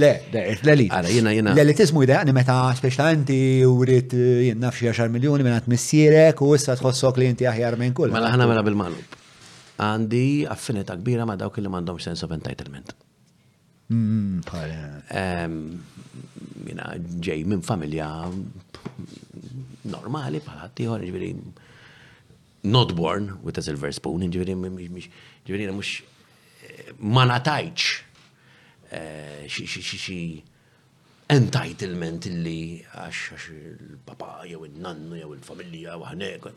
le, 0.00 0.14
l-elit. 0.34 1.14
L-elitizmu 1.54 2.06
jidejqni 2.06 2.34
meta 2.40 2.56
speċtanti 2.80 3.42
u 3.68 3.76
rrit 3.84 4.16
jien 4.16 4.62
nafxi 4.64 4.88
10 4.94 5.12
miljoni 5.14 5.44
minn 5.44 5.60
għat 5.60 5.68
missierek 5.76 6.40
u 6.48 6.54
issa 6.56 6.78
tħossok 6.80 7.20
li 7.20 7.34
inti 7.34 7.48
aħjar 7.52 7.76
minn 7.84 7.92
kull. 7.94 8.14
Mela 8.16 8.32
ħana 8.34 8.48
mela 8.54 8.64
bil-magħlub 8.70 9.18
għandi 9.80 10.46
affinita 10.52 10.96
kbira 10.98 11.24
ma' 11.26 11.36
dawk 11.38 11.56
li 11.62 11.68
mandom 11.70 11.98
sens 12.02 12.20
of 12.26 12.32
entitlement. 12.34 12.92
Mina 16.66 16.86
ġej 17.22 17.44
minn 17.48 17.64
familja 17.64 18.08
normali 19.92 20.40
bħala 20.44 20.68
tiħor, 20.76 21.04
ġviri, 21.08 21.32
not 22.72 22.94
born 22.96 23.32
with 23.42 23.58
a 23.60 23.64
silver 23.64 23.92
spoon, 23.92 24.28
ġviri, 24.32 24.56
ġviri, 25.48 25.68
mux 25.72 26.00
manatajċ 27.00 27.90
natajċ 28.92 29.94
eh, 29.96 30.04
xie 30.04 31.28
entitlement 31.32 32.28
li 32.44 32.80
għax 32.84 33.46
il-papa 33.54 34.42
jew 34.48 34.64
il-nannu 34.68 35.16
jew 35.20 35.32
il-familja 35.36 35.96
għanek, 35.96 36.50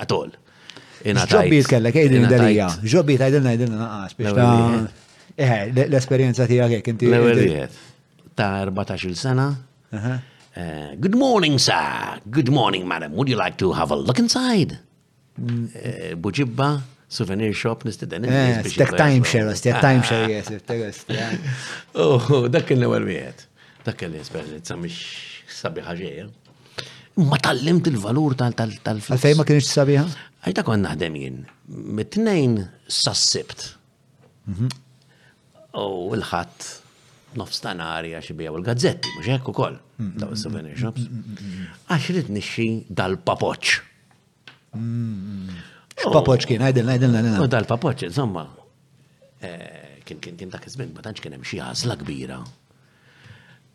għatol. 0.00 0.36
Ġobbiet 1.02 1.66
kellek, 1.72 1.96
ejdin 1.98 2.26
darija. 2.30 2.68
Ġobbiet 2.86 3.22
għajdilna 3.26 3.50
għajdilna 3.50 3.80
naqas 3.80 4.14
biex 4.18 4.32
ta' 4.34 4.46
eħe, 5.34 5.58
eh, 5.64 5.86
l-esperienza 5.88 6.46
tijak 6.46 6.70
jek 6.78 6.88
inti. 6.92 7.06
L-ewelijiet. 7.10 7.72
Ta' 8.36 8.64
14 8.70 9.14
sena. 9.18 9.48
Eh, 9.92 10.94
good 10.98 11.14
morning, 11.16 11.58
sir. 11.58 12.20
Good 12.30 12.48
morning, 12.50 12.84
madam. 12.86 13.12
Would 13.14 13.28
you 13.28 13.36
like 13.36 13.56
to 13.58 13.72
have 13.72 13.90
a 13.90 13.96
look 13.96 14.18
inside? 14.20 14.78
Eh, 15.38 16.14
Buġibba, 16.16 16.82
souvenir 17.08 17.52
shop 17.52 17.82
nistiden. 17.84 18.22
Stek 18.68 18.92
timeshare, 18.96 19.54
stek 19.56 19.80
timeshare, 19.80 20.30
yes. 20.30 21.04
Oh, 21.94 22.46
dak 22.48 22.66
kien 22.68 22.78
l-ewelijiet. 22.78 23.48
Dak 23.84 23.98
kien 23.98 24.10
l-esperienza 24.14 24.76
mish 24.78 25.42
sabiħa 25.50 25.98
ġeja. 25.98 26.26
Ma 27.16 27.36
tallimt 27.38 27.86
il-valur 27.90 28.34
tal-tal-tal. 28.38 28.98
Għalfej 29.10 29.36
ma 29.38 29.44
kienx 29.46 29.66
sabiħa? 29.70 30.04
Għajta 30.44 30.62
kon 30.68 30.82
naħdem 30.84 31.14
jien, 31.16 31.36
mit-tnejn 31.96 32.56
sassibt. 32.92 33.62
Mhm. 34.44 34.68
U 35.80 36.12
l-ħat 36.14 36.66
nofs 37.40 37.62
ta' 37.64 37.72
nari 37.78 38.12
għax 38.14 38.28
u 38.34 38.58
l 38.58 38.64
gazzetti 38.66 39.12
mux 39.16 39.30
ekku 39.38 39.54
kol, 39.56 39.78
ta' 39.80 40.04
mm, 40.04 40.10
mm, 40.12 40.26
mm, 40.26 40.42
souvenir 40.42 40.76
shops. 40.78 41.06
Għax 41.88 42.10
rrit 42.12 42.28
nixi 42.36 42.66
dal-papoċ. 43.00 43.72
Papoċ 46.04 46.46
kien, 46.50 46.64
għajden, 46.68 46.92
għajden, 46.92 47.16
għajden. 47.20 47.40
U 47.40 47.48
dal-papoċ, 47.56 48.06
insomma, 48.10 48.44
eh, 49.40 49.98
kien 50.04 50.20
kien 50.20 50.36
kien 50.42 50.50
ta' 50.52 50.60
kizmin, 50.60 50.92
ma 50.92 51.00
tantx 51.02 51.22
kien 51.24 51.38
hemm 51.38 51.44
xi 51.48 51.62
għażla 51.64 51.96
kbira 52.04 52.38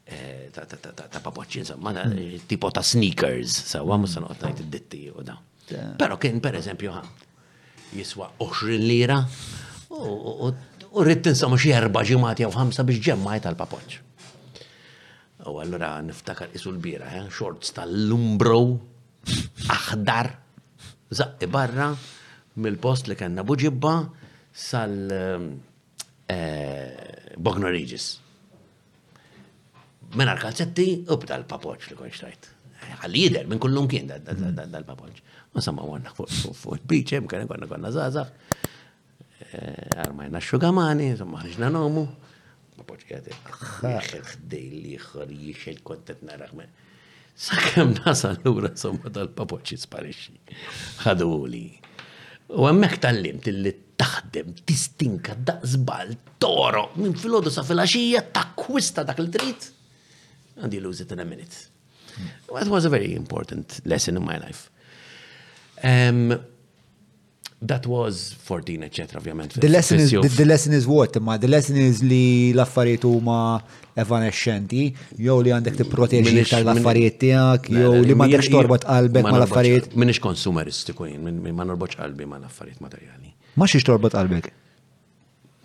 eh, 0.05 0.49
ta' 0.53 1.21
papoċ, 1.25 1.61
insomma, 1.65 1.97
tipo 2.47 2.69
ta' 2.71 2.83
sneakers, 2.85 3.57
sawa, 3.73 3.97
musa 3.97 4.21
noqgħod 4.21 4.51
ngħid 4.51 4.63
id-ditti 4.67 5.03
u 5.17 5.23
da' 5.25 5.37
Pero 5.75 6.17
kien 6.21 6.39
per 6.43 6.55
eżempju 6.59 6.93
jiswa 7.97 8.29
20 8.39 8.79
lira 8.85 9.17
u 9.89 10.51
rrit 11.03 11.21
tinsama 11.25 11.57
xi 11.61 11.71
erba' 11.73 12.03
ġimgħat 12.07 12.41
jew 12.43 12.49
ħamsa 12.53 12.85
biex 12.87 13.01
ġemmaj 13.07 13.41
tal-papoċ. 13.45 13.97
U 15.49 15.57
allura 15.61 15.91
niftakar 16.05 16.51
isu 16.57 16.71
l-bira, 16.73 17.11
shorts 17.33 17.73
tal-lumbro, 17.75 18.57
aħdar, 19.71 20.29
zaqqi 21.15 21.49
barra, 21.51 21.89
mill-post 22.59 23.09
li 23.11 23.15
kanna 23.19 23.43
buġibba 23.45 23.93
sal 24.53 24.95
Bogno 27.39 27.71
Regis. 27.73 28.09
Mena 30.17 30.33
l-kalzetti 30.33 30.87
u 31.11 31.17
bdal 31.21 31.45
papoċ 31.49 31.91
li 31.91 31.97
konċtajt. 32.01 32.49
Għal-lider 33.01 33.45
minn 33.49 33.61
kullum 33.61 33.87
kien 33.89 34.09
dal-papoċ. 34.09 35.25
Ma 35.55 35.61
samma 35.65 35.85
għanna 35.87 36.11
fuq 36.15 36.55
fuq 36.57 36.77
il-beach, 36.77 37.13
jem 37.15 37.29
kena 37.29 37.47
għanna 37.49 37.69
għanna 37.73 37.91
zaza. 37.95 38.25
Eh, 39.49 40.03
armajna 40.03 40.41
xugamani, 40.45 41.09
samma 41.17 41.41
ħriġna 41.41 41.71
nomu. 41.73 42.03
Ma 42.77 42.85
poċkjati, 42.87 43.33
xħaxħ 43.55 44.37
dejli 44.51 44.93
xħor 45.01 45.33
jixel 45.47 45.79
kontet 45.87 46.21
naraħmen. 46.27 46.69
Sakem 47.39 47.95
nasa 48.03 48.33
l-ura, 48.41 48.69
insomma, 48.75 49.09
tal 49.15 49.29
papoċi 49.35 49.79
sparixi. 49.79 50.35
Għaduli. 51.07 51.63
U 52.59 52.67
għammek 52.67 52.97
tal 53.03 53.19
lim 53.23 53.39
li 53.49 53.73
taħdem, 53.99 54.53
tistinka, 54.69 55.33
daqsbal, 55.47 56.13
toro, 56.39 56.85
minn 56.99 57.15
filodu 57.19 57.51
sa 57.51 57.65
filaxija 57.67 58.21
axija 58.21 58.37
takkwista 58.37 59.03
dak 59.09 59.19
l 59.25 59.31
dritt 59.33 59.73
Għandi 60.59 60.75
l-użet 60.81 61.13
in 61.15 61.21
a 61.23 61.25
minute. 61.25 61.55
Hmm. 62.17 62.33
That 62.55 62.67
was 62.67 62.83
a 62.85 62.89
very 62.89 63.13
important 63.15 63.77
lesson 63.87 64.15
in 64.19 64.25
my 64.25 64.35
life. 64.41 64.65
Um, 65.83 66.33
that 67.61 67.85
was 67.85 68.35
14, 68.43 68.83
etc. 68.83 69.17
Ovvjament. 69.17 69.53
The 69.53 69.67
lesson 69.67 69.99
is 69.99 70.11
the, 70.11 70.27
the 70.35 70.45
lesson 70.45 70.73
is 70.73 70.85
what? 70.87 71.17
Ma 71.19 71.35
the 71.37 71.47
lesson 71.47 71.75
is 71.75 72.01
li 72.01 72.51
l-affarijiet 72.53 73.03
huma 73.03 73.63
evanescenti, 73.99 74.87
jew 75.19 75.39
li 75.43 75.51
għandek 75.55 75.75
tipproteġi 75.81 76.43
tal-affarijiet 76.51 77.17
tiegħek, 77.23 77.67
jew 77.79 77.91
li 77.99 78.15
ma 78.15 78.27
m'għandekx 78.27 78.51
torbot 78.55 78.87
qalbek 78.87 79.27
ma 79.27 79.33
l-affarijiet. 79.41 79.89
Minix 79.99 80.21
konsumeristiku 80.23 81.09
jien, 81.11 81.31
ma 81.59 81.67
norboċ 81.71 81.99
qalbi 81.99 82.27
ma 82.31 82.39
l-affarijiet 82.39 82.79
materjali. 82.83 83.33
Ma 83.59 83.67
xiex 83.73 83.87
torbot 83.91 84.15
qalbek? 84.15 84.51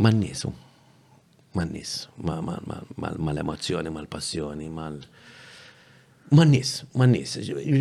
Ma 0.03 0.11
n-nisu. 0.11 0.51
Ma 1.55 1.63
n-nis. 1.67 1.95
Ma 2.25 3.31
l-emozzjoni, 3.37 3.95
ma 3.95 4.03
l-passjoni, 4.03 4.67
ma 4.83 4.89
l-. 4.91 4.99
Ma 4.99 5.23
Man-nis, 6.33 6.85
man-nis. 6.97 7.35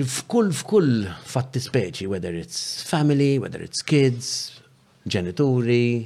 F'kull, 0.04 0.50
f'kull 0.52 1.06
fatti 1.24 1.62
speċi, 1.64 2.08
whether 2.12 2.34
it's 2.36 2.84
family, 2.84 3.38
whether 3.40 3.62
it's 3.64 3.80
kids, 3.88 4.60
ġenituri, 5.08 6.04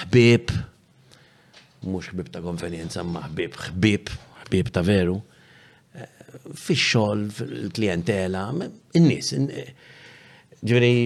ħbib, 0.00 0.54
mux 1.84 2.08
ħbib 2.14 2.30
ta' 2.32 2.40
konvenienza, 2.44 3.04
ma 3.04 3.26
ħbib, 3.28 3.58
ħbib, 3.68 4.12
ħbib 4.46 4.70
ta' 4.72 4.84
veru, 4.88 5.18
fix-xol, 6.64 7.26
fil-klientela, 7.36 8.46
in-nis. 8.96 9.36
Ġveri, 10.62 10.96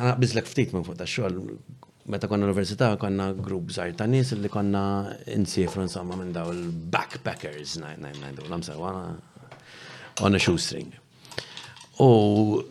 għabizlek 0.00 0.50
ftit 0.50 0.74
minn 0.74 0.84
fuq 0.86 0.98
ta' 0.98 1.06
xol, 1.06 1.36
meta 2.10 2.26
konna 2.28 2.48
l-università 2.50 2.90
konna 3.00 3.30
grupp 3.38 3.70
zaħir 3.74 3.94
ta' 4.02 4.10
nis 4.10 4.34
li 4.36 4.50
konna 4.52 4.84
insifru 5.38 5.86
insomma 5.86 6.18
minn 6.20 6.34
daw 6.34 6.50
il-backpackers, 6.52 7.78
najdu, 7.86 8.48
l-amsa, 8.50 8.74
on 10.20 10.34
a 10.34 10.38
shoestring. 10.38 10.92
U 12.00 12.62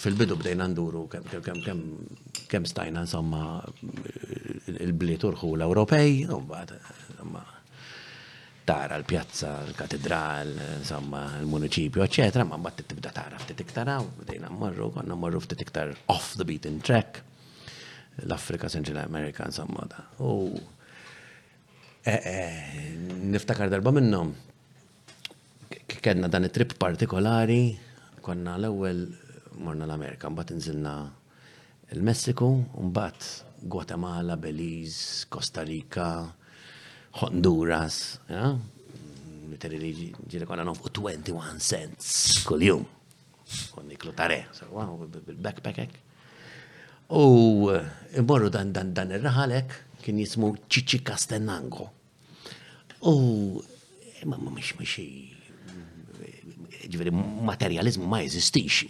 fil-bidu 0.00 0.36
bdejna 0.38 0.66
nduru 0.70 1.06
kem, 1.12 1.24
kem, 1.30 1.42
kem, 1.44 1.62
kem, 1.64 1.80
kem 2.50 2.64
stajna 2.66 3.04
insomma 3.04 3.60
eh, 3.60 4.76
il-bliet 4.86 5.26
urħu 5.28 5.50
l-Ewropej, 5.58 6.14
u 6.32 6.38
bad, 6.46 6.72
insomma, 7.10 7.42
tara 8.66 8.96
l-pjazza, 9.00 9.52
l-katedral, 9.68 10.54
insomma, 10.78 11.24
l-municipju, 11.42 12.00
eccetera, 12.06 12.44
ma 12.48 12.56
mbagħad 12.60 12.88
tibda 12.90 13.12
tara 13.14 13.40
f 13.42 13.50
iktar 13.60 13.90
bdejna 14.22 14.50
marru 14.50 14.90
konna 14.94 15.14
marru 15.16 15.40
f 15.40 15.48
off 16.08 16.34
the 16.36 16.44
beaten 16.44 16.80
track 16.80 17.20
l-Afrika, 18.22 18.68
Central 18.68 18.98
America, 19.04 19.44
insomma, 19.44 19.84
da. 19.88 20.06
U 20.22 20.50
eh, 22.04 22.20
eh, 22.20 22.96
niftakar 22.96 23.68
darba 23.70 23.90
minnom 23.92 24.32
kikenna 25.90 26.30
dan 26.30 26.46
it-trip 26.46 26.78
partikolari, 26.78 27.74
konna 28.22 28.54
l-ewel 28.62 29.02
morna 29.58 29.82
l-Amerika, 29.90 30.30
mbat 30.30 30.54
nżilna 30.54 30.92
il-Messiku, 31.92 32.46
mbat 32.86 33.18
Guatemala, 33.66 34.38
Belize, 34.38 35.26
Costa 35.28 35.66
Rica, 35.66 36.30
Honduras, 37.20 38.20
ja? 38.30 38.54
Miteri 39.50 39.80
li 39.82 39.90
ġili 40.30 40.46
konna 40.46 40.62
nofu 40.64 40.92
21 40.94 41.58
cents 41.58 42.14
kol 42.46 42.62
jum 42.62 42.84
Konni 43.74 43.96
klutare, 43.98 44.44
so, 44.54 44.68
wow, 44.70 44.92
bil-backpackek. 45.26 45.90
U 47.18 47.66
imorru 48.20 48.46
dan 48.54 48.70
dan 48.70 48.94
dan 48.94 49.10
il 49.10 49.18
raħalek 49.26 49.74
kien 50.06 50.20
jismu 50.22 50.52
Ċiċi 50.70 51.00
Castellango. 51.02 51.88
U 53.10 53.58
ma 54.30 54.38
mhux 54.38 54.70
mhux 54.78 54.94
ġveri 56.88 57.10
materializmu 57.44 58.06
ma 58.08 58.20
jeżistix. 58.22 58.84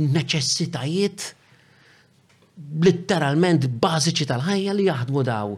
Neċessitajiet 0.00 1.24
literalment 2.86 3.66
bażiċi 3.80 4.28
tal-ħajja 4.30 4.76
li 4.78 4.86
jaħdmu 4.88 5.24
daw 5.30 5.56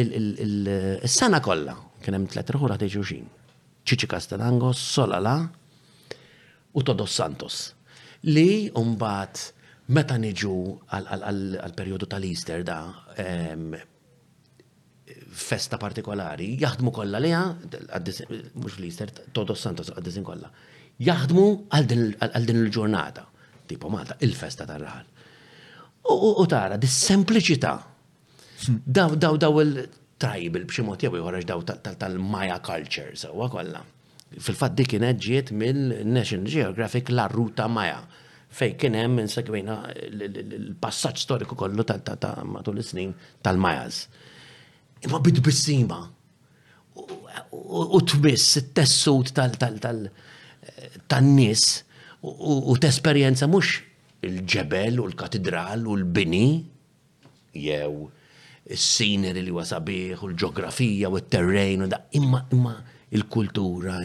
il-sena 0.00 1.40
kollha. 1.44 1.76
Kien 2.04 2.16
hemm 2.18 2.28
tliet 2.30 2.50
rħura 2.54 2.78
teġuġin. 2.80 3.26
Ċiċi 3.84 4.08
Castellango, 4.08 4.72
Solala 4.76 5.36
u 6.74 6.82
Todos 6.82 7.14
Santos. 7.16 7.62
Li 8.30 8.68
mbagħad 8.70 9.40
meta 9.92 10.16
niġu 10.20 10.54
għal-periodu 10.88 12.06
tal-Easter 12.14 12.62
da 12.64 12.78
festa 15.34 15.76
partikolari, 15.76 16.54
jaħdmu 16.62 16.92
kollha 16.94 17.18
liha, 17.20 17.40
mhux 17.58 18.78
l-Easter, 18.78 19.10
Todos 19.36 19.60
Santos 19.60 19.90
għaddisin 19.92 20.24
kollha 20.24 20.48
jaħdmu 21.02 21.44
għal 21.70 22.46
din 22.46 22.62
il-ġurnata. 22.62 23.26
Tipo 23.66 23.88
Malta, 23.88 24.16
il-festa 24.20 24.66
tar-raħal. 24.68 25.06
U 26.12 26.44
tara, 26.48 26.76
dis-sempliċità. 26.76 27.74
Hmm. 28.66 28.82
Daw 28.86 29.14
daw 29.16 29.38
daw 29.40 29.60
il-tribal 29.62 30.66
b'xi 30.68 30.84
mod 30.84 31.00
jew 31.02 31.10
ieħor 31.16 31.40
daw 31.48 31.62
tal-Maya 31.66 32.58
culture 32.64 33.16
sewwa 33.18 33.48
kollha. 33.50 33.80
Fil-fatt 34.36 34.76
dik 34.78 34.88
kienet 34.94 35.18
ġiet 35.22 35.52
mill-National 35.54 36.48
Geographic 36.50 37.08
la 37.12 37.26
ruta 37.30 37.68
Maya 37.68 37.98
fej 38.54 38.76
kien 38.78 38.94
hemm 38.98 39.18
insegwejna 39.24 39.76
l-passaġġ 40.10 41.22
storiku 41.24 41.56
kollu 41.58 41.82
ta' 41.86 42.00
matul 42.46 42.78
is-snin 42.82 43.12
tal-Majas. 43.42 44.04
Imma 45.04 45.18
bidbissima 45.22 45.98
u 47.54 48.00
tmiss 48.08 48.60
it-tessut 48.60 49.32
tal-tal-tal 49.34 50.04
tan-nies 51.08 51.64
u 52.64 52.76
tesperjenza 52.80 53.46
mhux 53.50 53.66
il-ġebel 54.24 55.00
u 55.02 55.08
l-katedral 55.10 55.82
u 55.88 55.96
l-bini 55.98 56.46
jew 57.60 58.06
il-sceneri 58.64 59.44
li 59.44 59.52
wasabiħ 59.52 60.24
u 60.24 60.30
l 60.32 60.38
ġografija 60.40 61.10
u 61.12 61.20
t 61.20 61.34
terrain 61.36 61.84
u 61.84 61.88
da 61.88 61.98
imma 62.16 62.40
imma 62.56 62.74
il-kultura. 63.14 63.98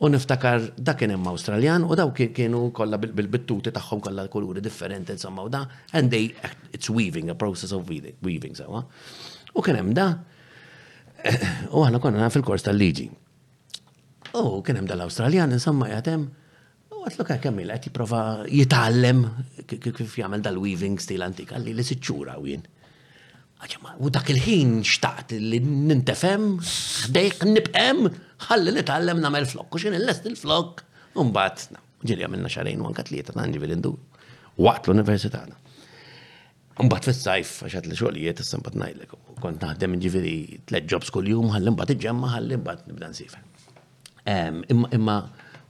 U 0.00 0.08
niftakar 0.08 0.70
da 0.76 0.96
kien 0.96 1.12
hemm 1.12 1.28
Awstraljan 1.30 1.84
u 1.86 1.94
daw 1.98 2.10
kienu 2.16 2.70
kollha 2.76 2.98
bil-bittuti 3.02 3.70
tagħhom 3.76 4.00
kollha 4.08 4.24
kuluri 4.32 4.64
differenti 4.64 5.12
insomma 5.12 5.44
u 5.44 5.48
da 5.52 5.60
and 5.92 6.10
they 6.10 6.32
it's 6.72 6.88
weaving 6.90 7.28
a 7.30 7.34
process 7.36 7.72
of 7.76 7.84
weaving 7.88 8.56
sewa. 8.56 8.82
U 9.54 9.60
kien 9.62 9.76
hemm 9.76 9.92
da 9.96 10.08
u 11.76 11.84
aħna 11.84 12.00
konna 12.00 12.28
fil-kors 12.32 12.64
tal-liġi. 12.66 13.10
U 14.36 14.42
oh, 14.42 14.56
kienem 14.60 14.84
dal-Awstraljan, 14.84 15.48
insomma 15.56 15.86
jatem, 15.88 16.26
u 16.92 16.98
għatlu 17.06 17.24
ka' 17.24 17.36
kamil, 17.46 17.70
qed 17.72 17.86
jipprova 17.88 18.18
jitallem 18.52 19.22
kif 19.66 20.00
jgħamil 20.18 20.42
dal-weaving 20.44 21.00
stil 21.00 21.24
antik, 21.24 21.54
għalli 21.56 21.72
li 21.78 21.84
siċċura 21.88 22.34
u 22.42 22.50
jien. 22.50 22.66
U 24.04 24.10
dak 24.12 24.28
il-ħin 24.34 24.82
xtaqt 24.84 25.32
li 25.40 25.62
nintefem, 25.64 26.50
ħdejk 26.66 27.48
nibqem, 27.48 28.04
ħalli 28.50 28.76
nitgħallem 28.76 29.24
namel 29.24 29.48
flok, 29.54 29.72
u 29.80 29.84
xin 29.86 29.96
il-lest 29.96 30.28
il-flok, 30.28 30.84
u 31.16 31.24
mbagħad 31.30 31.80
ġili 32.04 32.26
għamilna 32.28 32.52
xarajn 32.52 32.84
u 32.84 32.90
għankat 32.90 33.14
li 33.16 33.24
għandi 33.24 33.64
bil-indu. 33.66 33.94
Waqt 34.60 34.92
l-università. 34.92 35.46
Mbatt 36.84 37.08
fil-sajf, 37.08 37.54
għaxat 37.70 37.88
li 37.88 37.96
xogħlijiet, 37.96 38.44
s 38.44 38.52
sempat 38.52 38.76
najlek, 38.84 39.16
kont 39.40 39.64
naħdem 39.64 39.96
ġiviri 40.04 40.36
tlet 40.68 40.92
jobs 40.92 41.08
kol 41.16 41.32
jum 41.36 41.56
għallim 41.56 41.80
bat 41.80 41.96
iġemma, 41.96 42.36
għallim 42.36 42.68
bat 42.68 42.84
nibdan 42.92 43.16
sifem. 43.16 43.54
Imma 44.28 45.16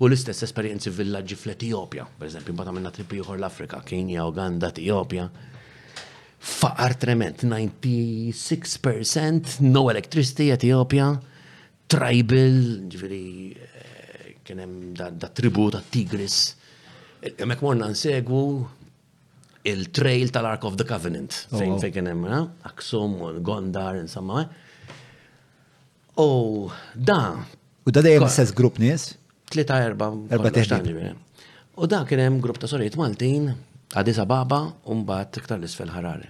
u 0.01 0.05
l-istess 0.09 0.41
esperienzi 0.47 0.91
villaġġi 0.93 1.37
fl-Etiopja, 1.41 2.05
per 2.19 2.27
eżempju, 2.29 2.53
mbata 2.57 2.73
minna 2.77 2.91
tripi 2.93 3.19
uħor 3.23 3.37
l-Afrika, 3.41 3.79
Kenya, 3.89 4.27
Uganda, 4.29 4.67
Etiopja. 4.75 5.25
Faqar 6.47 6.97
trement, 7.01 7.39
96% 7.49 7.49
no 9.73 9.83
electricity 9.93 10.47
Etiopja, 10.55 11.07
tribal, 11.93 12.57
ġviri, 12.93 13.23
eh, 13.67 14.27
kienem 14.45 14.73
da, 14.99 15.07
da 15.11 15.29
tribu 15.31 15.69
ta' 15.73 15.81
Tigris. 15.89 16.37
jemek 17.27 17.61
morna 17.65 17.87
nsegwu 17.91 18.43
il-trail 19.67 20.29
tal-Ark 20.31 20.63
of 20.69 20.77
the 20.79 20.85
Covenant, 20.87 21.33
oh, 21.51 21.59
fejn 21.59 21.75
fejn 21.83 21.95
kienem, 21.99 22.21
eh, 22.37 22.45
Aksum, 22.69 23.13
Gondar, 23.43 23.95
insamma. 23.97 24.35
U 26.17 26.19
eh. 26.19 26.21
oh, 26.23 26.59
da, 26.93 27.23
U 27.89 27.95
da 27.95 28.03
dejjem 28.03 28.27
sess 28.29 28.51
grupp 28.53 28.79
nies? 28.83 29.13
Tlita 29.51 29.79
erba. 29.79 30.09
Erba 30.35 30.51
teħdi. 30.51 31.11
U 31.79 31.87
da 31.87 32.01
kien 32.09 32.19
hemm 32.19 32.41
grupp 32.43 32.59
ta' 32.59 32.67
sorijiet 32.67 32.97
Maltin, 32.99 33.53
Addis 33.97 34.19
Ababa, 34.19 34.59
u 34.91 34.97
mbagħad 34.99 35.39
iktar 35.41 35.61
l-isfel 35.61 35.93
ħarari. 35.95 36.27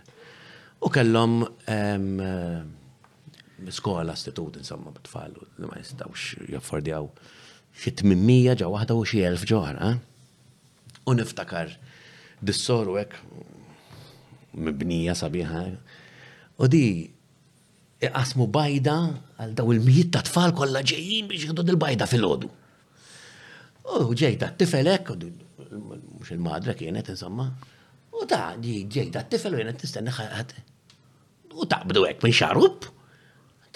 U 0.85 0.91
kellhom 0.93 1.39
eh, 1.73 2.61
skola 3.73 4.13
istitut 4.13 4.59
insomma 4.61 4.93
b'tfal 4.99 5.33
li 5.39 5.71
ma 5.71 5.81
jistgħux 5.81 6.51
jaffordjaw 6.53 7.09
xi 7.81 7.95
tmimmija 8.03 8.59
ġew 8.61 8.69
waħda 8.75 8.99
u 9.01 9.07
xi 9.09 9.25
elf 9.25 9.49
ġoħra. 9.49 9.93
Eh? 9.95 11.03
U 11.09 11.17
niftakar 11.17 11.73
dis-soru 12.45 13.01
hekk 13.01 14.53
mibnija 14.61 15.17
sabiħa. 15.17 15.65
Eh? 15.71 16.57
U 16.61 16.69
di 16.69 16.85
iqasmu 18.05 18.47
bajda 18.53 18.97
għal 19.41 19.53
daw 19.57 19.71
il-mijiet 19.73 20.11
ta' 20.13 20.25
tfal 20.27 20.53
kolla 20.57 20.83
ġejjin 20.91 21.29
biex 21.31 21.47
jħdu 21.49 21.63
dil 21.65 21.79
bajda 21.81 22.09
fil-ħodu. 22.11 22.51
U 23.97 24.13
ġejta 24.19 24.51
t-tifelek, 24.57 25.13
mux 25.79 26.33
il-madra 26.35 26.75
kienet, 26.77 27.13
insomma, 27.15 27.47
u 28.13 28.27
ta' 28.29 28.57
ġejta 28.61 29.23
t-tifel 29.29 29.57
u 29.57 29.61
jenet 29.63 29.81
t-istenni 29.81 30.13
u 31.57 31.65
ta' 31.65 31.85
bdu 31.89 32.03
għek 32.05 32.21
minn 32.27 32.35
xarub. 32.41 32.85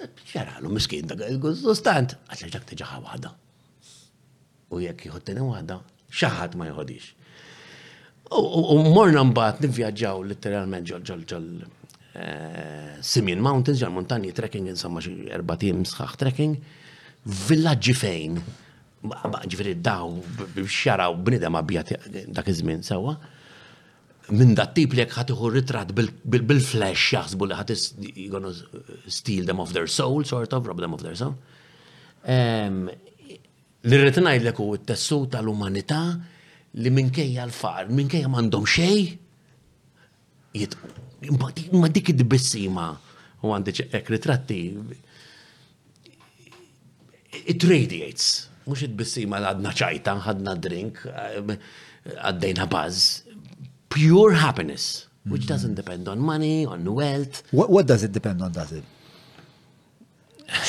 Xaralu 0.00 0.68
miskin 0.72 1.06
da 1.08 1.14
għal-guzzustant, 1.16 2.16
għatla 2.28 2.48
ġak 2.54 2.66
t-ġaħa 2.70 3.00
għada. 3.14 3.30
U 4.72 4.80
jekk 4.84 5.08
jħottini 5.08 5.44
għada, 5.60 5.78
xaħat 6.12 6.56
ma 6.60 6.68
jħodix. 6.68 7.14
U 8.36 8.76
morna 8.94 9.24
mbaħt 9.26 9.64
nivjaġġaw 9.64 10.24
literalment 10.30 10.86
ġol 10.88 11.04
ġol 11.08 11.22
ġol 11.32 11.46
Simien 13.10 13.40
Mountains, 13.42 13.80
ġal 13.80 13.92
montani 13.94 14.30
trekking, 14.36 14.68
insomma, 14.70 15.00
erbatim 15.32 15.84
sħax 15.88 16.18
trekking, 16.20 16.58
villaġi 17.48 17.94
fejn, 17.96 18.38
ġifiri 19.50 19.74
daw, 19.80 20.12
xaraw 20.68 21.14
ma 21.54 21.62
abjat 21.62 21.94
dak 22.36 22.50
iżmin 22.52 22.82
sewa, 22.84 23.14
minn 24.30 24.52
dat 24.54 24.74
tip 24.76 24.92
li 24.94 25.06
ħatiħu 25.08 25.50
ritrat 25.54 25.94
bil-flash 25.96 27.14
jaxbu 27.16 27.46
li 27.50 27.56
ħatis 27.56 27.86
jgħonu 28.28 28.52
steal 29.10 29.46
them 29.48 29.62
of 29.64 29.72
their 29.72 29.88
soul, 29.88 30.24
sort 30.28 30.52
of, 30.52 30.66
rob 30.68 30.78
them 30.80 30.92
of 30.94 31.02
their 31.02 31.16
soul. 31.16 31.34
Li 33.82 33.96
rritinajd 33.96 34.44
li 34.44 34.52
eku 34.52 34.68
t 34.82 34.90
tessu 34.92 35.22
tal-umanita 35.32 36.02
li 36.84 36.90
minn 36.92 37.08
kejja 37.10 37.46
l-far, 37.48 37.88
minn 37.88 38.12
kejja 38.12 38.28
mandom 38.30 38.68
xej, 38.68 39.14
jitqu 40.60 40.98
ma 41.28 41.88
dik 41.92 42.12
id-bissima 42.16 42.86
u 43.44 43.52
għandek 43.52 43.90
ek 43.98 44.08
ritratti 44.12 44.56
it 47.48 47.64
radiates 47.68 48.48
mux 48.68 48.84
id-bissima 48.86 49.40
għadna 49.40 49.72
ċajta, 49.76 50.14
għadna 50.24 50.54
drink, 50.62 51.02
eh, 51.06 51.58
għaddejna 52.20 52.66
buzz. 52.70 53.22
Pure 53.90 54.34
happiness, 54.38 55.08
which 55.26 55.44
mhm. 55.46 55.52
doesn't 55.52 55.74
depend 55.74 56.08
on 56.08 56.18
money, 56.20 56.64
on 56.66 56.84
wealth. 56.94 57.42
What, 57.52 57.70
what 57.70 57.86
does 57.86 58.02
it 58.04 58.12
depend 58.12 58.42
on, 58.42 58.52
does 58.52 58.72
it? 58.72 58.84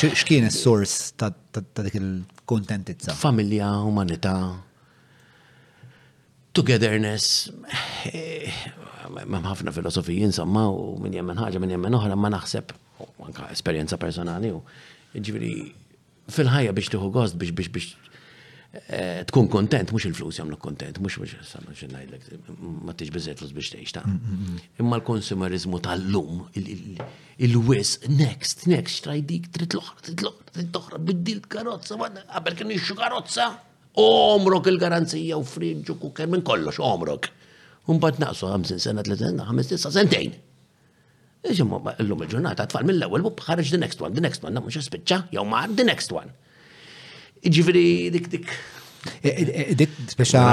X'kien 0.01 0.45
is-sors 0.47 1.13
ta' 1.17 1.31
dik 1.53 1.95
il-kontentizza? 1.97 3.13
Familja, 3.17 3.69
umanità, 3.89 4.33
togetherness, 6.53 7.49
eh, 8.09 8.51
m'a 9.27 9.41
ħafna 9.45 9.71
filosofiji 9.75 10.23
insomma 10.29 10.63
u 10.71 10.95
minn 11.01 11.15
jemmen 11.17 11.39
ħaġa 11.41 11.59
minn 11.61 11.75
jemmen 11.75 11.97
oħra 11.97 12.15
ma 12.17 12.31
naħseb 12.35 12.71
anka 13.27 13.49
esperjenza 13.55 13.99
personali 14.01 14.51
u 14.55 14.61
ġifieri 15.15 15.53
fil-ħajja 16.31 16.75
biex 16.77 16.93
tieħu 16.95 17.11
gost 17.15 17.37
biex 17.39 17.55
biex 17.57 17.71
biex 17.73 17.89
eh, 18.71 19.25
tkun 19.27 19.49
kontent, 19.51 19.91
mhux 19.91 20.05
il-flus 20.07 20.37
jagħmlu 20.39 20.55
kontent, 20.63 21.01
mhux 21.03 21.19
biex 21.19 21.57
ngħidlek 21.65 22.29
ma 22.87 22.95
tix 22.95 23.11
biżejt 23.15 23.41
flus 23.41 23.55
biex 23.57 23.73
tgħix 23.73 23.95
ta' 23.97 24.03
Imma 24.79 24.95
l-konsumerizmu 25.01 25.81
tal-lum, 25.83 26.45
il-wis, 26.55 27.97
next, 28.15 28.63
next, 28.71 29.03
try 29.07 29.19
dik, 29.27 29.51
trid 29.51 29.75
l-oħra, 29.75 30.05
trid 30.05 30.23
l 30.63 31.01
biddil 31.09 31.43
karozza, 31.51 31.97
qabel 31.99 32.55
kien 32.61 32.71
karozza, 32.95 33.49
omrok 33.99 34.71
il-garanzija 34.71 35.35
u 35.37 35.43
friġġu 35.43 35.97
kukker 36.05 36.31
minn 36.31 36.47
kollox, 36.47 36.79
omrok. 36.79 37.27
Unbat 37.91 38.17
naqsu 38.23 38.43
50 38.47 38.79
sena, 38.85 39.03
30 39.03 39.27
sena, 39.29 39.45
5 39.51 39.75
sena, 39.75 39.93
sentejn. 39.97 40.35
Iġemmu, 41.51 41.79
l-lum 42.03 42.21
il-ġurnata, 42.25 42.67
tfal 42.71 42.85
mill-ewel, 42.87 43.23
bu 43.25 43.31
ħarġ 43.47 43.71
the 43.75 43.79
next 43.81 44.01
one, 44.05 44.13
the 44.17 44.21
next 44.25 44.45
one, 44.45 44.53
namux 44.57 44.77
spiċċa, 44.89 45.17
jew 45.35 45.45
mar 45.53 45.69
the 45.77 45.85
next 45.87 46.13
one. 46.15 46.29
Iġifiri 47.47 47.85
dik 48.15 48.27
dik. 48.35 48.51
E, 49.25 49.31
e, 49.31 49.43
e, 49.43 49.65
dik 49.79 49.95
speċa. 50.13 50.43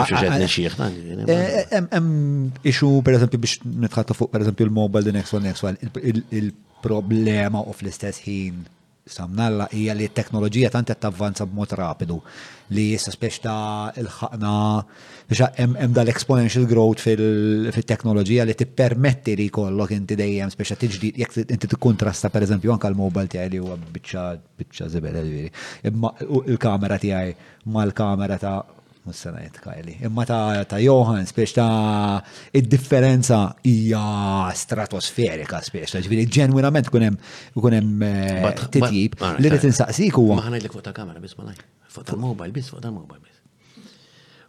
Ixu, 2.73 2.89
per 3.05 3.19
eżempju, 3.21 3.41
biex 3.45 3.59
nitħatta 3.87 4.17
fuq, 4.19 4.31
per 4.35 4.47
eżempju, 4.47 4.71
il-mobile, 4.71 5.05
the 5.11 5.15
next 5.19 5.37
one, 5.37 5.45
next 5.49 5.67
one, 5.69 5.77
il-problema 6.43 7.61
u 7.69 7.77
fl-istess 7.77 8.25
ħin 8.27 8.65
samnalla 9.09 9.69
hija 9.73 9.95
li 9.97 10.05
t-teknoloġija 10.11 10.69
tant 10.73 10.89
qed 10.91 11.01
tavvanza 11.05 11.45
b'mod 11.49 11.77
rapidu 11.81 12.19
li 12.77 12.85
jissa 12.93 13.13
speċta 13.15 13.49
ta' 13.95 14.01
il-ħakna, 14.03 14.53
hemm 15.57 15.95
dal-exponential 15.97 16.67
growth 16.69 17.05
fil-teknoloġija 17.05 18.47
li 18.49 18.57
tippermetti 18.59 19.37
li 19.39 19.47
jkollok 19.49 19.95
inti 19.97 20.17
dejjem 20.19 20.53
speċta 20.53 20.77
t 20.77 20.87
tiġdid, 20.87 21.21
jek 21.23 21.37
inti 21.47 21.69
tikkontrasta 21.75 22.31
per 22.33 22.45
eżempju 22.45 22.73
anka 22.75 22.91
l-mobile 22.93 23.31
tiegħi 23.33 23.55
li 23.55 23.63
huwa 23.63 23.79
biċċa 23.81 24.25
biċċa 24.61 24.91
zibel 24.97 25.21
ġifieri. 25.21 25.55
Imma 25.93 26.13
il-kamera 26.21 26.99
tiegħi 27.01 27.37
mal-kamera 27.73 28.37
ta' 28.43 28.59
mus-sanajt 29.09 29.63
kajli. 29.65 29.93
Imma 30.05 30.27
ta' 30.29 30.43
ta' 30.69 30.81
Johan, 30.85 31.25
spiex 31.31 31.55
ta' 31.57 32.21
id-differenza 32.53 33.39
hija 33.73 34.53
stratosferika 34.65 35.63
speċ, 35.65 35.97
ta' 35.97 36.05
ġviri 36.05 36.29
ġenwinament 36.41 36.93
kunem 36.93 37.17
kunem 37.57 37.95
eh, 38.13 38.53
titjib 38.69 39.17
li 39.41 39.55
li 39.57 39.63
tinsaqsik 39.65 40.21
huwa. 40.21 40.37
Maħna 40.43 40.53
ħanajlek 40.53 40.77
fuq 40.77 40.89
ta' 40.91 40.99
kamera 41.01 41.25
bismalaj. 41.25 41.65
Fuq 41.89 42.05
tal-mobile 42.11 42.53
bis, 42.53 42.69
fuq 42.71 42.83
tal-mobile 42.85 43.21
bis. 43.25 43.35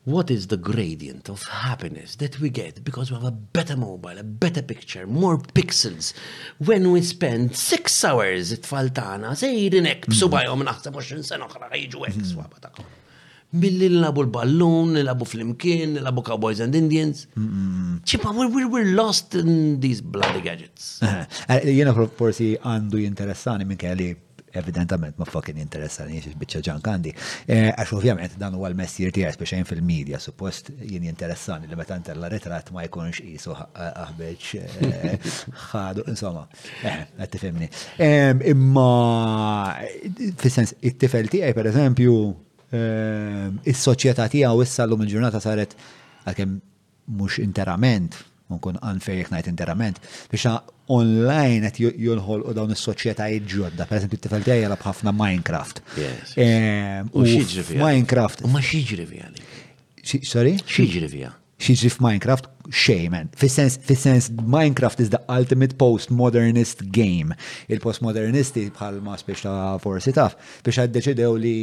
What 0.04 0.32
is 0.32 0.48
the 0.48 0.58
gradient 0.58 1.30
of 1.30 1.42
happiness 1.44 2.16
that 2.18 2.40
we 2.40 2.50
get 2.50 2.84
because 2.84 3.12
we 3.12 3.16
have 3.18 3.26
a 3.26 3.32
better 3.32 3.76
mobile, 3.78 4.18
a 4.18 4.24
better 4.24 4.62
picture, 4.64 5.06
more 5.06 5.38
pixels 5.38 6.14
when 6.58 6.92
we 6.92 7.02
spend 7.02 7.56
six 7.56 8.04
hours 8.10 8.52
it-faltana 8.56 9.36
sejrin 9.42 9.88
ek 9.94 10.08
b'subajom 10.14 10.64
mm-hmm. 10.66 10.80
mm-hmm. 10.80 10.96
naħseb 10.96 11.20
20 11.24 11.28
sena 11.32 11.46
oħra 11.50 11.70
ħajġu 11.76 12.04
ek 12.10 12.18
mm-hmm. 12.18 12.32
swaba 12.32 12.64
ta' 12.66 12.88
Billi 13.60 13.88
nilabu 13.90 14.22
l-ballun, 14.28 14.92
nilabu 14.96 15.26
fl-imkien, 15.26 15.96
nilabu 15.98 16.22
Cowboys 16.28 16.60
and 16.62 16.76
Indians. 16.78 17.24
ċipa, 18.06 18.30
we're 18.60 18.86
lost 18.94 19.34
in 19.34 19.80
these 19.80 20.02
bloody 20.02 20.40
gadgets. 20.42 20.92
Eh, 21.02 21.26
eh, 21.56 21.72
jena 21.80 21.94
forsi 21.96 22.52
għandu 22.62 23.02
jinteressani 23.08 23.66
minn 23.66 23.80
kelli 23.82 24.12
evidentament 24.52 25.18
ma 25.18 25.26
fokin 25.30 25.58
interessani 25.62 26.18
jiex 26.20 26.38
bieċa 26.42 26.62
ġan 26.68 26.82
kandi. 26.84 27.14
E, 27.46 27.60
għax 27.74 27.94
ovvjament 27.98 28.38
dan 28.42 28.56
huwa 28.58 28.70
l-messier 28.72 29.12
tiegħek 29.16 29.38
speċajn 29.38 29.68
fil-medja, 29.70 30.20
suppost 30.24 30.72
jien 30.80 31.06
interessani 31.08 31.68
li 31.70 31.76
meta 31.80 31.98
ntella 32.00 32.30
ritrat 32.32 32.72
ma 32.76 32.86
jkunx 32.88 33.22
qisu 33.26 33.56
aħbeċ 33.90 34.54
ah, 34.62 35.36
ħadu, 35.72 36.06
insomma, 36.12 36.48
qed 36.82 37.14
eh, 37.18 37.30
tifhimni. 37.34 37.70
Imma 38.54 38.90
fis-sens 40.42 40.76
it-tifel 40.80 41.30
tiegħi 41.34 41.58
pereżempju 41.60 42.16
is 43.66 43.86
tijaj 43.86 44.18
tiegħu 44.36 44.66
issa 44.66 44.90
lum 44.90 45.06
il-ġurnata 45.06 45.42
saret 45.42 45.76
għalkemm 46.28 46.60
mhux 47.20 47.40
interament, 47.42 48.18
nkun 48.54 48.78
unfair 48.86 49.18
jekk 49.24 49.32
ngħid 49.36 49.48
interament, 49.54 49.98
biex 50.30 50.46
online 50.90 51.60
għet 51.70 51.80
jonħol 52.06 52.46
u 52.50 52.54
dawn 52.58 52.74
is 52.74 52.88
iġodda, 52.90 53.86
per 53.86 54.00
esempio, 54.00 54.18
t-tifel 54.18 54.46
tiegħi 54.46 54.70
b'ħafna 54.74 55.14
Minecraft. 55.16 55.84
U 57.14 57.26
xiġri 57.26 57.78
Minecraft. 57.78 58.44
Ma 58.50 58.64
xiġri 58.64 59.06
vija. 59.10 59.30
Sorry? 60.02 60.56
Xiġri 60.66 61.12
vija. 61.14 61.36
f-Minecraft, 61.60 62.46
xejmen. 62.72 63.28
Fissens, 63.38 64.30
Minecraft 64.32 65.02
is 65.04 65.10
the 65.12 65.20
ultimate 65.30 65.76
postmodernist 65.78 66.86
game. 66.96 67.36
Il-postmodernisti 67.70 68.70
bħalma 68.78 69.18
spiex 69.20 69.44
ta' 69.46 69.76
forsi 69.84 70.14
taf 70.16 70.38
biex 70.64 70.80
għaddeċidew 70.86 71.34
li 71.38 71.58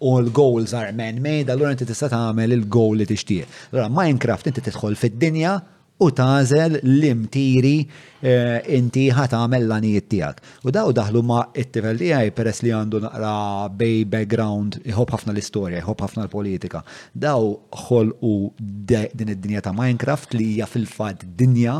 all 0.00 0.28
goals 0.34 0.74
are 0.76 0.90
man-made, 0.92 1.52
allura 1.54 1.70
inti 1.72 1.86
tista' 1.86 2.10
tagħmel 2.12 2.56
il-goal 2.58 2.98
li 3.00 3.06
tixtieq. 3.08 3.62
Allora 3.70 3.86
Minecraft 4.02 4.50
inti 4.50 4.66
t-tħol 4.66 4.98
fid-dinja 4.98 5.56
u 6.02 6.10
tażel 6.10 6.78
l-imtiri 6.82 7.74
eh, 7.80 8.60
inti 8.78 9.04
ħatamel 9.14 9.64
l-anijiet 9.68 10.08
tiegħek. 10.12 10.40
U 10.66 10.72
daw 10.74 10.90
daħlu 10.96 11.22
ma' 11.26 11.42
it-tifel 11.62 12.00
tiegħi 12.00 12.32
peress 12.36 12.62
li 12.66 12.72
għandu 12.74 13.00
naqra 13.04 13.32
bej 13.78 13.98
background, 14.14 14.80
jħob 14.88 15.14
ħafna 15.16 15.34
l-istorja, 15.34 15.82
jħob 15.82 16.04
ħafna 16.06 16.24
l-politika. 16.26 16.82
Daw 17.24 17.50
ħolqu 17.86 18.32
din 18.58 19.36
id-dinja 19.36 19.62
ta' 19.68 19.74
Minecraft 19.76 20.34
li 20.38 20.50
hija 20.56 20.68
fil-fatt 20.70 21.26
dinja 21.38 21.78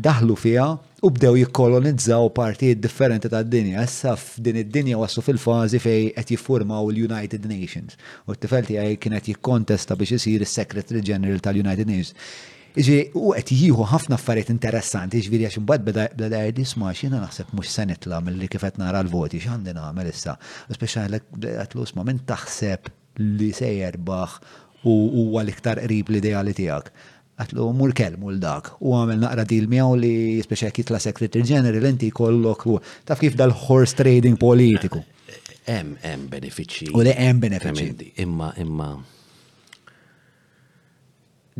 daħlu 0.00 0.36
fija 0.38 0.64
u 1.02 1.08
bdew 1.10 1.34
jikkolonizzaw 1.42 2.30
partijiet 2.36 2.78
differenti 2.84 3.28
ta' 3.32 3.42
dinja. 3.42 3.82
Issa 3.84 4.14
f'din 4.16 4.60
id-dinja 4.64 5.00
waslu 5.00 5.24
fil-fazi 5.26 5.82
fej 5.84 5.98
qed 6.18 6.32
jiffurmaw 6.36 6.88
l-United 6.94 7.44
Nations. 7.50 7.98
U 8.28 8.36
t-tifel 8.36 8.68
tiegħi 8.70 8.96
kienet 9.02 9.32
jikkontesta 9.34 9.96
biex 10.00 10.18
isir 10.20 10.44
is-Secretary 10.46 11.04
General 11.04 11.40
tal-United 11.44 11.88
Nations. 11.90 12.16
Iġi, 12.78 12.96
u 13.18 13.32
għet 13.34 13.50
jihu 13.50 13.84
ħafna 13.90 14.14
affarijiet 14.14 14.50
interessanti, 14.52 15.18
ġviri 15.26 15.48
għax 15.48 15.58
mbagħad 15.64 15.84
beda 15.88 16.04
beda 16.14 16.40
jgħid 16.46 16.60
jisma' 16.62 16.92
x'jiena 16.94 17.18
naħseb 17.24 17.50
mhux 17.56 17.72
se 17.74 17.86
nitla 17.90 18.20
milli 18.22 18.46
kif 18.52 18.62
qed 18.62 18.78
nara 18.78 19.00
l-voti 19.02 19.40
x'għandi 19.42 19.74
nagħmel 19.74 20.10
issa. 20.12 20.36
Speċjali 20.76 21.20
qed 21.34 21.74
l 21.74 21.82
usma 21.82 22.04
minn 22.06 22.20
taħseb 22.30 22.90
li 23.24 23.48
se 23.58 23.72
jerbaħ 23.74 24.36
u 24.86 24.94
huwa 25.16 25.42
l-iktar 25.42 25.82
qrib 25.82 26.14
l-ideali 26.14 26.54
tiegħek. 26.60 26.94
Għatlu 27.40 27.66
mur 27.74 27.94
kelmu 27.96 28.30
l-dak 28.36 28.70
u 28.86 28.94
għamil 29.00 29.22
naqra 29.24 29.48
dil 29.50 29.66
miaw 29.68 29.98
li 29.98 30.14
speċjali 30.46 30.78
kitla 30.78 31.02
Secretary 31.02 31.42
General 31.50 31.90
inti 31.90 32.12
kollok 32.14 32.66
u 32.70 32.78
taf 33.08 33.18
kif 33.24 33.34
dal-horse 33.40 33.98
trading 33.98 34.38
politiku. 34.38 35.02
Em 35.66 35.96
hemm 36.06 36.30
benefiċċji. 36.36 36.92
U 36.94 37.02
li 37.02 37.18
hemm 37.18 37.42
benefiċċji. 37.48 38.14
Imma 38.22 38.54
imma 38.62 38.94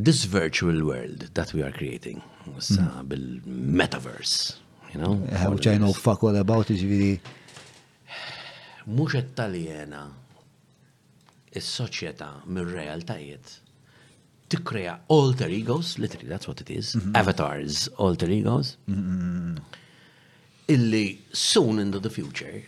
this 0.07 0.25
virtual 0.25 0.83
world 0.85 1.29
that 1.35 1.53
we 1.55 1.63
are 1.63 1.73
creating, 1.73 2.23
uh, 2.57 3.03
bil-metaverse, 3.03 4.57
you 4.93 5.01
know? 5.01 5.21
How 5.37 5.57
I 5.67 5.79
know 5.79 5.93
fuck 5.93 6.23
all 6.25 6.37
about 6.37 6.71
it, 6.71 6.79
ġviri. 6.85 7.11
Mux 8.97 9.17
taljena 9.37 10.05
is-soċjetà 11.59 12.31
mir-realtajiet 12.47 13.57
tikkrea 14.51 14.97
alter 15.15 15.49
egos, 15.55 15.97
literally 15.99 16.29
that's 16.31 16.49
what 16.49 16.61
it 16.61 16.71
is, 16.75 16.95
mm 16.95 17.01
-hmm. 17.01 17.17
avatars, 17.21 17.89
alter 18.07 18.31
egos, 18.39 18.77
mm 18.85 19.01
-hmm. 19.01 19.81
illi 20.75 21.07
soon 21.33 21.79
into 21.85 21.99
the 22.01 22.11
future 22.11 22.63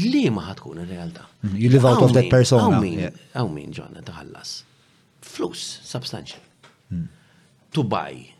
li 0.00 0.30
ma 0.30 0.42
ħatkun 0.50 0.82
ir-realtà. 0.82 1.24
Mm-hmm. 1.24 1.60
You 1.62 1.68
live 1.70 1.84
out 1.88 2.02
of 2.06 2.12
that 2.16 2.28
persona. 2.30 2.76
Aw 2.76 2.80
min, 2.80 3.12
aw 3.40 3.46
min 3.48 3.72
ġonna 3.78 4.02
taħallas 4.10 4.50
flus 5.22 5.80
substantial. 5.82 6.40
Hmm. 6.88 7.04
To 7.72 7.82
buy 7.82 8.34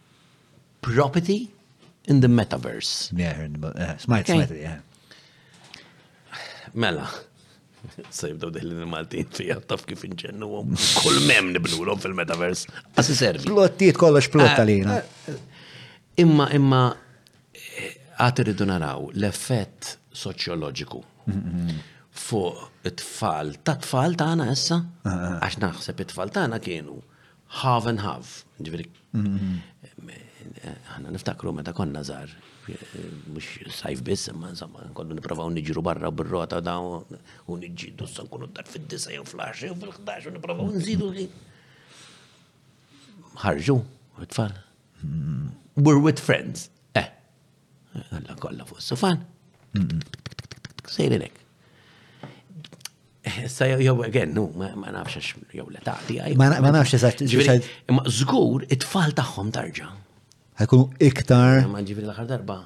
property 0.80 1.48
in 2.04 2.20
the 2.20 2.28
metaverse. 2.28 3.12
Yeah, 3.12 3.30
I 3.30 3.34
heard 3.34 3.54
about 3.54 3.76
uh, 3.76 3.82
eh, 3.82 3.96
smart, 3.98 4.30
okay. 4.30 4.46
smart, 4.46 4.60
yeah. 4.60 4.78
Mela, 6.74 7.06
sejbdaw 8.14 8.50
diħlin 8.54 8.82
il-Maltin 8.84 9.28
fija 9.34 9.58
taf 9.68 9.84
kif 9.88 10.02
inġennu 10.06 10.46
għom. 10.60 10.74
Kull 11.04 11.22
mem 11.28 11.52
nibnu 11.54 11.96
fil 12.00 12.16
metaverse 12.16 12.70
Għasi 12.98 13.16
servi. 13.18 13.46
Plottiet 13.48 13.98
kollox 13.98 14.30
plott 14.32 14.58
għalina. 14.64 14.98
Eh, 14.98 15.30
eh, 15.30 15.62
imma, 16.24 16.48
imma, 16.56 16.82
għati 18.20 18.44
irridu 18.46 18.68
naraw 18.70 19.08
l-effett 19.14 19.96
soċjoloġiku 20.22 21.04
fuq 22.10 22.70
it-tfal 22.86 23.54
ta' 23.62 23.76
tfal 23.78 24.16
tagħna 24.18 24.48
issa, 24.52 24.78
ah, 25.04 25.10
ah. 25.10 25.36
għax 25.46 25.60
naħseb 25.62 26.02
it-tfal 26.02 26.30
tagħna 26.34 26.58
kienu 26.64 26.96
half 27.62 27.86
and 27.86 28.00
half, 28.02 28.40
ġifieri. 28.62 28.88
Eh, 30.60 30.74
aħna 30.96 31.12
niftakru 31.14 31.52
meta 31.54 31.72
konna 31.76 32.02
żgħar, 32.04 32.30
eh, 32.72 33.00
mhux 33.30 33.68
sajf 33.78 34.02
biss, 34.06 34.28
imma 34.32 34.50
insomma 34.52 34.82
kollu 34.96 35.14
nipprovaw 35.16 35.48
niġru 35.54 35.82
barra 35.86 36.10
bir-rota 36.12 36.58
dawn 36.64 37.16
u 37.46 37.58
niġġieldu 37.60 38.08
sa 38.10 38.24
nkunu 38.26 38.50
dar 38.56 38.66
fid-disa 38.68 39.12
jew 39.14 39.22
fl 39.28 39.44
jew 39.54 39.74
fil-11 39.78 40.28
u 40.28 40.34
nipprovaw 40.38 40.70
nżidu 40.74 41.10
ħarġu 43.44 43.76
it-tfal. 44.26 44.56
We're 45.80 46.00
with 46.02 46.18
friends. 46.20 46.68
Eh, 46.98 47.08
għalla 48.10 48.34
kolla 48.42 48.66
fuq 48.68 48.82
s-sofan. 48.82 49.22
Sejrinek. 50.90 51.39
Issa 53.24 53.66
jew 53.82 54.02
again, 54.02 54.32
no, 54.34 54.48
ma 54.48 54.68
nafx 54.68 55.34
jew 55.52 55.70
le 55.70 55.80
Ma 56.36 56.48
nafx 56.72 56.94
eżatt. 56.94 57.20
Imma 57.88 58.02
zgur, 58.08 58.62
it-tfal 58.72 59.12
taħħom 59.18 59.48
tarġa. 59.56 59.88
Għakun 60.60 60.82
iktar. 61.08 61.52
Ma 61.68 61.80
ġifieri 61.84 62.06
l-aħħar 62.08 62.26
darba. 62.30 62.56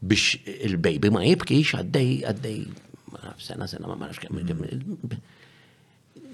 biex 0.00 0.24
il-baby 0.70 1.08
ma 1.12 1.20
jibkix 1.26 1.70
għaddej 1.82 2.10
għaddej 2.30 2.60
sena 3.44 3.64
sena 3.68 3.86
ma 3.90 3.96
nafx 4.06 4.18
kemm 4.24 4.36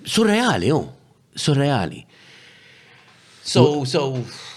surreali, 0.05 0.67
jo, 0.67 0.77
oh. 0.79 0.85
surreali. 1.35 2.05
So, 3.45 3.85
so, 3.85 4.07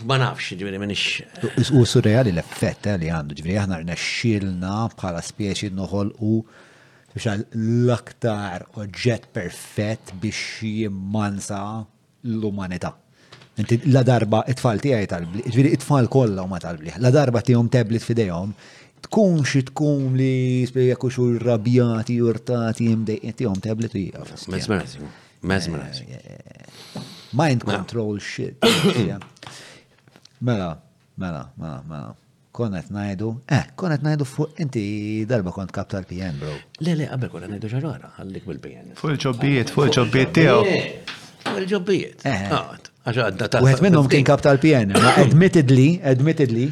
ma 0.07 0.15
nafx, 0.19 0.53
ġviri, 0.59 0.77
minix. 0.79 1.23
U 1.75 1.81
surreali 1.87 2.31
l-effett 2.31 2.85
eh, 2.87 2.95
li 3.01 3.09
għandu, 3.11 3.35
għahna 3.43 3.81
aħna 3.81 3.97
xilna 3.99 4.75
bħala 4.93 5.23
spieċi 5.25 5.73
noħol 5.75 6.13
u 6.23 6.37
l-aktar 7.17 8.63
oġġett 8.79 9.27
perfett 9.35 10.13
biex 10.21 10.61
jimmansa 10.69 11.59
l-umanità. 12.31 12.93
Inti 13.59 13.79
la 13.91 14.05
darba 14.07 14.43
it-tfal 14.47 14.79
tiegħi 14.83 15.09
tal-bli, 15.11 15.43
ġviri 15.49 15.73
it-tfal 15.75 16.07
kollha 16.13 16.45
ma 16.47 16.61
tal-bli, 16.61 16.93
la 17.01 17.11
darba 17.11 17.41
tijom 17.43 17.67
teblit 17.73 18.05
fidejhom, 18.05 18.53
tkun 19.09 19.41
xi 19.49 19.65
tkun 19.71 20.13
li 20.19 20.31
spejja 20.69 20.95
kuxur 21.01 21.41
rabjati, 21.43 22.21
urtati, 22.23 22.87
imdejqin 22.93 23.35
tijom 23.41 23.59
teblit 23.67 23.97
u 23.99 24.03
jieqaf. 24.03 25.23
Mesmerizing. 25.47 26.11
Eh, 26.11 26.19
eh, 26.27 26.59
eh, 26.59 27.01
Mind 27.31 27.63
mela. 27.65 27.77
control 27.79 28.19
shit. 28.19 28.55
Mela, 30.47 30.77
mela, 31.17 31.49
mela, 31.57 31.81
mela. 31.89 32.13
Konet 32.53 32.89
najdu, 32.93 33.41
eh, 33.49 33.63
konet 33.75 34.03
najdu 34.05 34.23
fuq, 34.29 34.51
inti 34.61 34.81
darba 35.25 35.49
kont 35.51 35.71
kap 35.73 35.89
tal-PN, 35.89 36.35
bro. 36.37 36.51
Le, 36.85 36.93
le, 36.99 37.07
għabel 37.09 37.31
konet 37.33 37.49
najdu 37.49 37.71
ġarara, 37.71 38.11
għallik 38.21 38.45
bil-PN. 38.49 38.91
Fuq 38.99 39.15
il-ġobbijiet, 39.15 39.71
fuq 39.73 39.87
il-ġobbijiet 39.87 40.29
ah, 40.29 40.35
tijaw. 40.37 40.59
Fuq 41.41 41.57
il-ġobbijiet. 41.63 42.27
Għet 42.53 43.57
ah, 43.63 43.85
minnum 43.85 44.11
kien 44.13 44.27
kap 44.29 44.43
tal-PN, 44.45 44.93
ma 44.93 45.15
admittedly, 45.23 45.87
admittedly. 46.05 46.67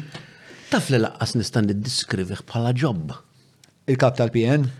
Taf 0.70 0.86
li 0.94 1.02
laqqas 1.02 1.34
nistan 1.40 1.66
id-diskrivih 1.74 2.44
bħala 2.46 2.70
ġob. 2.84 3.16
Il-kap 3.90 4.14
tal-PN? 4.22 4.70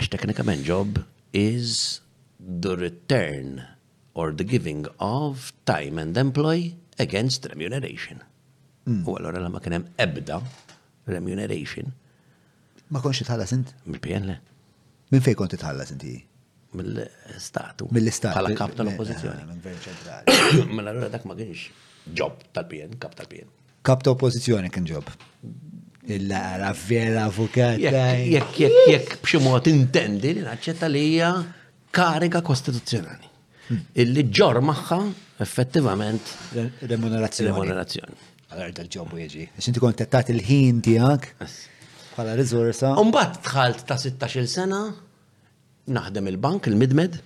Għax 0.00 0.10
teknikament 0.16 0.64
ġob 0.64 1.04
is 1.36 2.00
the 2.46 2.76
return 2.76 3.64
or 4.14 4.30
the 4.30 4.44
giving 4.44 4.86
of 5.00 5.52
time 5.64 5.98
and 5.98 6.16
employ 6.16 6.74
against 6.98 7.46
remuneration. 7.48 8.20
Hmm. 8.86 9.00
U 9.08 9.16
għallora 9.16 9.40
la 9.42 9.48
ma 9.50 9.62
kienem 9.64 9.88
ebda 10.00 10.38
remuneration. 11.08 11.88
Ma 12.92 13.00
konx 13.02 13.22
tħallas 13.24 13.54
int? 13.56 13.72
Mill-PNL. 13.88 14.36
Min 15.14 15.24
fej 15.24 15.36
konti 15.40 15.60
tħallas 15.60 15.96
inti? 15.96 16.14
mill 16.74 16.96
statu. 17.38 17.86
mill 17.94 18.08
statu 18.10 18.34
Bħala 18.34 18.50
kap 18.58 18.72
tal-oppozizjoni. 18.74 19.42
Ah, 19.44 19.44
minn 19.46 19.60
veri 19.62 20.64
mela 20.74 20.90
dak 21.12 21.22
ma 21.30 21.36
kienx 21.38 21.68
ġob 22.18 22.40
tal-PN, 22.50 22.96
kap 22.98 23.12
tal-PN. 23.14 23.46
Kap 23.86 24.02
tal 24.02 24.16
oppozizjoni 24.16 24.72
kien 24.74 24.88
ġob. 24.90 25.12
Illa 26.16 26.72
vera 26.74 27.28
avukat. 27.28 27.78
Jek, 27.78 28.50
jek, 28.58 28.58
jek, 28.90 29.14
bximot 29.22 29.70
intendi 29.70 30.34
li 30.34 30.42
naċċetta 30.42 30.90
li 30.90 31.04
kariga 31.94 32.42
kostituzzjonali. 32.42 33.30
Illi 34.02 34.24
ġor 34.28 34.58
maħħa 34.68 34.96
effettivament 35.44 36.32
remunerazzjoni. 36.90 37.52
Remunerazzjoni. 37.54 38.18
Għalar 38.52 38.74
dal-ġobu 38.76 39.18
jieġi. 39.22 39.46
Xinti 39.56 39.82
kontettat 39.82 40.28
il-ħin 40.34 40.82
tijak 40.84 41.30
bħala 42.14 42.34
rizorsa. 42.38 42.92
Umbat 43.00 43.40
tħalt 43.46 43.86
ta' 43.88 43.98
16 44.00 44.50
sena 44.52 44.82
naħdem 45.96 46.28
il-bank, 46.34 46.68
il-midmed. 46.70 47.16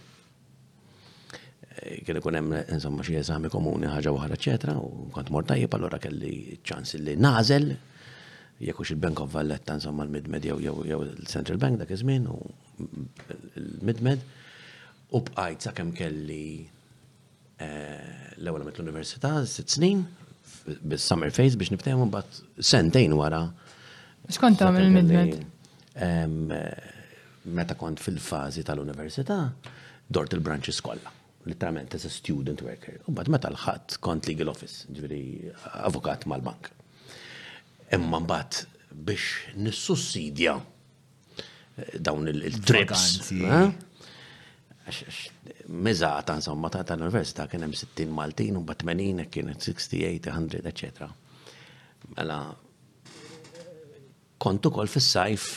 Eh, 1.78 1.98
kien 2.06 2.18
ikun 2.20 2.38
hemm 2.38 2.56
insomma 2.76 3.04
xi 3.06 3.18
eżami 3.20 3.50
komuni 3.52 3.90
ħaġa 3.90 4.14
oħra 4.14 4.38
eċetera 4.38 4.76
u 4.80 5.10
kont 5.14 5.30
mort 5.34 5.50
tajjeb 5.50 5.76
allura 5.76 6.00
kelli 6.02 6.54
ċans 6.66 6.96
li 7.02 7.14
nażel 7.22 7.70
jekk 8.64 8.82
il-Bank 8.94 9.20
of 9.22 9.34
Valletta 9.36 9.76
insomma 9.78 10.06
l-Midmed 10.06 10.48
jew 10.48 10.56
jew 10.62 11.04
il-Central 11.04 11.60
Bank 11.62 11.82
dak 11.82 11.92
iż-żmien 11.94 12.26
u 12.30 12.38
l-Midmed. 12.78 14.34
U 15.08 15.20
bqajt 15.24 15.62
sakemm 15.68 15.94
kelli 15.96 16.66
eh, 17.64 18.32
l-ewwel 18.36 18.66
met 18.66 18.76
l-università 18.76 19.38
sitt 19.48 19.72
snin 19.72 20.02
bis-summer 20.84 21.32
phase 21.32 21.56
biex 21.56 21.72
niftehmu 21.72 22.10
mbagħad 22.10 22.42
sentejn 22.70 23.14
wara. 23.16 23.46
skont 24.28 24.60
għamil. 24.60 24.84
il-midmed? 24.88 25.36
Eh, 25.96 27.44
meta 27.58 27.76
kont 27.80 28.02
fil-fażi 28.04 28.66
tal-università, 28.68 29.38
dort 30.06 30.34
il 30.36 30.42
branċi 30.44 30.74
skolla, 30.76 31.12
literalment 31.48 31.96
as 31.96 32.04
a 32.04 32.10
student 32.12 32.60
worker. 32.62 32.98
U 33.08 33.16
bat 33.16 33.30
meta 33.32 33.48
l 33.48 33.56
ħat 33.56 33.96
kont 34.04 34.28
legal 34.28 34.52
office, 34.52 34.84
ġviri 34.92 35.54
avukat 35.88 36.28
mal-bank. 36.28 36.68
Imma 37.96 38.20
mbagħad 38.26 38.66
biex 39.08 39.56
nissussidja 39.56 40.58
eh, 40.60 41.92
dawn 41.96 42.28
il-trips. 42.28 43.30
Mizata, 45.66 46.32
insomma, 46.34 46.68
ta' 46.70 46.82
tal-Università 46.82 47.46
kien 47.46 47.62
hemm 47.62 47.72
60 47.72 48.10
Maltin, 48.10 48.56
u 48.56 48.60
bat 48.64 48.82
80 48.82 49.28
kienet 49.28 49.60
68, 49.62 50.30
100, 50.32 50.62
etc. 50.68 51.08
Mela, 52.16 52.38
kontu 54.40 54.70
kol 54.70 54.88
fis-sajf 54.88 55.48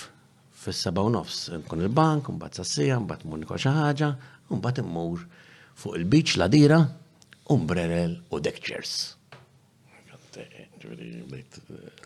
fis-seba' 0.63 1.07
nofs, 1.15 1.47
nkun 1.63 1.85
il-bank, 1.87 2.27
mbagħad 2.35 2.59
sassija, 2.59 2.99
mbagħad 2.99 3.29
mmur 3.29 3.55
xi 3.63 3.73
ħaġa, 3.79 4.11
mbagħad 4.51 4.83
immur 4.83 5.23
fuq 5.79 5.95
il-beach 6.01 6.35
ladira, 6.37 6.81
umbrerel 7.55 8.19
u 8.29 8.39
deckchairs. 8.43 9.20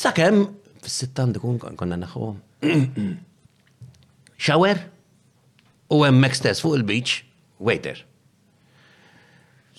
Sakem, 0.03 0.43
fis-sittan 0.83 1.33
dikun 1.37 1.59
konna 1.79 1.97
naħu. 2.03 2.31
Shower 4.43 4.83
u 5.91 6.03
emmek 6.07 6.35
stess 6.39 6.63
fuq 6.63 6.77
il-beach, 6.81 7.21
waiter. 7.63 8.03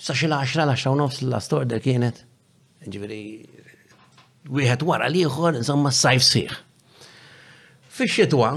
Sa 0.03 0.17
xil 0.17 0.33
10 0.35 0.65
l-10 0.67 0.99
nofs 1.01 1.21
l-last 1.25 1.53
order 1.57 1.81
kienet. 1.85 2.25
Ġifiri, 2.83 3.25
wieħed 4.49 4.83
wara 4.87 5.07
li 5.09 5.19
liħor, 5.23 5.57
insomma, 5.61 5.91
sajf 5.95 6.23
sieħ. 6.27 6.57
Fix-xitwa, 7.93 8.51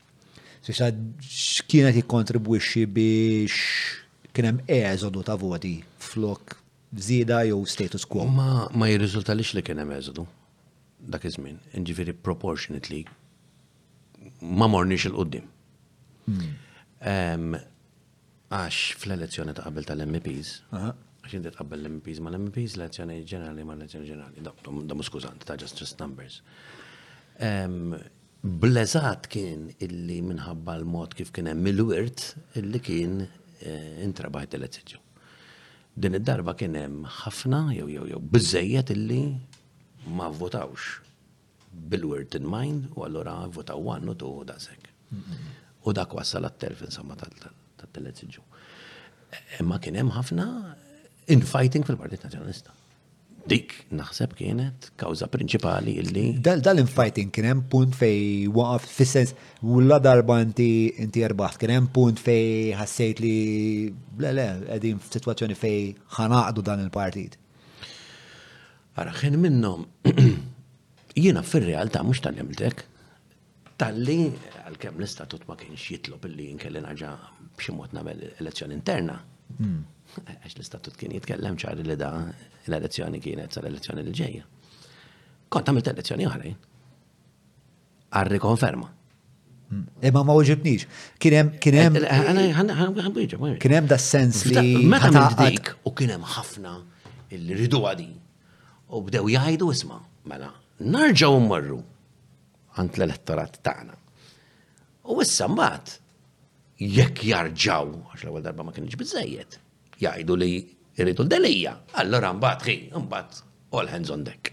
Sisa, 0.66 0.90
x'kienet 1.26 1.94
jikkontribwixxi 1.98 2.84
biex 2.86 3.56
kien 4.32 4.46
hemm 4.46 4.60
eżodu 4.70 5.22
ta' 5.26 5.36
voti 5.38 5.72
flok 5.98 6.56
żieda 6.94 7.44
jew 7.48 7.64
status 7.70 8.06
quo. 8.06 8.24
Ma 8.30 8.68
ma 8.78 8.86
jirriżultalix 8.90 9.54
li 9.56 9.62
kien 9.66 9.78
hemm 9.82 9.92
eżodu 9.98 10.24
dak 11.12 11.22
iż-żmien, 11.26 11.56
inġifieri 11.74 12.12
proportionately 12.14 13.00
ma 14.60 14.66
morniex 14.70 15.04
il-qoddim. 15.10 15.44
Għax 16.30 18.78
fl-elezzjoni 19.02 19.52
ta' 19.58 19.66
qabel 19.66 19.84
tal-MPs, 19.88 20.48
għax 20.78 21.32
inti 21.40 21.50
tqabbel 21.56 21.78
l-MPs 21.88 22.18
ma 22.22 22.28
l-MPs 22.30 22.72
l-elezzjoni 22.78 23.14
ġenerali 23.26 23.66
ma 23.66 23.74
l-elezzjoni 23.74 24.06
ġenerali, 24.14 24.38
da' 24.92 24.96
muskużant, 25.00 25.40
ta' 25.48 25.56
just, 25.58 25.74
just 25.82 25.94
numbers. 26.00 26.34
Blezat 28.42 29.26
kien 29.30 29.68
illi 29.78 30.16
minħabba 30.26 30.74
l-mod 30.80 31.12
kif 31.14 31.28
kien 31.30 31.46
hemm 31.46 31.68
il-wirt 31.70 32.24
illi 32.58 32.80
kien 32.82 33.20
eh, 33.22 34.00
intrabajt 34.02 34.56
l-etzġu. 34.58 34.98
Din 35.94 36.18
id-darba 36.18 36.56
kien 36.58 36.74
hemm 36.74 37.04
ħafna 37.22 37.60
jew 37.76 37.86
jew 37.92 38.08
jew 38.10 38.18
biżejjed 38.34 38.90
illi 38.96 39.20
ma 40.18 40.26
votawx 40.26 40.88
bil-wirt 41.94 42.34
in 42.40 42.50
mind 42.50 42.90
u 42.98 43.06
allura 43.06 43.36
votaw 43.54 43.78
għannu 43.94 44.16
tu 44.18 44.32
u 44.40 44.42
dasek. 44.50 44.90
U 45.86 45.94
dak 45.94 46.14
wassal 46.18 46.42
għat 46.48 46.58
terf 46.64 46.82
insomma 46.88 47.14
tat-telezġu. 47.22 48.42
Imma 49.62 49.78
kien 49.78 50.00
hemm 50.02 50.10
ħafna 50.18 50.48
infighting 51.30 51.86
fil-Partit 51.86 52.26
Nazjonalista 52.26 52.74
dik 53.48 53.72
naħseb 53.90 54.34
kienet 54.38 54.90
kawza 55.00 55.26
prinċipali 55.32 55.96
illi. 56.02 56.24
Dal-infighting 56.42 57.32
kien 57.34 57.48
hemm 57.48 57.64
punt 57.72 57.96
fej 57.98 58.46
waqaf 58.54 58.86
fis-sens 58.92 59.34
la 59.88 59.98
darba 59.98 60.38
inti 60.44 60.92
inti 61.02 61.24
erbaħt, 61.26 61.58
kien 61.62 61.74
hemm 61.76 61.90
punt 61.96 62.22
fej 62.22 62.72
ħassejt 62.78 63.22
li 63.24 63.34
le 64.22 64.32
le 64.36 64.46
qegħdin 64.68 65.02
f'sitwazzjoni 65.02 65.58
fej 65.58 65.80
ħanaqdu 66.18 66.64
dan 66.68 66.84
il-partit. 66.86 67.36
Ara 69.00 69.14
ħin 69.22 69.38
minnhom 69.42 69.86
jiena 71.24 71.42
fir-realtà 71.42 72.02
mhux 72.06 72.22
tal-imtek 72.26 72.84
tal-li 73.80 74.20
għal-kem 74.68 75.00
l-istatut 75.00 75.48
ma 75.48 75.56
kienx 75.58 75.88
jitlob 75.90 76.28
illi 76.30 76.50
nkelli 76.54 76.82
naġa 76.84 77.16
b'xi 77.58 77.74
mod 77.74 77.96
nagħmel 77.96 78.26
elezzjoni 78.38 78.76
interna. 78.78 79.18
Mm 79.56 79.80
għax 80.20 80.56
l-istatut 80.58 80.96
kien 80.98 81.12
jitkellem 81.16 81.56
ċari 81.58 81.84
li 81.86 81.96
da 81.96 82.10
l-elezzjoni 82.18 83.20
kienet 83.22 83.56
sal-elezzjoni 83.56 84.02
l-ġeja. 84.04 84.42
Kont 85.52 85.70
għamilt 85.70 85.90
elezzjoni 85.92 86.26
oħrajn. 86.28 86.50
Eh? 86.50 88.02
Għarri 88.12 88.40
konferma. 88.42 88.90
Mm. 89.72 89.86
Imma 90.08 90.24
ma 90.28 90.34
uġibnix. 90.36 90.84
Kienem, 91.22 91.54
kienem. 91.62 91.96
Eh, 92.02 92.50
eh, 92.52 93.54
kienem 93.62 93.88
da 93.88 93.96
sens 93.98 94.44
li. 94.50 94.84
Meta 94.88 95.30
dik 95.40 95.72
u 95.88 95.94
kienem 95.96 96.26
ħafna 96.34 96.76
il-ridu 97.32 97.80
għadi. 97.88 98.08
U 98.92 99.00
bdew 99.06 99.24
jgħidu 99.32 99.70
isma, 99.72 100.02
mela, 100.28 100.50
narġaw 100.84 101.38
marru 101.48 101.78
għant 102.76 102.98
l-elettorat 103.00 103.56
tagħna. 103.64 103.96
U 105.12 105.16
issa 105.24 105.48
mbagħad 105.50 105.96
jekk 106.82 107.24
jarġaw, 107.32 107.94
għax 108.12 108.26
l-ewwel 108.26 108.44
darba 108.44 108.66
ma 108.68 108.72
kienx 108.76 108.98
biżejjed, 109.00 109.56
jgħidu 110.02 110.36
li 110.38 110.50
jridu 110.98 111.24
l-delija. 111.24 111.76
Allora 112.02 112.32
mbagħad 112.36 112.66
ħin, 112.66 112.82
mbagħad 113.06 113.44
all 113.78 113.92
hands 113.94 114.10
on 114.14 114.24
deck. 114.26 114.52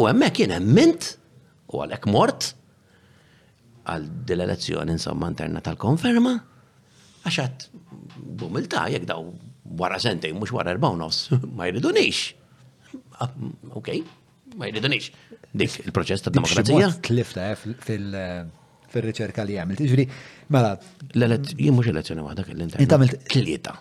U 0.00 0.08
hemmhekk 0.08 0.42
jien 0.46 0.54
hemmint 0.56 1.12
u 1.72 1.82
għalhekk 1.84 2.08
mort 2.12 2.52
għal 3.90 4.06
dil-elezzjoni 4.30 4.94
insomma 4.96 5.28
interna 5.32 5.60
tal-konferma 5.64 6.32
għaxat 7.26 7.68
bumilta 8.42 8.86
jek 8.94 9.04
daw 9.10 9.28
wara 9.82 9.98
sentej 10.02 10.32
mux 10.36 10.52
wara 10.54 10.72
erbaw 10.74 10.96
nofs 11.00 11.28
ma 11.58 11.68
jridunix. 11.70 12.24
Ah, 13.22 13.30
ok, 13.78 13.92
ma 14.58 14.70
jridunix. 14.70 15.10
Dik 15.52 15.78
il-proċess 15.84 16.24
ta' 16.24 16.32
demokrazija. 16.34 16.90
Tlifta 17.04 17.50
fil-riċerka 17.62 19.44
li 19.46 19.58
għamilt. 19.60 19.82
Ġviri, 19.92 20.06
mela. 20.54 20.74
L-elezzjoni 21.12 21.72
mux 21.76 21.90
elezzjoni 21.92 22.24
għadak 22.26 22.54
l-interna. 22.56 22.86
Inta 22.86 23.24
tlieta. 23.30 23.76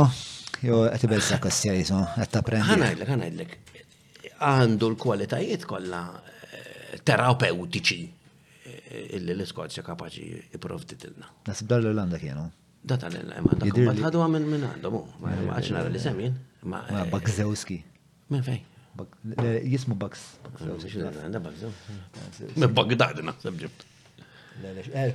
Jo, 0.66 0.80
għet 0.90 1.04
ibessa 1.06 1.38
kostja 1.44 1.74
jisu, 1.78 1.94
għet 2.18 2.32
ta' 2.32 2.40
taprendi. 2.42 2.68
Għanajdlek, 2.74 3.10
għanajdlek. 3.16 3.56
Għandu 4.50 4.88
l-kualitajiet 4.96 5.66
kolla 5.70 6.00
terapeutiċi 7.06 8.00
illi 9.18 9.34
l-Skozja 9.36 9.84
kapaċi 9.86 10.32
iprovdit 10.58 11.06
ilna. 11.10 11.28
Nasib 11.50 11.70
dar 11.70 11.84
l-Irlanda 11.84 12.18
kienu. 12.22 12.48
Da 12.86 12.98
tal-Irlanda. 13.02 13.98
Għadu 14.08 14.24
għamen 14.26 14.48
minn 14.56 14.66
għandhom, 14.72 15.02
ma 15.22 15.36
għaxna 15.60 15.84
li 15.94 16.02
semin. 16.02 16.38
Ma 16.66 16.82
Bakzewski. 17.14 17.78
Minn 18.34 18.46
fej? 18.48 18.64
Jismu 19.70 20.00
Baks. 20.02 20.30
Minn 22.56 22.72
Bagdadina, 22.74 23.36
sabġibt. 23.44 23.84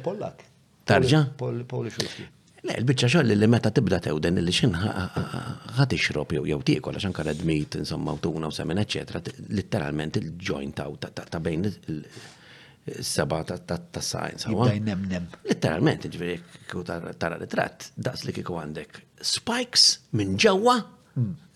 Pollak. 0.07 0.45
Tarġa? 0.91 1.25
Polish 1.41 1.97
whisky. 2.01 2.25
Le, 2.67 2.75
il-bicċa 2.77 3.09
xoll 3.15 3.31
li 3.41 3.47
meta 3.49 3.71
tibda 3.73 4.01
tew 4.05 4.19
den 4.21 4.37
li 4.45 4.53
xin 4.53 4.75
ħati 4.77 5.97
xrop 5.99 6.35
jew 6.37 6.43
jew 6.49 6.59
tiekol 6.69 6.99
għax 6.99 7.07
anka 7.09 7.25
redmit, 7.25 7.79
insomma, 7.81 8.13
utuna 8.17 8.51
u 8.51 8.55
semen, 8.55 8.83
eccetera, 8.83 9.23
literalment 9.57 10.19
il-joint 10.21 10.77
ta' 11.21 11.41
bejn 11.41 11.69
il-seba 11.71 13.39
ta' 13.49 14.03
science. 14.05 14.47
nem. 14.53 15.27
Literalment, 15.49 16.05
ġveri, 16.13 16.37
kiku 16.67 16.83
tara 16.85 17.15
tratt, 17.47 17.93
das 17.97 18.25
li 18.29 18.37
kiku 18.37 18.61
għandek 18.61 19.01
spikes 19.21 19.87
minn 20.17 20.37
ġawa, 20.37 20.77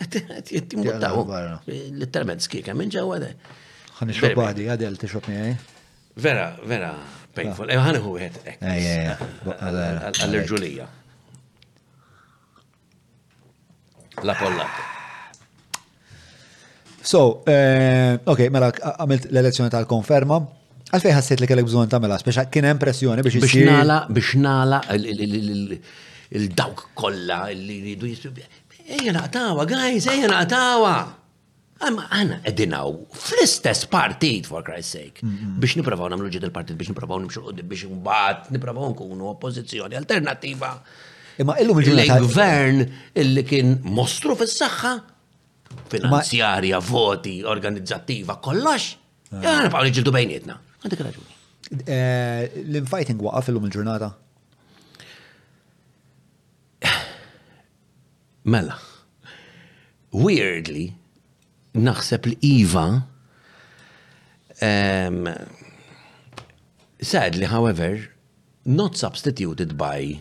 ġewwa, 0.01 0.41
jittimuttaw. 0.51 1.21
Hmm. 1.21 1.99
Literalment, 2.01 2.41
skika 2.49 2.73
minn 2.77 2.89
ġewwa. 2.93 3.21
Għan 3.29 4.11
ixrob 4.17 4.41
għadi, 4.41 4.71
għadi 4.73 4.89
għal 4.89 4.99
tixrob 5.05 5.29
Vera, 6.17 6.55
vera. 6.63 6.91
Painful. 7.35 7.71
Eħ, 7.75 7.85
ħanħu 7.89 8.15
għed. 8.21 9.55
Għall-irġulija. 10.13 10.87
La 14.25 14.37
pollata. 14.39 14.91
So, 17.05 17.43
eh, 17.51 18.15
ok, 18.25 18.47
mela 18.55 18.71
għamilt 18.73 19.27
l-elezzjoni 19.33 19.73
tal-konferma. 19.75 20.39
Għalfej 20.95 21.15
ħassiet 21.19 21.43
li 21.43 21.49
kellek 21.51 21.67
bżon 21.67 21.91
tamela, 21.93 22.17
speċa 22.23 22.47
kien 22.55 22.69
hemm 22.71 22.81
pressjoni 22.81 23.25
biex 23.27 23.41
biex 23.43 23.65
nala 23.67 23.97
biex 24.15 24.31
nala 24.39 24.79
il-dawk 24.95 26.87
kollha 26.97 27.41
li 27.51 27.81
jridu 27.83 28.13
jistgħu. 28.13 28.49
Ejja 28.99 29.13
naqtawa, 29.17 29.67
guys, 29.69 30.07
ejja 30.15 30.31
naqtawa. 30.31 30.95
Għamma 31.83 32.05
għana 32.15 32.37
edinaw 32.47 32.93
fl-istess 33.19 33.89
partit, 33.91 34.47
for 34.47 34.63
Christ's 34.67 34.95
sake, 34.95 35.25
biex 35.59 35.75
nipravaw 35.81 36.07
namlu 36.13 36.31
ġed 36.31 36.47
il-partit, 36.47 36.77
biex 36.79 36.93
nipravaw 36.95 37.19
nimxu 37.25 37.43
biex 37.59 37.89
mbaħt, 37.91 38.53
nipravaw 38.55 38.93
nkunu 38.93 39.31
oppozizjoni 39.33 39.99
alternativa. 39.99 40.71
Imma 41.43 41.57
illum 41.63 41.81
il-gvern 41.83 42.85
illi 43.23 43.45
kien 43.49 43.75
mostru 43.91 44.37
fis-saħħa, 44.39 44.93
finanzjarja, 45.91 46.79
voti, 46.93 47.41
organizzativa, 47.51 48.37
kollox. 48.39 48.93
Ah. 49.35 49.43
Għana 49.43 49.73
paw 49.75 49.91
ġildu 49.91 50.15
bejnietna. 50.15 50.61
Għandek 50.85 51.07
raġuni. 51.11 51.39
Eh, 51.75 52.41
l-infighting 52.69 53.19
waqaf 53.27 53.51
illum 53.51 53.67
il-ġurnata? 53.67 54.13
Mela. 58.55 58.79
Weirdly, 60.15 60.93
naħseb 61.75 62.29
l-Iva 62.31 62.85
um, 64.63 65.27
sadly, 67.03 67.47
however, 67.51 68.09
not 68.65 68.95
substituted 68.97 69.77
by 69.77 70.21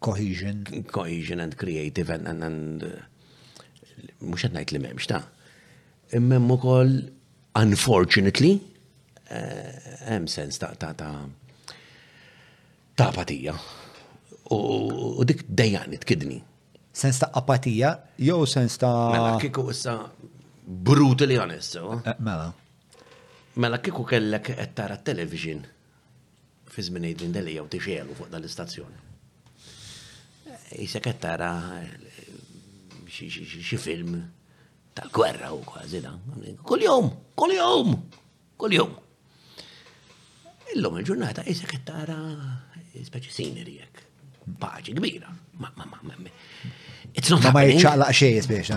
cohesion 0.00 0.64
cohesion 0.90 1.40
and 1.40 1.56
creative 1.56 2.08
and, 2.10 2.26
and, 2.26 2.42
and 2.42 2.82
uh, 2.84 4.06
mux 4.22 4.42
li 4.72 4.80
memx 4.80 5.06
ta' 5.10 5.20
immem 6.16 6.48
ukoll 6.56 6.90
unfortunately 7.60 8.54
eh, 9.28 9.68
hemm 10.08 10.24
uh, 10.24 10.32
sens 10.32 10.56
ta' 10.58 10.72
ta' 10.80 10.94
ta' 10.96 11.12
ta' 12.96 13.10
apatija 13.12 13.52
u 14.56 15.22
dik 15.28 15.44
dejjan 15.46 15.92
itkidni 16.00 16.40
sens 16.96 17.20
ta' 17.22 17.28
apatija 17.38 17.92
jew 18.16 18.40
sens 18.50 18.80
ta' 18.80 18.94
mela 19.12 19.36
kiku 19.42 19.68
issa 19.74 19.98
brutally 20.70 21.36
honest. 21.36 21.76
Oh. 21.76 22.00
Eh, 22.06 22.14
mela. 22.22 22.54
Mela 23.58 23.80
kiku 23.82 24.04
kellek 24.06 24.52
qed 24.54 24.72
tara 24.78 24.96
television 24.96 25.64
fi 26.70 26.82
żmien 26.86 27.14
din 27.18 27.32
Delija 27.34 27.62
jew 27.64 27.68
tixelu 27.72 28.14
fuq 28.14 28.30
dal-istazzjoni. 28.30 28.98
Eh, 30.46 30.84
isek 30.84 31.02
qed 31.08 31.18
tara 31.22 31.50
eh, 31.82 31.94
xi 33.10 33.76
film 33.82 34.14
ta' 34.94 35.08
gwerra 35.14 35.50
u 35.56 35.64
kważi 35.66 36.00
da. 36.04 36.14
Kuljum, 36.62 37.10
kuljum, 37.34 37.96
kuljum. 38.60 38.94
Illum 40.76 41.00
il-ġurnata 41.02 41.42
isek 41.50 41.74
qed 41.74 41.86
tara 41.90 42.20
speċi 42.94 43.32
scenery 43.34 43.80
jekk. 43.82 44.04
Paġi 44.60 44.94
kbira. 44.96 45.34
Ma 45.60 45.72
ma 45.76 45.88
ma 45.90 45.98
ma. 46.14 46.16
It's 47.14 47.28
not 47.30 47.42
ma 47.44 47.52
ma 47.58 47.64
jitxaqlaq 47.66 48.14
xejn 48.14 48.46
biex. 48.50 48.70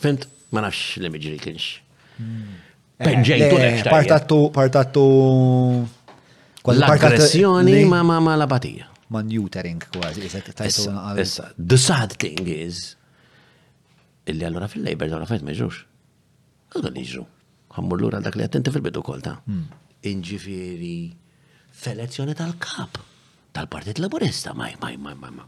Fimt? 0.00 0.28
ma 0.54 0.60
nafx 0.64 0.98
li 1.02 1.08
miġri 1.10 1.36
kienx. 1.42 1.66
Hmm. 2.18 2.56
Eh, 2.98 3.04
Penġejtu 3.04 3.56
Partattu, 3.88 4.38
partattu. 4.54 5.06
L-aggressjoni 6.66 7.82
ma 7.90 8.02
ma 8.06 8.20
ma 8.22 8.36
l-apatija. 8.38 8.88
Ma 9.14 9.20
neutering 9.22 9.78
kważi, 9.92 10.24
Issa, 10.26 11.52
the 11.56 11.76
sad 11.78 12.16
thing 12.18 12.40
is, 12.42 12.96
illi 14.26 14.44
allora 14.44 14.66
fil-lejber 14.66 15.08
dawra 15.10 15.26
fejt 15.28 15.42
meġrux. 15.46 15.84
Għadu 16.74 16.90
niġru. 16.90 17.22
Għammur 17.76 18.00
l-ura 18.00 18.18
dak 18.20 18.34
li 18.36 18.42
għattenti 18.44 18.70
fil-bidu 18.74 19.02
kol 19.06 19.20
hmm. 19.22 19.68
inġifiri 20.10 20.98
f'elezzjoni 21.76 22.34
tal-kap 22.34 22.98
tal-Partit 23.54 23.98
Laburista, 24.00 24.52
ma 24.54 24.68
ma 24.80 24.90
ma 24.96 25.14
ma 25.14 25.30
ma 25.30 25.46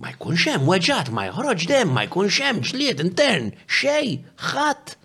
ma 0.00 0.10
jkun 0.16 0.36
xem, 0.40 0.62
weġat, 0.68 1.10
ma 1.12 1.26
jħroġ 1.28 1.66
dem, 1.68 1.90
ma 1.92 2.06
jkun 2.08 2.30
xem, 2.32 2.62
ġliet, 2.64 3.02
intern, 3.04 3.50
xej, 3.68 4.16
ħadd. 4.50 4.96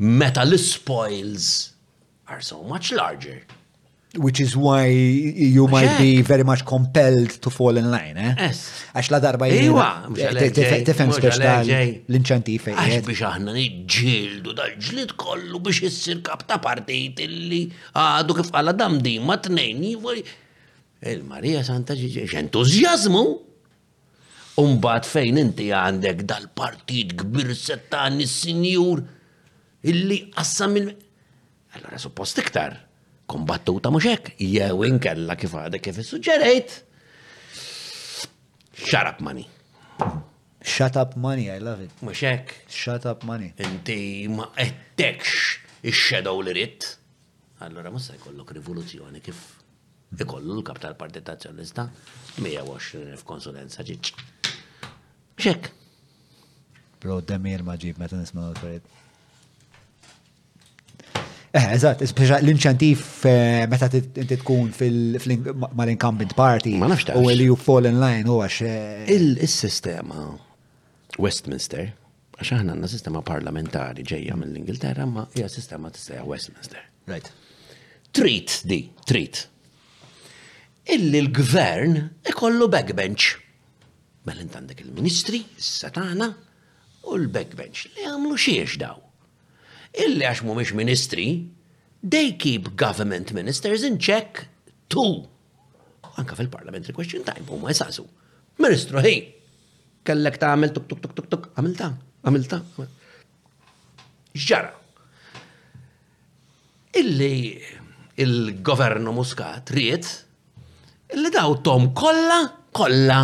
Meta 0.00 0.46
l-spoils 0.46 1.48
are 2.32 2.40
so 2.40 2.62
much 2.64 2.88
larger. 2.96 3.42
Which 4.16 4.40
is 4.40 4.56
why 4.56 4.86
you 4.88 5.68
might 5.68 5.92
be 5.98 6.20
very 6.22 6.42
much 6.42 6.64
compelled 6.66 7.36
to 7.44 7.50
fall 7.50 7.76
in 7.76 7.92
line, 7.92 8.16
eh? 8.16 8.32
Yes. 8.46 8.62
Għax 8.96 9.10
la 9.12 9.20
darba 9.22 9.46
jiwa. 9.52 9.84
Tifem 10.48 11.12
spiex 11.14 11.36
l 11.44 12.18
inċanti 12.18 12.56
fej. 12.64 12.78
Għax 12.80 13.06
biex 13.06 13.22
aħna 13.28 13.54
nġildu 13.54 14.56
dal-ġlid 14.56 15.14
kollu 15.20 15.60
biex 15.62 15.84
jissir 15.84 16.24
kapta 16.26 16.58
partijt 16.64 17.20
illi 17.28 17.60
għadu 17.92 18.40
kif 18.40 18.50
għala 18.56 18.74
damdi 18.80 19.18
ma 19.22 19.36
t-nejn. 19.38 19.84
Il-Marija 21.12 21.62
Santa 21.68 21.94
ġiġi, 21.94 22.26
ġentużjazmu 22.32 23.22
Umbat 24.60 25.06
fejn 25.10 25.38
inti 25.40 25.70
għandek 25.72 26.24
dal-partit 26.28 27.14
kbir 27.22 27.54
settan 27.56 28.18
il 28.20 28.28
sinjur 28.28 29.00
illi 29.88 30.18
qassam 30.34 30.74
il- 30.76 30.96
Allora 31.78 31.96
suppost 32.02 32.36
iktar, 32.42 32.74
kombattuta 33.30 33.88
mhux 33.94 34.04
hekk, 34.10 34.28
jew 34.38 34.82
inkella 34.84 35.36
kif 35.38 35.52
għadek 35.54 35.82
kif 35.86 35.96
suġġerejt. 36.04 36.70
Shut 38.74 39.06
up 39.12 39.20
money. 39.20 39.46
Shut 40.62 40.96
up 40.96 41.16
money, 41.16 41.48
I 41.50 41.56
love 41.60 41.80
it. 41.84 41.90
Muxek. 42.04 42.52
Shut 42.68 43.06
up 43.06 43.24
money. 43.24 43.54
Inti 43.64 44.26
ma 44.28 44.50
qedtekx 44.56 45.84
il 45.88 45.92
shadow 45.96 46.40
li 46.44 46.52
rid. 46.52 46.84
Allora 47.64 47.88
ma 47.90 47.98
jkollok 48.02 48.50
rivoluzjoni 48.58 49.22
kif 49.24 49.36
ikollu 50.18 50.58
l 50.58 50.62
kapital 50.66 50.94
partitazzjonista, 50.98 51.86
partit 51.88 52.36
Nazzjonista 52.36 53.16
120 53.16 53.16
f'konsulenza 53.22 53.80
ġiġ. 53.82 54.39
Xek. 55.40 55.70
Bro, 57.00 57.20
demir 57.24 57.62
maġib, 57.64 57.96
meta 58.00 58.18
nisma 58.20 58.46
l-autorit. 58.50 58.98
Eh, 61.50 61.64
eżat, 61.74 62.02
l-inċentif 62.36 63.06
eh, 63.26 63.64
meta 63.70 63.88
inti 63.96 64.36
tkun 64.38 64.68
mal-incumbent 65.80 66.36
party. 66.38 66.76
U 67.16 67.24
li 67.30 67.48
you 67.48 67.56
fall 67.58 67.88
in 67.90 67.98
line, 68.02 68.28
u 68.30 68.36
għax. 68.44 68.60
Eh, 68.68 69.00
il-sistema 69.16 70.28
Westminster, 71.18 71.88
għax 72.36 72.54
aħna 72.60 72.76
għandna 72.76 72.92
sistema 72.92 73.24
parlamentari 73.26 74.04
ġejja 74.06 74.36
mill-Ingilterra, 74.38 75.08
ma 75.10 75.24
hija 75.34 75.48
sistema 75.50 75.90
tista' 75.94 76.20
Westminster. 76.28 76.84
Right. 77.10 77.32
Treat 78.12 78.60
di, 78.68 78.84
Treat. 79.08 79.46
Illi 80.92 81.18
l-gvern 81.24 81.98
ikollu 82.30 82.68
backbench. 82.72 83.39
Mela 84.28 84.42
int 84.44 84.56
għandek 84.56 84.82
il-ministri, 84.84 85.40
s-satana 85.56 86.26
u 87.08 87.16
l-backbench. 87.16 87.86
Li 87.94 88.04
għamlu 88.04 88.36
xiex 88.36 88.74
daw. 88.82 88.98
Illi 90.04 90.26
għax 90.28 90.44
mumiex 90.44 90.74
ministri, 90.76 91.24
they 92.04 92.34
keep 92.40 92.68
government 92.80 93.32
ministers 93.36 93.82
in 93.86 93.96
check 93.98 94.44
too. 94.92 95.24
Anka 96.20 96.36
fil-parlamentary 96.36 96.92
question 96.96 97.24
time, 97.24 97.46
huma 97.48 97.72
jsasu. 97.72 98.04
Ministru, 98.60 99.00
hej, 99.00 99.22
kellek 100.04 100.36
ta' 100.42 100.52
għamil 100.52 100.74
tuk 100.76 100.88
tuk 100.90 101.00
tuk 101.06 101.16
tuk 101.16 101.30
tuk, 101.32 101.48
għamil 101.56 101.78
ta' 101.80 101.90
għamil 102.26 102.48
ta' 102.50 102.62
ġara. 104.36 104.74
Illi 107.00 107.34
il-governu 108.20 109.16
muskat 109.16 109.70
riet, 109.72 110.06
illi 111.14 111.30
daw 111.32 111.54
tom 111.64 111.94
kolla, 111.96 112.42
kolla 112.76 113.22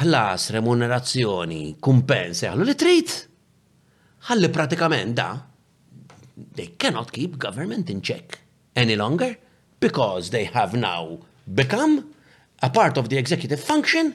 ħlas, 0.00 0.46
remunerazzjoni, 0.54 1.62
kumpens, 1.84 2.44
għallu 2.48 2.66
li 2.68 2.76
trid. 2.80 3.14
Ħalli 4.28 4.48
pratikament 4.52 5.16
da. 5.16 5.28
They 6.40 6.70
cannot 6.80 7.12
keep 7.12 7.36
government 7.40 7.90
in 7.92 8.00
check 8.00 8.38
any 8.80 8.96
longer 8.96 9.36
because 9.80 10.30
they 10.30 10.46
have 10.54 10.74
now 10.78 11.18
become 11.44 11.98
a 12.62 12.70
part 12.70 12.96
of 12.96 13.08
the 13.08 13.18
executive 13.20 13.60
function 13.60 14.14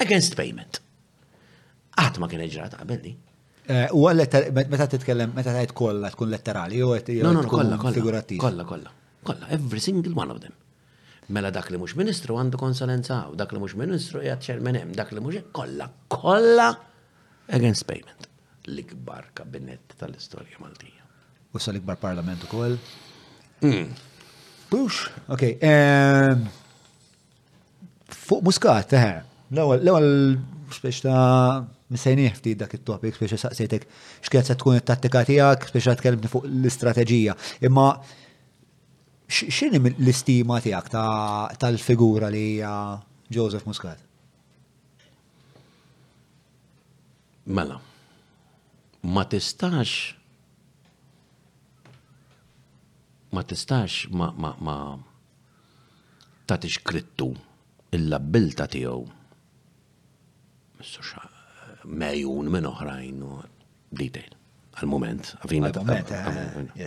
against 0.00 0.34
payment. 0.38 0.80
Għat 2.00 2.18
ma 2.22 2.30
kien 2.32 2.44
ġrat 2.48 2.78
qabel 2.80 3.10
eh, 3.10 3.92
U 3.92 4.06
meta 4.16 4.86
titkellem, 4.88 5.34
meta 5.36 5.52
tajt 5.52 5.74
kolla 5.76 6.08
tkun 6.14 6.32
letterali, 6.32 6.80
u 6.80 6.94
No, 7.20 7.34
no, 7.36 7.44
kolla, 7.46 7.76
kolla, 7.76 8.22
kolla, 8.48 8.64
kolla, 8.70 9.46
every 9.50 9.80
single 9.84 10.16
one 10.16 10.30
of 10.30 10.40
them. 10.40 10.56
Mela 11.30 11.50
dak 11.54 11.68
li 11.70 11.78
mhux 11.78 11.94
ministru 11.94 12.34
għandu 12.40 12.58
konsolenza 12.58 13.20
u 13.30 13.36
dak 13.38 13.52
li 13.54 13.60
mhux 13.62 13.76
ministru 13.78 14.18
qiegħed 14.24 14.46
Chairman 14.46 14.78
hemm, 14.80 14.94
dak 14.98 15.12
li 15.14 15.20
mhux 15.22 15.44
kollha 15.54 15.86
kollha 16.10 16.70
against 17.54 17.86
payment. 17.86 18.26
L-ikbar 18.68 19.28
kabinett 19.38 19.94
tal-istorja 20.00 20.58
Maltija. 20.60 21.04
U 21.54 21.62
sa 21.62 21.70
l-ikbar 21.72 21.98
parlament 22.02 22.42
ukoll. 22.48 22.74
Hmm. 23.62 23.92
Bux, 24.70 25.04
ok. 25.30 25.44
Ehm, 25.68 26.44
fuq 28.26 28.42
muskat, 28.48 28.88
teħe. 28.94 29.12
L-ewwel 29.54 30.10
spiex 30.76 31.00
ta' 31.06 31.60
missejnieh 31.94 32.34
ftit 32.38 32.58
dak 32.62 32.74
it-topic 32.78 33.14
spiex 33.18 33.38
saqsejtek 33.44 33.86
x'kienet 34.24 34.50
se 34.52 34.58
tkun 34.60 34.78
it-tattika 34.82 35.22
tiegħek 35.30 35.70
spiex 35.72 35.94
tkellimni 36.02 36.30
fuq 36.34 36.50
l-istrateġija. 36.50 37.34
Imma 37.68 37.88
xini 39.30 39.78
l-istima 39.98 40.60
tijak 40.60 40.88
tal-figura 41.58 42.28
li 42.28 42.42
hija 42.52 43.00
Joseph 43.28 43.64
Muscat? 43.66 43.98
Mela, 47.46 47.80
ma 49.02 49.24
tistax 49.24 49.90
ma 53.32 53.42
tistax 53.42 54.08
ma 54.18 54.32
ma 54.36 54.50
ma 54.58 54.76
tatix 56.46 56.78
krittu 56.82 57.30
il-labilta 57.96 58.66
tiegħu 58.70 59.06
mejun 61.90 62.50
minn 62.52 62.66
oħrajn 62.70 63.22
u 63.26 63.30
detail 63.94 64.36
għal-moment. 64.76 65.32
Għal-moment, 65.40 66.86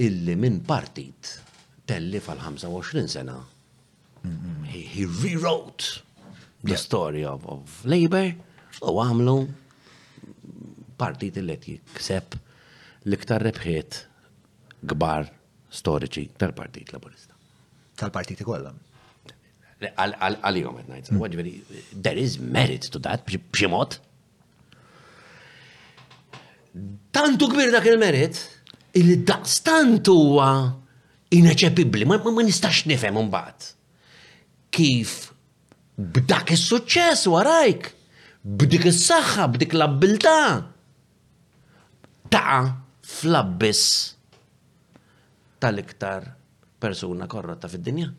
illi 0.00 0.34
minn 0.36 0.60
partit 0.66 1.34
telli 1.86 2.20
fal-25 2.22 3.06
sena. 3.18 3.36
He, 4.70 4.80
he 4.94 5.04
rewrote 5.22 6.02
the 6.64 6.76
story 6.76 7.24
of, 7.24 7.44
of 7.46 7.82
labor 7.84 8.30
u 8.82 8.94
għamlu 9.02 9.36
partit 10.98 11.36
illi 11.42 11.58
jikseb 11.60 12.34
l-iktar 13.04 13.44
rebħiet 13.44 14.00
gbar 14.88 15.28
storiċi 15.74 16.26
tal-Partit 16.40 16.92
Laburista. 16.94 17.34
tal 17.98 18.10
partit 18.14 18.40
kollha. 18.46 18.72
Għal-jom 19.94 20.78
għet 20.78 21.12
mm. 21.12 21.14
najt. 21.14 21.90
There 22.02 22.18
is 22.20 22.38
merit 22.38 22.88
to 22.94 22.98
that, 23.04 23.24
bximot. 23.26 23.98
Tantu 27.14 27.48
kbir 27.52 27.70
dak 27.74 27.86
il-merit, 27.90 28.38
il-daqstant 28.98 30.06
huwa 30.10 30.48
inaċepibbli, 31.34 32.06
ma 32.06 32.18
nistax 32.20 32.84
nifhem 32.86 33.18
imbagħad. 33.24 33.68
Kif 34.74 35.14
b'dak 35.98 36.54
is-suċċess 36.54 37.28
warajk, 37.30 37.88
b'dik 38.44 38.86
is-saħħa, 38.92 39.48
b'dik 39.54 39.76
l-abbiltà. 39.78 40.36
ta' 42.34 42.82
flabbis 43.06 43.80
tal-iktar 45.62 46.24
persuna 46.82 47.28
korrotta 47.30 47.68
fid-dinja. 47.70 48.10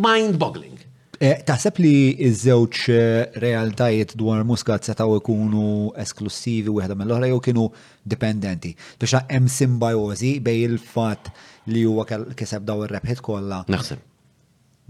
Mind 0.00 0.38
boggling. 0.38 0.87
Eh, 1.18 1.34
taħseb 1.42 1.80
li 1.82 1.90
iż-żewġ 2.28 2.82
eh, 2.94 3.36
realtajiet 3.42 4.12
dwar 4.20 4.44
muskat 4.46 4.86
setaw 4.86 5.16
ikunu 5.18 5.88
esklusivi 5.98 6.70
wieħed 6.70 6.94
mill-oħra 7.00 7.30
jew 7.32 7.40
kienu 7.48 7.64
dipendenti. 8.06 8.70
Biex 9.02 9.24
hemm 9.26 9.48
simbiozi 9.50 10.36
bej 10.46 10.60
il-fatt 10.68 11.32
li 11.74 11.82
huwa 11.88 12.04
kiseb 12.38 12.68
daw 12.68 12.84
ir-rebħiet 12.86 13.24
kollha. 13.26 13.64
Naħseb. 13.66 14.04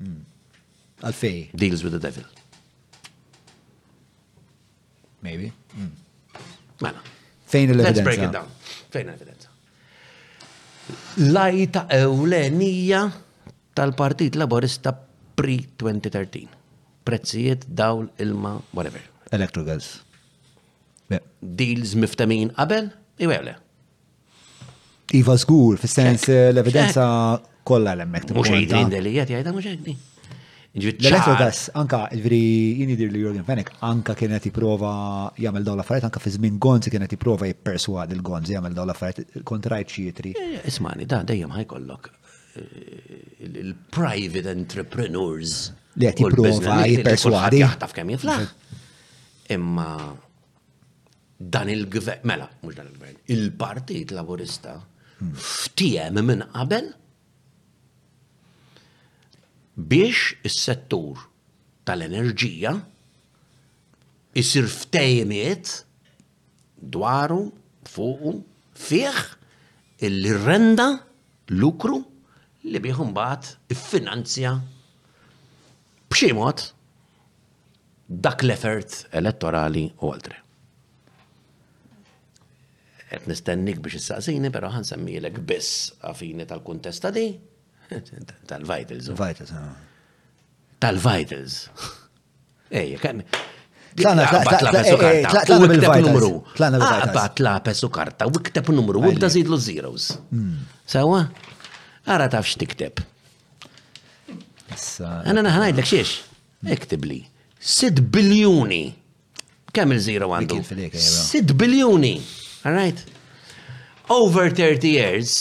Hmm. 0.03 0.19
Għalfej. 1.01 1.41
Deals 1.65 1.87
with 1.87 1.97
the 1.97 2.03
devil. 2.05 2.29
Maybe. 5.25 5.49
Hmm. 5.73 5.89
Mela. 6.85 7.01
Fejn 7.49 7.73
l-evidenza? 7.73 8.03
Let's 8.03 8.11
break 8.11 8.29
it 8.29 8.37
down. 8.37 8.53
Fejn 8.93 9.13
l-evidenza? 9.15 9.53
Lajta 11.33 11.87
ewlenija 11.97 13.07
tal-Partit 13.79 14.37
Laborista 14.37 14.93
pre-2013. 15.39 16.49
Prezzijiet, 17.07 17.65
dawl, 17.69 18.11
ilma, 18.19 18.61
whatever. 18.73 19.01
Electrogas. 19.31 20.03
Yeah. 21.11 21.23
Deals 21.41 21.95
miftamin 21.95 22.51
qabel, 22.57 22.91
iwele. 23.23 23.55
Iva 25.17 25.37
zgur, 25.41 25.79
fissens 25.81 26.27
sens 26.27 26.35
eh, 26.35 26.51
l-evidenza 26.53 27.07
kolla 27.65 27.95
l-emmek. 27.97 28.27
Mux 28.37 28.51
għidrin 28.53 28.91
delijiet, 28.93 29.31
jgħajda 29.33 29.57
mux 29.57 29.71
L-elettrogas, 30.79 31.63
anka, 31.81 32.03
il-veri 32.13 32.43
jini 32.83 32.95
dir 32.99 33.09
li 33.11 33.23
Jorgen 33.23 33.47
Fenek, 33.47 33.71
anka 33.89 34.13
kienet 34.19 34.45
jiprofa 34.51 34.91
jgħamil 35.41 35.65
dawla 35.65 35.87
farajt, 35.89 36.05
anka 36.11 36.21
fi 36.23 36.35
żmien 36.35 36.59
Gonzi 36.61 36.93
kienet 36.93 37.15
jiprofa 37.17 37.49
jipperswad 37.49 38.13
il-Gonzi 38.15 38.53
jgħamil 38.53 38.77
dawla 38.77 38.95
farajt 38.99 39.41
kontrajt 39.49 39.95
xietri. 39.95 40.35
Eh, 40.37 40.59
eh, 40.61 40.69
ismani, 40.71 41.09
da, 41.09 41.23
dejjem 41.31 41.57
ħajkollok 41.57 42.13
il-private 42.59 44.51
entrepreneurs. 44.53 45.69
Li 45.99 46.09
għet 46.09 46.23
jiprofa 46.23 46.81
jiperswadi. 46.89 47.61
Jaħtaf 47.65 47.95
kem 47.97 48.13
jiflaħ. 48.15 48.45
Mhm. 48.45 49.55
Imma 49.57 49.91
dan 51.39 51.71
il-gvern, 51.73 52.23
mela, 52.29 52.49
mux 52.65 52.75
dan 52.77 52.89
il-gvern, 52.91 53.19
il-partit 53.35 54.11
laburista 54.15 54.73
mhm. 54.77 55.35
ftijem 55.39 56.19
minn 56.27 56.43
qabel 56.53 56.89
biex 59.79 60.33
il 60.43 60.51
settur 60.55 61.21
tal-enerġija 61.87 62.73
jisir 64.37 64.67
ftejmiet 64.71 65.77
dwaru, 66.95 67.41
fuqu, 67.89 68.35
fieħ 68.79 69.23
il-renda, 70.09 70.89
lukru 71.55 71.97
li 72.73 72.81
biħum 72.85 73.13
bat 73.17 73.47
finanzja 73.75 74.51
bximot 76.13 76.63
dak 78.25 78.43
l-effert 78.45 79.07
elettorali 79.19 79.85
u 80.01 80.07
għaltre. 80.13 80.37
Et 83.17 83.23
nistennik 83.29 83.79
biex 83.85 83.95
s 84.01 84.03
sazini 84.13 84.49
pero 84.53 84.67
għan 84.73 84.87
semmijilek 84.89 85.37
biss 85.49 85.71
għafini 86.05 86.45
tal-kuntesta 86.49 87.09
di, 87.13 87.27
tal-vitals. 88.51 89.07
Vitals, 89.21 89.51
ah. 89.57 89.73
Tal-vitals. 90.81 91.55
Ej, 92.79 92.95
kan. 93.01 93.19
Tlaqna 93.99 94.25
bil-numru. 94.69 95.13
Tlaqna 95.25 95.29
ah, 95.31 95.33
bil-numru. 95.59 95.81
Tlaqna 95.81 95.89
bil-numru. 95.89 95.89
Eh, 95.89 95.89
eh, 95.89 95.89
tlaqna 95.89 95.89
bil-numru. 95.89 95.89
Tlaqna 98.53 98.53
bil-numru. 98.53 98.53
Tlaqna 98.53 98.67
bil-numru. 99.09 99.55
Ara 102.15 102.29
taf 102.33 102.47
x'tikteb. 102.49 103.03
Għana 104.73 105.45
naħnajd 105.45 105.81
l 105.81 105.87
xiex, 105.91 106.13
ektib 106.75 107.05
li. 107.09 107.19
Sid 107.61 107.99
biljuni. 108.15 108.81
Kemm 109.77 109.93
il-zero 109.97 110.31
għandu? 110.33 110.59
Eh, 110.89 110.99
Sid 111.03 111.53
biljuni. 111.61 112.15
All 112.67 112.77
right? 112.79 113.03
Over 114.15 114.49
30 114.57 114.89
years, 114.89 115.35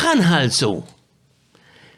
ħanħalsu 0.00 0.72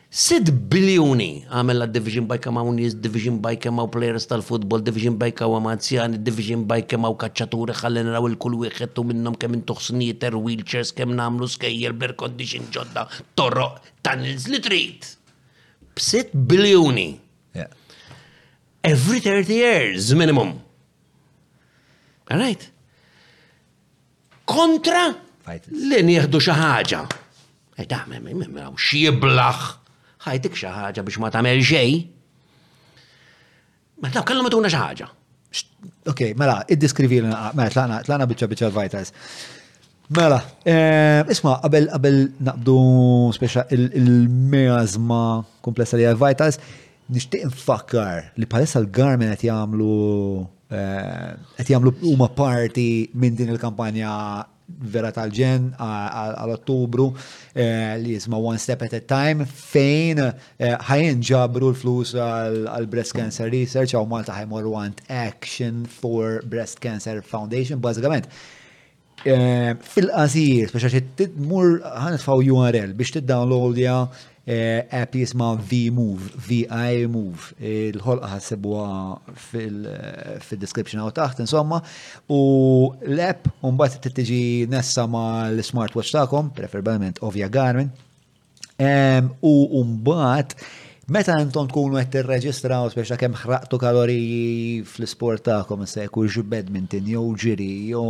Sid 0.08 0.48
biljoni 0.72 1.42
għamela 1.52 1.84
division 1.92 2.24
by 2.24 2.38
kama 2.40 2.62
unis, 2.64 2.94
division 2.96 3.42
by 3.44 3.58
kama 3.60 3.84
players 3.92 4.24
tal-futbol, 4.30 4.80
division 4.80 5.18
by 5.20 5.28
kama 5.36 5.58
mazzjani, 5.60 6.16
division 6.24 6.62
by 6.68 6.80
kama 6.88 7.10
kacċaturi 7.20 7.74
ħallin 7.76 8.08
raw 8.14 8.24
il-kull 8.30 8.56
wieħed 8.62 8.96
u 8.96 9.02
minnhom 9.04 9.34
kemm 9.36 9.58
intuħ 9.58 9.90
wheelchairs, 10.40 10.94
kemm 10.96 11.12
namlu 11.12 11.44
skejjer, 11.46 11.92
bir 11.92 12.16
condition 12.16 12.64
ġodda, 12.72 13.04
torro, 13.36 13.66
tunnels 14.02 14.48
li 14.48 14.60
trit. 14.64 15.04
Sid 15.94 16.30
biljoni. 16.32 17.20
Every 18.88 19.20
30 19.20 19.50
years 19.52 20.14
minimum. 20.14 20.54
All 22.30 22.38
right? 22.38 22.70
Kontra 24.48 25.10
li 25.68 26.00
nieħdu 26.00 26.40
xi 26.40 26.54
ħaġa. 26.56 27.02
Eh, 27.76 27.86
me, 28.06 28.18
me, 28.20 28.34
me, 28.34 28.64
ħajtik 30.26 30.56
xi 30.58 30.72
ħaġa 30.74 31.04
biex 31.06 31.20
ma 31.20 31.30
tagħmel 31.34 31.62
xejn. 31.62 32.00
Ma 34.02 34.10
tlaw 34.14 34.26
kellhom 34.28 34.50
ituna 34.50 34.70
xi 34.72 34.80
ħaġa. 34.80 35.10
Ok, 36.12 36.24
mela, 36.38 36.58
id-diskrivi 36.70 37.22
mela 37.26 37.70
tlaqna 37.74 38.00
tlaqna 38.06 38.26
biċċa 38.32 38.50
biċċa 38.52 38.72
vitals. 38.76 39.14
Mela, 40.18 40.38
eh, 40.64 41.22
isma' 41.34 41.58
qabel 41.62 41.88
qabel 41.92 42.20
naqbdu 42.48 42.76
speċa 43.36 43.66
il-meazma 43.76 45.22
komplessa 45.64 46.00
li 46.00 46.06
vitals, 46.22 46.60
nixtieq 47.12 47.44
nfakkar 47.50 48.32
li 48.36 48.48
bħalissa 48.48 48.80
l 48.82 48.88
garmen 48.98 49.32
qed 49.36 49.44
jagħmlu 49.50 49.92
eh, 50.72 51.34
qed 51.60 51.74
jagħmlu 51.74 51.94
huma 52.12 52.30
parti 52.42 52.88
minn 53.14 53.36
din 53.36 53.52
il-kampanja 53.54 54.14
vera 54.76 55.10
tal-ġen 55.14 55.70
għal-ottubru 55.80 57.06
li 58.02 58.12
jisma 58.14 58.38
One 58.38 58.60
Step 58.60 58.82
at 58.86 58.94
a 58.98 59.00
Time 59.00 59.46
fejn 59.48 60.20
ħajn 60.90 61.22
ġabru 61.30 61.72
l-flus 61.72 62.12
għal-Breast 62.18 63.16
Cancer 63.16 63.50
Research 63.54 63.96
għaw 63.96 64.06
Malta 64.12 64.36
ħajmor 64.42 64.68
want 64.70 65.02
Action 65.08 65.86
for 65.88 66.42
Breast 66.44 66.82
Cancer 66.84 67.22
Foundation 67.24 67.80
bazzikament 67.80 68.28
fil-qasir, 69.18 70.68
speċa 70.70 70.92
xe 70.92 71.02
t-mur 71.18 71.80
ħanitfaw 71.82 72.44
URL 72.52 72.92
biex 72.98 73.16
t-downloadja 73.16 74.02
app 74.90 75.14
jisma 75.14 75.54
V-Move, 75.70 76.22
V-I-Move, 76.48 77.54
il 77.66 77.98
ħol 78.00 78.22
għasibwa 78.24 78.86
fil-description 79.50 81.02
għaw 81.02 81.12
taħt, 81.16 81.42
insomma, 81.44 81.80
u 82.32 82.40
l-app 83.10 83.50
un-bat 83.68 83.98
t-tiġi 84.06 84.68
nessa 84.72 85.04
ma 85.10 85.26
l-smartwatch 85.50 86.14
taħkom, 86.16 86.52
preferbalment 86.56 87.20
ovja 87.28 87.50
Garmin, 87.52 87.92
u 89.42 89.54
un-bat 89.82 90.56
meta 91.08 91.36
intom 91.40 91.68
tkunu 91.70 91.98
qed 92.00 92.16
tirreġistraw 92.18 92.88
speċa 92.92 93.18
kemm 93.20 93.36
ħraqtu 93.42 93.78
kaloriji 93.80 94.82
fl-isport 94.84 95.44
tagħkom 95.48 95.86
se 95.88 96.04
jkun 96.06 96.28
badminton 96.52 97.06
jew 97.08 97.24
ġiri 97.42 97.68
jew 97.92 98.08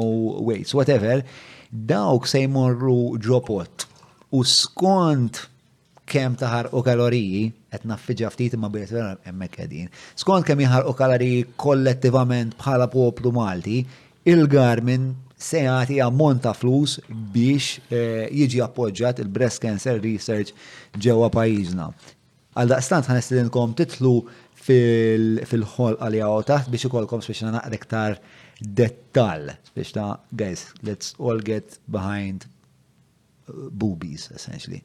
weights 0.48 0.74
whatever, 0.74 1.24
dawk 1.70 2.26
se 2.30 2.44
jmorru 2.46 3.16
ġopot. 3.22 3.86
U 4.30 4.42
skont 4.44 5.46
kem 6.10 6.34
taħar 6.40 6.70
u 6.72 6.80
kaloriji, 6.84 7.42
et 7.76 7.84
naffiġa 7.88 8.30
ftit 8.32 8.56
imma 8.56 8.70
bilet 8.72 8.92
vera 8.94 9.12
emmek 9.28 9.58
edin. 9.64 9.88
Skont 10.18 10.46
kem 10.48 10.60
jħar 10.64 10.88
u 10.90 10.94
kaloriji 10.96 11.44
kollettivament 11.60 12.56
bħala 12.60 12.88
poplu 12.92 13.32
Malti, 13.36 13.82
il-Garmin 14.28 15.08
se 15.38 15.60
jagħti 15.68 16.00
ammont 16.04 16.42
ta' 16.44 16.54
flus 16.56 16.96
biex 17.34 17.84
eh, 17.88 18.26
jiġi 18.32 18.62
appoġġjat 18.66 19.22
il-breast 19.22 19.62
cancer 19.64 20.00
research 20.02 20.54
ġewwa 20.98 21.28
pajjiżna. 21.36 21.88
Għal 22.58 22.72
daqstant 22.74 23.06
ħanestidinkom 23.06 23.76
titlu 23.78 24.14
fil 24.68 25.64
ħol 25.76 25.98
għal 26.02 26.18
għaw 26.20 26.44
taħt 26.50 26.72
biex 26.74 26.88
ikolkom 26.90 27.22
biex 27.24 27.46
naqra 27.52 27.78
iktar 27.80 28.18
dettal. 28.82 29.52
Biex 29.76 29.94
ta' 29.94 30.10
guys, 30.34 30.70
let's 30.82 31.14
all 31.18 31.38
get 31.52 31.78
behind 31.86 32.48
eh, 32.48 33.68
boobies, 33.70 34.32
essentially. 34.34 34.82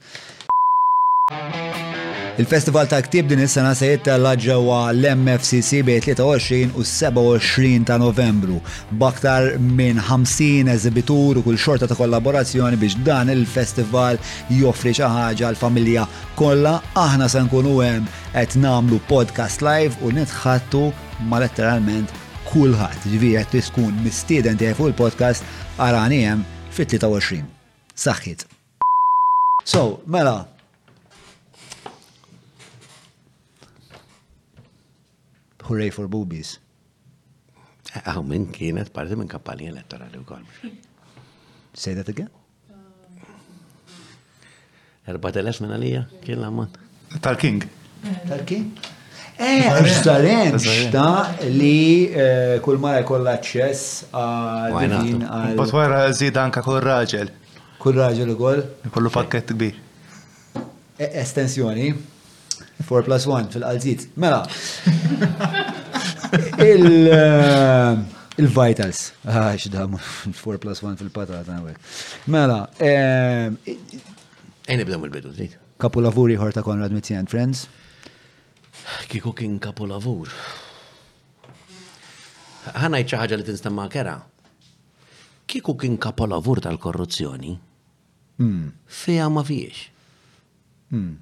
Il-festival 2.38 2.88
ta' 2.92 3.00
ktib 3.06 3.28
din 3.32 3.40
is-sena 3.44 3.72
se 3.80 3.88
jittallaġġa 3.92 4.56
wa 4.60 4.80
l-MFCC 4.92 5.78
bej 5.88 6.02
23 6.20 6.74
u 6.76 6.84
27 6.90 7.86
ta' 7.88 7.96
Novembru 8.02 8.58
b'aktar 9.00 9.54
minn 9.78 10.02
50 10.04 10.68
eżibitur 10.76 11.40
u 11.40 11.44
kull 11.48 11.56
xorta 11.66 11.88
ta' 11.88 11.96
kollaborazzjoni 12.02 12.76
biex 12.82 12.98
dan 13.08 13.32
il-festival 13.32 14.20
joffri 14.58 14.92
xi 15.00 15.08
ħaġa 15.16 15.54
l-familja 15.54 16.04
kollha 16.42 16.76
aħna 17.06 17.32
se 17.32 17.40
nkunu 17.48 17.78
hemm 17.80 18.12
qed 18.36 18.60
nagħmlu 18.60 19.00
podcast 19.08 19.64
live 19.64 19.96
u 20.04 20.12
nitħattu 20.18 20.84
ma' 21.32 21.40
letteralment 21.40 22.12
kulħadd. 22.52 23.08
Ġifieri 23.14 23.46
qed 23.48 23.64
tkun 23.72 23.94
mistieden 24.04 24.60
tiegħi 24.60 24.76
fuq 24.76 24.92
il-podcast 24.92 25.48
arani 25.88 26.20
hemm 26.28 26.44
fit-23. 26.76 27.46
Saħħit. 27.96 28.44
So, 29.64 30.02
mela, 30.12 30.50
Hooray 35.68 35.92
for 35.96 36.08
Boobies. 36.12 36.58
Għaw 37.94 38.20
ah, 38.20 38.24
minn 38.26 38.46
kienet 38.56 38.90
parti 38.96 39.16
minn 39.20 39.30
kampanja 39.32 39.72
elettorali 39.74 40.20
u 40.20 40.24
kol. 40.28 40.42
Say 41.76 41.96
that 41.98 42.08
again? 42.12 42.30
Erba 45.08 45.32
teles 45.36 45.60
minn 45.64 45.74
għalija 45.76 46.04
kien 46.24 46.40
l-ammont. 46.42 46.76
Tal-King. 47.24 47.64
Tal-King? 48.30 48.70
Eh, 49.34 49.64
għax 49.70 49.98
tal-enċta 50.06 51.06
li 51.56 52.12
eh, 52.12 52.58
kull 52.64 52.80
mara 52.84 53.02
jkollha 53.04 53.38
aċċess 53.40 54.08
għal. 54.12 55.28
Bat 55.60 55.76
wara 55.80 56.06
żid 56.20 56.40
anka 56.44 56.64
kull 56.66 56.80
raġel. 56.84 57.32
Kull 57.84 58.00
raġel 58.04 58.36
kol. 58.40 58.64
Kollu 58.96 59.12
pakkett 59.16 59.56
kbir. 59.56 59.80
E-, 61.04 61.14
estensjoni. 61.24 61.92
4 62.88 63.04
plus 63.04 63.26
1 63.26 63.48
fil 63.50 63.62
qalzit 63.62 64.08
Mela. 64.16 64.46
Eh, 66.58 67.98
il-vitals. 68.38 69.14
Ah, 69.26 69.54
xdam, 69.56 69.98
4 70.42 70.58
plus 70.64 70.80
1 70.82 70.96
fil-patata. 70.98 71.62
Mela. 72.26 72.70
Eh, 72.78 73.52
Ejn 74.66 74.80
ibdem 74.80 75.04
il-bidu, 75.04 75.32
zid. 75.32 75.58
Kapulavuri 75.78 76.38
ta 76.54 76.62
Konrad 76.62 76.92
Mitzi 76.92 77.16
Friends. 77.28 77.68
Kiku 79.08 79.34
kien 79.34 79.60
kapulavur. 79.60 80.28
Ħana 82.64 83.02
ħaġa 83.04 83.36
li 83.38 83.44
tinstamma 83.44 83.88
kera. 83.90 84.16
Kiku 85.46 85.76
kien 85.76 85.98
lavur 86.28 86.62
tal-korruzzjoni. 86.64 87.58
Hmm. 88.38 88.72
Feja 88.86 89.28
ma 89.30 89.44
fiex. 89.44 89.90
Hmm 90.90 91.18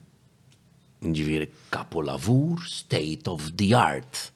ġiviri 1.03 1.47
kapolavur, 1.71 2.59
state 2.69 3.27
of 3.27 3.41
the 3.57 3.73
art. 3.73 4.29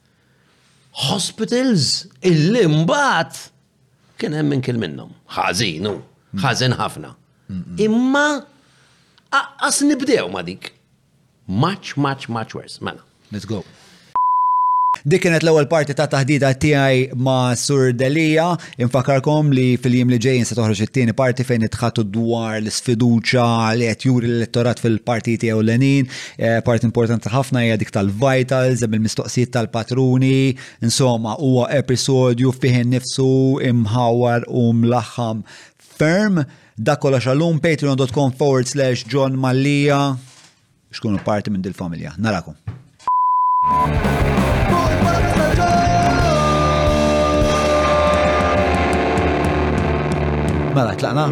Hospitals, 0.96 2.08
il-limbat, 2.26 3.36
kien 4.18 4.34
hemm 4.34 4.50
minn 4.56 4.64
kil 4.66 4.80
minnom. 4.82 5.12
Ħażinu, 5.36 5.92
ħażin 6.42 6.74
ħafna. 6.80 7.12
Imma 7.86 8.26
aqqas 9.36 9.84
nibdew 9.90 10.26
ma 10.34 10.46
dik. 10.48 10.72
Much, 11.48 11.94
much, 11.98 12.26
much 12.30 12.56
worse. 12.58 12.82
Mela. 12.82 13.04
Let's 13.32 13.46
go. 13.46 13.62
Dik 15.04 15.26
kienet 15.26 15.44
l-ewwel 15.44 15.68
parti 15.70 15.94
ta' 15.98 16.06
taħdida 16.10 16.54
tiegħi 16.62 17.18
ma' 17.20 17.56
Sur 17.60 17.90
Delija, 17.98 18.46
infakarkom 18.82 19.52
li 19.54 19.66
fil-jiem 19.82 20.10
li 20.14 20.20
ġejjin 20.22 20.48
se 20.48 20.56
toħroġ 20.58 20.82
it-tieni 20.86 21.14
parti 21.18 21.44
fejn 21.46 21.68
itħatu 21.68 22.06
dwar 22.16 22.58
l-sfiduċa 22.62 23.48
li 23.80 23.90
qed 23.92 24.06
juri 24.08 24.30
l-elettorat 24.30 24.80
fil 24.82 24.98
partiti 25.06 25.46
tiegħu 25.46 25.64
l-lenin, 25.64 26.08
part 26.66 26.86
importanti 26.88 27.32
ħafna 27.34 27.66
hija 27.68 27.80
dik 27.82 27.92
tal-vitals, 27.96 28.86
bil-mistoqsijiet 28.90 29.52
tal-patruni, 29.58 30.56
insomma 30.86 31.36
huwa 31.40 31.68
episodju 31.76 32.54
fih 32.62 32.84
nifsu 32.94 33.30
imħawar 33.68 34.48
u 34.48 34.70
mlaħħam 34.80 35.44
ferm. 36.00 36.46
Dak 36.78 37.00
kollox 37.04 37.28
għallum 37.32 37.60
patreon.com 37.64 38.32
forward 38.40 38.68
slash 38.72 39.06
John 39.12 39.38
Mallija. 39.40 40.16
Xkunu 40.96 41.22
parti 41.24 41.54
minn 41.56 41.64
dil-familja. 41.64 42.16
Narakom. 42.18 42.58
Mela, 50.76 50.94
tlaqna? 51.00 51.26